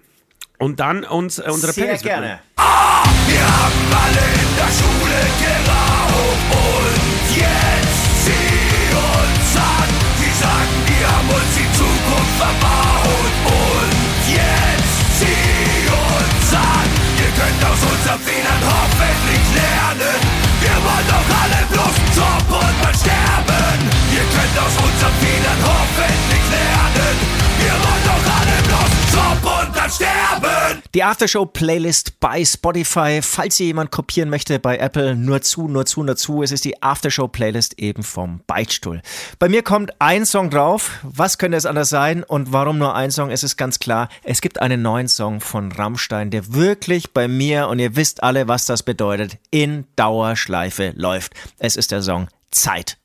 und 0.59 0.80
dann 0.80 1.04
uns 1.04 1.38
äh, 1.38 1.50
unsere 1.50 1.72
Sehr 1.72 1.84
Playlist 1.84 2.04
gerne. 2.04 2.40
Ah, 2.56 3.04
wir 3.26 3.40
haben 3.40 3.86
alle 3.94 4.24
in 4.42 4.50
der 4.59 4.70
Schule 4.74 5.20
geraucht 5.38 6.42
und 6.50 7.36
jetzt 7.38 8.02
zieh 8.26 8.90
uns 8.92 9.50
an. 9.56 9.88
Die 10.18 10.32
sagen, 10.34 10.74
wir 10.86 11.06
haben 11.06 11.30
uns 11.30 11.50
die 11.54 11.70
Zukunft 11.78 12.34
verbaut 12.38 13.34
und 13.46 13.94
jetzt 14.26 14.98
zieh 15.18 15.86
uns 15.88 16.48
an. 16.54 16.88
Ihr 17.22 17.32
könnt 17.38 17.61
aus 17.64 17.80
unseren 17.86 18.20
Fehlern 18.26 18.62
hoffentlich 18.66 19.44
lernen. 19.54 20.20
Wir 20.59 20.76
wollen 20.82 21.06
doch 21.06 21.28
alle 21.38 21.61
bloß 21.70 21.96
Top 22.18 22.46
und 22.50 22.76
mal 22.82 22.94
sterben. 22.98 23.78
Ihr 24.11 24.26
könnt 24.34 24.56
aus 24.59 24.74
unseren 24.74 25.14
Fehlern 25.22 25.61
hoffentlich 25.62 26.44
lernen. 26.50 27.14
Wir 27.62 27.74
wollen 27.78 28.04
doch 28.11 28.26
alle 28.26 28.56
bloß 28.66 28.92
Top 29.14 29.42
und 29.46 29.57
dann 29.89 29.91
sterben. 29.91 30.82
Die 30.95 31.05
Aftershow-Playlist 31.05 32.20
bei 32.20 32.45
Spotify. 32.45 33.20
Falls 33.22 33.59
ihr 33.61 33.66
jemand 33.66 33.91
kopieren 33.91 34.30
möchte 34.30 34.59
bei 34.59 34.78
Apple, 34.78 35.14
nur 35.16 35.43
zu, 35.43 35.68
nur 35.68 35.86
zu, 35.86 36.03
nur 36.03 36.16
zu. 36.16 36.43
Es 36.43 36.53
ist 36.53 36.64
die 36.64 36.82
Aftershow-Playlist 36.82 37.78
eben 37.78 38.03
vom 38.03 38.41
Beichtstuhl. 38.47 39.03
Bei 39.39 39.49
mir 39.49 39.62
kommt 39.62 39.93
ein 40.01 40.26
Song 40.26 40.51
drauf. 40.51 40.99
Was 41.03 41.39
könnte 41.39 41.57
es 41.57 41.66
anders 41.66 41.89
sein? 41.89 42.22
Und 42.22 42.53
warum 42.53 42.78
nur 42.78 42.95
ein 42.95 43.11
Song? 43.11 43.30
Es 43.30 43.43
ist 43.43 43.57
ganz 43.57 43.78
klar, 43.78 44.09
es 44.22 44.41
gibt 44.41 44.61
einen 44.61 44.82
neuen 44.82 45.09
Song 45.09 45.41
von 45.41 45.72
Rammstein, 45.72 46.30
der 46.30 46.53
wirklich 46.53 47.12
bei 47.12 47.28
mir, 47.28 47.68
und 47.68 47.78
ihr 47.78 47.97
wisst 47.97 48.22
alle, 48.22 48.49
was 48.49 48.66
das 48.66 48.82
bedeutet, 48.82 49.39
in 49.51 49.86
Dauerschleife 49.97 50.93
läuft. 50.97 51.34
Es 51.59 51.76
ist 51.76 51.91
der 51.93 52.03
Song 52.03 52.28
Zeit. 52.51 52.99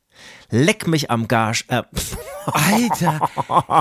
Leck 0.50 0.88
mich 0.88 1.10
am 1.10 1.28
Garsch. 1.28 1.66
Äh. 1.68 1.84
Alter, 2.46 3.30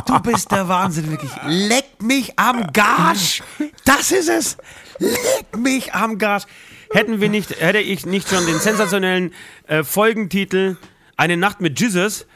du 0.07 0.21
bist 0.21 0.51
der 0.51 0.69
Wahnsinn, 0.69 1.11
wirklich. 1.11 1.33
Leck 1.47 2.03
mich 2.03 2.39
am 2.39 2.73
Garsch. 2.73 3.43
Das 3.85 4.13
ist 4.13 4.29
es. 4.29 4.57
Leck 4.99 5.57
mich 5.57 5.93
am 5.95 6.19
Garsch. 6.19 6.45
Hätten 6.93 7.21
wir 7.21 7.29
nicht, 7.29 7.61
hätte 7.61 7.79
ich 7.79 8.07
nicht 8.07 8.29
schon 8.29 8.47
den 8.47 8.59
sensationellen 8.59 9.33
äh, 9.67 9.83
Folgentitel 9.83 10.77
Eine 11.17 11.37
Nacht 11.37 11.61
mit 11.61 11.81
Jesus 11.81 12.27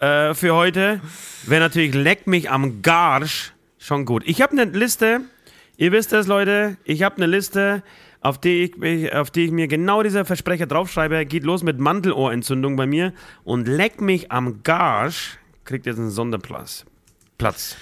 äh, 0.00 0.34
für 0.34 0.54
heute, 0.54 1.00
wäre 1.44 1.62
natürlich 1.62 1.94
Leck 1.94 2.26
mich 2.26 2.50
am 2.50 2.82
Garsch 2.82 3.52
schon 3.78 4.04
gut. 4.04 4.22
Ich 4.26 4.42
habe 4.42 4.52
eine 4.52 4.64
Liste, 4.64 5.22
ihr 5.76 5.92
wisst 5.92 6.12
das, 6.12 6.26
Leute, 6.26 6.76
ich 6.84 7.02
habe 7.02 7.16
eine 7.16 7.26
Liste 7.26 7.82
auf 8.26 8.38
die, 8.38 8.72
ich, 8.82 9.14
auf 9.14 9.30
die 9.30 9.44
ich 9.44 9.50
mir 9.52 9.68
genau 9.68 10.02
diese 10.02 10.24
Versprecher 10.24 10.66
draufschreibe. 10.66 11.24
Geht 11.26 11.44
los 11.44 11.62
mit 11.62 11.78
Mantelohrentzündung 11.78 12.74
bei 12.74 12.86
mir 12.86 13.12
und 13.44 13.68
leck 13.68 14.00
mich 14.00 14.32
am 14.32 14.62
Garsch, 14.64 15.38
kriegt 15.64 15.86
jetzt 15.86 15.98
einen 15.98 16.10
Sonderplatz. 16.10 16.84
Platz. 17.38 17.76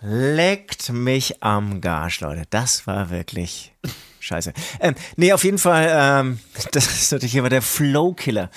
Leckt 0.00 0.90
mich 0.92 1.42
am 1.42 1.80
Garsch, 1.80 2.20
Leute. 2.20 2.44
Das 2.48 2.86
war 2.86 3.10
wirklich 3.10 3.74
scheiße. 4.20 4.54
Ähm, 4.80 4.94
nee, 5.16 5.32
auf 5.32 5.44
jeden 5.44 5.58
Fall, 5.58 5.88
ähm, 5.92 6.38
das 6.72 6.86
ist 6.86 7.12
natürlich 7.12 7.36
immer 7.36 7.50
der 7.50 7.62
Flow-Killer. 7.62 8.50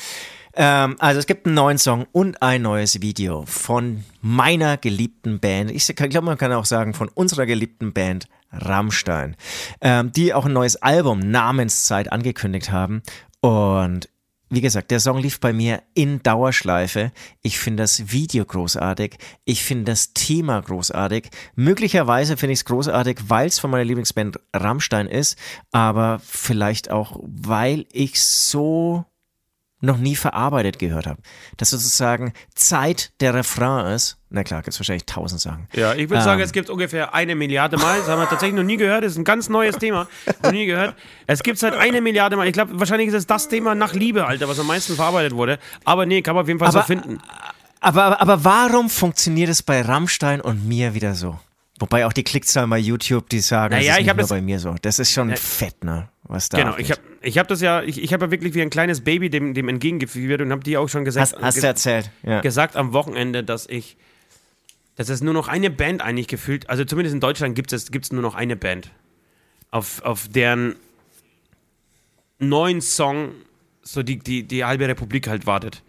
Ähm, 0.54 0.96
also 1.00 1.20
es 1.20 1.28
gibt 1.28 1.48
einen 1.48 1.56
neuen 1.56 1.78
Song 1.78 2.08
und 2.14 2.42
ein 2.42 2.62
neues 2.62 3.02
Video 3.02 3.44
von 3.46 4.06
meiner 4.22 4.78
geliebten 4.78 5.42
Band. 5.42 5.70
Ich 5.70 5.94
glaube, 5.94 6.22
man 6.22 6.38
kann 6.38 6.54
auch 6.54 6.66
sagen, 6.66 6.94
von 6.94 7.10
unserer 7.10 7.46
geliebten 7.46 7.92
Band 7.92 8.30
Rammstein, 8.58 9.36
ähm, 9.82 10.12
die 10.12 10.34
auch 10.34 10.46
ein 10.46 10.54
neues 10.54 10.76
Album 10.78 11.20
Namenszeit 11.20 12.12
angekündigt 12.12 12.72
haben. 12.72 13.02
Und 13.42 14.10
wie 14.50 14.62
gesagt, 14.62 14.92
der 14.92 15.00
Song 15.00 15.18
lief 15.18 15.40
bei 15.40 15.54
mir 15.54 15.82
in 15.96 16.22
Dauerschleife. 16.22 17.12
Ich 17.42 17.58
finde 17.58 17.84
das 17.84 18.12
Video 18.12 18.46
großartig. 18.46 19.18
Ich 19.44 19.64
finde 19.64 19.86
das 19.86 20.14
Thema 20.14 20.62
großartig. 20.62 21.30
Möglicherweise 21.56 22.38
finde 22.38 22.54
ich 22.54 22.60
es 22.60 22.66
großartig, 22.66 23.22
weil 23.28 23.48
es 23.48 23.60
von 23.60 23.72
meiner 23.72 23.84
Lieblingsband 23.84 24.40
Rammstein 24.56 25.08
ist, 25.08 25.38
aber 25.72 26.22
vielleicht 26.24 26.92
auch, 26.92 27.20
weil 27.24 27.86
ich 27.92 28.22
so 28.22 29.06
noch 29.86 29.98
nie 29.98 30.16
verarbeitet 30.16 30.80
gehört 30.80 31.08
habe. 31.08 31.22
Dass 31.58 31.70
sozusagen 31.70 32.34
Zeit 32.54 33.12
der 33.20 33.34
Refrain 33.34 33.94
ist. 33.94 34.18
Na 34.30 34.44
klar, 34.44 34.62
gibt 34.62 34.74
es 34.74 34.80
wahrscheinlich 34.80 35.06
tausend 35.06 35.40
Sachen. 35.40 35.68
Ja, 35.74 35.94
ich 35.94 36.10
würde 36.10 36.18
ähm, 36.18 36.22
sagen, 36.24 36.42
es 36.42 36.52
gibt 36.52 36.70
ungefähr 36.70 37.14
eine 37.14 37.36
Milliarde 37.36 37.78
Mal. 37.78 38.00
Das 38.00 38.10
haben 38.10 38.20
wir 38.20 38.28
tatsächlich 38.28 38.56
noch 38.56 38.64
nie 38.64 38.78
gehört. 38.78 39.04
Das 39.04 39.14
ist 39.14 39.18
ein 39.18 39.24
ganz 39.24 39.48
neues 39.48 39.78
Thema. 39.78 40.08
Noch 40.44 40.52
nie 40.52 40.66
gehört. 40.66 40.96
Es 41.28 41.44
gibt 41.44 41.58
seit 41.58 41.74
eine 41.74 42.02
Milliarde 42.02 42.36
Mal. 42.36 42.48
Ich 42.48 42.54
glaube, 42.54 42.78
wahrscheinlich 42.80 43.08
ist 43.08 43.14
es 43.14 43.28
das 43.28 43.48
Thema 43.48 43.76
nach 43.76 43.94
Liebe, 43.94 44.26
Alter, 44.26 44.50
was 44.50 44.60
am 44.60 44.68
meisten 44.68 44.96
verarbeitet 44.96 45.34
wurde. 45.34 45.60
Aber 45.86 46.06
nee, 46.06 46.22
kann 46.22 46.36
man 46.36 46.44
auf 46.44 46.48
jeden 46.48 46.60
Fall 46.60 46.70
aber, 46.70 46.82
so 46.82 46.86
finden. 46.86 47.20
Aber, 47.80 48.20
aber 48.20 48.44
warum 48.44 48.90
funktioniert 48.90 49.50
es 49.50 49.64
bei 49.64 49.82
Rammstein 49.82 50.42
und 50.42 50.68
mir 50.68 50.94
wieder 50.94 51.14
so? 51.14 51.40
Wobei 51.80 52.06
auch 52.06 52.14
die 52.14 52.24
Klickzahlen 52.24 52.70
bei 52.70 52.78
YouTube, 52.78 53.28
die 53.30 53.42
sagen, 53.42 53.74
naja, 53.74 53.88
das 53.90 53.96
ist 53.96 54.02
ich 54.02 54.08
nicht 54.08 54.18
nur 54.18 54.28
bei 54.30 54.42
mir 54.42 54.60
so. 54.60 54.76
Das 54.82 54.98
ist 55.00 55.12
schon 55.12 55.30
äh, 55.30 55.36
fett, 55.36 55.84
ne? 55.84 56.10
Was 56.24 56.48
da 56.50 56.58
Genau, 56.58 56.72
abgeht. 56.72 56.86
ich 56.86 56.92
habe 56.92 57.02
ich 57.22 57.38
hab 57.38 57.48
das 57.50 57.62
ja, 57.62 57.82
ich, 57.84 58.02
ich 58.02 58.14
habe 58.14 58.26
ja 58.26 58.32
wirklich 58.32 58.54
wie 58.54 58.62
ein 58.62 58.70
kleines 58.70 59.02
Baby 59.02 59.30
dem, 59.30 59.54
dem 59.54 59.68
entgegengeführt 59.68 60.42
und 60.42 60.52
habe 60.52 60.64
dir 60.64 60.80
auch 60.80 60.88
schon 60.90 61.04
gesagt. 61.04 61.34
Hast, 61.34 61.42
hast 61.42 61.62
du 61.64 61.68
erzählt, 61.68 62.12
ja. 62.24 62.40
Gesagt 62.42 62.76
am 62.78 62.94
Wochenende, 62.94 63.44
dass 63.44 63.68
ich, 63.68 63.98
dass 64.96 65.10
es 65.10 65.22
nur 65.22 65.34
noch 65.34 65.48
eine 65.50 65.70
Band 65.70 66.02
eigentlich 66.02 66.28
gefühlt, 66.28 66.70
also 66.70 66.86
zumindest 66.86 67.14
in 67.14 67.20
Deutschland 67.20 67.56
gibt 67.56 67.74
es 67.74 67.92
gibt's 67.92 68.12
nur 68.12 68.22
noch 68.22 68.36
eine 68.36 68.56
Band, 68.56 68.92
auf, 69.70 70.02
auf 70.04 70.28
deren 70.30 70.76
neuen 72.40 72.82
Song 72.82 73.32
so 73.82 74.02
die, 74.02 74.18
die, 74.18 74.44
die 74.44 74.64
halbe 74.64 74.88
Republik 74.88 75.28
halt 75.28 75.46
wartet. 75.46 75.84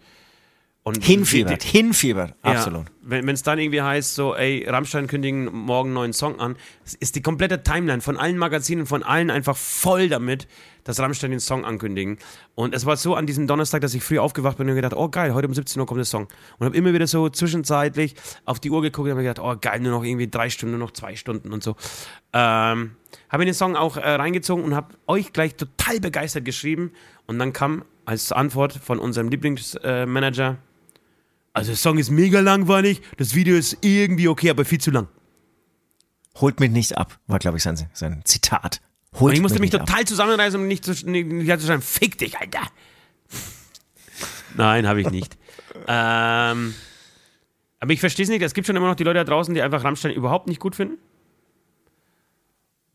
Und 0.87 1.03
hinfiebert, 1.03 1.63
die, 1.65 1.67
hinfiebert, 1.67 2.33
absolut. 2.43 2.85
Ja, 2.85 2.91
wenn 3.09 3.27
es 3.27 3.43
dann 3.43 3.59
irgendwie 3.59 3.81
heißt, 3.81 4.15
so, 4.15 4.33
ey, 4.33 4.65
Rammstein 4.65 5.07
kündigen 5.07 5.53
morgen 5.53 5.89
einen 5.89 5.95
neuen 5.95 6.13
Song 6.13 6.39
an, 6.39 6.55
ist 7.01 7.17
die 7.17 7.21
komplette 7.21 7.61
Timeline 7.61 7.99
von 7.99 8.15
allen 8.15 8.37
Magazinen, 8.37 8.85
von 8.85 9.03
allen 9.03 9.29
einfach 9.29 9.57
voll 9.57 10.07
damit, 10.07 10.47
dass 10.85 11.01
Rammstein 11.01 11.31
den 11.31 11.41
Song 11.41 11.65
ankündigen. 11.65 12.19
Und 12.55 12.73
es 12.73 12.85
war 12.85 12.95
so 12.95 13.15
an 13.15 13.25
diesem 13.25 13.47
Donnerstag, 13.47 13.81
dass 13.81 13.93
ich 13.93 14.01
früh 14.01 14.17
aufgewacht 14.17 14.57
bin 14.57 14.69
und 14.69 14.75
gedacht, 14.75 14.93
oh 14.95 15.09
geil, 15.09 15.33
heute 15.33 15.49
um 15.49 15.53
17 15.53 15.77
Uhr 15.77 15.85
kommt 15.85 15.97
der 15.97 16.05
Song. 16.05 16.29
Und 16.57 16.65
habe 16.65 16.77
immer 16.77 16.93
wieder 16.93 17.05
so 17.05 17.27
zwischenzeitlich 17.27 18.15
auf 18.45 18.61
die 18.61 18.71
Uhr 18.71 18.81
geguckt 18.81 19.07
und 19.07 19.11
habe 19.11 19.23
gedacht, 19.23 19.39
oh 19.39 19.57
geil, 19.59 19.81
nur 19.81 19.91
noch 19.91 20.05
irgendwie 20.05 20.29
drei 20.29 20.49
Stunden, 20.49 20.77
nur 20.77 20.87
noch 20.87 20.93
zwei 20.93 21.17
Stunden 21.17 21.51
und 21.51 21.63
so. 21.63 21.75
Ähm, 22.31 22.91
habe 23.27 23.43
den 23.43 23.53
Song 23.53 23.75
auch 23.75 23.97
äh, 23.97 24.09
reingezogen 24.09 24.63
und 24.63 24.73
habe 24.73 24.93
euch 25.05 25.33
gleich 25.33 25.55
total 25.55 25.99
begeistert 25.99 26.45
geschrieben. 26.45 26.93
Und 27.25 27.39
dann 27.39 27.51
kam 27.51 27.83
als 28.05 28.31
Antwort 28.31 28.71
von 28.71 28.99
unserem 28.99 29.27
Lieblingsmanager, 29.27 30.51
äh, 30.51 30.55
also 31.57 31.71
der 31.71 31.77
Song 31.77 31.97
ist 31.97 32.11
mega 32.11 32.39
langweilig, 32.39 33.01
das 33.17 33.33
Video 33.33 33.55
ist 33.55 33.79
irgendwie 33.81 34.27
okay, 34.27 34.51
aber 34.51 34.63
viel 34.63 34.79
zu 34.79 34.91
lang. 34.91 35.07
Holt 36.35 36.59
mich 36.59 36.69
nicht 36.69 36.95
ab, 36.97 37.19
war 37.25 37.39
glaube 37.39 37.57
ich 37.57 37.63
sein, 37.63 37.77
sein 37.93 38.21
Zitat. 38.25 38.79
Holt 39.13 39.31
und 39.31 39.33
ich 39.33 39.41
musste 39.41 39.59
mich, 39.59 39.71
mich 39.71 39.79
total 39.79 40.01
ab. 40.01 40.07
zusammenreißen, 40.07 40.59
um 40.59 40.67
nicht 40.67 40.85
zu, 40.85 40.91
nicht, 41.09 41.27
nicht 41.27 41.59
zu 41.59 41.65
schreiben, 41.65 41.81
fick 41.81 42.17
dich, 42.19 42.37
Alter. 42.37 42.61
Nein, 44.55 44.87
habe 44.87 45.01
ich 45.01 45.09
nicht. 45.09 45.35
ähm, 45.87 46.75
aber 47.79 47.91
ich 47.91 47.99
verstehe 47.99 48.23
es 48.23 48.29
nicht, 48.29 48.43
es 48.43 48.53
gibt 48.53 48.67
schon 48.67 48.75
immer 48.75 48.87
noch 48.87 48.95
die 48.95 49.03
Leute 49.03 49.17
da 49.17 49.23
draußen, 49.23 49.53
die 49.55 49.61
einfach 49.63 49.83
Rammstein 49.83 50.11
überhaupt 50.11 50.47
nicht 50.47 50.59
gut 50.59 50.75
finden. 50.75 50.99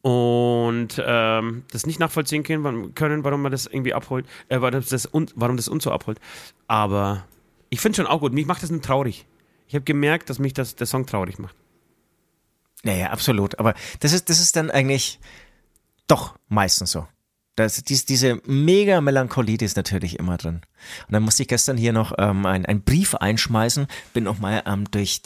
Und 0.02 1.02
ähm, 1.04 1.64
das 1.72 1.86
nicht 1.86 1.98
nachvollziehen 1.98 2.44
können, 2.44 3.24
warum 3.24 3.42
man 3.42 3.50
das 3.50 3.66
irgendwie 3.66 3.94
abholt, 3.94 4.26
äh, 4.48 4.60
warum, 4.60 4.84
das, 4.88 5.08
warum 5.34 5.56
das 5.56 5.68
uns 5.68 5.84
so 5.84 5.90
abholt. 5.92 6.20
Aber 6.66 7.24
ich 7.72 7.80
finde 7.80 7.96
schon 7.96 8.06
auch 8.06 8.20
gut. 8.20 8.34
Mich 8.34 8.44
macht 8.44 8.62
das 8.62 8.70
nur 8.70 8.82
traurig. 8.82 9.26
Ich 9.66 9.74
habe 9.74 9.84
gemerkt, 9.84 10.28
dass 10.28 10.38
mich 10.38 10.52
das, 10.52 10.76
der 10.76 10.86
Song 10.86 11.06
traurig 11.06 11.38
macht. 11.38 11.56
Naja, 12.82 13.06
absolut. 13.06 13.58
Aber 13.58 13.72
das 14.00 14.12
ist, 14.12 14.28
das 14.28 14.40
ist 14.40 14.56
dann 14.56 14.70
eigentlich 14.70 15.18
doch 16.06 16.36
meistens 16.48 16.90
so. 16.90 17.08
Das, 17.56 17.82
dies, 17.82 18.04
diese 18.04 18.42
mega 18.44 19.00
Melancholie, 19.00 19.56
die 19.56 19.64
ist 19.64 19.78
natürlich 19.78 20.18
immer 20.18 20.36
drin. 20.36 20.60
Und 21.06 21.12
dann 21.12 21.22
musste 21.22 21.44
ich 21.44 21.48
gestern 21.48 21.78
hier 21.78 21.94
noch 21.94 22.12
ähm, 22.18 22.44
einen 22.44 22.82
Brief 22.82 23.14
einschmeißen, 23.14 23.86
bin 24.12 24.24
nochmal 24.24 24.62
ähm, 24.66 24.90
durch 24.90 25.22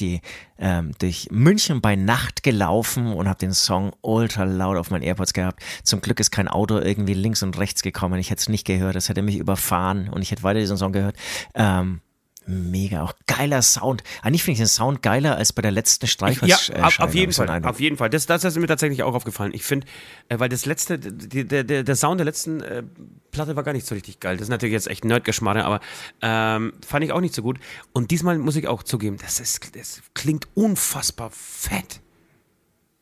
ähm, 0.59 0.93
durch 1.01 1.29
München 1.33 1.81
bei 1.81 1.97
Nacht 1.97 2.45
gelaufen 2.45 3.13
und 3.13 3.29
habe 3.29 3.41
den 3.41 3.55
Song 3.55 3.93
ultra 4.03 4.45
laut 4.45 4.77
auf 4.77 4.91
meinen 4.91 5.03
AirPods 5.03 5.33
gehabt. 5.33 5.65
Zum 5.83 6.01
Glück 6.01 6.21
ist 6.21 6.31
kein 6.31 6.47
Auto 6.47 6.79
irgendwie 6.79 7.15
links 7.15 7.43
und 7.43 7.59
rechts 7.59 7.83
gekommen. 7.83 8.21
Ich 8.21 8.31
hätte 8.31 8.41
es 8.41 8.49
nicht 8.49 8.67
gehört, 8.67 8.95
das 8.95 9.09
hätte 9.09 9.23
mich 9.23 9.37
überfahren 9.37 10.09
und 10.09 10.23
ich 10.23 10.31
hätte 10.31 10.45
weiter 10.45 10.61
diesen 10.61 10.77
Song 10.77 10.93
gehört. 10.93 11.17
Ähm, 11.55 12.01
mega, 12.47 13.03
auch 13.03 13.15
geiler 13.27 13.63
Sound. 13.63 14.03
Eigentlich 14.23 14.43
finde 14.43 14.53
ich 14.55 14.59
den 14.59 14.69
Sound 14.69 15.03
geiler 15.03 15.37
als 15.37 15.53
bei 15.53 15.63
der 15.63 15.71
letzten 15.71 16.07
Streichholzscheibe. 16.07 16.79
Ja, 16.79 16.87
auf, 16.87 17.01
auf 17.01 17.15
jeden 17.15 17.33
Fall, 17.33 17.65
auf 17.65 17.81
jeden 17.81 17.97
Fall. 17.97 18.11
Das, 18.11 18.27
das 18.27 18.45
ist 18.45 18.57
mir 18.57 18.67
tatsächlich 18.67 19.03
auch 19.03 19.15
aufgefallen. 19.15 19.53
Ich 19.55 19.65
finde, 19.65 19.87
äh, 20.29 20.39
weil 20.39 20.49
das 20.49 20.67
letzte, 20.67 20.99
die, 20.99 21.47
der, 21.47 21.65
der, 21.65 21.83
der 21.83 21.97
Sound 21.97 22.21
der 22.21 22.25
letzten 22.25 22.61
äh, 22.61 22.83
Platte 23.31 23.57
war 23.57 23.63
gar 23.63 23.73
nicht 23.73 23.87
so 23.87 23.95
richtig 23.95 24.21
geil. 24.21 24.37
Das 24.37 24.45
ist 24.45 24.51
natürlich 24.51 24.73
jetzt 24.73 24.89
echt 24.89 25.05
Nerdgeschmarre, 25.05 25.65
aber 25.65 25.81
ähm, 26.23 26.73
fand 26.87 27.05
ich 27.05 27.13
auch 27.13 27.21
nicht 27.21 27.35
so 27.35 27.43
gut. 27.43 27.59
Und 27.93 28.11
diesmal 28.11 28.39
muss 28.39 28.57
ich 28.57 28.69
auch 28.69 28.83
zugeben, 28.83 29.17
das, 29.21 29.41
ist, 29.41 29.77
das 29.77 30.03
klingt 30.15 30.49
unfassbar 30.55 31.31
fett. 31.31 32.01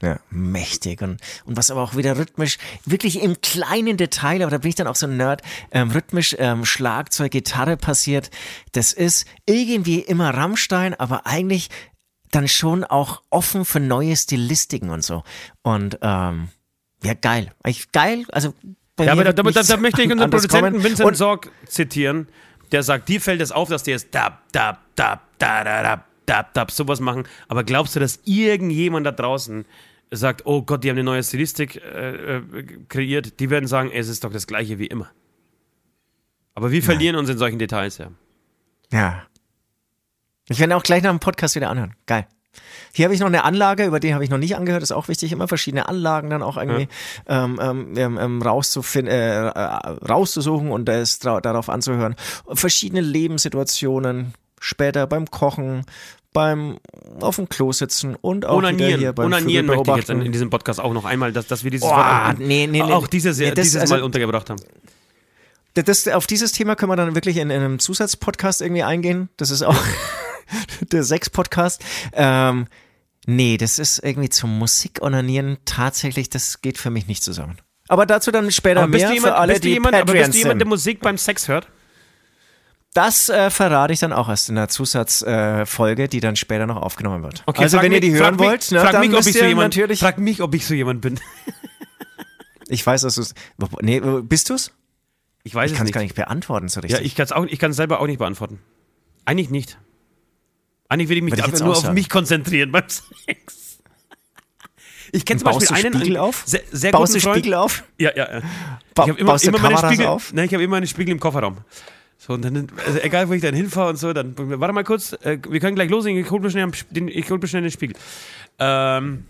Ja, 0.05 0.21
mächtig. 0.29 1.01
Und, 1.01 1.19
und 1.47 1.57
was 1.57 1.71
aber 1.71 1.81
auch 1.81 1.97
wieder 1.97 2.19
rhythmisch, 2.19 2.59
wirklich 2.85 3.23
im 3.23 3.41
kleinen 3.41 3.97
Detail, 3.97 4.43
aber 4.43 4.51
da 4.51 4.59
bin 4.59 4.69
ich 4.69 4.75
dann 4.75 4.87
auch 4.87 4.97
so 4.97 5.07
ein 5.07 5.17
Nerd, 5.17 5.41
ähm, 5.71 5.91
rhythmisch 5.91 6.37
ähm, 6.39 6.67
Schlagzeug, 6.67 7.33
Gitarre 7.33 7.79
passiert, 7.79 8.31
das 8.73 8.93
ist 8.93 9.27
irgendwie 9.47 10.01
immer 10.01 10.35
Rammstein, 10.35 10.93
aber 10.93 11.27
eigentlich 11.27 11.71
dann 12.31 12.49
schon 12.49 12.85
auch 12.85 13.23
offen 13.31 13.65
für 13.65 13.81
neue 13.81 14.15
Stilistiken 14.15 14.91
und 14.91 15.03
so. 15.03 15.23
Und 15.63 15.99
ähm, 16.03 16.49
ja, 17.03 17.15
geil. 17.15 17.53
Eigentlich 17.63 17.91
geil. 17.93 18.27
Also 18.31 18.53
ja, 19.01 19.13
aber 19.13 19.25
da, 19.25 19.33
da, 19.33 19.43
da, 19.43 19.63
da 19.63 19.77
möchte 19.79 20.03
ich 20.03 20.13
unseren 20.13 20.31
Produzenten 20.31 20.85
Vincent 20.85 21.09
und, 21.09 21.15
Sorg 21.17 21.51
zitieren. 21.67 22.29
Der 22.73 22.83
sagt, 22.83 23.09
dir 23.09 23.23
fällt 23.23 23.41
es 23.41 23.53
auf, 23.53 23.69
dass 23.71 23.85
die 23.85 23.93
jetzt 23.93 24.09
da, 24.13 24.41
da, 24.53 24.79
da, 24.97 25.21
da, 25.39 25.65
da, 25.65 25.83
da, 25.83 26.05
dab, 26.27 26.55
dab, 26.55 26.71
sowas 26.71 27.01
machen. 27.01 27.25
Aber 27.49 27.65
glaubst 27.65 27.97
du, 27.97 28.01
dass 28.01 28.21
irgendjemand 28.25 29.07
da 29.07 29.13
draußen 29.13 29.65
sagt, 30.11 30.47
oh 30.47 30.63
Gott, 30.63 30.85
die 30.85 30.91
haben 30.91 30.97
eine 30.97 31.05
neue 31.05 31.23
Stilistik 31.23 31.77
äh, 31.77 32.37
äh, 32.37 32.43
kreiert, 32.89 33.41
die 33.41 33.51
werden 33.51 33.67
sagen, 33.67 33.91
es 33.93 34.09
ist 34.09 34.25
doch 34.25 34.33
das 34.33 34.47
gleiche 34.47 34.79
wie 34.79 34.87
immer. 34.87 35.11
Aber 36.55 36.71
wir 36.71 36.83
verlieren 36.83 37.15
Nein. 37.15 37.25
uns 37.25 37.31
in 37.31 37.39
solchen 37.39 37.59
Details, 37.59 37.99
ja. 37.99 38.11
Ja. 38.93 39.23
Ich 40.49 40.61
werde 40.61 40.77
auch 40.77 40.83
gleich 40.83 41.03
nach 41.03 41.11
dem 41.11 41.21
Podcast 41.21 41.57
wieder 41.57 41.71
anhören. 41.71 41.95
Geil. 42.07 42.27
Hier 42.93 43.07
habe 43.07 43.15
ich 43.15 43.21
noch 43.21 43.27
eine 43.27 43.43
Anlage, 43.43 43.87
über 43.87 43.99
die 43.99 44.15
habe 44.15 44.23
ich 44.23 44.31
noch 44.31 44.39
nicht 44.39 44.55
angehört, 44.55 44.83
ist 44.83 44.93
auch 44.93 45.09
wichtig, 45.09 45.33
immer 45.33 45.49
verschiedene 45.49 45.89
Anlagen 45.89 46.31
dann 46.31 46.43
auch 46.43 46.57
irgendwie 46.57 46.89
ja. 47.29 47.45
ähm, 47.45 47.59
ähm, 47.61 47.95
ähm, 47.97 48.19
ähm 48.21 48.43
rauszufinden, 48.43 49.13
äh, 49.13 49.49
äh, 49.49 49.51
rauszusuchen 49.51 50.71
und 50.71 50.85
das 50.85 51.19
darauf 51.19 51.69
anzuhören. 51.69 52.15
Verschiedene 52.53 53.01
Lebenssituationen, 53.01 54.35
später 54.61 55.09
beim 55.09 55.29
Kochen, 55.29 55.85
beim 56.35 56.79
auf 57.21 57.37
dem 57.37 57.49
Klo 57.49 57.73
sitzen 57.73 58.17
und 58.17 58.45
auch 58.45 58.59
Onanieren. 58.59 58.89
wieder 58.89 58.99
hier 58.99 59.13
beim 59.15 59.27
Onanieren 59.27 59.67
möchte 59.67 59.91
ich 59.93 59.97
jetzt 59.97 60.11
in, 60.11 60.21
in, 60.21 60.33
diesem 60.33 60.51
Podcast 60.51 60.81
auch 60.81 60.93
noch 60.93 61.07
einmal, 61.07 61.33
dass, 61.33 61.47
dass 61.47 61.65
wir 61.65 61.71
dieses 61.71 61.89
oh, 61.89 61.93
Wort 61.93 62.39
nee, 62.41 62.67
nee, 62.67 62.83
auch 62.83 63.07
dieses, 63.07 63.39
nee, 63.39 63.53
dieses 63.53 63.81
also, 63.81 63.95
Mal 63.95 64.03
untergebracht 64.03 64.51
haben. 64.51 64.61
Das, 65.75 66.07
auf 66.09 66.27
dieses 66.27 66.53
Thema 66.53 66.77
können 66.77 66.91
wir 66.91 66.97
dann 66.97 67.15
wirklich 67.15 67.39
in, 67.39 67.51
in 67.51 67.63
einem 67.63 67.79
Zusatzpodcast 67.79 68.61
irgendwie 68.61 68.83
eingehen. 68.83 69.29
Das 69.37 69.51
ist 69.51 69.63
auch 69.63 69.77
der 70.93 71.05
Sex-Podcast. 71.05 71.83
Ähm, 72.13 72.67
nee, 73.27 73.57
das 73.57 73.79
ist 73.79 74.01
irgendwie 74.05 74.29
zum 74.29 74.59
Musik-Onanieren 74.59 75.59
tatsächlich, 75.65 76.31
das 76.31 76.61
geht 76.63 76.79
für 76.79 76.91
mich 76.91 77.07
nicht 77.07 77.23
zusammen. 77.23 77.59
Aber 77.89 78.07
dazu 78.07 78.31
dann 78.31 78.51
später 78.51 78.83
aber 78.83 78.89
mehr 78.89 79.13
jemand, 79.13 79.35
für 79.35 79.35
alle, 79.37 79.61
die 79.61 79.71
jemand, 79.71 79.95
Aber 79.95 80.13
bist 80.13 80.35
du 80.35 80.39
jemand, 80.39 80.61
der 80.61 80.69
Musik 80.69 81.01
beim 81.01 81.19
Sex 81.19 81.49
hört? 81.49 81.69
Das 82.95 83.29
äh, 83.29 83.51
verrate 83.51 83.93
ich 83.93 83.99
dann 83.99 84.13
auch 84.13 84.29
erst 84.29 84.49
in 84.49 84.55
der 84.55 84.69
Zusatzfolge, 84.69 86.05
äh, 86.05 86.09
die 86.09 86.21
dann 86.21 86.37
später 86.37 86.67
noch 86.67 86.77
aufgenommen 86.77 87.25
wird. 87.25 87.43
Okay, 87.45 87.65
also 87.65 87.83
wenn 87.83 87.91
mich, 87.91 87.97
ihr 87.97 88.01
die 88.01 88.15
hören 88.15 88.37
mich, 88.37 88.47
wollt, 88.47 88.71
ne, 88.71 88.79
dann 88.79 89.01
mich, 89.01 89.19
ob 89.19 89.27
ich 89.27 89.33
so 89.33 89.45
jemand, 89.45 89.75
natürlich. 89.75 89.99
Frag 89.99 90.19
mich, 90.19 90.41
ob 90.41 90.55
ich 90.55 90.65
so 90.65 90.75
jemand 90.75 91.01
bin. 91.01 91.19
ich 92.69 92.87
weiß, 92.87 93.03
dass 93.03 93.17
du 93.17 93.23
es. 93.23 93.35
Nee, 93.81 94.01
bist 94.23 94.49
du's? 94.49 94.73
Ich 95.43 95.55
weiß 95.57 95.73
ich 95.73 95.77
es 95.77 95.83
nicht. 95.83 95.89
Ich 95.89 95.93
kann 95.93 95.93
es 95.93 95.93
gar 95.93 96.03
nicht 96.03 96.15
beantworten 96.15 96.69
so 96.69 96.81
richtig. 96.81 97.01
Ja, 97.01 97.05
ich 97.05 97.17
kann 97.17 97.25
es 97.25 97.33
auch, 97.33 97.45
ich 97.45 97.59
kann 97.59 97.73
es 97.73 97.77
selber 97.77 98.01
auch 98.01 98.07
nicht 98.07 98.19
beantworten. 98.19 98.61
Eigentlich 99.25 99.51
nicht. 99.51 99.77
Eigentlich 100.89 101.09
will 101.09 101.17
ich 101.17 101.25
mich 101.25 101.43
einfach 101.43 101.61
nur 101.61 101.77
auf 101.77 101.93
mich 101.93 102.09
konzentrieren 102.09 102.71
beim 102.71 102.85
Sex. 102.89 103.81
Ich 105.11 105.25
kenne 105.25 105.41
zum 105.41 105.47
Beispiel 105.47 105.67
du 105.67 105.75
einen 105.75 105.95
Spiegel 105.95 106.17
auf? 106.17 106.45
Sehr, 106.47 106.63
sehr 106.71 106.93
Baust 106.93 107.15
du 107.15 107.21
Spiegel 107.21 107.55
auf? 107.55 107.83
Ja, 107.99 108.11
ja, 108.15 108.35
ja. 108.35 108.43
Ba 108.95 109.05
ich 109.05 109.11
habe 109.11 109.21
immer, 109.21 109.43
immer 109.43 109.59
meine 109.59 109.79
Spiegel. 109.79 110.07
Auf? 110.07 110.33
Nein, 110.33 110.47
ich 110.47 110.55
habe 110.55 110.63
immer 110.63 110.77
einen 110.77 110.87
Spiegel 110.87 111.13
im 111.13 111.21
Kofferraum. 111.21 111.59
So, 112.27 112.33
und 112.33 112.43
dann, 112.43 112.69
also 112.87 112.99
egal 113.01 113.29
wo 113.29 113.35
ich 113.35 113.43
dann 113.43 113.55
hinfahre 113.55 113.91
und 113.91 113.97
so, 113.97 114.15
dann, 114.15 114.33
warte 114.37 114.73
mal 114.73 114.83
kurz, 114.83 115.13
äh, 115.25 115.39
wir 115.47 115.61
können 115.61 115.75
gleich 115.75 115.91
loslegen, 115.91 116.19
ich 116.19 116.31
hol 116.31 116.41
mir 116.41 116.51
schnell 116.51 116.71
den, 116.89 117.09
ich 117.09 117.31
hol 117.31 117.39
mir 117.39 117.47
schnell 117.47 117.61
den 117.61 117.71
Spiegel. 117.71 117.97
Ähm, 118.59 119.27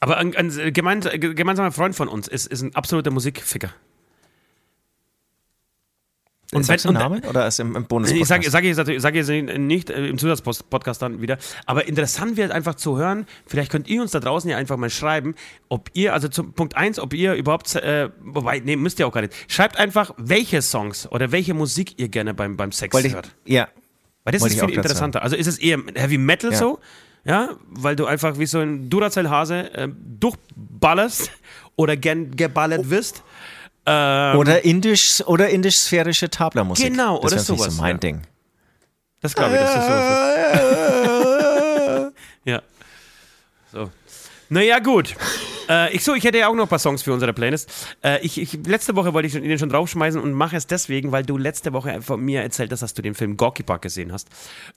aber 0.00 0.16
ein, 0.16 0.34
ein 0.36 0.72
gemeinsamer 0.72 1.70
Freund 1.70 1.94
von 1.94 2.08
uns 2.08 2.26
ist, 2.26 2.46
ist 2.46 2.62
ein 2.62 2.74
absoluter 2.74 3.12
Musikficker. 3.12 3.70
Und 6.56 6.64
Sagst 6.64 6.84
du 6.86 6.92
Namen 6.92 7.22
oder 7.24 7.46
ist 7.46 7.60
im, 7.60 7.76
im 7.76 7.84
bonus 7.84 8.10
Ich 8.10 8.26
sage 8.26 8.50
sag 8.50 8.64
sag 8.74 9.14
jetzt 9.14 9.28
nicht 9.28 9.90
äh, 9.90 10.06
im 10.06 10.18
Zusatzpodcast 10.18 11.02
dann 11.02 11.20
wieder, 11.20 11.38
aber 11.66 11.86
interessant 11.86 12.36
wird 12.36 12.50
einfach 12.50 12.74
zu 12.74 12.96
hören, 12.96 13.26
vielleicht 13.46 13.70
könnt 13.70 13.88
ihr 13.88 14.00
uns 14.00 14.12
da 14.12 14.20
draußen 14.20 14.48
ja 14.48 14.56
einfach 14.56 14.76
mal 14.76 14.90
schreiben, 14.90 15.34
ob 15.68 15.90
ihr, 15.92 16.14
also 16.14 16.28
zum 16.28 16.52
Punkt 16.52 16.76
1, 16.76 16.98
ob 16.98 17.14
ihr 17.14 17.34
überhaupt, 17.34 17.74
äh, 17.74 18.08
wobei, 18.22 18.60
nee, 18.60 18.76
müsst 18.76 18.98
ihr 18.98 19.06
auch 19.06 19.12
gar 19.12 19.20
nicht, 19.20 19.34
schreibt 19.48 19.78
einfach, 19.78 20.12
welche 20.16 20.62
Songs 20.62 21.10
oder 21.10 21.32
welche 21.32 21.54
Musik 21.54 21.98
ihr 21.98 22.08
gerne 22.08 22.34
beim, 22.34 22.56
beim 22.56 22.72
Sex 22.72 22.94
Wollte 22.94 23.12
hört. 23.12 23.34
Ich, 23.44 23.54
ja. 23.54 23.68
Weil 24.24 24.32
das 24.32 24.42
Wollte 24.42 24.54
ist 24.56 24.64
viel 24.64 24.74
interessanter. 24.74 25.22
Also 25.22 25.36
ist 25.36 25.46
es 25.46 25.58
eher 25.58 25.78
Heavy 25.94 26.18
Metal 26.18 26.50
ja. 26.50 26.56
so, 26.56 26.80
ja, 27.24 27.50
weil 27.68 27.96
du 27.96 28.06
einfach 28.06 28.38
wie 28.38 28.46
so 28.46 28.60
ein 28.60 28.88
Duracell-Hase 28.88 29.74
äh, 29.74 29.88
durchballerst 30.18 31.30
oder 31.76 31.96
gern 31.96 32.30
geballert 32.36 32.82
oh. 32.84 32.90
Ähm, 33.86 34.38
oder 34.38 34.64
indisch 34.64 35.22
oder 35.26 35.48
indisch-sphärische 35.48 36.28
Tablermusik. 36.28 36.86
Genau, 36.86 37.20
das 37.20 37.32
oder 37.32 37.42
sowas. 37.42 37.76
So 37.76 37.82
mein 37.82 37.96
ja. 37.96 37.98
Ding. 37.98 38.22
Das 39.20 39.34
glaube 39.34 39.54
ich, 39.54 39.60
das 39.60 39.76
ist 39.76 39.86
so. 39.86 39.92
ja. 42.50 42.62
So. 43.72 43.90
Naja, 44.48 44.78
gut. 44.80 45.14
Äh, 45.68 45.94
ich 45.94 46.04
so, 46.04 46.14
ich 46.14 46.24
hätte 46.24 46.38
ja 46.38 46.48
auch 46.48 46.54
noch 46.54 46.64
ein 46.64 46.68
paar 46.68 46.78
Songs 46.78 47.02
für 47.02 47.12
unsere 47.12 47.32
Playlist. 47.32 47.72
Äh, 48.02 48.24
ich, 48.24 48.40
ich, 48.40 48.52
letzte 48.66 48.94
Woche 48.94 49.14
wollte 49.14 49.26
ich 49.26 49.32
den 49.32 49.58
schon 49.58 49.68
draufschmeißen 49.68 50.20
und 50.20 50.32
mache 50.32 50.56
es 50.56 50.66
deswegen, 50.66 51.12
weil 51.12 51.24
du 51.24 51.36
letzte 51.36 51.72
Woche 51.72 52.02
von 52.02 52.20
mir 52.20 52.42
erzählt 52.42 52.70
hast, 52.72 52.80
dass 52.80 52.94
du 52.94 53.02
den 53.02 53.14
Film 53.14 53.36
Gorky 53.36 53.62
Park 53.62 53.82
gesehen 53.82 54.12
hast. 54.12 54.28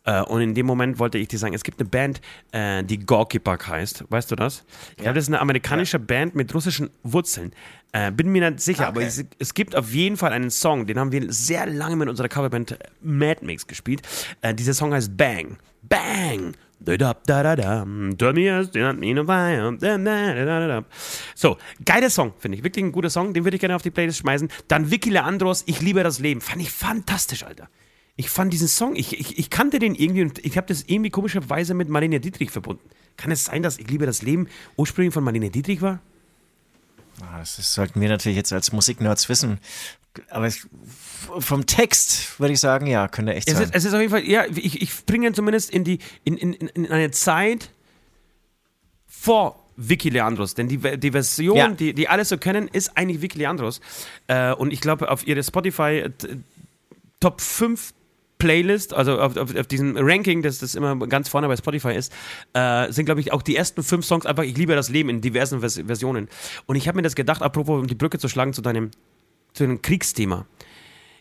Äh, 0.05 0.22
und 0.24 0.41
in 0.41 0.55
dem 0.55 0.66
Moment 0.66 0.99
wollte 0.99 1.18
ich 1.18 1.28
dir 1.28 1.38
sagen, 1.38 1.53
es 1.53 1.64
gibt 1.64 1.80
eine 1.80 1.89
Band, 1.89 2.22
äh, 2.51 2.84
die 2.84 2.99
Gorky 2.99 3.39
Park 3.39 3.68
heißt. 3.68 4.05
Weißt 4.10 4.32
du 4.32 4.36
das? 4.36 4.64
Ich 4.91 5.03
glaube, 5.03 5.16
das 5.16 5.26
ist 5.26 5.30
eine 5.30 5.39
amerikanische 5.39 5.97
ja. 5.97 6.03
Band 6.05 6.36
mit 6.36 6.53
russischen 6.53 6.89
Wurzeln. 7.03 7.53
Äh, 7.91 8.11
bin 8.11 8.31
mir 8.31 8.49
nicht 8.49 8.61
sicher, 8.61 8.83
okay. 8.83 8.89
aber 8.89 9.01
es, 9.01 9.24
es, 9.39 9.53
gibt 9.53 9.75
auf 9.75 9.91
jeden 9.91 10.16
Fall 10.16 10.32
einen 10.32 10.51
Song, 10.51 10.86
den 10.86 10.99
haben 10.99 11.11
wir 11.11 11.33
sehr 11.33 11.66
lange 11.66 11.95
mit 11.95 12.07
unserer 12.07 12.29
Coverband 12.29 12.78
Mad 13.01 13.43
Mix 13.43 13.66
gespielt. 13.66 14.01
Äh, 14.41 14.53
dieser 14.53 14.75
Song 14.75 14.93
heißt 14.93 15.17
Bang. 15.17 15.57
Bang! 15.82 16.53
So, 21.36 21.57
geiler 21.83 22.09
Song, 22.09 22.33
finde 22.37 22.57
ich. 22.57 22.63
Wirklich 22.63 22.86
ein 22.86 22.91
guter 22.91 23.09
Song, 23.09 23.33
den 23.33 23.43
würde 23.43 23.55
ich 23.55 23.59
gerne 23.59 23.75
auf 23.75 23.82
die 23.82 23.91
Playlist 23.91 24.20
schmeißen. 24.20 24.49
Dann 24.67 24.89
Vicky 24.89 25.09
Leandros, 25.09 25.63
Ich 25.66 25.82
liebe 25.82 26.03
das 26.03 26.20
Leben. 26.20 26.41
Fand 26.41 26.61
ich 26.61 26.71
fantastisch, 26.71 27.43
Alter. 27.43 27.70
Ich 28.16 28.29
fand 28.29 28.53
diesen 28.53 28.67
Song, 28.67 28.95
ich, 28.95 29.20
ich, 29.20 29.39
ich 29.39 29.49
kannte 29.49 29.79
den 29.79 29.95
irgendwie 29.95 30.21
und 30.21 30.45
ich 30.45 30.57
habe 30.57 30.67
das 30.67 30.83
irgendwie 30.87 31.09
komischerweise 31.09 31.74
mit 31.74 31.89
Marlene 31.89 32.20
Dietrich 32.20 32.51
verbunden. 32.51 32.83
Kann 33.17 33.32
es 33.32 33.45
sein, 33.45 33.63
dass 33.63 33.78
Ich 33.78 33.89
liebe 33.89 34.05
das 34.05 34.21
Leben 34.21 34.47
ursprünglich 34.78 35.13
von 35.13 35.24
Marlene 35.24 35.49
Dietrich 35.49 35.82
war? 35.82 35.99
Ah, 37.21 37.39
das 37.39 37.74
sollten 37.74 38.00
wir 38.01 38.09
natürlich 38.09 38.37
jetzt 38.37 38.54
als 38.54 38.71
Musiknerds 38.71 39.29
wissen. 39.29 39.59
Aber 40.29 40.47
ich, 40.47 40.62
vom 41.39 41.66
Text 41.66 42.39
würde 42.39 42.54
ich 42.54 42.59
sagen, 42.59 42.87
ja, 42.87 43.08
könnte 43.08 43.33
echt 43.33 43.47
es 43.47 43.55
sein. 43.55 43.63
Ist, 43.63 43.75
es 43.75 43.86
ist 43.86 43.93
auf 43.93 44.00
jeden 44.00 44.12
Fall, 44.12 44.24
ja, 44.24 44.46
ich, 44.46 44.82
ich 44.82 45.05
bringe 45.05 45.28
ihn 45.28 45.33
zumindest 45.33 45.70
in, 45.70 45.83
die, 45.83 46.00
in, 46.24 46.37
in, 46.37 46.54
in 46.54 46.91
eine 46.91 47.12
Zeit 47.12 47.71
vor 49.08 49.63
Vicky 49.75 50.09
Leandros. 50.09 50.55
Denn 50.55 50.67
die, 50.67 50.78
die 50.78 51.12
Version, 51.12 51.58
ja. 51.58 51.70
die, 51.70 51.93
die 51.93 52.09
alle 52.09 52.25
so 52.25 52.37
kennen, 52.37 52.67
ist 52.67 52.97
eigentlich 52.97 53.21
Vicky 53.21 53.39
Leandros. 53.39 53.79
Äh, 54.28 54.54
und 54.54 54.74
ich 54.74 54.82
glaube, 54.82 55.09
auf 55.09 55.25
ihre 55.25 55.43
Spotify 55.43 56.04
äh, 56.05 56.12
Top 57.20 57.41
5 57.41 57.93
Playlist, 58.39 58.93
also 58.93 59.20
auf, 59.20 59.37
auf, 59.37 59.55
auf, 59.55 59.67
diesem 59.67 59.95
Ranking, 59.97 60.41
das, 60.41 60.59
das 60.59 60.74
immer 60.74 60.95
ganz 61.07 61.29
vorne 61.29 61.47
bei 61.47 61.55
Spotify 61.55 61.93
ist, 61.93 62.11
äh, 62.53 62.91
sind, 62.91 63.05
glaube 63.05 63.21
ich, 63.21 63.32
auch 63.32 63.41
die 63.41 63.55
ersten 63.55 63.83
fünf 63.83 64.05
Songs 64.05 64.25
einfach 64.25 64.43
Ich 64.43 64.57
liebe 64.57 64.75
das 64.75 64.89
Leben 64.89 65.09
in 65.09 65.21
diversen 65.21 65.59
Vers 65.59 65.82
Versionen. 65.86 66.29
Und 66.66 66.75
ich 66.75 66.87
habe 66.87 66.95
mir 66.95 67.01
das 67.01 67.16
gedacht, 67.16 67.41
apropos, 67.41 67.79
um 67.79 67.87
die 67.87 67.95
Brücke 67.95 68.17
zu 68.17 68.29
schlagen 68.29 68.53
zu 68.53 68.61
deinem, 68.61 68.91
zu 69.53 69.66
dem 69.66 69.82
Kriegsthema. 69.82 70.45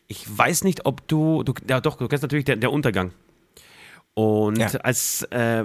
Ich 0.06 0.26
weiß 0.26 0.64
nicht, 0.64 0.86
ob 0.86 1.06
du, 1.08 1.42
du 1.42 1.52
ja 1.68 1.80
doch, 1.80 1.96
du 1.96 2.08
kennst 2.08 2.22
natürlich 2.22 2.46
der, 2.46 2.56
der 2.56 2.72
Untergang. 2.72 3.12
Und 4.14 4.58
ja. 4.58 4.68
als, 4.80 5.22
äh, 5.30 5.64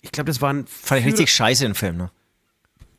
ich 0.00 0.12
glaube, 0.12 0.28
das 0.28 0.40
waren. 0.40 0.66
Fand 0.66 1.02
ich 1.02 1.06
richtig 1.06 1.30
scheiße 1.30 1.64
im 1.64 1.74
Film, 1.74 1.98
ne? 1.98 2.10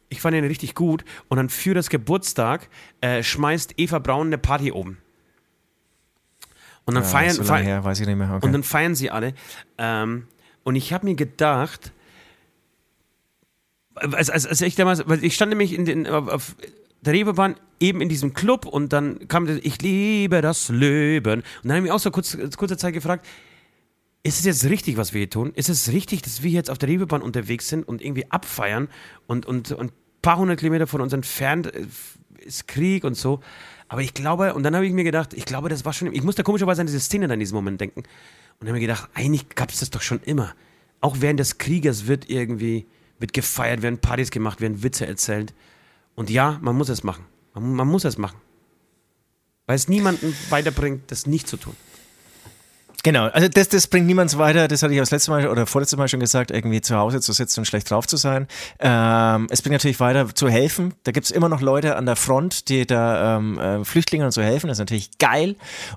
ich 0.09 0.21
fand 0.21 0.35
ihn 0.35 0.45
richtig 0.45 0.75
gut. 0.75 1.03
Und 1.27 1.37
dann 1.37 1.49
für 1.49 1.73
das 1.73 1.89
Geburtstag 1.89 2.69
äh, 3.01 3.23
schmeißt 3.23 3.73
Eva 3.77 3.99
Braun 3.99 4.27
eine 4.27 4.37
Party 4.37 4.71
oben. 4.71 4.97
Und 6.87 6.95
dann 6.95 7.03
ja, 7.03 7.09
feiern, 7.09 7.35
so 7.35 7.43
feiern 7.43 7.65
her, 7.65 7.83
weiß 7.83 7.99
ich 7.99 8.07
nicht 8.07 8.15
mehr. 8.15 8.33
Okay. 8.33 8.45
Und 8.45 8.53
dann 8.53 8.63
feiern 8.63 8.95
sie 8.95 9.11
alle. 9.11 9.33
Ähm, 9.77 10.27
und 10.63 10.75
ich 10.75 10.93
habe 10.93 11.05
mir 11.05 11.15
gedacht, 11.15 11.91
als, 13.93 14.29
als, 14.29 14.47
als 14.47 14.61
ich 14.61 14.75
damals, 14.75 15.03
weil 15.05 15.23
ich 15.23 15.35
stand 15.35 15.49
nämlich 15.49 15.73
in 15.73 15.83
den, 15.83 16.07
auf, 16.07 16.27
auf 16.29 16.55
der 17.01 17.13
Reeperbahn 17.13 17.55
eben 17.81 17.99
in 17.99 18.07
diesem 18.09 18.33
Club 18.33 18.65
und 18.65 18.93
dann 18.93 19.27
kam 19.27 19.45
das, 19.45 19.59
ich 19.63 19.81
liebe 19.81 20.41
das 20.41 20.69
Leben. 20.69 21.41
Und 21.41 21.45
dann 21.63 21.71
habe 21.71 21.79
ich 21.79 21.83
mich 21.83 21.91
auch 21.91 21.99
so 21.99 22.09
kurz, 22.09 22.37
kurze 22.55 22.77
Zeit 22.77 22.93
gefragt, 22.93 23.25
ist 24.23 24.39
es 24.39 24.45
jetzt 24.45 24.65
richtig, 24.65 24.95
was 24.97 25.13
wir 25.13 25.19
hier 25.19 25.29
tun? 25.29 25.51
Ist 25.55 25.69
es 25.69 25.91
richtig, 25.91 26.21
dass 26.21 26.41
wir 26.41 26.51
jetzt 26.51 26.69
auf 26.69 26.77
der 26.77 26.89
Reeperbahn 26.89 27.21
unterwegs 27.21 27.67
sind 27.67 27.87
und 27.87 28.01
irgendwie 28.01 28.31
abfeiern 28.31 28.87
und, 29.25 29.45
und, 29.45 29.73
und 29.73 29.91
ein 29.91 30.21
paar 30.21 30.37
hundert 30.37 30.59
Kilometer 30.59 30.87
von 30.87 31.01
uns 31.01 31.11
entfernt 31.11 31.73
äh, 31.73 31.85
ist 32.39 32.67
Krieg 32.67 33.03
und 33.03 33.15
so? 33.15 33.41
Aber 33.89 34.01
ich 34.01 34.13
glaube, 34.13 34.53
und 34.53 34.63
dann 34.63 34.75
habe 34.75 34.85
ich 34.85 34.93
mir 34.93 35.03
gedacht, 35.03 35.33
ich 35.33 35.45
glaube, 35.45 35.69
das 35.69 35.85
war 35.85 35.93
schon, 35.93 36.13
ich 36.13 36.23
musste 36.23 36.43
komischerweise 36.43 36.81
an 36.81 36.87
diese 36.87 36.99
Szene 36.99 37.27
dann 37.27 37.35
in 37.35 37.39
diesem 37.41 37.55
Moment 37.55 37.79
denken. 37.79 38.03
Und 38.59 38.67
habe 38.67 38.73
mir 38.73 38.79
gedacht, 38.79 39.09
eigentlich 39.13 39.49
gab 39.49 39.69
es 39.69 39.79
das 39.79 39.89
doch 39.89 40.01
schon 40.01 40.19
immer. 40.23 40.53
Auch 40.99 41.17
während 41.19 41.39
des 41.39 41.57
Krieges 41.57 42.07
wird 42.07 42.29
irgendwie, 42.29 42.85
wird 43.19 43.33
gefeiert, 43.33 43.81
werden 43.81 43.99
Partys 43.99 44.31
gemacht, 44.31 44.61
werden 44.61 44.83
Witze 44.83 45.05
erzählt. 45.05 45.53
Und 46.15 46.29
ja, 46.29 46.59
man 46.61 46.75
muss 46.75 46.89
es 46.89 47.03
machen. 47.03 47.25
Man, 47.53 47.73
man 47.73 47.87
muss 47.87 48.03
es 48.03 48.17
machen. 48.17 48.37
Weil 49.67 49.75
es 49.75 49.87
niemanden 49.87 50.33
weiterbringt, 50.49 51.11
das 51.11 51.27
nicht 51.27 51.47
zu 51.47 51.57
tun. 51.57 51.75
Genau, 53.07 53.27
also 53.27 53.47
das, 53.47 53.69
das 53.69 53.87
bringt 53.87 54.05
niemand 54.05 54.37
weiter, 54.37 54.67
das 54.67 54.83
hatte 54.83 54.93
ich 54.93 54.99
auch 54.99 55.03
das 55.03 55.11
letzte 55.11 55.31
Mal 55.31 55.47
oder 55.47 55.65
vorletzte 55.65 55.95
Mal 55.95 56.09
schon 56.09 56.19
gesagt, 56.19 56.51
irgendwie 56.51 56.81
zu 56.81 56.97
Hause 56.97 57.21
zu 57.21 57.31
sitzen 57.31 57.61
und 57.61 57.65
schlecht 57.65 57.89
drauf 57.89 58.05
zu 58.05 58.17
sein. 58.17 58.47
Ähm, 58.81 59.47
es 59.49 59.61
bringt 59.61 59.75
natürlich 59.75 60.01
weiter 60.01 60.35
zu 60.35 60.49
helfen. 60.49 60.93
Da 61.03 61.13
gibt 61.13 61.25
es 61.25 61.31
immer 61.31 61.47
noch 61.47 61.61
Leute 61.61 61.95
an 61.95 62.05
der 62.05 62.17
Front, 62.17 62.67
die 62.67 62.85
da 62.85 63.37
ähm, 63.37 63.57
äh, 63.59 63.85
Flüchtlingen 63.85 64.25
und 64.25 64.33
so 64.33 64.41
helfen. 64.41 64.67
Das 64.67 64.75
ist 64.75 64.81
natürlich 64.81 65.17
geil. 65.19 65.55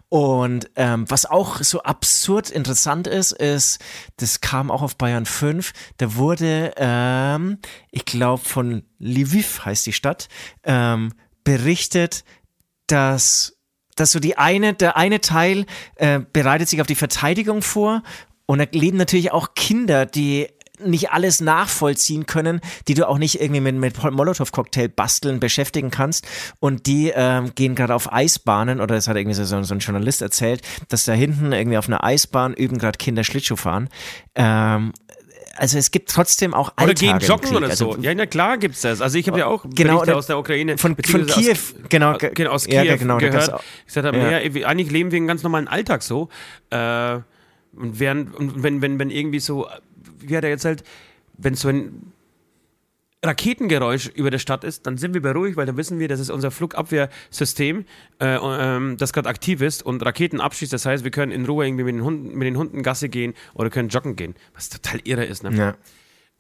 Und 0.09 0.71
ähm, 0.77 1.05
was 1.09 1.27
auch 1.27 1.61
so 1.65 1.83
absurd 1.83 2.49
interessant 2.49 3.09
ist, 3.09 3.33
ist, 3.33 3.81
das 4.19 4.41
kam 4.41 4.71
auch 4.71 4.83
auf 4.83 4.95
Bayern 4.97 5.27
5, 5.27 5.73
da 5.97 6.15
wurde, 6.15 6.75
ähm, 6.77 7.59
ich 7.91 8.05
glaube, 8.05 8.45
von 8.45 8.85
Lviv 9.01 9.65
heißt 9.65 9.85
die 9.85 9.93
Stadt, 9.93 10.29
ähm, 10.63 11.15
berichtet, 11.43 12.23
dass 12.87 13.60
dass 14.01 14.13
so 14.13 14.19
die 14.19 14.39
eine, 14.39 14.75
der 14.75 14.97
eine 14.97 15.21
Teil 15.21 15.67
äh, 15.97 16.21
bereitet 16.33 16.69
sich 16.69 16.81
auf 16.81 16.87
die 16.87 16.95
Verteidigung 16.95 17.63
vor 17.63 18.03
und 18.47 18.59
da 18.59 18.67
leben 18.73 18.97
natürlich 18.97 19.31
auch 19.31 19.55
Kinder, 19.55 20.07
die 20.07 20.49
nicht 20.85 21.11
alles 21.11 21.41
nachvollziehen 21.41 22.27
können, 22.27 22.61
die 22.89 22.95
du 22.95 23.07
auch 23.07 23.19
nicht 23.19 23.41
irgendwie 23.41 23.61
mit, 23.61 23.77
mit 23.77 24.03
Molotow-Cocktail 24.03 24.89
basteln 24.89 25.39
beschäftigen 25.39 25.91
kannst. 25.91 26.27
Und 26.59 26.87
die 26.87 27.13
ähm, 27.15 27.55
gehen 27.55 27.75
gerade 27.75 27.95
auf 27.95 28.13
Eisbahnen, 28.13 28.81
oder 28.81 28.95
das 28.95 29.09
hat 29.09 29.17
irgendwie 29.17 29.35
so, 29.35 29.45
so, 29.45 29.75
ein 29.75 29.79
Journalist 29.79 30.23
erzählt, 30.23 30.63
dass 30.89 31.05
da 31.05 31.13
hinten 31.13 31.53
irgendwie 31.53 31.79
auf 31.79 31.87
einer 31.87 32.03
Eisbahn 32.03 32.55
üben 32.55 32.79
gerade 32.79 32.97
Kinder 32.97 33.25
Schlittschuh 33.25 33.57
fahren. 33.57 33.89
Ähm, 34.35 34.93
also 35.57 35.79
es 35.79 35.91
gibt 35.91 36.11
trotzdem 36.11 36.55
auch 36.55 36.73
Alltage 36.77 37.11
Oder 37.11 37.19
gehen 37.19 37.29
joggen 37.29 37.57
oder 37.57 37.75
so. 37.75 37.91
Also, 37.91 38.03
ja, 38.03 38.15
na 38.15 38.27
klar 38.27 38.59
gibt's 38.59 38.83
das. 38.83 39.01
Also 39.01 39.19
ich 39.19 39.27
habe 39.27 39.39
ja 39.39 39.47
auch 39.47 39.65
genau, 39.69 39.95
Berichte 39.95 40.17
aus 40.17 40.27
der 40.27 40.39
Ukraine. 40.39 40.79
Von, 40.79 40.97
von 40.97 41.27
Kiew, 41.27 41.53
aus, 41.53 41.75
genau, 41.89 42.17
genau, 42.19 42.51
aus 42.51 42.67
Kiew 42.67 42.83
ja, 42.83 42.97
genau, 42.97 43.19
gehört. 43.19 43.61
Ich 43.81 43.87
gesagt 43.87 44.07
habe, 44.07 44.19
ja. 44.19 44.39
ja. 44.39 44.67
eigentlich 44.67 44.91
leben 44.91 45.11
wir 45.11 45.17
einen 45.17 45.27
ganz 45.27 45.43
normalen 45.43 45.69
Alltag 45.69 46.03
so. 46.03 46.29
Äh, 46.71 47.19
und, 47.77 47.99
während, 47.99 48.35
und 48.35 48.63
wenn, 48.63 48.81
wenn, 48.83 48.99
wenn 48.99 49.11
irgendwie 49.11 49.41
so, 49.41 49.67
wie 50.19 50.37
hat 50.37 50.45
er 50.45 50.51
erzählt, 50.51 50.85
wenn 51.37 51.55
so 51.55 51.69
ein 51.69 52.13
Raketengeräusch 53.25 54.07
über 54.09 54.31
der 54.31 54.39
Stadt 54.39 54.65
ist, 54.65 54.87
dann 54.87 54.97
sind 54.97 55.13
wir 55.13 55.21
beruhigt, 55.21 55.57
weil 55.57 55.67
dann 55.67 55.77
wissen 55.77 55.99
wir, 55.99 56.09
das 56.09 56.21
ist 56.21 56.31
unser 56.31 56.51
Flugabwehrsystem, 56.51 57.85
äh, 58.21 58.37
äh, 58.37 58.97
das 58.97 59.13
gerade 59.13 59.29
aktiv 59.29 59.61
ist 59.61 59.83
und 59.83 60.05
Raketen 60.05 60.41
abschießt. 60.41 60.73
Das 60.73 60.87
heißt, 60.87 61.05
wir 61.05 61.11
können 61.11 61.31
in 61.31 61.45
Ruhe 61.45 61.67
irgendwie 61.67 61.85
mit 61.85 61.95
den 61.95 62.05
Hunden, 62.05 62.35
mit 62.37 62.47
den 62.47 62.57
Hunden 62.57 62.83
Gasse 62.83 63.09
gehen 63.09 63.35
oder 63.55 63.69
können 63.69 63.91
joggen 63.91 64.17
gehen, 64.17 64.35
was 64.55 64.71
total 64.71 65.01
irre 65.05 65.25
ist. 65.25 65.43
Ne? 65.43 65.55
Ja. 65.55 65.77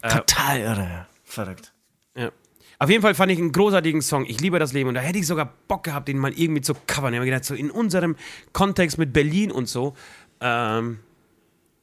Äh, 0.00 0.16
total 0.16 0.60
irre. 0.60 1.06
Verrückt. 1.22 1.72
Ja. 2.16 2.30
Auf 2.78 2.88
jeden 2.88 3.02
Fall 3.02 3.14
fand 3.14 3.30
ich 3.30 3.38
einen 3.38 3.52
großartigen 3.52 4.00
Song. 4.00 4.24
Ich 4.24 4.40
liebe 4.40 4.58
das 4.58 4.72
Leben 4.72 4.88
und 4.88 4.94
da 4.94 5.02
hätte 5.02 5.18
ich 5.18 5.26
sogar 5.26 5.52
Bock 5.68 5.84
gehabt, 5.84 6.08
den 6.08 6.16
mal 6.16 6.32
irgendwie 6.32 6.62
zu 6.62 6.74
covern. 6.86 7.12
Ich 7.12 7.18
habe 7.18 7.26
gedacht, 7.26 7.44
so 7.44 7.54
in 7.54 7.70
unserem 7.70 8.16
Kontext 8.54 8.96
mit 8.96 9.12
Berlin 9.12 9.52
und 9.52 9.68
so. 9.68 9.94
Ähm, 10.40 11.00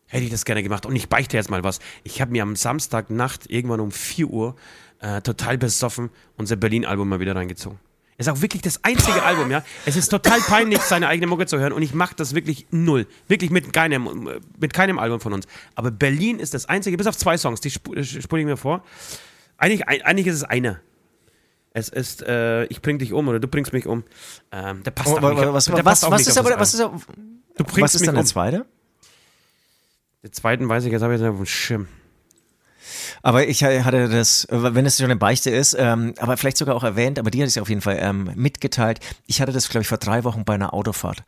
hätte 0.07 0.23
ich 0.23 0.31
das 0.31 0.45
gerne 0.45 0.63
gemacht. 0.63 0.85
Und 0.85 0.95
ich 0.95 1.09
beichte 1.09 1.37
jetzt 1.37 1.49
mal 1.49 1.63
was. 1.63 1.79
Ich 2.03 2.21
habe 2.21 2.31
mir 2.31 2.41
am 2.43 2.55
Samstagnacht 2.55 3.49
irgendwann 3.49 3.79
um 3.79 3.91
4 3.91 4.27
Uhr 4.27 4.55
äh, 4.99 5.21
total 5.21 5.57
besoffen 5.57 6.09
unser 6.37 6.55
Berlin-Album 6.55 7.07
mal 7.09 7.19
wieder 7.19 7.35
reingezogen. 7.35 7.79
Ist 8.19 8.29
auch 8.29 8.41
wirklich 8.41 8.63
das 8.63 8.83
einzige 8.83 9.21
Album, 9.21 9.51
ja. 9.51 9.63
Es 9.85 9.95
ist 9.95 10.09
total 10.09 10.39
peinlich, 10.39 10.81
seine 10.81 11.07
eigene 11.07 11.27
Mucke 11.27 11.45
zu 11.45 11.59
hören 11.59 11.71
und 11.71 11.83
ich 11.83 11.93
mache 11.93 12.15
das 12.15 12.33
wirklich 12.33 12.65
null. 12.71 13.05
Wirklich 13.27 13.51
mit 13.51 13.73
keinem, 13.73 14.41
mit 14.59 14.73
keinem 14.73 14.97
Album 14.97 15.19
von 15.19 15.33
uns. 15.33 15.45
Aber 15.75 15.91
Berlin 15.91 16.39
ist 16.39 16.55
das 16.55 16.65
einzige, 16.65 16.97
bis 16.97 17.05
auf 17.05 17.15
zwei 17.15 17.37
Songs, 17.37 17.61
die 17.61 17.69
spule 17.69 18.03
spul 18.03 18.39
ich 18.39 18.45
mir 18.47 18.57
vor. 18.57 18.83
Eigentlich, 19.57 19.87
eigentlich 19.87 20.25
ist 20.25 20.35
es 20.35 20.43
eine. 20.43 20.79
Es 21.73 21.89
ist, 21.89 22.23
äh, 22.23 22.65
ich 22.65 22.81
bring 22.81 22.97
dich 22.97 23.13
um 23.13 23.27
oder 23.27 23.39
du 23.39 23.47
bringst 23.47 23.71
mich 23.71 23.85
um. 23.85 24.03
Ähm, 24.51 24.81
der 24.81 24.91
passt 24.91 25.09
oh, 25.09 25.17
auch 25.17 25.29
nicht. 25.29 25.53
Was, 25.53 25.65
der 25.65 25.85
was, 25.85 26.09
was, 26.09 26.27
ist 26.27 26.37
aber, 26.39 26.59
was 26.59 26.73
ist 26.73 26.81
aber, 26.81 26.99
was 27.75 27.93
ist 27.93 28.07
dann 28.07 28.15
um. 28.15 28.15
der 28.15 28.25
zweite? 28.25 28.65
Der 30.23 30.31
zweiten 30.31 30.67
weiß 30.67 30.85
ich, 30.85 30.91
jetzt 30.91 31.03
habe 31.03 31.15
ich 31.15 31.21
auf 31.21 31.35
dem 31.35 31.45
Schirm. 31.45 31.87
Aber 33.21 33.47
ich 33.47 33.63
hatte 33.63 34.09
das, 34.09 34.47
wenn 34.49 34.85
es 34.85 34.97
schon 34.97 35.05
eine 35.05 35.15
Beichte 35.15 35.49
ist, 35.49 35.75
ähm, 35.77 36.13
aber 36.17 36.37
vielleicht 36.37 36.57
sogar 36.57 36.75
auch 36.75 36.83
erwähnt, 36.83 37.19
aber 37.19 37.31
die 37.31 37.41
hatte 37.41 37.49
ich 37.49 37.59
auf 37.59 37.69
jeden 37.69 37.81
Fall 37.81 37.97
ähm, 37.99 38.31
mitgeteilt. 38.35 38.99
Ich 39.25 39.41
hatte 39.41 39.51
das, 39.51 39.69
glaube 39.69 39.83
ich, 39.83 39.87
vor 39.87 39.97
drei 39.97 40.23
Wochen 40.23 40.45
bei 40.45 40.53
einer 40.53 40.73
Autofahrt. 40.73 41.23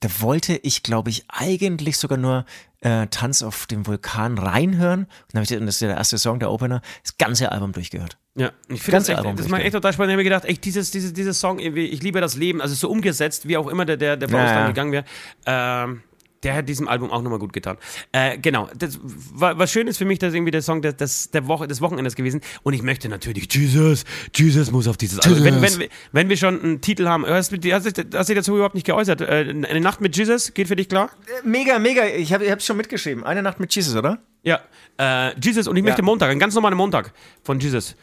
Da 0.00 0.08
wollte 0.20 0.56
ich, 0.56 0.82
glaube 0.82 1.10
ich, 1.10 1.24
eigentlich 1.28 1.98
sogar 1.98 2.16
nur 2.16 2.46
äh, 2.80 3.06
Tanz 3.08 3.42
auf 3.42 3.66
dem 3.66 3.86
Vulkan 3.86 4.38
reinhören. 4.38 5.00
Und 5.00 5.08
dann 5.32 5.42
habe 5.42 5.54
ich, 5.54 5.60
das 5.60 5.74
ist 5.74 5.82
der 5.82 5.90
erste 5.90 6.16
Song, 6.16 6.38
der 6.38 6.50
Opener, 6.50 6.80
das 7.02 7.18
ganze 7.18 7.52
Album 7.52 7.72
durchgehört. 7.72 8.16
Ja, 8.34 8.52
ich 8.68 8.80
finde 8.80 8.98
das, 8.98 9.08
echt, 9.10 9.38
das 9.38 9.48
macht 9.48 9.62
echt 9.62 9.74
total 9.74 9.92
spannend. 9.92 10.10
Ich 10.10 10.14
habe 10.14 10.22
mir 10.22 10.24
gedacht, 10.24 10.46
echt, 10.46 10.64
dieses, 10.64 10.90
dieses, 10.90 11.12
dieses 11.12 11.38
Song, 11.38 11.58
ich 11.58 12.02
liebe 12.02 12.20
das 12.22 12.36
Leben, 12.36 12.62
also 12.62 12.74
so 12.74 12.88
umgesetzt, 12.88 13.46
wie 13.46 13.58
auch 13.58 13.66
immer 13.66 13.84
der, 13.84 13.98
der, 13.98 14.16
der 14.16 14.28
ja, 14.30 14.44
ja. 14.44 14.66
gegangen 14.68 14.92
wäre. 14.92 15.04
Ähm, 15.44 16.02
der 16.42 16.54
hat 16.54 16.68
diesem 16.68 16.88
Album 16.88 17.10
auch 17.10 17.22
nochmal 17.22 17.38
gut 17.38 17.52
getan. 17.52 17.76
Äh, 18.12 18.38
genau, 18.38 18.68
das 18.76 18.98
war, 19.02 19.58
was 19.58 19.70
schön 19.70 19.86
ist 19.88 19.98
für 19.98 20.04
mich, 20.04 20.18
dass 20.18 20.32
irgendwie 20.32 20.50
der 20.50 20.62
Song 20.62 20.80
des, 20.82 20.96
des, 20.96 21.30
der 21.30 21.46
Woche, 21.46 21.68
des 21.68 21.80
Wochenendes 21.80 22.16
gewesen. 22.16 22.40
Und 22.62 22.72
ich 22.72 22.82
möchte 22.82 23.08
natürlich, 23.08 23.52
Jesus, 23.52 24.04
Jesus 24.34 24.70
muss 24.70 24.88
auf 24.88 24.96
dieses. 24.96 25.20
Album. 25.20 25.44
Wenn, 25.44 25.62
wenn, 25.62 25.88
wenn 26.12 26.28
wir 26.28 26.36
schon 26.36 26.62
einen 26.62 26.80
Titel 26.80 27.06
haben, 27.06 27.26
hast 27.26 27.52
du 27.52 27.72
hast, 27.72 27.86
hast 28.14 28.28
dich 28.28 28.36
dazu 28.36 28.54
überhaupt 28.54 28.74
nicht 28.74 28.86
geäußert? 28.86 29.20
Äh, 29.20 29.54
eine 29.68 29.80
Nacht 29.80 30.00
mit 30.00 30.16
Jesus, 30.16 30.54
geht 30.54 30.68
für 30.68 30.76
dich 30.76 30.88
klar? 30.88 31.10
Äh, 31.26 31.46
mega, 31.46 31.78
mega. 31.78 32.06
Ich 32.06 32.32
habe 32.32 32.44
es 32.44 32.64
schon 32.64 32.76
mitgeschrieben. 32.76 33.24
Eine 33.24 33.42
Nacht 33.42 33.60
mit 33.60 33.74
Jesus, 33.74 33.94
oder? 33.94 34.18
Ja, 34.42 34.60
äh, 34.98 35.38
Jesus 35.40 35.68
und 35.68 35.76
ich 35.76 35.82
ja. 35.82 35.90
möchte 35.90 36.02
Montag, 36.02 36.30
einen 36.30 36.40
ganz 36.40 36.54
normalen 36.54 36.76
Montag 36.76 37.12
von 37.42 37.60
Jesus. 37.60 37.96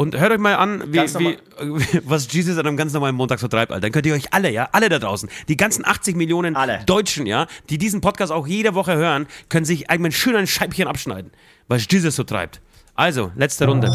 Und 0.00 0.18
hört 0.18 0.32
euch 0.32 0.38
mal 0.38 0.54
an, 0.54 0.82
wie, 0.94 0.98
wie, 0.98 2.00
was 2.04 2.32
Jesus 2.32 2.56
an 2.56 2.66
einem 2.66 2.78
ganz 2.78 2.94
normalen 2.94 3.14
Montag 3.14 3.38
so 3.38 3.48
treibt, 3.48 3.70
Alter. 3.70 3.82
Dann 3.82 3.92
könnt 3.92 4.06
ihr 4.06 4.14
euch 4.14 4.32
alle, 4.32 4.50
ja, 4.50 4.66
alle 4.72 4.88
da 4.88 4.98
draußen, 4.98 5.28
die 5.48 5.58
ganzen 5.58 5.84
80 5.84 6.16
Millionen 6.16 6.56
alle. 6.56 6.80
Deutschen, 6.86 7.26
ja, 7.26 7.46
die 7.68 7.76
diesen 7.76 8.00
Podcast 8.00 8.32
auch 8.32 8.46
jede 8.46 8.74
Woche 8.74 8.96
hören, 8.96 9.26
können 9.50 9.66
sich 9.66 9.90
einmal 9.90 10.10
schön 10.10 10.36
ein 10.36 10.46
Scheibchen 10.46 10.88
abschneiden, 10.88 11.30
was 11.68 11.86
Jesus 11.90 12.16
so 12.16 12.24
treibt. 12.24 12.62
Also, 12.94 13.30
letzte 13.36 13.66
Runde. 13.66 13.88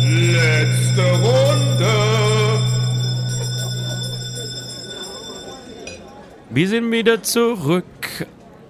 Letzte 0.00 1.02
Runde. 1.02 1.92
Wir 6.48 6.66
sind 6.66 6.90
wieder 6.90 7.22
zurück 7.22 7.84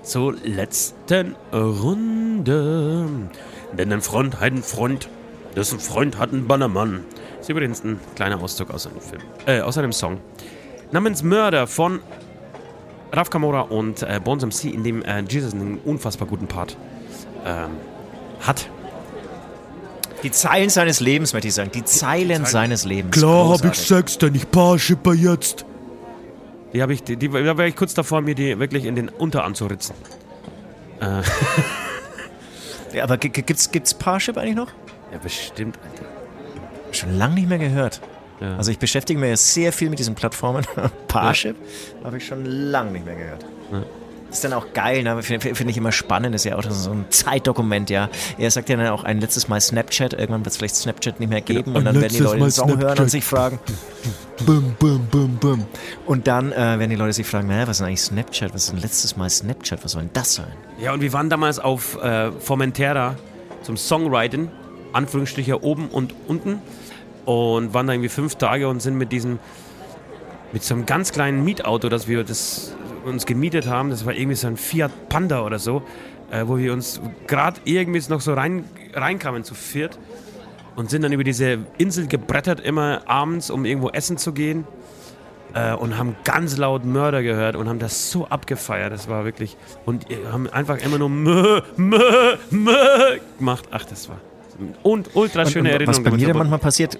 zur 0.02 0.34
letzten 0.42 1.36
Runde. 1.52 3.06
Denn 3.78 3.92
ein 3.92 4.00
Front 4.00 4.40
hat 4.40 4.50
einen 4.50 4.64
Front 4.64 5.08
dessen 5.56 5.80
Freund 5.80 6.18
hat 6.18 6.32
einen 6.32 6.46
Bannermann. 6.46 7.04
Das 7.30 7.40
ist 7.42 7.48
übrigens 7.48 7.82
ein 7.82 7.98
kleiner 8.14 8.40
Auszug 8.40 8.70
aus 8.70 8.86
einem 8.86 9.00
Film, 9.00 9.22
äh, 9.46 9.60
aus 9.60 9.78
einem 9.78 9.92
Song. 9.92 10.18
Namens 10.92 11.22
Mörder 11.22 11.66
von 11.66 12.00
Raf 13.12 13.30
Kamora 13.30 13.62
und 13.62 14.02
äh, 14.02 14.20
Bones 14.22 14.44
MC, 14.44 14.72
in 14.72 14.84
dem 14.84 15.02
äh, 15.02 15.22
Jesus 15.28 15.54
einen 15.54 15.78
unfassbar 15.84 16.28
guten 16.28 16.46
Part 16.46 16.76
ähm, 17.44 17.70
hat. 18.40 18.68
Die 20.22 20.30
Zeilen 20.30 20.70
seines 20.70 21.00
Lebens, 21.00 21.32
möchte 21.32 21.48
ich 21.48 21.54
sagen. 21.54 21.70
Die 21.72 21.84
Zeilen, 21.84 22.28
Zeilen. 22.28 22.46
seines 22.46 22.84
Lebens. 22.84 23.16
Klar 23.16 23.48
habe 23.50 23.68
ich 23.68 23.74
Sex, 23.74 24.18
denn 24.18 24.34
ich 24.34 24.50
Parshipper 24.50 25.14
jetzt. 25.14 25.64
Die 26.72 26.82
habe 26.82 26.92
ich, 26.92 27.02
die, 27.02 27.16
die, 27.16 27.28
da 27.28 27.56
wäre 27.56 27.68
ich 27.68 27.76
kurz 27.76 27.94
davor, 27.94 28.20
mir 28.20 28.34
die 28.34 28.58
wirklich 28.58 28.84
in 28.84 28.96
den 28.96 29.08
Unterarm 29.08 29.54
zu 29.54 29.66
ritzen. 29.66 29.94
Äh. 31.00 31.22
ja, 32.96 33.04
aber 33.04 33.18
gibt's, 33.18 33.70
gibt's 33.70 33.94
Parship 33.94 34.36
eigentlich 34.36 34.56
noch? 34.56 34.72
Ja, 35.12 35.18
bestimmt, 35.18 35.78
Alter. 35.82 36.06
Schon 36.92 37.16
lange 37.16 37.34
nicht 37.34 37.48
mehr 37.48 37.58
gehört. 37.58 38.00
Ja. 38.40 38.56
Also 38.56 38.70
ich 38.70 38.78
beschäftige 38.78 39.18
mich 39.18 39.38
sehr 39.40 39.72
viel 39.72 39.90
mit 39.90 39.98
diesen 39.98 40.14
Plattformen. 40.14 40.66
Parship 41.08 41.56
ja. 42.00 42.06
habe 42.06 42.18
ich 42.18 42.26
schon 42.26 42.44
lange 42.44 42.92
nicht 42.92 43.06
mehr 43.06 43.16
gehört. 43.16 43.44
Ja. 43.72 43.82
ist 44.30 44.44
dann 44.44 44.52
auch 44.52 44.72
geil, 44.74 45.02
ne? 45.02 45.22
finde 45.22 45.54
find 45.54 45.70
ich 45.70 45.76
immer 45.76 45.92
spannend, 45.92 46.34
ist 46.34 46.44
ja 46.44 46.56
auch 46.56 46.62
so 46.68 46.90
ein 46.90 47.06
Zeitdokument, 47.08 47.90
ja. 47.90 48.08
Er 48.38 48.50
sagt 48.50 48.68
ja 48.68 48.76
dann 48.76 48.88
auch 48.88 49.04
ein 49.04 49.20
letztes 49.20 49.48
Mal 49.48 49.60
Snapchat, 49.60 50.12
irgendwann 50.12 50.44
wird 50.44 50.52
es 50.52 50.56
vielleicht 50.58 50.76
Snapchat 50.76 51.18
nicht 51.18 51.30
mehr 51.30 51.40
geben 51.40 51.64
genau. 51.64 51.78
und 51.78 51.84
dann 51.86 52.00
werden 52.00 52.12
die 52.12 52.22
Leute 52.22 52.38
den 52.38 52.50
Song 52.50 52.68
Snapchat. 52.68 52.88
hören 52.88 52.98
und 52.98 53.10
sich 53.10 53.24
fragen, 53.24 53.58
bum, 54.44 54.76
bum, 54.78 55.06
bum, 55.10 55.36
bum. 55.36 55.64
Und 56.04 56.26
dann 56.26 56.52
äh, 56.52 56.56
werden 56.56 56.90
die 56.90 56.96
Leute 56.96 57.14
sich 57.14 57.26
fragen, 57.26 57.48
naja, 57.48 57.66
was 57.66 57.80
ist 57.80 57.86
eigentlich 57.86 58.02
Snapchat, 58.02 58.54
was 58.54 58.64
ist 58.64 58.72
denn 58.72 58.80
letztes 58.80 59.16
Mal 59.16 59.30
Snapchat, 59.30 59.82
was 59.82 59.92
soll 59.92 60.02
denn 60.02 60.10
das 60.12 60.34
sein? 60.34 60.52
Ja, 60.78 60.92
und 60.92 61.00
wir 61.00 61.12
waren 61.12 61.30
damals 61.30 61.58
auf 61.58 62.00
äh, 62.02 62.30
Formentera 62.32 63.16
zum 63.62 63.76
Songwriting, 63.76 64.50
Anführungsstriche 64.96 65.62
oben 65.62 65.88
und 65.88 66.14
unten 66.26 66.60
und 67.24 67.74
waren 67.74 67.86
da 67.86 67.92
irgendwie 67.92 68.08
fünf 68.08 68.36
Tage 68.36 68.68
und 68.68 68.80
sind 68.80 68.96
mit 68.96 69.12
diesem 69.12 69.38
mit 70.52 70.62
so 70.62 70.74
einem 70.74 70.86
ganz 70.86 71.12
kleinen 71.12 71.44
Mietauto, 71.44 71.88
das 71.88 72.08
wir 72.08 72.24
das 72.24 72.74
uns 73.04 73.26
gemietet 73.26 73.66
haben, 73.66 73.90
das 73.90 74.06
war 74.06 74.14
irgendwie 74.14 74.36
so 74.36 74.46
ein 74.46 74.56
Fiat 74.56 75.08
Panda 75.08 75.44
oder 75.44 75.58
so, 75.58 75.82
äh, 76.30 76.44
wo 76.46 76.58
wir 76.58 76.72
uns 76.72 77.00
gerade 77.26 77.60
irgendwie 77.64 78.02
noch 78.08 78.20
so 78.20 78.32
rein, 78.34 78.64
reinkamen 78.94 79.44
zu 79.44 79.54
viert 79.54 79.98
und 80.74 80.90
sind 80.90 81.02
dann 81.02 81.12
über 81.12 81.24
diese 81.24 81.58
Insel 81.78 82.06
gebrettert, 82.06 82.60
immer 82.60 83.02
abends, 83.06 83.50
um 83.50 83.64
irgendwo 83.64 83.90
essen 83.90 84.18
zu 84.18 84.32
gehen 84.32 84.66
äh, 85.54 85.74
und 85.74 85.98
haben 85.98 86.16
ganz 86.24 86.56
laut 86.56 86.84
Mörder 86.84 87.22
gehört 87.22 87.56
und 87.56 87.68
haben 87.68 87.78
das 87.78 88.10
so 88.10 88.26
abgefeiert, 88.26 88.92
das 88.92 89.08
war 89.08 89.24
wirklich, 89.24 89.56
und 89.84 90.06
haben 90.30 90.48
einfach 90.48 90.78
immer 90.78 90.98
nur 90.98 91.08
Mö, 91.08 91.60
Mö, 91.76 92.36
Mö 92.50 93.18
gemacht. 93.38 93.66
Ach, 93.70 93.84
das 93.84 94.08
war 94.08 94.20
und 94.82 95.10
ultra 95.14 95.46
schöne 95.46 95.70
Erinnerung. 95.70 96.04
Was 96.04 96.10
bei 96.10 96.16
mir 96.16 96.34
manchmal 96.34 96.58
passiert, 96.58 96.98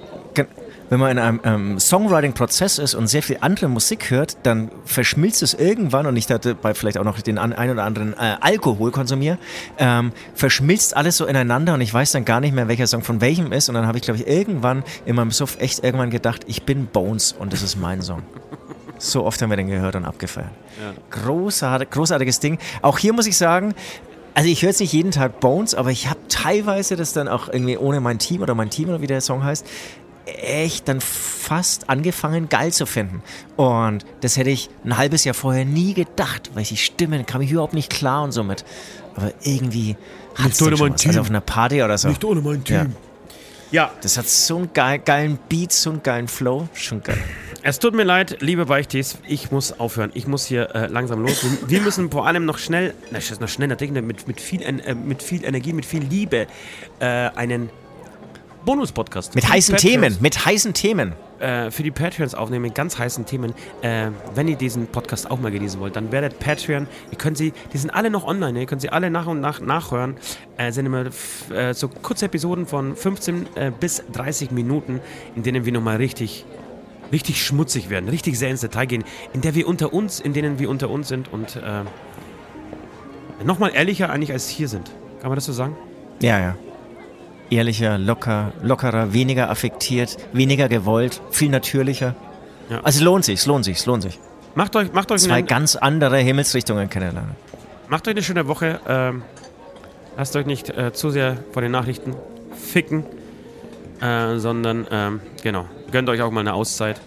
wenn 0.89 1.01
man 1.01 1.11
in 1.11 1.19
einem 1.19 1.41
ähm, 1.45 1.81
Songwriting-Prozess 1.81 2.79
ist 2.79 2.95
und 2.95 3.09
sehr 3.09 3.23
viel 3.23 3.39
andere 3.41 3.69
Musik 3.69 4.11
hört, 4.11 4.37
dann 4.45 4.71
verschmilzt 4.85 5.43
es 5.43 5.55
irgendwann, 5.55 6.07
und 6.07 6.17
ich 6.17 6.31
hatte 6.31 6.55
bei 6.55 6.75
vielleicht 6.75 6.99
auch 6.99 7.05
noch 7.05 7.21
den 7.21 7.39
ein 7.39 7.71
oder 7.71 7.85
anderen 7.85 8.13
äh, 8.13 8.37
Alkohol 8.41 8.93
konsumiere, 8.93 9.39
ähm, 9.79 10.13
verschmilzt 10.35 10.97
alles 10.97 11.17
so 11.17 11.27
ineinander 11.27 11.75
und 11.75 11.81
ich 11.81 11.93
weiß 11.93 12.13
dann 12.13 12.25
gar 12.25 12.41
nicht 12.41 12.55
mehr, 12.55 12.69
welcher 12.69 12.87
Song 12.87 13.03
von 13.03 13.21
welchem 13.21 13.53
ist. 13.53 13.69
Und 13.69 13.75
dann 13.75 13.87
habe 13.87 13.99
ich, 13.99 14.05
glaube 14.05 14.21
ich, 14.21 14.27
irgendwann 14.29 14.85
in 15.07 15.17
meinem 15.17 15.33
Suff 15.33 15.57
echt 15.61 15.83
irgendwann 15.83 16.11
gedacht, 16.11 16.43
ich 16.47 16.63
bin 16.63 16.87
Bones 16.87 17.33
und 17.33 17.53
das 17.53 17.63
ist 17.63 17.77
mein 17.77 18.03
Song. 18.03 18.23
So 18.99 19.25
oft 19.25 19.43
haben 19.43 19.51
wir 19.51 19.57
den 19.57 19.67
gehört 19.67 19.95
und 19.97 20.05
abgefeiert. 20.05 20.51
Ja. 20.81 20.95
Großartig, 21.11 21.91
großartiges 21.91 22.41
Ding. 22.41 22.59
Auch 22.81 22.99
hier 22.99 23.13
muss 23.13 23.27
ich 23.27 23.37
sagen, 23.37 23.75
also 24.37 24.51
ich 24.51 24.61
höre 24.61 24.69
jetzt 24.69 24.81
nicht 24.81 24.93
jeden 24.93 25.13
Tag 25.13 25.41
Bones, 25.41 25.75
aber 25.75 25.91
ich 25.91 26.11
habe 26.11 26.21
teilweise 26.29 26.95
das 26.95 27.15
dann 27.15 27.27
auch 27.27 27.49
irgendwie 27.49 27.79
ohne 27.79 28.01
mein 28.01 28.19
Team 28.19 28.43
oder 28.43 28.55
mein 28.55 28.69
Team 28.69 28.91
oder 28.91 29.01
wie 29.01 29.07
der 29.07 29.23
Song 29.23 29.43
heißt, 29.43 29.67
echt 30.27 30.89
dann 30.89 31.01
fast 31.01 31.89
angefangen 31.89 32.51
geil 32.51 32.71
zu 32.71 32.85
finden. 32.85 33.23
Und 33.57 34.05
das 34.21 34.37
hätte 34.37 34.51
ich 34.51 34.69
ein 34.85 34.99
halbes 34.99 35.25
Jahr 35.25 35.35
vorher 35.35 35.65
nie 35.65 35.95
gedacht, 35.95 36.51
weil 36.53 36.65
die 36.65 36.77
Stimmen 36.77 37.25
kam 37.25 37.41
ich 37.41 37.51
überhaupt 37.51 37.73
nicht 37.73 37.91
klar 37.91 38.25
und 38.25 38.33
somit. 38.33 38.67
Aber 39.15 39.33
irgendwie 39.43 39.97
hat 40.35 40.53
es 40.53 40.61
ohne 40.61 40.77
mein 40.77 40.93
was. 40.93 41.01
Team. 41.01 41.11
Also 41.13 41.23
auf 41.23 41.31
einer 41.31 41.41
Party 41.41 41.83
oder 41.83 41.97
so. 41.97 42.09
Nicht 42.09 42.23
ohne 42.23 42.43
mein 42.43 42.63
Team. 42.63 42.77
Ja. 42.77 42.87
Ja. 43.71 43.91
Das 44.03 44.19
hat 44.19 44.29
so 44.29 44.59
einen 44.59 44.71
geil, 44.75 44.99
geilen 44.99 45.39
Beat, 45.49 45.73
so 45.73 45.89
einen 45.89 46.03
geilen 46.03 46.29
Flow. 46.29 46.69
Schon 46.75 47.03
geil. 47.03 47.23
Es 47.69 47.81
tut 47.81 47.97
mir 47.97 48.05
leid, 48.05 48.37
liebe 48.43 48.67
Beichtis, 48.67 49.19
ich 49.27 49.51
muss 49.51 49.81
aufhören. 49.81 50.13
Ich 50.15 50.29
muss 50.29 50.47
hier 50.47 50.73
äh, 50.77 50.87
langsam 50.87 51.21
los. 51.21 51.45
Wir 51.67 51.81
müssen 51.81 52.13
vor 52.13 52.25
allem 52.25 52.45
noch 52.45 52.59
schnell, 52.59 52.95
na, 53.11 53.19
noch 53.41 53.49
schnell 53.49 53.67
natürlich 53.67 53.93
mit, 53.93 54.29
mit, 54.29 54.41
viel, 54.41 54.63
äh, 54.63 54.95
mit 54.95 55.21
viel 55.21 55.45
Energie, 55.45 55.73
mit 55.73 55.85
viel 55.85 56.05
Liebe 56.05 56.47
äh, 57.01 57.05
einen 57.05 57.69
Bonus-Podcast. 58.65 59.35
Mit 59.35 59.49
heißen 59.49 59.79
Themen, 59.79 60.17
mit 60.21 60.47
heißen 60.47 60.75
Themen. 60.75 61.15
Äh, 61.41 61.73
für 61.73 61.83
die 61.83 61.91
Patreons 61.91 62.37
aufnehmen, 62.37 62.63
mit 62.63 62.77
ganz 62.77 63.01
heißen 63.01 63.27
Themen. 63.27 63.53
Äh, 63.83 64.11
wenn 64.37 64.47
ihr 64.47 64.57
diesen 64.57 64.87
Podcast 64.87 65.29
auch 65.29 65.41
mal 65.41 65.51
genießen 65.51 65.81
wollt, 65.81 65.97
dann 65.97 66.13
werdet 66.13 66.39
Patreon. 66.39 66.87
Ihr 67.11 67.19
könnt 67.19 67.37
sie, 67.37 67.53
die 67.73 67.79
sind 67.79 67.91
alle 67.91 68.11
noch 68.11 68.25
online, 68.25 68.61
ihr 68.61 68.67
könnt 68.67 68.81
sie 68.81 68.91
alle 68.91 69.11
nach 69.11 69.27
und 69.27 69.41
nach 69.41 69.59
nachhören. 69.59 70.19
Äh, 70.57 70.71
sind 70.71 70.87
immer 70.87 71.07
äh, 71.51 71.75
so 71.75 71.89
kurze 71.89 72.27
Episoden 72.27 72.65
von 72.65 72.95
15 72.95 73.47
äh, 73.57 73.73
bis 73.73 74.05
30 74.13 74.53
Minuten, 74.53 75.01
in 75.35 75.43
denen 75.43 75.65
wir 75.65 75.73
nochmal 75.73 75.97
richtig 75.97 76.47
richtig 77.13 77.45
schmutzig 77.45 77.91
werden, 77.91 78.09
richtig 78.09 78.39
sehr 78.39 78.51
ins 78.51 78.61
Detail 78.61 78.87
gehen, 78.87 79.05
in 79.33 79.41
der 79.41 79.55
wir 79.55 79.69
unter 79.69 79.93
uns, 79.93 80.21
in 80.21 80.33
denen 80.33 80.59
wir 80.59 80.71
unter 80.71 80.91
uns 80.91 81.09
sind 81.09 81.33
und 81.33 81.57
äh, 81.57 81.85
nochmal 83.45 83.73
ehrlicher 83.75 84.11
eigentlich 84.11 84.33
als 84.33 84.49
hier 84.49 84.69
sind. 84.69 84.91
Kann 85.21 85.31
man 85.31 85.37
das 85.37 85.45
so 85.45 85.53
sagen? 85.53 85.77
Ja, 86.21 86.39
ja 86.39 86.57
ehrlicher, 87.51 87.99
locker, 87.99 88.53
lockerer, 88.63 89.13
weniger 89.13 89.51
affektiert, 89.51 90.17
weniger 90.33 90.69
gewollt, 90.69 91.21
viel 91.31 91.51
natürlicher. 91.51 92.15
Ja. 92.71 92.81
Also 92.83 92.99
es 92.99 93.05
lohnt 93.05 93.25
sich, 93.25 93.41
es 93.41 93.47
lohnt 93.47 93.65
sich, 93.65 93.79
es 93.79 93.87
lohnt 93.87 94.03
sich. 94.03 94.19
Macht 94.55 94.75
euch, 94.77 94.93
macht 94.93 95.13
euch 95.13 95.23
zwei 95.23 95.43
ganz 95.43 95.77
andere 95.77 96.19
Himmelsrichtungen 96.19 96.89
kennenlernen. 96.89 97.33
Macht 97.89 98.09
euch 98.09 98.15
eine 98.15 98.23
schöne 98.23 98.49
Woche. 98.49 98.81
Ähm, 98.89 99.23
lasst 100.17 100.35
euch 100.35 100.47
nicht 100.47 100.71
äh, 100.71 100.93
zu 100.93 101.11
sehr 101.11 101.37
vor 101.53 101.63
den 101.63 101.73
Nachrichten 101.73 102.15
ficken, 102.59 103.05
äh, 104.01 104.39
sondern 104.39 104.87
ähm, 104.91 105.21
genau, 105.43 105.67
gönnt 105.91 106.09
euch 106.09 106.23
auch 106.23 106.31
mal 106.31 106.41
eine 106.41 106.55
Auszeit. 106.55 107.01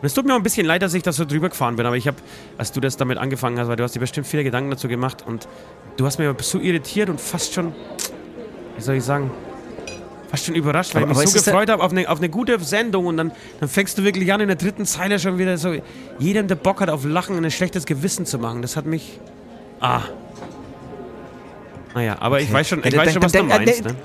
Und 0.00 0.06
es 0.06 0.14
tut 0.14 0.26
mir 0.26 0.34
auch 0.34 0.38
ein 0.38 0.42
bisschen 0.44 0.66
leid, 0.66 0.82
dass 0.82 0.94
ich 0.94 1.02
da 1.02 1.12
so 1.12 1.24
drüber 1.24 1.48
gefahren 1.48 1.74
bin, 1.76 1.84
aber 1.84 1.96
ich 1.96 2.06
habe, 2.06 2.18
als 2.56 2.70
du 2.70 2.80
das 2.80 2.96
damit 2.96 3.18
angefangen 3.18 3.58
hast, 3.58 3.68
weil 3.68 3.76
du 3.76 3.82
hast 3.82 3.96
dir 3.96 4.00
bestimmt 4.00 4.26
viele 4.26 4.44
Gedanken 4.44 4.70
dazu 4.70 4.86
gemacht 4.86 5.24
und 5.26 5.48
du 5.96 6.06
hast 6.06 6.18
mir 6.18 6.34
so 6.40 6.60
irritiert 6.60 7.10
und 7.10 7.20
fast 7.20 7.52
schon, 7.52 7.74
wie 8.76 8.82
soll 8.82 8.94
ich 8.94 9.02
sagen, 9.02 9.32
fast 10.30 10.46
schon 10.46 10.54
überrascht, 10.54 10.94
weil 10.94 11.02
aber, 11.02 11.12
ich 11.12 11.18
mich 11.18 11.30
so 11.30 11.38
gefreut 11.38 11.68
habe 11.68 11.82
auf 11.82 11.90
eine, 11.90 12.08
auf 12.08 12.18
eine 12.18 12.28
gute 12.28 12.58
Sendung 12.60 13.06
und 13.06 13.16
dann, 13.16 13.32
dann 13.58 13.68
fängst 13.68 13.98
du 13.98 14.04
wirklich 14.04 14.32
an 14.32 14.40
in 14.40 14.46
der 14.46 14.56
dritten 14.56 14.86
Zeile 14.86 15.18
schon 15.18 15.38
wieder 15.38 15.58
so 15.58 15.74
jedem, 16.20 16.46
der 16.46 16.54
Bock 16.54 16.80
hat 16.80 16.90
auf 16.90 17.04
Lachen, 17.04 17.44
ein 17.44 17.50
schlechtes 17.50 17.84
Gewissen 17.84 18.24
zu 18.24 18.38
machen. 18.38 18.62
Das 18.62 18.76
hat 18.76 18.86
mich. 18.86 19.18
Ah. 19.80 20.02
Naja, 21.94 22.16
aber 22.20 22.36
okay. 22.36 22.44
ich 22.44 22.52
weiß 22.52 22.68
schon, 22.68 22.84
ich 22.84 22.96
weiß 22.96 23.12
schon 23.14 23.22
was 23.22 23.32
du 23.32 23.42
meinst. 23.42 23.84
Ne? 23.84 23.96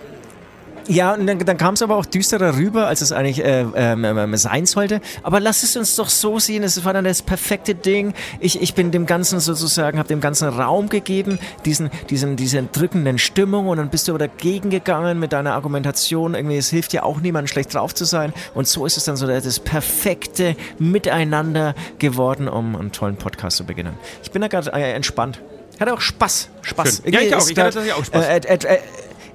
Ja, 0.88 1.14
und 1.14 1.28
dann, 1.28 1.40
dann 1.40 1.58
kam 1.58 1.76
es 1.76 1.82
aber 1.82 1.96
auch 1.96 2.06
düsterer 2.06 2.58
rüber, 2.58 2.88
als 2.88 3.02
es 3.02 3.12
eigentlich 3.12 3.44
äh, 3.44 3.66
ähm, 3.76 4.04
ähm, 4.04 4.36
sein 4.38 4.66
sollte. 4.66 5.02
Aber 5.22 5.40
lass 5.40 5.64
es 5.64 5.76
uns 5.78 5.96
doch 5.96 6.10
so 6.10 6.40
sehen, 6.40 6.64
es 6.64 6.84
war 6.84 6.94
dann 6.94 7.06
das 7.06 7.22
perfekte 7.22 7.76
Ding. 7.76 8.14
Ich, 8.40 8.62
ich 8.62 8.74
bin 8.74 8.92
dem 8.92 9.06
Ganzen 9.06 9.40
sozusagen, 9.40 9.98
habe 9.98 10.10
dem 10.10 10.20
Ganzen 10.22 10.50
Raum 10.50 10.90
gegeben, 10.90 11.40
diesen, 11.66 11.90
diesen, 12.10 12.36
diese 12.36 12.58
entrückenden 12.58 13.18
Stimmung 13.18 13.68
und 13.68 13.78
dann 13.78 13.90
bist 13.90 14.08
du 14.08 14.12
aber 14.12 14.20
dagegen 14.28 14.70
gegangen 14.70 15.20
mit 15.20 15.32
deiner 15.34 15.54
Argumentation. 15.54 16.36
Irgendwie, 16.36 16.58
es 16.58 16.70
hilft 16.70 16.94
ja 16.94 17.04
auch 17.04 17.20
niemandem 17.20 17.48
schlecht 17.48 17.74
drauf 17.74 17.96
zu 17.96 18.06
sein. 18.06 18.34
Und 18.54 18.68
so 18.68 18.86
ist 18.86 18.98
es 18.98 19.06
dann 19.06 19.16
so 19.16 19.26
das 19.26 19.60
perfekte 19.60 20.56
Miteinander 20.80 21.76
geworden, 22.00 22.48
um 22.48 22.76
einen 22.76 22.92
tollen 22.92 23.16
Podcast 23.16 23.58
zu 23.58 23.66
beginnen. 23.66 23.98
Ich 24.22 24.32
bin 24.32 24.42
da 24.42 24.48
gerade 24.48 24.72
äh, 24.74 24.94
entspannt. 24.94 25.40
Hatte 25.80 25.94
auch 25.94 26.02
Spaß. 26.02 26.50
Spaß. 26.62 27.04
Ja, 27.06 27.20
ich 27.20 27.36
auch. 27.36 27.50
Ich 27.50 27.58
hatte 27.58 27.96
auch 27.96 28.06
Spaß. 28.06 28.26
Äh, 28.26 28.38
äh, 28.38 28.54
äh, 28.54 28.78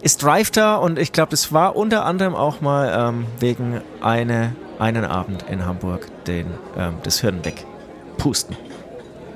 ist 0.02 0.22
Drive 0.22 0.50
da 0.50 0.76
und 0.76 0.98
ich 0.98 1.12
glaube, 1.12 1.30
das 1.30 1.52
war 1.52 1.76
unter 1.76 2.04
anderem 2.04 2.34
auch 2.34 2.60
mal 2.60 3.08
ähm, 3.08 3.26
wegen 3.40 3.80
eine, 4.00 4.54
einen 4.78 5.04
Abend 5.04 5.44
in 5.50 5.64
Hamburg 5.64 6.06
den, 6.26 6.46
ähm, 6.76 6.94
das 7.02 7.20
Hirn 7.20 7.44
weg. 7.44 7.64
Pusten. 8.16 8.56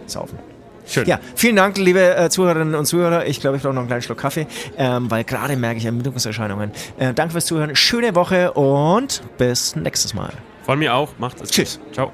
Saufen. 0.07 0.39
Schön. 0.85 1.07
Ja, 1.07 1.21
vielen 1.37 1.57
Dank, 1.57 1.79
liebe 1.79 2.17
äh, 2.17 2.29
Zuhörerinnen 2.29 2.75
und 2.75 2.87
Zuhörer. 2.87 3.27
Ich 3.27 3.41
glaube, 3.41 3.57
ich 3.57 3.63
brauche 3.63 3.73
noch 3.73 3.81
einen 3.81 3.89
kleinen 3.89 4.03
Schluck 4.03 4.19
Kaffee, 4.19 4.47
ähm, 4.77 5.11
weil 5.11 5.25
gerade 5.25 5.57
merke 5.57 5.79
ich 5.79 5.85
Ermüdungserscheinungen. 5.85 6.73
Äh, 6.99 7.15
danke 7.15 7.33
fürs 7.33 7.47
Zuhören. 7.47 7.77
Schöne 7.77 8.15
Woche 8.15 8.53
und 8.53 9.23
bis 9.39 9.77
nächstes 9.77 10.15
Mal. 10.15 10.33
Von 10.65 10.79
mir 10.79 10.95
auch. 10.95 11.11
Macht 11.19 11.41
es. 11.41 11.51
Tschüss. 11.51 11.81
Ciao. 11.93 12.13